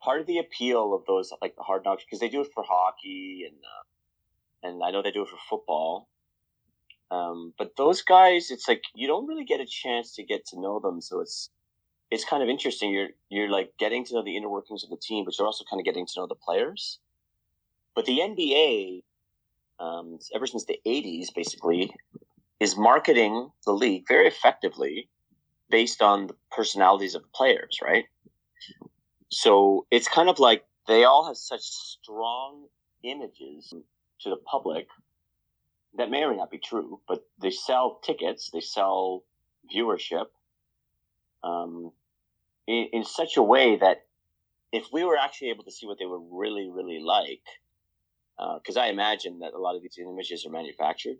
Part 0.00 0.20
of 0.20 0.28
the 0.28 0.38
appeal 0.38 0.94
of 0.94 1.04
those, 1.04 1.32
like 1.42 1.56
the 1.56 1.64
hard 1.64 1.82
knocks, 1.84 2.04
because 2.04 2.20
they 2.20 2.28
do 2.28 2.42
it 2.42 2.50
for 2.54 2.62
hockey 2.62 3.44
and 3.44 3.56
uh, 3.56 4.68
and 4.68 4.84
I 4.84 4.92
know 4.92 5.02
they 5.02 5.10
do 5.10 5.22
it 5.22 5.28
for 5.28 5.36
football. 5.50 6.08
Um, 7.10 7.52
but 7.56 7.76
those 7.76 8.02
guys, 8.02 8.50
it's 8.50 8.66
like 8.68 8.82
you 8.94 9.06
don't 9.06 9.26
really 9.26 9.44
get 9.44 9.60
a 9.60 9.66
chance 9.66 10.14
to 10.16 10.24
get 10.24 10.46
to 10.46 10.60
know 10.60 10.80
them, 10.80 11.00
so 11.00 11.20
it's 11.20 11.50
it's 12.10 12.24
kind 12.24 12.42
of 12.42 12.48
interesting. 12.48 12.90
You're 12.90 13.08
you're 13.28 13.50
like 13.50 13.72
getting 13.78 14.04
to 14.06 14.14
know 14.14 14.24
the 14.24 14.36
inner 14.36 14.48
workings 14.48 14.82
of 14.84 14.90
the 14.90 14.96
team, 14.96 15.24
but 15.24 15.38
you're 15.38 15.46
also 15.46 15.64
kind 15.68 15.80
of 15.80 15.84
getting 15.84 16.06
to 16.06 16.12
know 16.16 16.26
the 16.26 16.34
players. 16.34 16.98
But 17.94 18.06
the 18.06 18.18
NBA, 18.18 19.02
um, 19.78 20.18
ever 20.34 20.46
since 20.46 20.64
the 20.64 20.80
'80s, 20.84 21.32
basically, 21.34 21.94
is 22.58 22.76
marketing 22.76 23.50
the 23.64 23.72
league 23.72 24.04
very 24.08 24.26
effectively 24.26 25.08
based 25.70 26.02
on 26.02 26.28
the 26.28 26.34
personalities 26.50 27.14
of 27.14 27.22
the 27.22 27.28
players, 27.34 27.78
right? 27.82 28.04
So 29.30 29.86
it's 29.90 30.08
kind 30.08 30.28
of 30.28 30.38
like 30.38 30.64
they 30.86 31.04
all 31.04 31.26
have 31.26 31.36
such 31.36 31.62
strong 31.62 32.66
images 33.02 33.72
to 34.20 34.30
the 34.30 34.36
public 34.36 34.88
that 35.96 36.10
may 36.10 36.22
or 36.22 36.30
may 36.30 36.36
not 36.36 36.50
be 36.50 36.58
true, 36.58 37.00
but 37.08 37.24
they 37.40 37.50
sell 37.50 38.00
tickets, 38.02 38.50
they 38.52 38.60
sell 38.60 39.24
viewership 39.74 40.26
um, 41.42 41.92
in, 42.66 42.88
in 42.92 43.04
such 43.04 43.36
a 43.36 43.42
way 43.42 43.76
that 43.76 44.04
if 44.72 44.86
we 44.92 45.04
were 45.04 45.16
actually 45.16 45.50
able 45.50 45.64
to 45.64 45.70
see 45.70 45.86
what 45.86 45.98
they 45.98 46.06
were 46.06 46.20
really, 46.20 46.68
really 46.68 47.00
like, 47.00 47.42
because 48.60 48.76
I 48.76 48.88
imagine 48.88 49.38
that 49.38 49.54
a 49.54 49.58
lot 49.58 49.76
of 49.76 49.82
these 49.82 49.98
images 49.98 50.44
are 50.44 50.50
manufactured, 50.50 51.16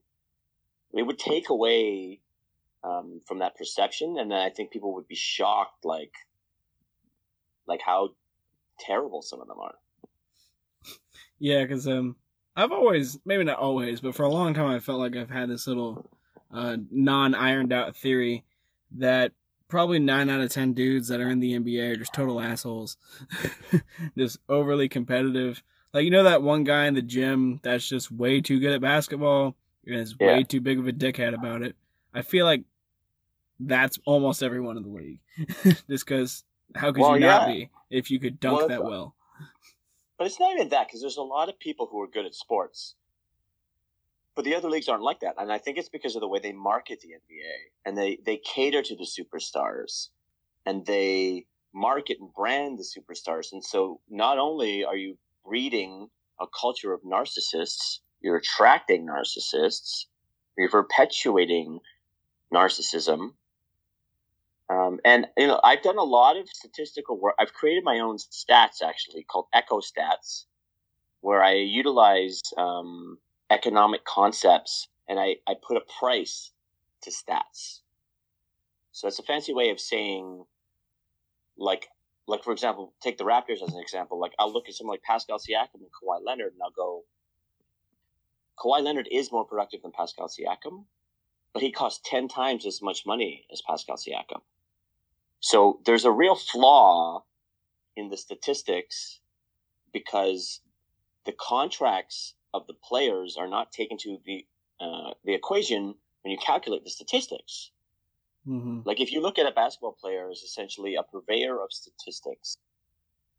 it 0.93 1.03
would 1.03 1.19
take 1.19 1.49
away 1.49 2.21
um, 2.85 3.21
from 3.27 3.39
that 3.39 3.57
perception, 3.57 4.17
and 4.19 4.31
then 4.31 4.39
I 4.39 4.51
think 4.51 4.71
people 4.71 4.95
would 4.95 5.09
be 5.09 5.15
shocked, 5.15 5.85
like, 5.85 6.13
like 7.67 7.81
how 7.85 8.11
terrible 8.79 9.23
some 9.23 9.41
of 9.41 9.49
them 9.49 9.59
are. 9.61 9.75
Yeah, 11.39 11.63
because 11.63 11.89
um, 11.89 12.17
I've 12.57 12.73
always, 12.73 13.19
maybe 13.27 13.45
not 13.45 13.59
always, 13.59 14.01
but 14.01 14.15
for 14.15 14.23
a 14.25 14.31
long 14.31 14.55
time, 14.55 14.71
I 14.71 14.79
felt 14.81 14.99
like 14.99 15.15
I've 15.17 15.31
had 15.31 15.49
this 15.51 15.67
little 15.67 16.09
uh, 16.53 16.77
non 16.91 17.35
ironed 17.35 17.73
out 17.73 17.95
theory 17.97 18.45
that 18.93 19.33
probably 19.69 19.99
nine 19.99 20.31
out 20.31 20.41
of 20.41 20.51
ten 20.51 20.73
dudes 20.73 21.09
that 21.09 21.21
are 21.21 21.29
in 21.29 21.41
the 21.41 21.53
NBA 21.59 21.93
are 21.93 21.97
just 21.97 22.15
total 22.15 22.41
assholes, 22.41 22.97
just 24.19 24.39
overly 24.49 24.89
competitive. 24.89 25.63
Like 25.93 26.05
you 26.05 26.11
know 26.11 26.25
that 26.25 26.43
one 26.43 26.65
guy 26.65 26.87
in 26.87 26.95
the 26.95 27.03
gym 27.03 27.61
that's 27.63 27.87
just 27.89 28.11
way 28.11 28.41
too 28.41 28.61
good 28.61 28.73
at 28.73 28.81
basketball 28.81 29.55
and 29.87 29.97
is 29.97 30.15
Yeah. 30.19 30.29
way 30.29 30.43
too 30.45 30.61
big 30.61 30.79
of 30.79 30.87
a 30.87 30.93
dickhead 30.93 31.35
about 31.35 31.63
it. 31.63 31.75
I 32.15 32.23
feel 32.23 32.45
like 32.47 32.63
that's 33.61 33.99
almost 34.05 34.43
everyone 34.43 34.77
in 34.77 34.83
the 34.83 34.89
league, 34.89 35.21
just 35.89 36.07
because 36.07 36.45
how 36.75 36.93
could 36.93 37.03
Well, 37.03 37.15
you 37.15 37.21
not 37.27 37.49
yeah. 37.49 37.55
be 37.55 37.71
if 37.91 38.11
you 38.11 38.19
could 38.21 38.39
dunk 38.41 38.59
Well, 38.61 38.69
that 38.69 38.85
well? 38.85 39.15
But 40.19 40.27
it's 40.27 40.41
not 40.41 40.55
even 40.55 40.71
that 40.71 40.87
because 40.87 41.01
there's 41.01 41.19
a 41.19 41.23
lot 41.23 41.49
of 41.49 41.59
people 41.59 41.89
who 41.91 42.01
are 42.01 42.07
good 42.07 42.27
at 42.27 42.35
sports, 42.35 42.95
but 44.35 44.45
the 44.45 44.55
other 44.55 44.71
leagues 44.71 44.89
aren't 44.89 45.03
like 45.03 45.21
that, 45.21 45.35
and 45.39 45.53
I 45.53 45.59
think 45.59 45.79
it's 45.79 45.89
because 45.89 46.15
of 46.15 46.21
the 46.21 46.29
way 46.29 46.39
they 46.39 46.53
market 46.53 47.01
the 47.01 47.09
NBA 47.09 47.71
and 47.85 47.97
they 47.97 48.19
they 48.25 48.39
cater 48.39 48.83
to 48.83 48.97
the 48.97 49.05
superstars, 49.07 50.09
and 50.65 50.87
they 50.87 51.47
market 51.75 52.19
and 52.21 52.33
brand 52.33 52.79
the 52.79 52.85
superstars, 52.85 53.53
and 53.53 53.65
so 53.65 54.01
not 54.09 54.39
only 54.39 54.85
are 54.85 54.97
you 54.97 55.19
breeding 55.45 56.09
a 56.41 56.47
culture 56.47 56.93
of 56.93 57.03
narcissists, 57.03 58.01
you're 58.21 58.37
attracting 58.37 59.07
narcissists, 59.07 60.07
you're 60.57 60.71
perpetuating 60.71 61.81
narcissism. 62.53 63.33
Um, 64.69 64.99
and 65.05 65.27
you 65.37 65.47
know, 65.47 65.61
I've 65.63 65.83
done 65.83 65.99
a 65.99 66.03
lot 66.03 66.37
of 66.37 66.49
statistical 66.49 67.19
work. 67.21 67.35
I've 67.39 67.53
created 67.53 67.85
my 67.85 68.01
own 68.01 68.17
stats 68.17 68.83
actually 68.85 69.23
called 69.23 69.47
Echo 69.55 69.81
Stats, 69.81 70.45
where 71.21 71.43
I 71.43 71.55
utilize 71.55 72.41
um, 72.59 73.19
economic 73.51 74.05
concepts 74.05 74.89
and 75.09 75.21
I, 75.21 75.37
I 75.47 75.55
put 75.67 75.77
a 75.77 75.83
price 76.01 76.51
to 77.03 77.11
stats. 77.11 77.81
So 78.91 79.07
it's 79.07 79.19
a 79.19 79.23
fancy 79.23 79.53
way 79.55 79.71
of 79.71 79.79
saying, 79.79 80.45
like, 81.57 81.87
like 82.27 82.43
for 82.43 82.53
example, 82.53 82.93
take 83.01 83.19
the 83.19 83.25
Raptors 83.25 83.63
as 83.63 83.73
an 83.73 83.81
example. 83.81 84.19
Like 84.19 84.33
I'll 84.39 84.53
look 84.53 84.69
at 84.69 84.75
someone 84.75 84.95
like 84.95 85.03
Pascal 85.03 85.39
Siakam 85.39 85.75
and 85.75 85.91
Kawhi 85.93 86.25
Leonard, 86.25 86.55
and 86.55 86.63
I'll 86.63 86.71
go, 86.71 87.05
Kawhi 88.59 88.83
Leonard 88.83 89.09
is 89.13 89.31
more 89.31 89.45
productive 89.45 89.83
than 89.83 89.93
Pascal 89.93 90.29
Siakam, 90.29 90.87
but 91.53 91.63
he 91.63 91.71
costs 91.71 92.01
ten 92.05 92.27
times 92.27 92.67
as 92.67 92.83
much 92.83 93.07
money 93.07 93.47
as 93.53 93.63
Pascal 93.63 93.97
Siakam. 93.97 94.41
So 95.41 95.81
there's 95.85 96.05
a 96.05 96.11
real 96.11 96.35
flaw 96.35 97.25
in 97.97 98.11
the 98.11 98.17
statistics 98.17 99.21
because 99.93 100.61
the 101.25 101.33
contracts 101.33 102.35
of 102.53 102.67
the 102.67 102.75
players 102.75 103.37
are 103.39 103.49
not 103.49 103.73
taken 103.73 103.99
to 103.99 104.19
the 104.25 104.47
uh, 104.81 105.15
the 105.25 105.35
equation 105.35 105.95
when 106.23 106.33
you 106.33 106.39
calculate 106.39 106.85
the 106.85 106.91
statistics. 106.91 107.71
Mm-hmm. 108.47 108.81
Like 108.85 109.01
if 109.01 109.11
you 109.11 109.21
look 109.21 109.39
at 109.39 109.47
a 109.47 109.51
basketball 109.51 109.97
player 109.99 110.29
as 110.31 110.41
essentially 110.41 110.95
a 110.95 111.03
purveyor 111.03 111.61
of 111.63 111.73
statistics, 111.73 112.57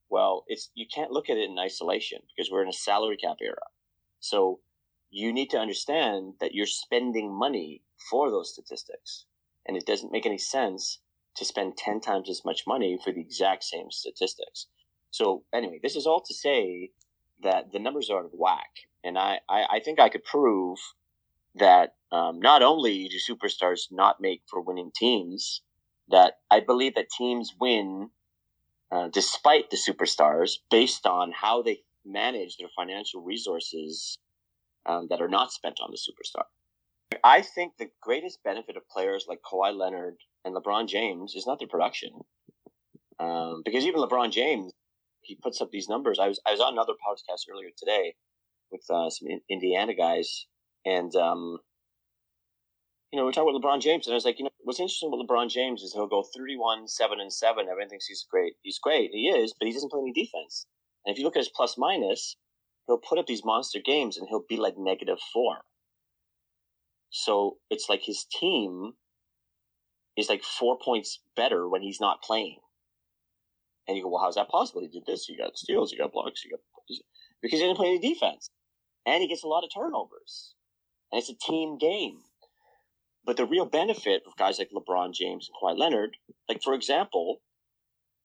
well, 0.09 0.43
it's 0.47 0.69
you 0.73 0.85
can't 0.93 1.11
look 1.11 1.29
at 1.29 1.37
it 1.37 1.49
in 1.49 1.59
isolation 1.59 2.19
because 2.35 2.51
we're 2.51 2.63
in 2.63 2.69
a 2.69 2.73
salary 2.73 3.17
cap 3.17 3.37
era. 3.41 3.67
So 4.19 4.59
you 5.09 5.31
need 5.31 5.49
to 5.51 5.57
understand 5.57 6.33
that 6.41 6.53
you're 6.53 6.65
spending 6.65 7.31
money 7.31 7.81
for 8.09 8.29
those 8.29 8.51
statistics, 8.51 9.25
and 9.65 9.77
it 9.77 9.85
doesn't 9.85 10.11
make 10.11 10.25
any 10.25 10.37
sense 10.37 10.99
to 11.37 11.45
spend 11.45 11.77
ten 11.77 11.99
times 12.01 12.29
as 12.29 12.43
much 12.45 12.63
money 12.67 12.97
for 13.03 13.11
the 13.11 13.21
exact 13.21 13.63
same 13.63 13.89
statistics. 13.89 14.67
So 15.11 15.43
anyway, 15.53 15.79
this 15.81 15.95
is 15.95 16.05
all 16.05 16.21
to 16.21 16.33
say 16.33 16.91
that 17.41 17.71
the 17.71 17.79
numbers 17.79 18.09
are 18.09 18.19
out 18.19 18.25
of 18.25 18.31
whack, 18.33 18.71
and 19.03 19.17
I 19.17 19.39
I, 19.49 19.65
I 19.69 19.79
think 19.83 19.99
I 19.99 20.09
could 20.09 20.23
prove 20.23 20.77
that 21.55 21.95
um, 22.11 22.39
not 22.39 22.61
only 22.61 23.07
do 23.07 23.17
superstars 23.17 23.87
not 23.91 24.21
make 24.21 24.41
for 24.47 24.61
winning 24.61 24.91
teams, 24.95 25.61
that 26.09 26.35
I 26.49 26.59
believe 26.59 26.95
that 26.95 27.09
teams 27.09 27.53
win 27.59 28.09
uh, 28.91 29.09
despite 29.11 29.69
the 29.69 29.77
superstars 29.77 30.53
based 30.71 31.05
on 31.05 31.31
how 31.31 31.61
they 31.61 31.81
manage 32.05 32.57
their 32.57 32.69
financial 32.75 33.21
resources 33.21 34.17
um, 34.85 35.07
that 35.09 35.21
are 35.21 35.27
not 35.27 35.51
spent 35.51 35.79
on 35.81 35.91
the 35.91 35.97
superstar. 35.97 36.45
I 37.23 37.41
think 37.41 37.73
the 37.77 37.89
greatest 38.01 38.43
benefit 38.43 38.77
of 38.77 38.87
players 38.89 39.25
like 39.27 39.39
Kawhi 39.41 39.75
Leonard 39.75 40.15
and 40.43 40.55
LeBron 40.55 40.87
James 40.87 41.35
is 41.35 41.47
not 41.47 41.59
their 41.59 41.67
production, 41.67 42.11
um, 43.19 43.61
because 43.63 43.85
even 43.85 44.01
LeBron 44.01 44.31
James 44.31 44.73
he 45.21 45.35
puts 45.35 45.61
up 45.61 45.71
these 45.71 45.89
numbers. 45.89 46.19
I 46.19 46.27
was 46.27 46.39
I 46.45 46.51
was 46.51 46.59
on 46.59 46.73
another 46.73 46.93
podcast 46.93 47.51
earlier 47.51 47.69
today 47.77 48.15
with 48.71 48.83
uh, 48.89 49.09
some 49.09 49.27
Indiana 49.49 49.93
guys, 49.93 50.47
and 50.85 51.13
um, 51.15 51.59
you 53.11 53.19
know, 53.19 53.25
we're 53.25 53.31
talking 53.31 53.55
about 53.55 53.61
LeBron 53.61 53.81
James, 53.81 54.05
and 54.05 54.13
I 54.13 54.15
was 54.15 54.25
like, 54.25 54.37
you 54.37 54.45
know, 54.45 54.51
what's 54.59 54.79
interesting 54.79 55.11
with 55.11 55.25
LeBron 55.27 55.49
James 55.49 55.81
is 55.81 55.93
he'll 55.93 56.07
go 56.07 56.23
31, 56.35 56.87
7, 56.87 57.19
and 57.19 57.31
7. 57.31 57.67
Everyone 57.69 57.89
thinks 57.89 58.05
he's 58.05 58.25
great. 58.29 58.53
He's 58.63 58.79
great. 58.79 59.11
He 59.13 59.29
is, 59.29 59.53
but 59.57 59.67
he 59.67 59.73
doesn't 59.73 59.91
play 59.91 60.01
any 60.01 60.11
defense. 60.11 60.65
And 61.05 61.13
if 61.13 61.19
you 61.19 61.23
look 61.23 61.37
at 61.37 61.39
his 61.39 61.51
plus 61.55 61.77
minus, 61.77 62.35
he'll 62.85 62.97
put 62.97 63.17
up 63.17 63.27
these 63.27 63.45
monster 63.45 63.79
games 63.83 64.17
and 64.17 64.27
he'll 64.27 64.43
be 64.49 64.57
like 64.57 64.77
negative 64.77 65.19
four. 65.33 65.59
So 67.09 67.57
it's 67.69 67.87
like 67.89 68.01
his 68.03 68.25
team 68.25 68.93
is 70.17 70.29
like 70.29 70.43
four 70.43 70.77
points 70.83 71.19
better 71.35 71.67
when 71.69 71.81
he's 71.81 72.01
not 72.01 72.21
playing. 72.21 72.59
And 73.87 73.95
you 73.95 74.03
go, 74.03 74.09
well, 74.09 74.23
how's 74.23 74.35
that 74.35 74.49
possible? 74.49 74.81
He 74.81 74.87
did 74.87 75.05
this. 75.05 75.29
You 75.29 75.37
got 75.37 75.57
steals, 75.57 75.91
you 75.91 75.97
got 75.97 76.11
blocks, 76.11 76.43
you 76.43 76.51
got 76.51 76.59
because 77.41 77.59
he 77.59 77.65
didn't 77.65 77.77
play 77.77 77.87
any 77.87 77.99
defense, 77.99 78.49
and 79.05 79.21
he 79.21 79.27
gets 79.27 79.43
a 79.43 79.47
lot 79.47 79.63
of 79.63 79.69
turnovers, 79.73 80.55
and 81.11 81.19
it's 81.19 81.29
a 81.29 81.35
team 81.35 81.77
game. 81.77 82.19
But 83.25 83.37
the 83.37 83.45
real 83.45 83.65
benefit 83.65 84.23
of 84.25 84.37
guys 84.37 84.57
like 84.57 84.69
LeBron 84.73 85.13
James 85.13 85.49
and 85.49 85.55
Kawhi 85.61 85.77
Leonard, 85.77 86.17
like 86.47 86.61
for 86.63 86.73
example, 86.73 87.41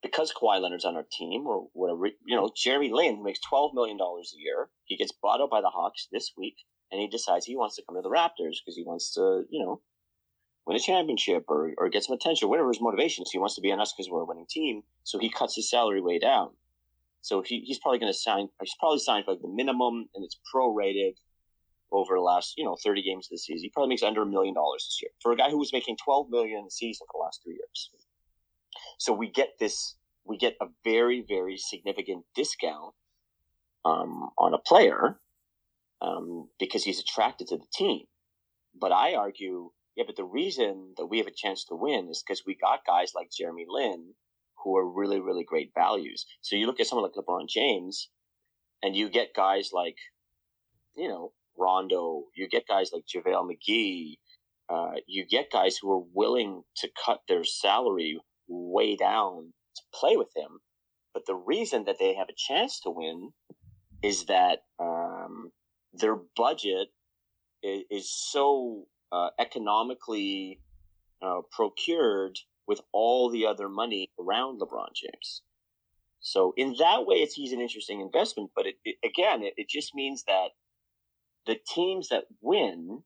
because 0.02 0.32
Kawhi 0.32 0.60
Leonard's 0.60 0.84
on 0.84 0.96
our 0.96 1.06
team, 1.10 1.46
or 1.46 1.68
whatever, 1.72 2.06
you 2.24 2.36
know, 2.36 2.50
Jeremy 2.56 2.90
Lin, 2.92 3.16
who 3.16 3.24
makes 3.24 3.40
twelve 3.40 3.74
million 3.74 3.96
dollars 3.96 4.34
a 4.36 4.40
year, 4.40 4.68
he 4.84 4.96
gets 4.96 5.12
bought 5.12 5.40
out 5.40 5.50
by 5.50 5.60
the 5.60 5.70
Hawks 5.70 6.08
this 6.12 6.32
week, 6.36 6.56
and 6.92 7.00
he 7.00 7.08
decides 7.08 7.46
he 7.46 7.56
wants 7.56 7.76
to 7.76 7.82
come 7.82 7.96
to 7.96 8.02
the 8.02 8.10
Raptors 8.10 8.56
because 8.60 8.76
he 8.76 8.84
wants 8.84 9.14
to, 9.14 9.44
you 9.48 9.64
know, 9.64 9.80
win 10.66 10.76
a 10.76 10.80
championship 10.80 11.46
or, 11.48 11.72
or 11.78 11.88
get 11.88 12.04
some 12.04 12.14
attention, 12.14 12.48
whatever 12.48 12.68
his 12.68 12.82
motivations. 12.82 13.30
He 13.30 13.38
wants 13.38 13.54
to 13.56 13.62
be 13.62 13.72
on 13.72 13.80
us 13.80 13.92
because 13.92 14.10
we're 14.10 14.20
a 14.20 14.26
winning 14.26 14.46
team. 14.48 14.82
So 15.02 15.18
he 15.18 15.30
cuts 15.30 15.56
his 15.56 15.70
salary 15.70 16.02
way 16.02 16.18
down. 16.18 16.50
So 17.22 17.40
he, 17.40 17.60
he's 17.60 17.78
probably 17.78 17.98
going 17.98 18.12
to 18.12 18.18
sign, 18.18 18.48
he's 18.60 18.74
probably 18.78 18.98
signed 18.98 19.24
for 19.24 19.32
like 19.32 19.40
the 19.40 19.48
minimum 19.48 20.08
and 20.14 20.22
it's 20.22 20.38
prorated 20.54 21.14
over 21.90 22.14
the 22.14 22.20
last, 22.20 22.54
you 22.58 22.64
know, 22.64 22.76
30 22.84 23.02
games 23.02 23.26
of 23.26 23.30
the 23.30 23.38
season. 23.38 23.64
He 23.64 23.70
probably 23.70 23.88
makes 23.88 24.02
under 24.02 24.22
a 24.22 24.26
million 24.26 24.54
dollars 24.54 24.84
this 24.86 24.98
year 25.02 25.10
for 25.22 25.32
a 25.32 25.36
guy 25.36 25.48
who 25.48 25.58
was 25.58 25.72
making 25.72 25.96
12 26.04 26.28
million 26.30 26.64
the 26.64 26.70
season 26.70 27.06
for 27.10 27.18
the 27.18 27.24
last 27.24 27.40
three 27.42 27.54
years. 27.54 27.90
So 28.98 29.12
we 29.12 29.30
get 29.30 29.58
this, 29.58 29.94
we 30.24 30.36
get 30.36 30.56
a 30.60 30.66
very, 30.84 31.24
very 31.26 31.56
significant 31.56 32.24
discount 32.34 32.94
um, 33.84 34.30
on 34.36 34.52
a 34.52 34.58
player 34.58 35.18
um, 36.02 36.48
because 36.58 36.84
he's 36.84 37.00
attracted 37.00 37.48
to 37.48 37.56
the 37.56 37.66
team. 37.72 38.04
But 38.78 38.92
I 38.92 39.14
argue 39.14 39.70
yeah, 39.96 40.04
but 40.06 40.16
the 40.16 40.24
reason 40.24 40.94
that 40.96 41.06
we 41.06 41.18
have 41.18 41.26
a 41.26 41.32
chance 41.32 41.64
to 41.64 41.74
win 41.74 42.08
is 42.10 42.22
because 42.22 42.44
we 42.46 42.54
got 42.54 42.86
guys 42.86 43.12
like 43.14 43.30
Jeremy 43.30 43.66
Lin 43.68 44.14
who 44.64 44.76
are 44.76 44.88
really, 44.88 45.20
really 45.20 45.44
great 45.44 45.72
values. 45.74 46.24
So 46.40 46.56
you 46.56 46.66
look 46.66 46.80
at 46.80 46.86
someone 46.86 47.04
like 47.04 47.24
LeBron 47.24 47.48
James 47.48 48.08
and 48.82 48.96
you 48.96 49.10
get 49.10 49.34
guys 49.34 49.70
like, 49.72 49.96
you 50.96 51.08
know, 51.08 51.32
Rondo, 51.58 52.24
you 52.34 52.48
get 52.48 52.66
guys 52.66 52.90
like 52.92 53.04
JaVale 53.04 53.50
McGee, 53.50 54.16
uh, 54.70 55.00
you 55.06 55.26
get 55.26 55.52
guys 55.52 55.76
who 55.76 55.92
are 55.92 56.04
willing 56.14 56.62
to 56.76 56.88
cut 57.04 57.20
their 57.28 57.44
salary 57.44 58.18
way 58.48 58.96
down 58.96 59.52
to 59.76 59.82
play 59.92 60.16
with 60.16 60.30
him. 60.34 60.60
But 61.12 61.26
the 61.26 61.34
reason 61.34 61.84
that 61.84 61.98
they 61.98 62.14
have 62.14 62.28
a 62.30 62.34
chance 62.34 62.80
to 62.80 62.90
win 62.90 63.32
is 64.02 64.24
that 64.26 64.60
um, 64.80 65.50
their 65.92 66.16
budget 66.36 66.88
is, 67.62 67.82
is 67.90 68.10
so 68.10 68.86
uh, 69.10 69.30
economically 69.38 70.60
uh, 71.20 71.40
procured 71.50 72.38
with 72.66 72.80
all 72.92 73.30
the 73.30 73.46
other 73.46 73.68
money 73.68 74.08
around 74.18 74.60
LeBron 74.60 74.94
James. 74.94 75.42
So 76.20 76.54
in 76.56 76.76
that 76.78 77.04
way, 77.06 77.16
it's 77.16 77.34
he's 77.34 77.52
an 77.52 77.60
interesting 77.60 78.00
investment. 78.00 78.50
But 78.54 78.66
it, 78.66 78.76
it, 78.84 78.96
again, 79.04 79.42
it, 79.42 79.54
it 79.56 79.68
just 79.68 79.94
means 79.94 80.24
that 80.24 80.48
the 81.46 81.56
teams 81.74 82.08
that 82.08 82.24
win, 82.40 83.02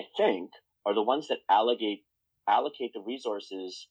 I 0.00 0.04
think, 0.16 0.50
are 0.86 0.94
the 0.94 1.02
ones 1.02 1.28
that 1.28 1.38
allocate 1.50 2.04
allocate 2.48 2.92
the 2.94 3.00
resources 3.00 3.88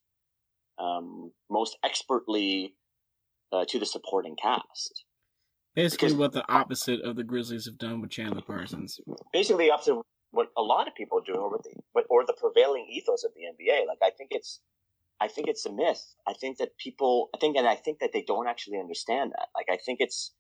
um, 0.80 1.32
most 1.49 1.78
expertly 1.84 2.76
uh, 3.51 3.65
to 3.68 3.80
the 3.80 3.86
supporting 3.86 4.36
cast. 4.41 5.03
Basically, 5.78 6.07
because, 6.07 6.17
what 6.17 6.32
the 6.32 6.51
opposite 6.51 7.01
of 7.01 7.15
the 7.15 7.23
Grizzlies 7.23 7.65
have 7.65 7.78
done 7.78 8.01
with 8.01 8.09
Chandler 8.09 8.41
Parsons. 8.41 8.99
Basically, 9.32 9.69
opposite 9.69 10.01
what 10.32 10.47
a 10.57 10.61
lot 10.63 10.88
of 10.88 10.95
people 10.95 11.21
do, 11.23 11.36
or 11.36 11.59
the 11.63 12.03
or 12.09 12.25
the 12.25 12.34
prevailing 12.34 12.88
ethos 12.89 13.23
of 13.23 13.32
the 13.36 13.41
NBA. 13.41 13.86
Like 13.86 13.99
I 14.01 14.09
think 14.09 14.30
it's, 14.32 14.59
I 15.21 15.28
think 15.28 15.47
it's 15.47 15.67
a 15.67 15.71
myth. 15.71 16.03
I 16.28 16.34
think 16.34 16.57
that 16.57 16.75
people, 16.80 17.30
I 17.36 17.38
think, 17.38 17.57
and 17.57 17.67
I 17.67 17.75
think 17.75 17.99
that 17.99 18.09
they 18.11 18.23
don't 18.23 18.47
actually 18.47 18.80
understand 18.80 19.34
that. 19.38 19.49
Like 19.53 19.67
I 19.69 19.78
think 19.78 19.99
it's 20.01 20.34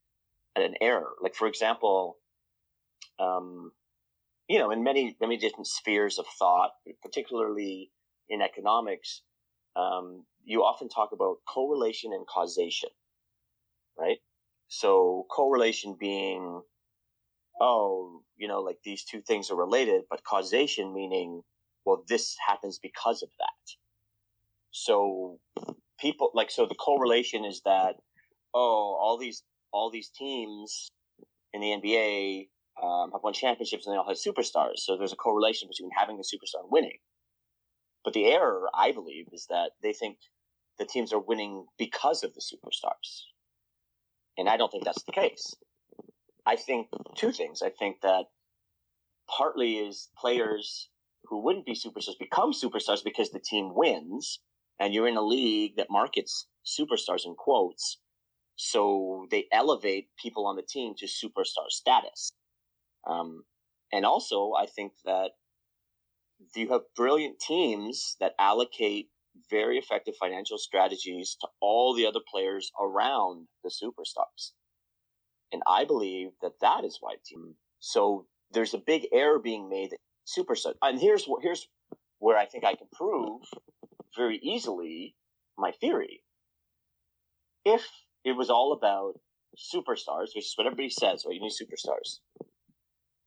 an 0.55 0.73
error. 0.81 1.11
Like 1.21 1.35
for 1.35 1.47
example, 1.47 2.17
um, 3.19 3.71
you 4.47 4.57
know, 4.57 4.71
in 4.71 4.83
many 4.83 5.15
many 5.21 5.37
different 5.37 5.67
spheres 5.67 6.17
of 6.17 6.25
thought, 6.39 6.71
particularly 7.03 7.91
in 8.27 8.41
economics, 8.41 9.21
um, 9.75 10.25
you 10.45 10.63
often 10.63 10.89
talk 10.89 11.11
about 11.13 11.37
correlation 11.47 12.11
and 12.11 12.25
causation, 12.25 12.89
right? 13.99 14.17
So 14.67 15.25
correlation 15.29 15.95
being 15.99 16.61
oh, 17.59 18.21
you 18.37 18.47
know, 18.47 18.61
like 18.61 18.77
these 18.83 19.03
two 19.03 19.21
things 19.21 19.49
are 19.49 19.55
related, 19.55 20.03
but 20.09 20.23
causation 20.23 20.93
meaning, 20.93 21.41
well, 21.85 22.03
this 22.07 22.35
happens 22.45 22.79
because 22.79 23.23
of 23.23 23.29
that. 23.39 23.71
So 24.71 25.39
people 25.99 26.31
like, 26.33 26.51
so 26.51 26.65
the 26.65 26.75
correlation 26.75 27.45
is 27.45 27.61
that, 27.65 27.95
oh, 28.53 28.97
all 28.99 29.17
these, 29.17 29.43
all 29.71 29.89
these 29.89 30.09
teams 30.09 30.89
in 31.53 31.61
the 31.61 31.67
NBA 31.67 32.47
um, 32.83 33.11
have 33.11 33.23
won 33.23 33.33
championships 33.33 33.87
and 33.87 33.93
they 33.93 33.97
all 33.97 34.07
have 34.07 34.17
superstars. 34.17 34.77
So 34.79 34.97
there's 34.97 35.13
a 35.13 35.17
correlation 35.17 35.67
between 35.67 35.89
having 35.97 36.17
a 36.17 36.21
superstar 36.21 36.61
and 36.61 36.71
winning. 36.71 36.97
But 38.03 38.13
the 38.13 38.25
error, 38.25 38.69
I 38.73 38.91
believe, 38.91 39.27
is 39.33 39.47
that 39.49 39.71
they 39.81 39.93
think 39.93 40.17
the 40.77 40.85
teams 40.85 41.11
are 41.11 41.19
winning 41.19 41.65
because 41.77 42.23
of 42.23 42.33
the 42.35 42.41
superstars. 42.41 43.23
And 44.37 44.47
I 44.47 44.57
don't 44.57 44.71
think 44.71 44.85
that's 44.85 45.03
the 45.03 45.11
case. 45.11 45.55
I 46.45 46.55
think 46.55 46.87
two 47.15 47.31
things. 47.31 47.61
I 47.61 47.69
think 47.69 48.01
that 48.01 48.25
partly 49.27 49.77
is 49.77 50.09
players 50.17 50.89
who 51.25 51.43
wouldn't 51.43 51.65
be 51.65 51.73
superstars 51.73 52.17
become 52.19 52.53
superstars 52.53 53.03
because 53.03 53.31
the 53.31 53.39
team 53.39 53.71
wins, 53.73 54.39
and 54.79 54.93
you're 54.93 55.07
in 55.07 55.17
a 55.17 55.21
league 55.21 55.75
that 55.77 55.87
markets 55.89 56.47
superstars 56.65 57.25
in 57.25 57.35
quotes. 57.35 57.99
So 58.55 59.27
they 59.29 59.45
elevate 59.51 60.07
people 60.21 60.45
on 60.45 60.55
the 60.55 60.61
team 60.61 60.93
to 60.97 61.05
superstar 61.05 61.69
status. 61.69 62.31
Um, 63.07 63.43
and 63.91 64.05
also, 64.05 64.53
I 64.57 64.65
think 64.65 64.93
that 65.05 65.31
you 66.55 66.69
have 66.69 66.81
brilliant 66.95 67.39
teams 67.39 68.15
that 68.19 68.33
allocate 68.39 69.09
very 69.49 69.77
effective 69.77 70.15
financial 70.19 70.57
strategies 70.57 71.37
to 71.41 71.47
all 71.61 71.93
the 71.93 72.05
other 72.05 72.19
players 72.31 72.71
around 72.79 73.47
the 73.63 73.69
superstars. 73.69 74.51
And 75.51 75.61
I 75.67 75.85
believe 75.85 76.29
that 76.41 76.59
that 76.61 76.83
is 76.83 76.97
why 76.99 77.15
team. 77.25 77.55
So 77.79 78.25
there's 78.51 78.73
a 78.73 78.79
big 78.79 79.07
error 79.13 79.39
being 79.39 79.69
made 79.69 79.91
superstar. 80.27 80.73
And 80.81 80.99
here's 80.99 81.27
here's 81.41 81.67
where 82.19 82.37
I 82.37 82.45
think 82.45 82.65
I 82.65 82.75
can 82.75 82.87
prove 82.91 83.41
very 84.15 84.39
easily 84.41 85.15
my 85.57 85.71
theory. 85.71 86.23
If 87.63 87.85
it 88.23 88.33
was 88.33 88.49
all 88.49 88.73
about 88.73 89.19
superstars, 89.57 90.35
which 90.35 90.45
is 90.45 90.53
what 90.55 90.67
everybody 90.67 90.89
says, 90.89 91.23
right? 91.25 91.35
You 91.35 91.41
need 91.41 91.51
superstars. 91.51 92.19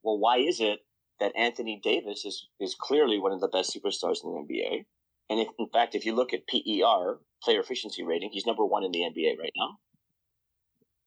Well, 0.03 0.17
why 0.17 0.37
is 0.37 0.59
it 0.59 0.79
that 1.19 1.35
Anthony 1.35 1.79
Davis 1.81 2.25
is, 2.25 2.47
is 2.59 2.75
clearly 2.79 3.19
one 3.19 3.31
of 3.31 3.41
the 3.41 3.47
best 3.47 3.75
superstars 3.75 4.23
in 4.23 4.31
the 4.31 4.53
NBA? 4.53 4.85
And 5.31 5.39
if, 5.39 5.47
in 5.57 5.69
fact, 5.69 5.95
if 5.95 6.05
you 6.05 6.13
look 6.13 6.33
at 6.33 6.45
PER, 6.45 7.21
player 7.41 7.61
efficiency 7.61 8.03
rating, 8.03 8.31
he's 8.33 8.45
number 8.45 8.65
one 8.65 8.83
in 8.83 8.91
the 8.91 8.99
NBA 8.99 9.39
right 9.39 9.53
now. 9.55 9.77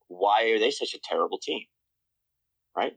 Why 0.08 0.44
are 0.44 0.58
they 0.58 0.70
such 0.70 0.94
a 0.94 0.98
terrible 0.98 1.36
team? 1.36 1.64
Right? 2.74 2.94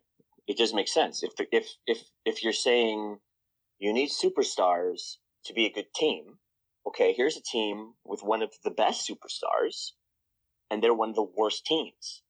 It 0.48 0.58
doesn't 0.58 0.76
make 0.76 0.88
sense. 0.88 1.24
If 1.24 1.34
if 1.52 1.68
if 1.86 2.04
if 2.24 2.44
you're 2.46 2.54
saying 2.54 3.18
you 3.78 3.92
need 3.92 4.10
superstars 4.10 5.18
to 5.44 5.54
be 5.54 5.66
a 5.66 5.70
good 5.70 5.94
team, 5.94 6.40
okay, 6.88 7.14
here's 7.14 7.36
a 7.36 7.42
team 7.42 7.96
with 8.06 8.24
one 8.24 8.42
of 8.42 8.54
the 8.64 8.72
best 8.72 9.10
superstars, 9.10 9.92
and 10.72 10.82
they're 10.82 10.94
one 10.94 11.10
of 11.10 11.16
the 11.16 11.28
worst 11.36 11.66
teams. 11.66 12.24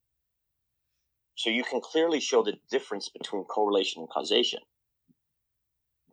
So 1.35 1.51
you 1.51 1.63
can 1.63 1.81
clearly 1.81 2.19
show 2.19 2.41
the 2.41 2.57
difference 2.71 3.09
between 3.09 3.43
correlation 3.43 4.01
and 4.01 4.09
causation, 4.09 4.61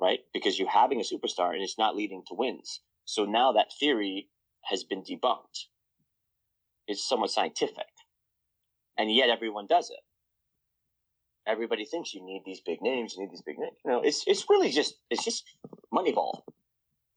right? 0.00 0.20
Because 0.32 0.58
you're 0.58 0.68
having 0.68 1.00
a 1.00 1.04
superstar 1.04 1.52
and 1.52 1.62
it's 1.62 1.78
not 1.78 1.96
leading 1.96 2.22
to 2.28 2.34
wins. 2.34 2.80
So 3.04 3.24
now 3.24 3.52
that 3.52 3.72
theory 3.78 4.28
has 4.62 4.84
been 4.84 5.02
debunked. 5.02 5.66
It's 6.86 7.06
somewhat 7.06 7.30
scientific. 7.30 7.86
And 8.98 9.12
yet 9.12 9.28
everyone 9.28 9.66
does 9.66 9.90
it. 9.90 10.00
Everybody 11.46 11.84
thinks 11.84 12.14
you 12.14 12.24
need 12.24 12.42
these 12.46 12.60
big 12.60 12.80
names, 12.80 13.14
you 13.14 13.22
need 13.22 13.30
these 13.30 13.42
big 13.42 13.58
names. 13.58 13.76
You 13.84 13.90
know, 13.90 14.00
it's 14.02 14.24
it's 14.26 14.46
really 14.48 14.70
just 14.70 14.94
it's 15.10 15.24
just 15.24 15.44
Moneyball, 15.92 16.40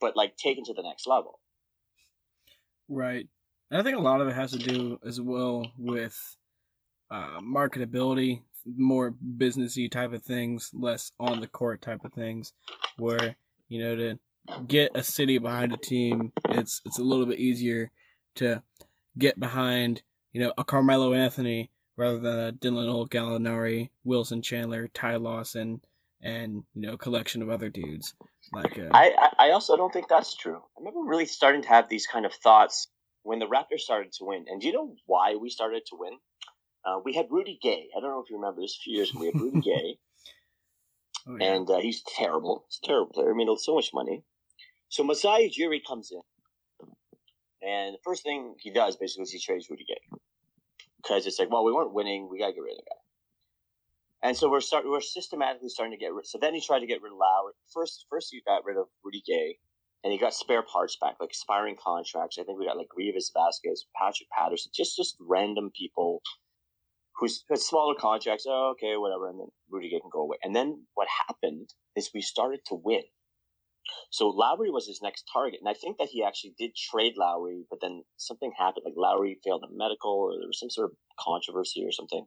but 0.01 0.17
like 0.17 0.36
taken 0.36 0.65
to 0.65 0.73
the 0.73 0.84
next 0.84 1.07
level. 1.07 1.39
Right. 2.89 3.28
And 3.71 3.80
I 3.80 3.84
think 3.84 3.97
a 3.97 4.01
lot 4.01 4.21
of 4.21 4.28
it 4.28 4.34
has 4.34 4.51
to 4.51 4.57
do 4.57 4.99
as 5.05 5.21
well 5.21 5.71
with 5.78 6.17
uh, 7.09 7.39
marketability, 7.39 8.41
more 8.76 9.15
businessy 9.38 9.89
type 9.89 10.13
of 10.13 10.24
things, 10.24 10.72
less 10.74 11.11
on 11.20 11.41
the 11.41 11.47
court 11.47 11.82
type 11.82 12.03
of 12.03 12.13
things, 12.13 12.53
where 12.97 13.36
you 13.68 13.84
know 13.84 13.95
to 13.95 14.20
get 14.68 14.91
a 14.95 15.03
city 15.03 15.38
behind 15.38 15.74
a 15.74 15.78
team, 15.78 16.32
it's 16.49 16.82
it's 16.86 16.99
a 16.99 17.03
little 17.03 17.26
bit 17.26 17.39
easier 17.39 17.91
to 18.36 18.61
get 19.18 19.39
behind 19.39 20.01
you 20.34 20.41
know 20.41 20.53
a 20.57 20.63
Carmelo 20.63 21.13
Anthony 21.13 21.72
rather 21.95 22.20
than 22.20 22.39
a 22.39 22.51
Danilo 22.51 23.05
Gallinari, 23.05 23.89
Wilson 24.03 24.41
Chandler, 24.41 24.88
Ty 24.88 25.18
Lawson, 25.18 25.82
and 26.22 26.63
you 26.74 26.82
know 26.82 26.93
a 26.93 26.97
collection 26.97 27.41
of 27.41 27.49
other 27.49 27.70
dudes. 27.70 28.13
Like 28.53 28.78
uh, 28.80 28.89
I 28.93 29.32
I 29.38 29.51
also 29.51 29.76
don't 29.76 29.91
think 29.91 30.07
that's 30.07 30.36
true. 30.36 30.57
I 30.57 30.80
remember 30.80 31.01
really 31.01 31.26
starting 31.26 31.63
to 31.63 31.70
have 31.70 31.89
these 31.89 32.07
kind 32.07 32.26
of 32.26 32.34
thoughts 32.34 32.88
when 33.24 33.39
the 33.39 33.45
Raptors 33.45 33.80
started 33.80 34.13
to 34.13 34.26
win. 34.26 34.45
And 34.47 34.61
do 34.61 34.68
you 34.68 34.74
know 34.74 34.95
why 35.05 35.36
we 35.36 35.49
started 35.49 35.84
to 35.88 35.97
win? 35.99 36.13
Uh, 36.88 36.99
we 37.03 37.13
had 37.13 37.27
Rudy 37.29 37.59
Gay. 37.61 37.89
I 37.95 37.99
don't 37.99 38.11
know 38.11 38.21
if 38.21 38.29
you 38.29 38.38
remember 38.38 38.61
this. 38.61 38.77
A 38.79 38.83
few 38.83 38.95
years 38.95 39.09
ago, 39.09 39.19
we 39.19 39.25
had 39.25 39.35
Rudy 39.39 39.59
Gay, 39.59 39.97
oh, 41.27 41.38
yeah. 41.38 41.53
and 41.53 41.69
uh, 41.69 41.79
he's 41.79 42.01
terrible. 42.03 42.65
He's 42.69 42.79
a 42.81 42.88
terrible 42.88 43.11
player. 43.11 43.31
I 43.31 43.35
mean, 43.35 43.55
so 43.57 43.75
much 43.75 43.89
money. 43.93 44.23
So 44.88 45.03
Masai 45.03 45.51
Ujiri 45.51 45.81
comes 45.85 46.11
in, 46.11 46.21
and 47.67 47.95
the 47.95 47.99
first 48.05 48.23
thing 48.23 48.55
he 48.59 48.71
does 48.71 48.95
basically 48.95 49.23
is 49.23 49.31
he 49.31 49.39
trades 49.39 49.69
Rudy 49.69 49.83
Gay 49.85 50.17
because 51.03 51.27
it's 51.27 51.39
like, 51.39 51.51
well, 51.51 51.65
we 51.65 51.73
weren't 51.73 51.93
winning. 51.93 52.29
We 52.29 52.39
gotta 52.39 52.53
get 52.53 52.61
rid 52.61 52.71
of 52.71 52.77
the 52.77 52.89
guy. 52.89 54.29
And 54.29 54.38
so 54.38 54.49
we're 54.49 54.61
start 54.61 54.85
we're 54.88 55.01
systematically 55.01 55.69
starting 55.69 55.97
to 55.97 56.03
get 56.03 56.13
rid. 56.13 56.25
So 56.25 56.38
then 56.39 56.53
he 56.53 56.61
tried 56.61 56.79
to 56.79 56.88
get 56.88 57.01
rid 57.01 57.11
of 57.11 57.17
Lowry. 57.17 57.53
First, 57.73 58.05
first 58.09 58.29
he 58.31 58.41
got 58.47 58.63
rid 58.63 58.77
of 58.77 58.88
Rudy 59.03 59.23
Gay, 59.27 59.57
and 60.05 60.13
he 60.13 60.17
got 60.17 60.33
spare 60.33 60.63
parts 60.63 60.97
back, 60.99 61.15
like 61.19 61.29
expiring 61.29 61.75
contracts. 61.75 62.38
I 62.39 62.43
think 62.43 62.57
we 62.57 62.65
got 62.65 62.77
like 62.77 62.88
Greivis 62.88 63.31
Vasquez, 63.35 63.85
Patrick 63.93 64.29
Patterson, 64.29 64.71
just 64.73 64.95
just 64.95 65.17
random 65.19 65.69
people 65.77 66.21
who's 67.18 67.43
had 67.49 67.59
smaller 67.59 67.95
contracts. 67.99 68.45
Oh, 68.47 68.74
okay, 68.74 68.95
whatever. 68.97 69.30
And 69.30 69.39
then 69.39 69.47
Rudy 69.70 69.89
Gay 69.89 69.99
can 69.99 70.09
go 70.11 70.22
away. 70.22 70.38
And 70.43 70.55
then 70.55 70.86
what 70.93 71.07
happened 71.28 71.70
is 71.95 72.11
we 72.13 72.22
started 72.22 72.61
to 72.68 72.76
win. 72.76 73.03
So 74.11 74.28
Lowry 74.28 74.70
was 74.70 74.86
his 74.86 74.99
next 75.01 75.24
target, 75.32 75.59
and 75.61 75.70
I 75.70 75.74
think 75.74 75.97
that 75.97 76.09
he 76.09 76.22
actually 76.22 76.53
did 76.59 76.76
trade 76.76 77.13
Lowry, 77.18 77.63
but 77.70 77.80
then 77.82 78.03
something 78.18 78.51
happened. 78.57 78.84
Like 78.86 78.95
Lowry 78.97 79.39
failed 79.43 79.63
a 79.63 79.74
medical, 79.74 80.11
or 80.11 80.34
there 80.34 80.47
was 80.47 80.59
some 80.59 80.70
sort 80.70 80.91
of 80.91 80.97
controversy 81.18 81.86
or 81.86 81.91
something. 81.91 82.26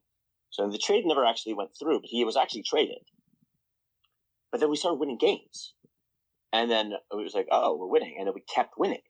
So 0.49 0.68
the 0.70 0.78
trade 0.78 1.05
never 1.05 1.24
actually 1.24 1.55
went 1.55 1.70
through, 1.78 2.01
but 2.01 2.09
he 2.09 2.24
was 2.24 2.36
actually 2.36 2.62
traded. 2.62 3.03
But 4.51 4.61
then 4.61 4.70
we 4.70 4.76
started 4.76 4.99
winning 4.99 5.18
games. 5.18 5.74
And 6.53 6.70
then 6.70 6.93
it 6.93 7.14
was 7.14 7.34
like, 7.34 7.47
oh, 7.53 7.76
we're 7.76 7.86
winning. 7.86 8.16
And 8.18 8.26
then 8.26 8.34
we 8.34 8.43
kept 8.53 8.74
winning. 8.76 9.03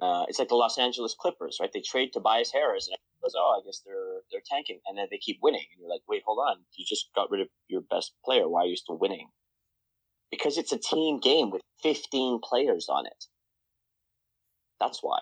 Uh, 0.00 0.24
it's 0.28 0.38
like 0.38 0.48
the 0.48 0.54
Los 0.54 0.78
Angeles 0.78 1.14
Clippers, 1.18 1.58
right? 1.60 1.70
They 1.72 1.82
trade 1.82 2.12
Tobias 2.12 2.52
Harris, 2.52 2.88
and 2.88 2.96
goes, 3.22 3.34
oh, 3.36 3.60
I 3.60 3.64
guess 3.64 3.82
they're 3.86 4.22
they're 4.30 4.42
tanking, 4.44 4.80
and 4.86 4.98
then 4.98 5.06
they 5.10 5.18
keep 5.18 5.38
winning, 5.42 5.64
and 5.72 5.80
you're 5.80 5.90
like, 5.90 6.02
wait, 6.08 6.22
hold 6.26 6.38
on, 6.38 6.64
you 6.76 6.84
just 6.86 7.08
got 7.14 7.30
rid 7.30 7.40
of 7.40 7.48
your 7.68 7.80
best 7.80 8.12
player. 8.24 8.48
Why 8.48 8.62
are 8.62 8.66
you 8.66 8.76
still 8.76 8.98
winning? 8.98 9.28
Because 10.30 10.58
it's 10.58 10.72
a 10.72 10.78
team 10.78 11.20
game 11.20 11.50
with 11.50 11.62
15 11.82 12.40
players 12.42 12.86
on 12.88 13.06
it. 13.06 13.26
That's 14.80 15.00
why. 15.02 15.20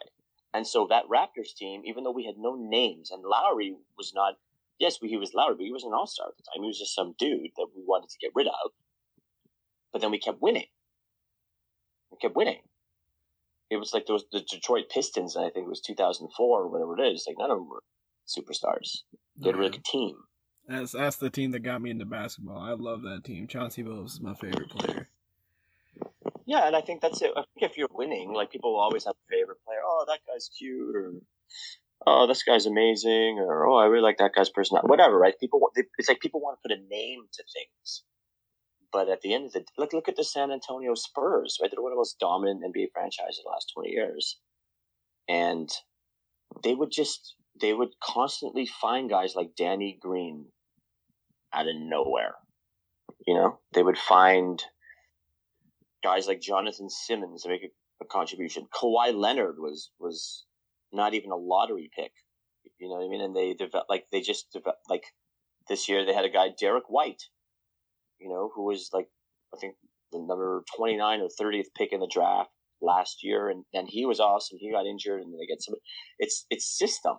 And 0.54 0.66
so 0.66 0.86
that 0.90 1.04
Raptors 1.12 1.54
team, 1.56 1.82
even 1.84 2.04
though 2.04 2.12
we 2.12 2.24
had 2.24 2.36
no 2.38 2.56
names, 2.58 3.10
and 3.10 3.22
Lowry 3.22 3.76
was 3.96 4.12
not, 4.14 4.34
yes, 4.78 4.98
he 5.00 5.16
was 5.16 5.34
Lowry, 5.34 5.54
but 5.54 5.64
he 5.64 5.72
was 5.72 5.84
an 5.84 5.92
all 5.94 6.06
star 6.06 6.28
at 6.28 6.36
the 6.36 6.42
time. 6.42 6.62
He 6.62 6.66
was 6.66 6.78
just 6.78 6.94
some 6.94 7.14
dude 7.18 7.50
that 7.56 7.68
we 7.74 7.82
wanted 7.86 8.10
to 8.10 8.18
get 8.20 8.32
rid 8.34 8.46
of. 8.46 8.72
But 9.92 10.00
then 10.02 10.10
we 10.10 10.18
kept 10.18 10.40
winning. 10.40 10.66
We 12.10 12.18
kept 12.20 12.36
winning. 12.36 12.62
It 13.70 13.76
was 13.76 13.94
like 13.94 14.06
those 14.06 14.24
the 14.32 14.40
Detroit 14.40 14.88
Pistons, 14.90 15.36
and 15.36 15.44
I 15.44 15.50
think 15.50 15.66
it 15.66 15.70
was 15.70 15.80
2004 15.80 16.62
or 16.62 16.68
whatever 16.68 16.98
it 16.98 17.12
is. 17.12 17.24
Like 17.26 17.36
none 17.38 17.50
of 17.50 17.58
them 17.58 17.68
were 17.68 17.82
superstars. 18.26 19.02
They 19.36 19.50
had 19.50 19.74
a 19.74 19.78
team. 19.78 20.16
That's 20.68 20.92
that's 20.92 21.16
the 21.16 21.30
team 21.30 21.52
that 21.52 21.60
got 21.60 21.82
me 21.82 21.90
into 21.90 22.04
basketball. 22.04 22.58
I 22.58 22.72
love 22.72 23.02
that 23.02 23.24
team. 23.24 23.46
Chauncey 23.46 23.82
Billups 23.82 24.14
is 24.14 24.20
my 24.20 24.34
favorite 24.34 24.70
player. 24.70 25.08
Yeah, 26.46 26.66
and 26.66 26.74
I 26.74 26.80
think 26.80 27.00
that's 27.00 27.22
it. 27.22 27.30
I 27.36 27.42
think 27.54 27.70
if 27.70 27.78
you're 27.78 27.88
winning, 27.92 28.32
like 28.32 28.50
people 28.50 28.72
will 28.72 28.80
always 28.80 29.04
have 29.04 29.14
a 29.14 29.30
favorite 29.30 29.58
player. 29.64 29.80
Oh, 29.84 30.04
that 30.08 30.20
guy's 30.26 30.50
cute, 30.58 30.96
or 30.96 31.12
oh, 32.06 32.26
this 32.26 32.42
guy's 32.42 32.66
amazing, 32.66 33.38
or 33.38 33.66
oh, 33.66 33.76
I 33.76 33.86
really 33.86 34.02
like 34.02 34.18
that 34.18 34.32
guy's 34.34 34.50
personality. 34.50 34.88
Whatever, 34.88 35.18
right? 35.18 35.38
People, 35.38 35.60
it's 35.96 36.08
like 36.08 36.20
people 36.20 36.40
want 36.40 36.58
to 36.58 36.68
put 36.68 36.76
a 36.76 36.82
name 36.88 37.22
to 37.32 37.44
things. 37.52 38.02
But 38.92 39.08
at 39.08 39.20
the 39.20 39.34
end 39.34 39.46
of 39.46 39.52
the 39.52 39.64
look, 39.78 39.92
look 39.92 40.08
at 40.08 40.16
the 40.16 40.24
San 40.24 40.50
Antonio 40.50 40.94
Spurs, 40.94 41.58
right? 41.60 41.70
They're 41.70 41.82
one 41.82 41.92
of 41.92 41.96
the 41.96 42.00
most 42.00 42.18
dominant 42.18 42.64
NBA 42.64 42.88
franchises 42.92 43.38
in 43.38 43.44
the 43.44 43.50
last 43.50 43.70
twenty 43.72 43.90
years, 43.90 44.38
and 45.28 45.70
they 46.64 46.74
would 46.74 46.90
just 46.90 47.36
they 47.60 47.72
would 47.72 48.00
constantly 48.02 48.66
find 48.66 49.08
guys 49.08 49.34
like 49.36 49.54
Danny 49.56 49.98
Green 50.00 50.46
out 51.52 51.68
of 51.68 51.76
nowhere. 51.76 52.34
You 53.26 53.34
know, 53.34 53.58
they 53.74 53.82
would 53.82 53.98
find 53.98 54.62
guys 56.02 56.26
like 56.26 56.40
Jonathan 56.40 56.88
Simmons 56.88 57.42
to 57.42 57.48
make 57.48 57.62
a, 57.62 57.70
a 58.02 58.06
contribution. 58.06 58.66
Kawhi 58.72 59.14
Leonard 59.14 59.58
was 59.58 59.90
was 59.98 60.46
not 60.92 61.14
even 61.14 61.30
a 61.30 61.36
lottery 61.36 61.90
pick. 61.94 62.12
You 62.78 62.88
know 62.88 62.94
what 62.94 63.04
I 63.04 63.08
mean? 63.08 63.20
And 63.20 63.36
they 63.36 63.54
develop 63.54 63.86
like 63.88 64.06
they 64.10 64.20
just 64.20 64.52
develop 64.52 64.78
like 64.88 65.04
this 65.68 65.88
year 65.88 66.04
they 66.04 66.14
had 66.14 66.24
a 66.24 66.30
guy 66.30 66.48
Derrick 66.58 66.88
White 66.88 67.24
you 68.20 68.28
know, 68.28 68.50
who 68.54 68.64
was 68.64 68.90
like, 68.92 69.08
I 69.54 69.58
think 69.58 69.74
the 70.12 70.18
number 70.18 70.64
29 70.76 71.20
or 71.20 71.28
30th 71.28 71.66
pick 71.76 71.92
in 71.92 72.00
the 72.00 72.10
draft 72.12 72.50
last 72.82 73.22
year. 73.22 73.48
And, 73.48 73.64
and 73.72 73.88
he 73.88 74.06
was 74.06 74.20
awesome. 74.20 74.58
He 74.60 74.70
got 74.70 74.86
injured 74.86 75.20
and 75.20 75.32
they 75.32 75.46
get 75.46 75.62
some, 75.62 75.74
it's, 76.18 76.46
it's 76.50 76.78
system. 76.78 77.16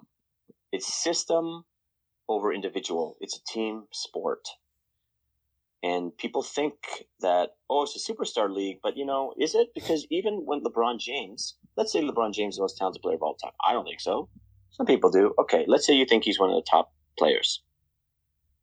It's 0.72 0.92
system 0.94 1.64
over 2.30 2.54
individual. 2.54 3.18
It's 3.20 3.38
a 3.38 3.52
team 3.52 3.84
sport. 3.92 4.48
And 5.84 6.16
people 6.16 6.44
think 6.44 6.74
that, 7.22 7.52
oh, 7.70 7.84
it's 7.84 7.96
a 7.96 8.14
superstar 8.14 8.54
league, 8.54 8.78
but 8.84 8.96
you 8.96 9.06
know, 9.06 9.34
is 9.40 9.56
it? 9.56 9.70
Because 9.74 10.06
even 10.12 10.44
when 10.46 10.62
LeBron 10.62 11.00
James, 11.00 11.56
let's 11.76 11.92
say 11.92 12.02
LeBron 12.02 12.34
James 12.34 12.54
is 12.54 12.58
the 12.58 12.64
most 12.64 12.78
talented 12.78 13.02
player 13.02 13.16
of 13.16 13.24
all 13.24 13.36
time. 13.36 13.52
I 13.66 13.74
don't 13.74 13.86
think 13.86 14.00
so. 14.00 14.30
Some 14.70 14.86
people 14.86 15.10
do. 15.10 15.34
Okay, 15.40 15.66
let's 15.68 15.86
say 15.86 15.94
you 15.94 16.06
think 16.06 16.24
he's 16.24 16.40
one 16.40 16.50
of 16.50 16.56
the 16.56 16.66
top 16.70 16.94
players. 17.18 17.64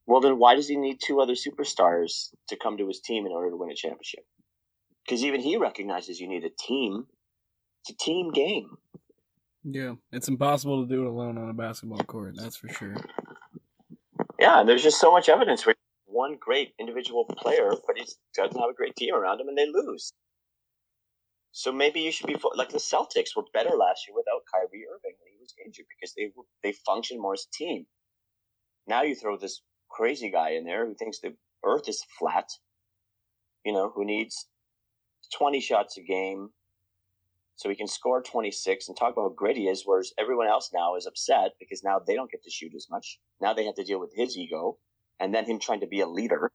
Well, 0.09 0.23
then 0.23 0.39
why 0.39 0.55
does 0.55 0.67
he 0.67 0.77
need 0.77 1.01
two 1.05 1.21
other 1.21 1.35
superstars 1.35 2.31
to 2.49 2.57
come 2.57 2.79
to 2.79 2.89
his 2.89 2.99
team 2.99 3.27
in 3.27 3.33
order 3.33 3.51
to 3.51 3.57
win 3.57 3.71
a 3.71 3.75
championship? 3.75 4.25
Because 5.05 5.23
even 5.23 5.43
he 5.43 5.59
recognizes 5.59 6.19
you 6.19 6.27
need 6.27 6.45
a 6.45 6.51
team. 6.59 7.07
It's 7.83 7.91
a 7.91 8.05
team 8.05 8.33
game. 8.33 8.79
Yeah, 9.65 9.97
it's 10.11 10.29
impossible 10.29 10.83
to 10.83 10.89
do 10.89 11.03
it 11.03 11.09
alone 11.09 11.37
on 11.37 11.51
a 11.51 11.53
basketball 11.53 11.99
court. 11.99 12.37
That's 12.39 12.57
for 12.57 12.71
sure. 12.71 12.97
Yeah, 14.41 14.61
and 14.61 14.69
there's 14.69 14.83
just 14.83 14.99
so 14.99 15.13
much 15.13 15.29
evidence 15.29 15.67
where 15.67 15.75
one 16.07 16.39
great 16.41 16.73
individual 16.81 17.27
player, 17.27 17.71
but 17.87 17.99
he 17.99 18.07
doesn't 18.35 18.59
have 18.59 18.71
a 18.71 18.75
great 18.75 18.97
team 18.97 19.15
around 19.15 19.43
him, 19.43 19.49
and 19.49 19.59
they 19.59 19.67
lose. 19.67 20.15
So 21.53 21.71
maybe 21.71 22.01
you 22.01 22.13
should 22.13 22.29
be 22.29 22.37
like 22.55 22.71
the 22.71 22.79
Celtics 22.79 23.37
were 23.37 23.45
better 23.53 23.77
last 23.77 24.09
year 24.09 24.17
without 24.17 24.41
Kyrie 24.51 24.87
Irving 24.89 25.17
when 25.21 25.33
he 25.33 25.39
was 25.39 25.53
injured 25.63 25.87
because 25.91 26.15
they 26.15 26.33
they 26.63 26.73
function 26.87 27.21
more 27.21 27.35
as 27.35 27.47
a 27.47 27.55
team. 27.55 27.85
Now 28.87 29.03
you 29.03 29.15
throw 29.15 29.37
this 29.37 29.61
crazy 29.91 30.31
guy 30.31 30.51
in 30.51 30.65
there 30.65 30.87
who 30.87 30.95
thinks 30.95 31.21
the 31.21 31.35
Earth 31.65 31.89
is 31.89 32.05
flat. 32.19 32.49
You 33.65 33.73
know, 33.73 33.91
who 33.95 34.05
needs 34.05 34.47
twenty 35.37 35.61
shots 35.61 35.99
a 35.99 36.03
game, 36.03 36.51
so 37.57 37.69
he 37.69 37.75
can 37.75 37.89
score 37.89 38.23
twenty 38.23 38.51
six 38.51 38.89
and 38.89 38.97
talk 38.97 39.13
about 39.13 39.23
how 39.23 39.29
great 39.31 39.57
he 39.57 39.69
is. 39.69 39.83
Whereas 39.85 40.13
everyone 40.19 40.49
else 40.49 40.71
now 40.73 40.97
is 40.97 41.07
upset 41.07 41.53
because 41.59 41.83
now 41.83 41.99
they 41.99 42.15
don't 42.15 42.31
get 42.31 42.43
to 42.45 42.51
shoot 42.51 42.73
as 42.75 42.87
much. 42.91 43.19
Now 43.41 43.53
they 43.53 43.67
have 43.67 43.75
to 43.75 43.85
deal 43.85 44.01
with 44.01 44.13
his 44.15 44.37
ego 44.37 44.79
and 45.21 45.35
then 45.35 45.45
him 45.45 45.59
trying 45.59 45.81
to 45.81 45.87
be 45.87 46.01
a 46.01 46.07
leader. 46.07 46.51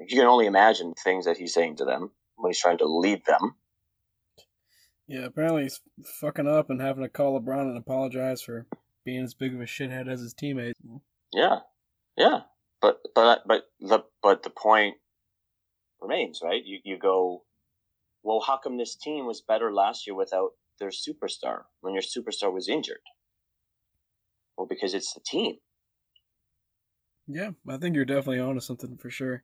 You 0.00 0.18
can 0.18 0.26
only 0.26 0.46
imagine 0.46 0.94
things 1.02 1.24
that 1.24 1.36
he's 1.36 1.54
saying 1.54 1.76
to 1.76 1.84
them 1.84 2.10
when 2.36 2.50
he's 2.50 2.60
trying 2.60 2.78
to 2.78 2.86
lead 2.86 3.24
them. 3.26 3.54
Yeah, 5.06 5.26
apparently 5.26 5.64
he's 5.64 5.80
fucking 6.20 6.48
up 6.48 6.70
and 6.70 6.80
having 6.80 7.04
to 7.04 7.08
call 7.08 7.38
LeBron 7.38 7.68
and 7.68 7.78
apologize 7.78 8.42
for 8.42 8.66
being 9.04 9.22
as 9.22 9.34
big 9.34 9.54
of 9.54 9.60
a 9.60 9.64
shithead 9.64 10.08
as 10.08 10.20
his 10.20 10.34
teammates. 10.34 10.80
Yeah, 11.32 11.58
yeah, 12.16 12.40
but 12.80 13.00
but 13.14 13.42
but 13.46 13.64
the 13.80 14.04
but 14.22 14.42
the 14.42 14.50
point 14.50 14.96
remains, 16.00 16.40
right? 16.42 16.64
You 16.64 16.78
you 16.84 16.98
go, 16.98 17.44
well, 18.22 18.40
how 18.40 18.56
come 18.56 18.76
this 18.76 18.96
team 18.96 19.26
was 19.26 19.40
better 19.40 19.72
last 19.72 20.06
year 20.06 20.14
without 20.14 20.50
their 20.78 20.90
superstar 20.90 21.62
when 21.80 21.94
your 21.94 22.02
superstar 22.02 22.52
was 22.52 22.68
injured? 22.68 23.00
Well, 24.56 24.66
because 24.66 24.94
it's 24.94 25.12
the 25.12 25.20
team. 25.20 25.56
Yeah, 27.26 27.50
I 27.68 27.78
think 27.78 27.96
you're 27.96 28.04
definitely 28.04 28.40
onto 28.40 28.60
something 28.60 28.96
for 28.96 29.10
sure. 29.10 29.42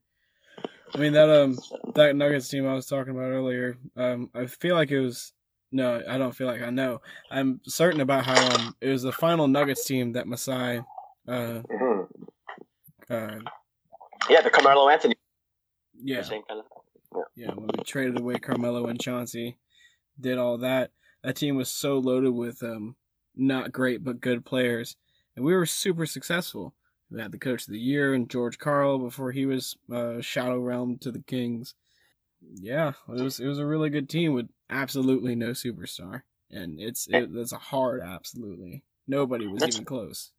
I 0.94 0.98
mean 0.98 1.12
that 1.12 1.30
um 1.30 1.58
that 1.94 2.16
Nuggets 2.16 2.48
team 2.48 2.66
I 2.66 2.74
was 2.74 2.86
talking 2.86 3.12
about 3.12 3.30
earlier. 3.30 3.76
Um, 3.96 4.30
I 4.34 4.46
feel 4.46 4.74
like 4.74 4.90
it 4.90 5.00
was 5.00 5.32
no, 5.72 6.02
I 6.08 6.18
don't 6.18 6.34
feel 6.34 6.46
like 6.46 6.62
I 6.62 6.70
know. 6.70 7.00
I'm 7.30 7.60
certain 7.64 8.00
about 8.00 8.26
how 8.26 8.56
um, 8.56 8.74
it 8.80 8.88
was 8.88 9.02
the 9.02 9.12
final 9.12 9.46
Nuggets 9.46 9.84
team 9.84 10.12
that 10.12 10.26
Masai. 10.26 10.78
Uh, 11.28 11.62
mm-hmm. 11.62 11.89
Uh, 13.10 13.38
yeah, 14.28 14.40
the 14.42 14.50
Carmelo 14.50 14.88
Anthony. 14.88 15.14
Yeah. 16.02 16.22
Same 16.22 16.42
kind 16.48 16.60
of 16.60 16.66
yeah. 17.34 17.46
yeah, 17.46 17.54
when 17.54 17.68
we 17.76 17.84
traded 17.84 18.18
away 18.18 18.38
Carmelo 18.38 18.86
and 18.86 19.00
Chauncey, 19.00 19.58
did 20.18 20.38
all 20.38 20.58
that. 20.58 20.90
That 21.22 21.36
team 21.36 21.56
was 21.56 21.68
so 21.68 21.98
loaded 21.98 22.30
with 22.30 22.62
um, 22.62 22.96
not 23.36 23.72
great 23.72 24.04
but 24.04 24.20
good 24.20 24.44
players, 24.44 24.96
and 25.36 25.44
we 25.44 25.54
were 25.54 25.66
super 25.66 26.06
successful. 26.06 26.74
We 27.10 27.20
had 27.20 27.32
the 27.32 27.38
coach 27.38 27.62
of 27.66 27.72
the 27.72 27.78
year 27.78 28.14
and 28.14 28.30
George 28.30 28.58
Karl 28.58 28.98
before 28.98 29.32
he 29.32 29.44
was 29.44 29.76
uh, 29.92 30.20
shadow 30.20 30.60
realm 30.60 30.98
to 30.98 31.10
the 31.10 31.22
Kings. 31.22 31.74
Yeah, 32.54 32.92
it 33.08 33.20
was 33.20 33.40
it 33.40 33.46
was 33.46 33.58
a 33.58 33.66
really 33.66 33.90
good 33.90 34.08
team 34.08 34.32
with 34.32 34.48
absolutely 34.70 35.34
no 35.34 35.50
superstar, 35.50 36.22
and 36.50 36.80
it's 36.80 37.08
it, 37.08 37.28
it's 37.34 37.52
a 37.52 37.58
hard 37.58 38.00
absolutely. 38.02 38.84
Nobody 39.06 39.46
was 39.46 39.60
That's, 39.60 39.76
even 39.76 39.84
close. 39.84 40.30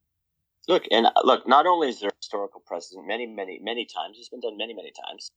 Look 0.67 0.83
and 0.91 1.07
uh, 1.07 1.11
look. 1.23 1.47
Not 1.47 1.65
only 1.65 1.89
is 1.89 1.99
there 1.99 2.11
historical 2.21 2.61
precedent, 2.65 3.07
many 3.07 3.25
many 3.25 3.59
many 3.61 3.85
times 3.85 4.17
it's 4.19 4.29
been 4.29 4.41
done 4.41 4.57
many 4.57 4.73
many 4.73 4.91
times. 5.07 5.31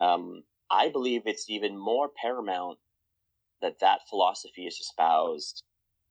Um, 0.00 0.44
I 0.70 0.88
believe 0.88 1.22
it's 1.26 1.50
even 1.50 1.76
more 1.76 2.08
paramount 2.08 2.78
that 3.60 3.80
that 3.80 4.00
philosophy 4.08 4.66
is 4.66 4.78
espoused 4.78 5.62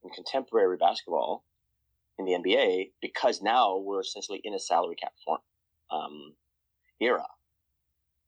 in 0.04 0.10
contemporary 0.12 0.78
basketball 0.78 1.44
in 2.20 2.26
the 2.26 2.34
NBA 2.34 2.92
because 3.02 3.42
now 3.42 3.78
we're 3.78 4.02
essentially 4.02 4.42
in 4.44 4.54
a 4.54 4.60
salary 4.60 4.96
cap 4.96 5.14
form 5.26 5.40
um, 5.90 6.34
era. 7.00 7.28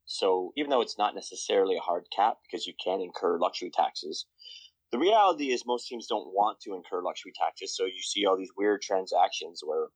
So 0.06 0.52
even 0.56 0.70
though 0.70 0.82
it's 0.82 0.98
not 0.98 1.14
necessarily 1.14 1.76
a 1.76 1.80
hard 1.80 2.04
cap 2.14 2.38
because 2.42 2.66
you 2.66 2.74
can 2.82 3.00
incur 3.00 3.38
luxury 3.38 3.70
taxes, 3.70 4.26
the 4.92 4.98
reality 4.98 5.50
is 5.50 5.64
most 5.66 5.88
teams 5.88 6.06
don't 6.06 6.28
want 6.34 6.60
to 6.60 6.74
incur 6.74 7.02
luxury 7.02 7.32
taxes. 7.34 7.74
So 7.76 7.84
you 7.84 8.02
see 8.02 8.26
all 8.26 8.36
these 8.36 8.52
weird 8.56 8.82
transactions 8.82 9.62
where 9.64 9.88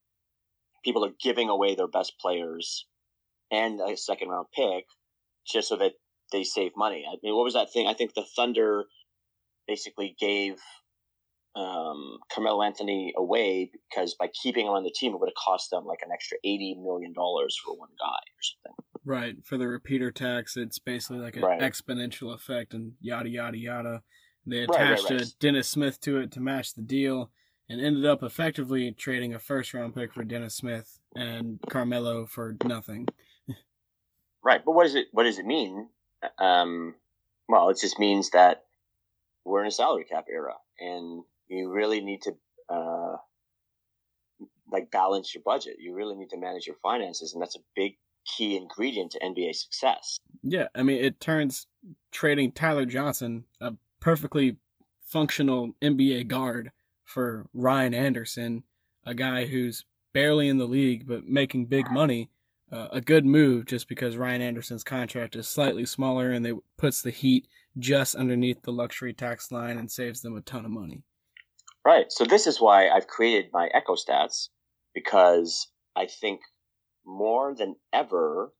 people 0.85 1.05
are 1.05 1.13
giving 1.23 1.49
away 1.49 1.75
their 1.75 1.89
best 1.89 2.15
players 2.21 2.87
and 3.51 3.81
a 3.81 3.97
second 3.97 4.29
round 4.29 4.47
pick 4.55 4.85
just 5.47 5.69
so 5.69 5.77
that 5.77 5.93
they 6.33 6.45
save 6.45 6.73
money. 6.77 7.05
I 7.09 7.17
mean, 7.23 7.35
what 7.35 7.45
was 7.45 7.55
that 7.55 7.73
thing? 7.73 7.87
I 7.87 7.95
think 7.95 8.15
the 8.15 8.25
Thunder 8.37 8.85
basically 9.67 10.15
gave 10.19 10.57
um, 11.57 12.19
Carmelo 12.33 12.63
Anthony 12.63 13.13
away 13.17 13.71
because 13.91 14.15
by 14.15 14.29
keeping 14.29 14.67
him 14.67 14.73
on 14.73 14.85
the 14.85 14.93
team, 14.95 15.15
it 15.15 15.21
would 15.21 15.29
have 15.29 15.35
cost 15.35 15.71
them 15.71 15.85
like 15.85 16.01
an 16.05 16.11
extra 16.13 16.39
eighty 16.45 16.75
million 16.75 17.13
dollars 17.13 17.57
for 17.65 17.75
one 17.77 17.89
guy 17.99 18.07
or 18.07 18.43
something. 18.43 18.85
Right 19.05 19.37
for 19.45 19.57
the 19.57 19.67
repeater 19.67 20.11
tax, 20.11 20.57
it's 20.57 20.79
basically 20.79 21.19
like 21.19 21.37
an 21.37 21.43
right. 21.43 21.61
exponential 21.61 22.35
effect, 22.35 22.75
and 22.75 22.93
yada 23.01 23.29
yada 23.29 23.57
yada. 23.57 24.03
They 24.47 24.63
attached 24.63 25.11
right, 25.11 25.21
right, 25.21 25.23
a 25.23 25.39
Dennis 25.41 25.69
Smith 25.69 26.01
to 26.03 26.19
it 26.19 26.33
to 26.33 26.41
match 26.41 26.75
the 26.75 26.83
deal, 26.83 27.31
and 27.69 27.81
ended 27.81 28.07
up 28.07 28.23
effectively 28.23 28.93
trading 28.93 29.35
a 29.35 29.39
first 29.39 29.74
round 29.74 29.95
pick 29.95 30.12
for 30.12 30.24
Dennis 30.24 30.55
Smith 30.55 30.99
and 31.15 31.59
Carmelo 31.69 32.27
for 32.27 32.57
nothing. 32.65 33.07
right, 34.43 34.65
but 34.65 34.73
what 34.73 34.85
does 34.85 34.95
it 34.95 35.09
what 35.12 35.24
does 35.24 35.39
it 35.39 35.47
mean? 35.47 35.89
Um, 36.39 36.95
well, 37.49 37.69
it 37.70 37.78
just 37.81 37.99
means 37.99 38.31
that 38.31 38.65
we're 39.45 39.62
in 39.62 39.69
a 39.69 39.73
salary 39.73 40.05
cap 40.05 40.27
era, 40.31 40.55
and 40.78 41.23
you 41.49 41.70
really 41.70 42.01
need 42.01 42.23
to 42.23 42.32
uh, 42.69 43.16
like 44.70 44.90
balance 44.90 45.35
your 45.35 45.43
budget. 45.45 45.77
You 45.78 45.95
really 45.95 46.16
need 46.16 46.31
to 46.31 46.36
manage 46.36 46.66
your 46.66 46.77
finances, 46.82 47.32
and 47.32 47.43
that's 47.43 47.57
a 47.57 47.61
big 47.74 47.97
key 48.36 48.57
ingredient 48.57 49.12
to 49.12 49.20
NBA 49.20 49.55
success. 49.55 50.19
Yeah, 50.43 50.69
I 50.74 50.82
mean, 50.82 51.03
it 51.03 51.20
turns 51.20 51.66
trading 52.12 52.53
Tyler 52.53 52.85
Johnson, 52.85 53.45
a 53.61 53.74
perfectly 54.01 54.57
functional 55.03 55.73
NBA 55.82 56.28
guard, 56.28 56.70
for 57.09 57.47
Ryan 57.55 57.94
Anderson, 57.94 58.64
a 59.05 59.14
guy 59.14 59.47
who's 59.47 59.85
barely 60.12 60.48
in 60.48 60.59
the 60.59 60.66
league 60.66 61.06
but 61.09 61.24
making 61.24 61.66
big 61.66 61.90
money, 61.90 62.30
uh, 62.70 62.89
a 62.93 63.01
good 63.01 63.24
move 63.24 63.64
just 63.64 63.89
because 63.89 64.16
Ryan 64.16 64.43
Anderson's 64.43 64.85
contract 64.85 65.35
is 65.35 65.48
slightly 65.48 65.86
smaller 65.86 66.30
and 66.30 66.47
it 66.47 66.56
puts 66.76 67.01
the 67.01 67.10
Heat 67.10 67.48
just 67.78 68.14
underneath 68.14 68.62
the 68.62 68.72
luxury 68.72 69.14
tax 69.14 69.51
line 69.51 69.78
and 69.78 69.90
saves 69.90 70.20
them 70.20 70.36
a 70.36 70.43
ton 70.43 70.66
of 70.66 70.70
money. 70.70 71.02
Right. 71.85 72.06
So 72.10 72.24
this 72.24 72.47
is 72.47 72.60
why 72.60 72.89
I've 72.89 73.06
created 73.06 73.51
my 73.55 73.68
Echo 73.72 73.94
Stats 73.94 74.48
because 74.94 75.68
I 75.97 76.06
think 76.06 76.40
more 77.06 77.55
than 77.55 77.76
ever, 77.90 78.52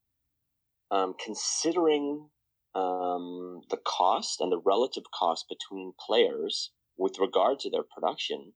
um, 0.90 1.14
considering 1.22 2.28
um, 2.74 3.60
the 3.68 3.78
cost 3.84 4.40
and 4.40 4.50
the 4.50 4.62
relative 4.64 5.04
cost 5.12 5.46
between 5.50 5.92
players 6.06 6.70
with 6.98 7.18
regard 7.20 7.60
to 7.60 7.70
their 7.70 7.84
production 7.94 8.52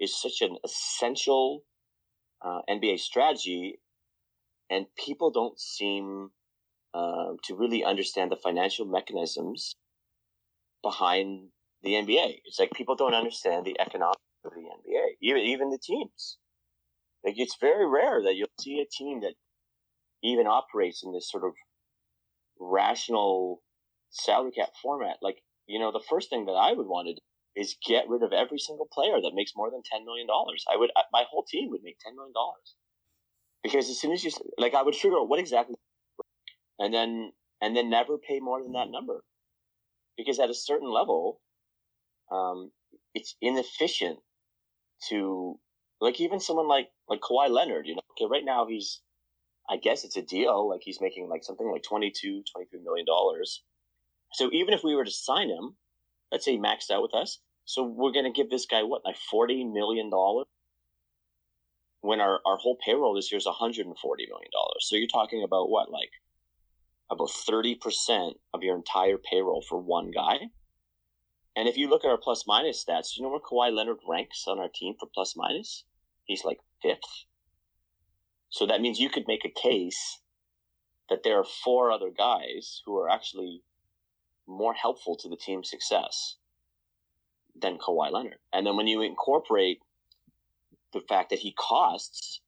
is 0.00 0.20
such 0.20 0.40
an 0.40 0.56
essential 0.64 1.62
uh, 2.42 2.60
NBA 2.68 2.98
strategy, 2.98 3.78
and 4.70 4.86
people 4.96 5.30
don't 5.30 5.60
seem 5.60 6.30
uh, 6.94 7.34
to 7.44 7.54
really 7.54 7.84
understand 7.84 8.32
the 8.32 8.36
financial 8.36 8.86
mechanisms 8.86 9.74
behind 10.82 11.48
the 11.82 11.92
NBA. 11.92 12.40
It's 12.44 12.58
like 12.58 12.72
people 12.72 12.96
don't 12.96 13.14
understand 13.14 13.64
the 13.66 13.78
economics 13.78 14.20
of 14.44 14.52
the 14.52 14.60
NBA, 14.60 15.16
even 15.20 15.42
even 15.42 15.70
the 15.70 15.78
teams. 15.78 16.38
Like 17.24 17.34
it's 17.36 17.56
very 17.60 17.88
rare 17.88 18.22
that 18.24 18.34
you'll 18.34 18.48
see 18.60 18.80
a 18.80 18.86
team 18.90 19.20
that 19.20 19.34
even 20.22 20.46
operates 20.46 21.02
in 21.04 21.12
this 21.12 21.30
sort 21.30 21.44
of 21.44 21.52
rational 22.58 23.62
salary 24.10 24.52
cap 24.52 24.70
format. 24.82 25.16
Like 25.22 25.38
you 25.66 25.78
know, 25.78 25.92
the 25.92 26.04
first 26.08 26.30
thing 26.30 26.46
that 26.46 26.52
I 26.52 26.72
would 26.72 26.86
want 26.86 27.08
to 27.08 27.14
do 27.14 27.20
is 27.56 27.76
get 27.86 28.08
rid 28.08 28.22
of 28.22 28.32
every 28.32 28.58
single 28.58 28.88
player 28.92 29.20
that 29.20 29.34
makes 29.34 29.52
more 29.56 29.70
than 29.70 29.82
ten 29.84 30.04
million 30.04 30.26
dollars. 30.26 30.64
I 30.70 30.76
would, 30.76 30.90
my 31.12 31.24
whole 31.30 31.44
team 31.44 31.70
would 31.70 31.82
make 31.82 31.98
ten 31.98 32.14
million 32.16 32.32
dollars 32.32 32.74
because 33.62 33.88
as 33.88 33.98
soon 33.98 34.12
as 34.12 34.22
you 34.24 34.30
like, 34.58 34.74
I 34.74 34.82
would 34.82 34.94
figure 34.94 35.18
out 35.18 35.28
what 35.28 35.40
exactly, 35.40 35.76
and 36.78 36.92
then 36.92 37.32
and 37.60 37.76
then 37.76 37.90
never 37.90 38.18
pay 38.18 38.40
more 38.40 38.62
than 38.62 38.72
that 38.72 38.90
number, 38.90 39.24
because 40.16 40.38
at 40.38 40.50
a 40.50 40.54
certain 40.54 40.90
level, 40.90 41.40
um, 42.30 42.70
it's 43.14 43.36
inefficient 43.40 44.18
to 45.08 45.58
like 46.00 46.20
even 46.20 46.40
someone 46.40 46.68
like 46.68 46.88
like 47.08 47.20
Kawhi 47.20 47.48
Leonard, 47.48 47.86
you 47.86 47.94
know, 47.94 48.02
okay, 48.12 48.28
right 48.30 48.44
now 48.44 48.66
he's 48.66 49.00
I 49.68 49.78
guess 49.78 50.04
it's 50.04 50.16
a 50.16 50.22
deal, 50.22 50.68
like 50.68 50.82
he's 50.82 51.00
making 51.00 51.28
like 51.28 51.42
something 51.42 51.70
like 51.70 51.82
22, 51.82 52.42
23 52.52 52.80
million 52.82 53.06
dollars. 53.06 53.62
So 54.32 54.50
even 54.52 54.74
if 54.74 54.84
we 54.84 54.94
were 54.94 55.04
to 55.04 55.10
sign 55.10 55.48
him, 55.48 55.76
let's 56.30 56.44
say 56.44 56.52
he 56.52 56.58
maxed 56.58 56.90
out 56.90 57.02
with 57.02 57.14
us, 57.14 57.38
so 57.64 57.82
we're 57.84 58.12
going 58.12 58.30
to 58.30 58.30
give 58.30 58.50
this 58.50 58.66
guy 58.66 58.82
what, 58.82 59.04
like 59.04 59.16
40 59.30 59.64
million 59.64 60.10
dollars? 60.10 60.46
When 62.00 62.20
our, 62.20 62.40
our 62.44 62.58
whole 62.58 62.76
payroll 62.84 63.14
this 63.14 63.32
year 63.32 63.38
is 63.38 63.46
140 63.46 64.26
million 64.26 64.50
dollars. 64.52 64.86
So 64.86 64.96
you're 64.96 65.08
talking 65.08 65.42
about 65.42 65.70
what, 65.70 65.90
like 65.90 66.10
about 67.10 67.30
30% 67.30 68.32
of 68.52 68.62
your 68.62 68.76
entire 68.76 69.16
payroll 69.16 69.64
for 69.66 69.78
one 69.78 70.10
guy? 70.10 70.50
And 71.56 71.68
if 71.68 71.78
you 71.78 71.88
look 71.88 72.04
at 72.04 72.10
our 72.10 72.18
plus 72.18 72.44
minus 72.46 72.84
stats, 72.84 73.16
you 73.16 73.22
know 73.22 73.30
where 73.30 73.40
Kawhi 73.40 73.72
Leonard 73.72 73.98
ranks 74.08 74.44
on 74.46 74.58
our 74.58 74.68
team 74.74 74.94
for 74.98 75.08
plus 75.14 75.34
minus? 75.36 75.84
He's 76.24 76.44
like 76.44 76.58
fifth. 76.82 77.24
So 78.50 78.66
that 78.66 78.80
means 78.80 78.98
you 78.98 79.08
could 79.08 79.24
make 79.26 79.44
a 79.44 79.60
case 79.60 80.20
that 81.08 81.22
there 81.22 81.38
are 81.38 81.44
four 81.44 81.90
other 81.90 82.10
guys 82.16 82.82
who 82.84 82.96
are 82.98 83.08
actually 83.08 83.62
more 84.46 84.74
helpful 84.74 85.16
to 85.16 85.28
the 85.28 85.36
team's 85.36 85.70
success 85.70 86.36
than 87.60 87.78
Kawhi 87.78 88.10
Leonard. 88.10 88.38
And 88.52 88.66
then 88.66 88.76
when 88.76 88.86
you 88.86 89.02
incorporate 89.02 89.80
the 90.92 91.00
fact 91.00 91.30
that 91.30 91.38
he 91.40 91.52
costs 91.52 92.40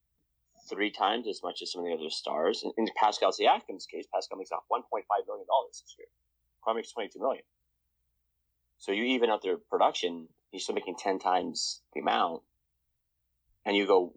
three 0.69 0.91
times 0.91 1.29
as 1.29 1.41
much 1.43 1.63
as 1.63 1.73
some 1.73 1.83
of 1.83 1.87
the 1.87 1.95
other 1.95 2.11
stars, 2.11 2.63
in, 2.65 2.73
in 2.77 2.89
Pascal 2.97 3.33
Siakam's 3.33 3.87
case, 3.87 4.07
Pascal 4.13 4.39
makes 4.39 4.53
out 4.53 4.65
$1.5 4.71 4.83
million 5.27 5.47
this 5.69 5.95
year. 5.99 6.09
Kawhi 6.67 6.77
makes 6.77 6.93
22 6.93 7.19
million. 7.21 7.43
So 8.79 8.93
you 8.93 9.05
even 9.05 9.31
out 9.31 9.43
their 9.43 9.57
production, 9.57 10.29
he's 10.51 10.65
still 10.65 10.75
making 10.75 10.97
10 10.97 11.19
times 11.19 11.81
the 11.95 12.01
amount. 12.01 12.43
And 13.65 13.77
you 13.77 13.87
go, 13.87 14.15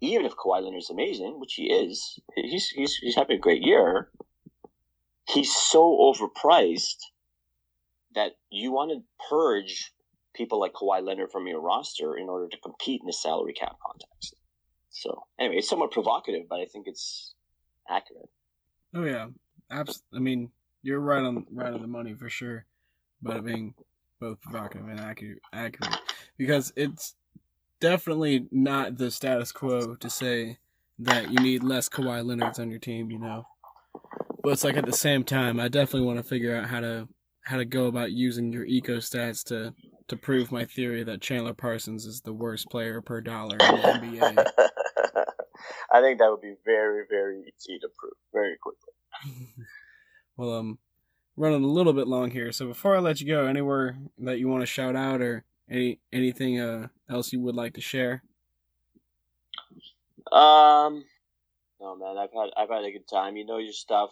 even 0.00 0.26
if 0.26 0.34
Kawhi 0.36 0.62
Leonard's 0.62 0.90
amazing, 0.90 1.38
which 1.38 1.54
he 1.54 1.72
is, 1.72 2.18
he's, 2.34 2.68
he's, 2.68 2.96
he's 2.96 3.14
having 3.14 3.36
a 3.36 3.40
great 3.40 3.62
year, 3.62 4.10
he's 5.28 5.54
so 5.54 5.80
overpriced 5.80 6.98
that 8.14 8.32
you 8.50 8.72
want 8.72 8.90
to 8.90 9.26
purge 9.28 9.92
people 10.34 10.60
like 10.60 10.72
Kawhi 10.72 11.04
Leonard 11.04 11.30
from 11.30 11.46
your 11.46 11.60
roster 11.60 12.16
in 12.16 12.28
order 12.28 12.48
to 12.48 12.56
compete 12.58 13.00
in 13.00 13.06
the 13.06 13.12
salary 13.12 13.52
cap 13.52 13.76
context. 13.84 14.34
So 14.90 15.24
anyway, 15.38 15.56
it's 15.56 15.68
somewhat 15.68 15.90
provocative, 15.90 16.48
but 16.48 16.60
I 16.60 16.66
think 16.66 16.86
it's 16.86 17.34
accurate. 17.88 18.28
Oh 18.94 19.04
yeah, 19.04 19.28
Abs- 19.70 20.02
I 20.14 20.18
mean, 20.18 20.50
you're 20.82 21.00
right 21.00 21.22
on 21.22 21.46
right 21.50 21.72
on 21.72 21.80
the 21.80 21.88
money 21.88 22.14
for 22.14 22.28
sure, 22.28 22.66
but 23.22 23.44
being 23.44 23.74
both 24.20 24.40
provocative 24.40 24.88
and 24.88 25.00
accurate, 25.00 25.38
accurate 25.52 25.98
because 26.36 26.72
it's 26.76 27.14
definitely 27.80 28.46
not 28.52 28.98
the 28.98 29.10
status 29.10 29.50
quo 29.50 29.96
to 29.96 30.10
say 30.10 30.58
that 30.98 31.30
you 31.30 31.40
need 31.40 31.62
less 31.62 31.88
Kawhi 31.88 32.24
Leonards 32.24 32.58
on 32.58 32.70
your 32.70 32.78
team. 32.78 33.10
You 33.10 33.18
know, 33.18 33.46
but 34.42 34.52
it's 34.52 34.64
like 34.64 34.76
at 34.76 34.86
the 34.86 34.92
same 34.92 35.24
time, 35.24 35.58
I 35.58 35.68
definitely 35.68 36.06
want 36.06 36.18
to 36.18 36.24
figure 36.24 36.54
out 36.54 36.66
how 36.68 36.80
to 36.80 37.08
how 37.42 37.56
to 37.56 37.64
go 37.64 37.86
about 37.86 38.12
using 38.12 38.52
your 38.52 38.64
eco 38.64 38.98
stats 38.98 39.44
to 39.44 39.74
to 40.08 40.16
prove 40.16 40.52
my 40.52 40.64
theory 40.64 41.04
that 41.04 41.20
Chandler 41.20 41.54
Parsons 41.54 42.04
is 42.06 42.20
the 42.20 42.32
worst 42.32 42.68
player 42.70 43.00
per 43.00 43.20
dollar 43.20 43.56
in 43.56 43.58
the 43.58 44.18
NBA. 44.18 44.46
I 45.92 46.00
think 46.00 46.18
that 46.18 46.30
would 46.30 46.40
be 46.40 46.54
very, 46.64 47.04
very 47.08 47.40
easy 47.40 47.78
to 47.78 47.88
prove 47.96 48.12
very 48.32 48.56
quickly. 48.60 49.64
well, 50.36 50.54
um, 50.54 50.78
running 51.36 51.64
a 51.64 51.68
little 51.68 51.92
bit 51.92 52.08
long 52.08 52.30
here, 52.30 52.52
so 52.52 52.66
before 52.66 52.96
I 52.96 53.00
let 53.00 53.20
you 53.20 53.26
go, 53.26 53.46
anywhere 53.46 53.96
that 54.18 54.38
you 54.38 54.48
want 54.48 54.62
to 54.62 54.66
shout 54.66 54.96
out 54.96 55.20
or 55.20 55.44
any 55.70 56.00
anything 56.12 56.60
uh, 56.60 56.88
else 57.08 57.32
you 57.32 57.40
would 57.40 57.54
like 57.54 57.74
to 57.74 57.80
share? 57.80 58.22
Um, 60.30 61.04
no, 61.80 61.96
man, 61.96 62.16
I've 62.18 62.32
had 62.32 62.50
I've 62.56 62.70
had 62.70 62.84
a 62.84 62.92
good 62.92 63.08
time. 63.08 63.36
You 63.36 63.46
know 63.46 63.58
your 63.58 63.72
stuff. 63.72 64.10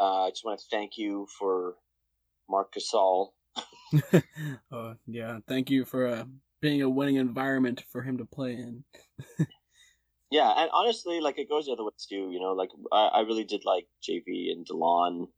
Uh, 0.00 0.24
I 0.24 0.30
just 0.30 0.44
want 0.44 0.60
to 0.60 0.66
thank 0.70 0.96
you 0.96 1.26
for 1.38 1.74
Marc 2.48 2.74
Gasol. 2.74 3.32
uh, 4.72 4.94
yeah, 5.06 5.38
thank 5.46 5.70
you 5.70 5.84
for 5.84 6.06
uh, 6.06 6.24
being 6.60 6.82
a 6.82 6.88
winning 6.88 7.16
environment 7.16 7.84
for 7.90 8.02
him 8.02 8.18
to 8.18 8.24
play 8.24 8.52
in. 8.52 8.84
yeah, 10.30 10.52
and 10.56 10.70
honestly, 10.72 11.20
like 11.20 11.38
it 11.38 11.48
goes 11.48 11.66
the 11.66 11.72
other 11.72 11.84
way 11.84 11.90
too. 11.98 12.30
You 12.30 12.40
know, 12.40 12.52
like 12.52 12.70
I, 12.92 13.06
I 13.06 13.20
really 13.20 13.44
did 13.44 13.64
like 13.64 13.86
JV 14.02 14.50
and 14.52 14.66
Delon. 14.66 15.28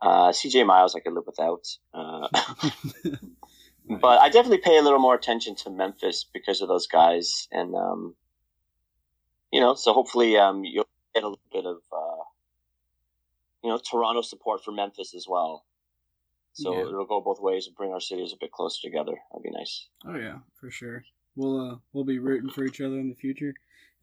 Uh, 0.00 0.30
CJ 0.30 0.64
Miles, 0.64 0.94
I 0.94 1.00
could 1.00 1.12
live 1.12 1.26
without. 1.26 1.66
Uh, 1.92 2.28
but 4.00 4.20
I 4.20 4.28
definitely 4.28 4.58
pay 4.58 4.78
a 4.78 4.82
little 4.82 5.00
more 5.00 5.14
attention 5.14 5.56
to 5.56 5.70
Memphis 5.70 6.24
because 6.32 6.60
of 6.60 6.68
those 6.68 6.86
guys, 6.86 7.48
and 7.50 7.74
um, 7.74 8.14
you 9.52 9.60
know, 9.60 9.74
so 9.74 9.92
hopefully 9.92 10.36
um, 10.36 10.64
you'll 10.64 10.86
get 11.14 11.24
a 11.24 11.28
little 11.28 11.40
bit 11.52 11.66
of 11.66 11.78
uh, 11.92 12.22
you 13.64 13.70
know 13.70 13.78
Toronto 13.78 14.22
support 14.22 14.62
for 14.62 14.70
Memphis 14.70 15.14
as 15.14 15.26
well. 15.28 15.64
So 16.52 16.74
yeah. 16.74 16.80
it'll 16.80 17.06
go 17.06 17.20
both 17.20 17.40
ways 17.40 17.66
and 17.66 17.76
bring 17.76 17.92
our 17.92 18.00
cities 18.00 18.32
a 18.32 18.36
bit 18.40 18.52
closer 18.52 18.80
together. 18.82 19.12
That'd 19.32 19.44
be 19.44 19.50
nice. 19.50 19.86
Oh 20.06 20.16
yeah, 20.16 20.38
for 20.60 20.70
sure. 20.70 21.04
We'll 21.36 21.60
uh, 21.60 21.76
we'll 21.92 22.04
be 22.04 22.18
rooting 22.18 22.50
for 22.50 22.64
each 22.64 22.80
other 22.80 22.98
in 22.98 23.08
the 23.08 23.14
future. 23.14 23.54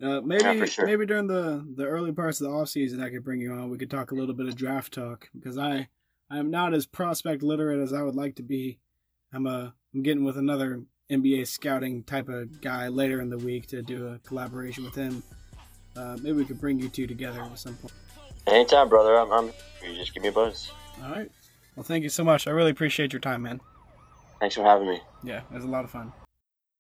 Uh, 0.02 0.22
maybe 0.22 0.44
yeah, 0.44 0.66
sure. 0.66 0.86
maybe 0.86 1.06
during 1.06 1.28
the, 1.28 1.66
the 1.76 1.86
early 1.86 2.12
parts 2.12 2.42
of 2.42 2.48
the 2.48 2.54
off 2.54 2.70
season, 2.70 3.02
I 3.02 3.10
could 3.10 3.24
bring 3.24 3.40
you 3.40 3.54
on. 3.54 3.70
We 3.70 3.78
could 3.78 3.90
talk 3.90 4.12
a 4.12 4.16
little 4.16 4.36
bit 4.36 4.48
of 4.48 4.56
draft 4.56 4.94
talk 4.94 5.30
because 5.34 5.58
I 5.58 5.88
I 6.30 6.38
am 6.38 6.50
not 6.50 6.74
as 6.74 6.86
prospect 6.86 7.44
literate 7.44 7.82
as 7.82 7.94
I 7.94 8.02
would 8.02 8.16
like 8.16 8.36
to 8.36 8.44
be. 8.44 8.80
I'm 9.34 9.48
a 9.48 9.74
I'm 9.94 10.04
getting 10.04 10.24
with 10.24 10.38
another 10.38 10.82
NBA 11.10 11.48
scouting 11.48 12.04
type 12.04 12.30
of 12.30 12.62
guy 12.62 12.88
later 12.88 13.22
in 13.22 13.30
the 13.30 13.38
week 13.38 13.68
to 13.68 13.82
do 13.82 14.08
a 14.08 14.20
collaboration 14.20 14.84
with 14.84 14.96
him. 14.96 15.24
Uh, 15.96 16.18
maybe 16.22 16.34
we 16.34 16.46
could 16.46 16.60
bring 16.60 16.80
you 16.80 16.90
two 16.90 17.08
together 17.08 17.42
at 17.42 17.60
some 17.60 17.76
point. 17.76 17.94
Anytime, 18.48 18.90
brother. 18.90 19.18
I'm, 19.18 19.32
I'm 19.32 19.46
you 19.84 19.96
just 19.96 20.14
give 20.14 20.24
me 20.24 20.30
a 20.30 20.32
buzz. 20.32 20.72
All 21.04 21.12
right. 21.12 21.32
Well, 21.76 21.84
thank 21.84 22.04
you 22.04 22.10
so 22.10 22.24
much. 22.24 22.48
I 22.48 22.52
really 22.52 22.72
appreciate 22.72 23.12
your 23.14 23.20
time, 23.20 23.44
man. 23.44 23.62
Thanks 24.40 24.56
for 24.56 24.64
having 24.64 24.88
me. 24.88 25.00
Yeah, 25.24 25.42
it 25.52 25.56
was 25.56 25.64
a 25.64 25.68
lot 25.68 25.84
of 25.84 25.92
fun. 25.92 26.12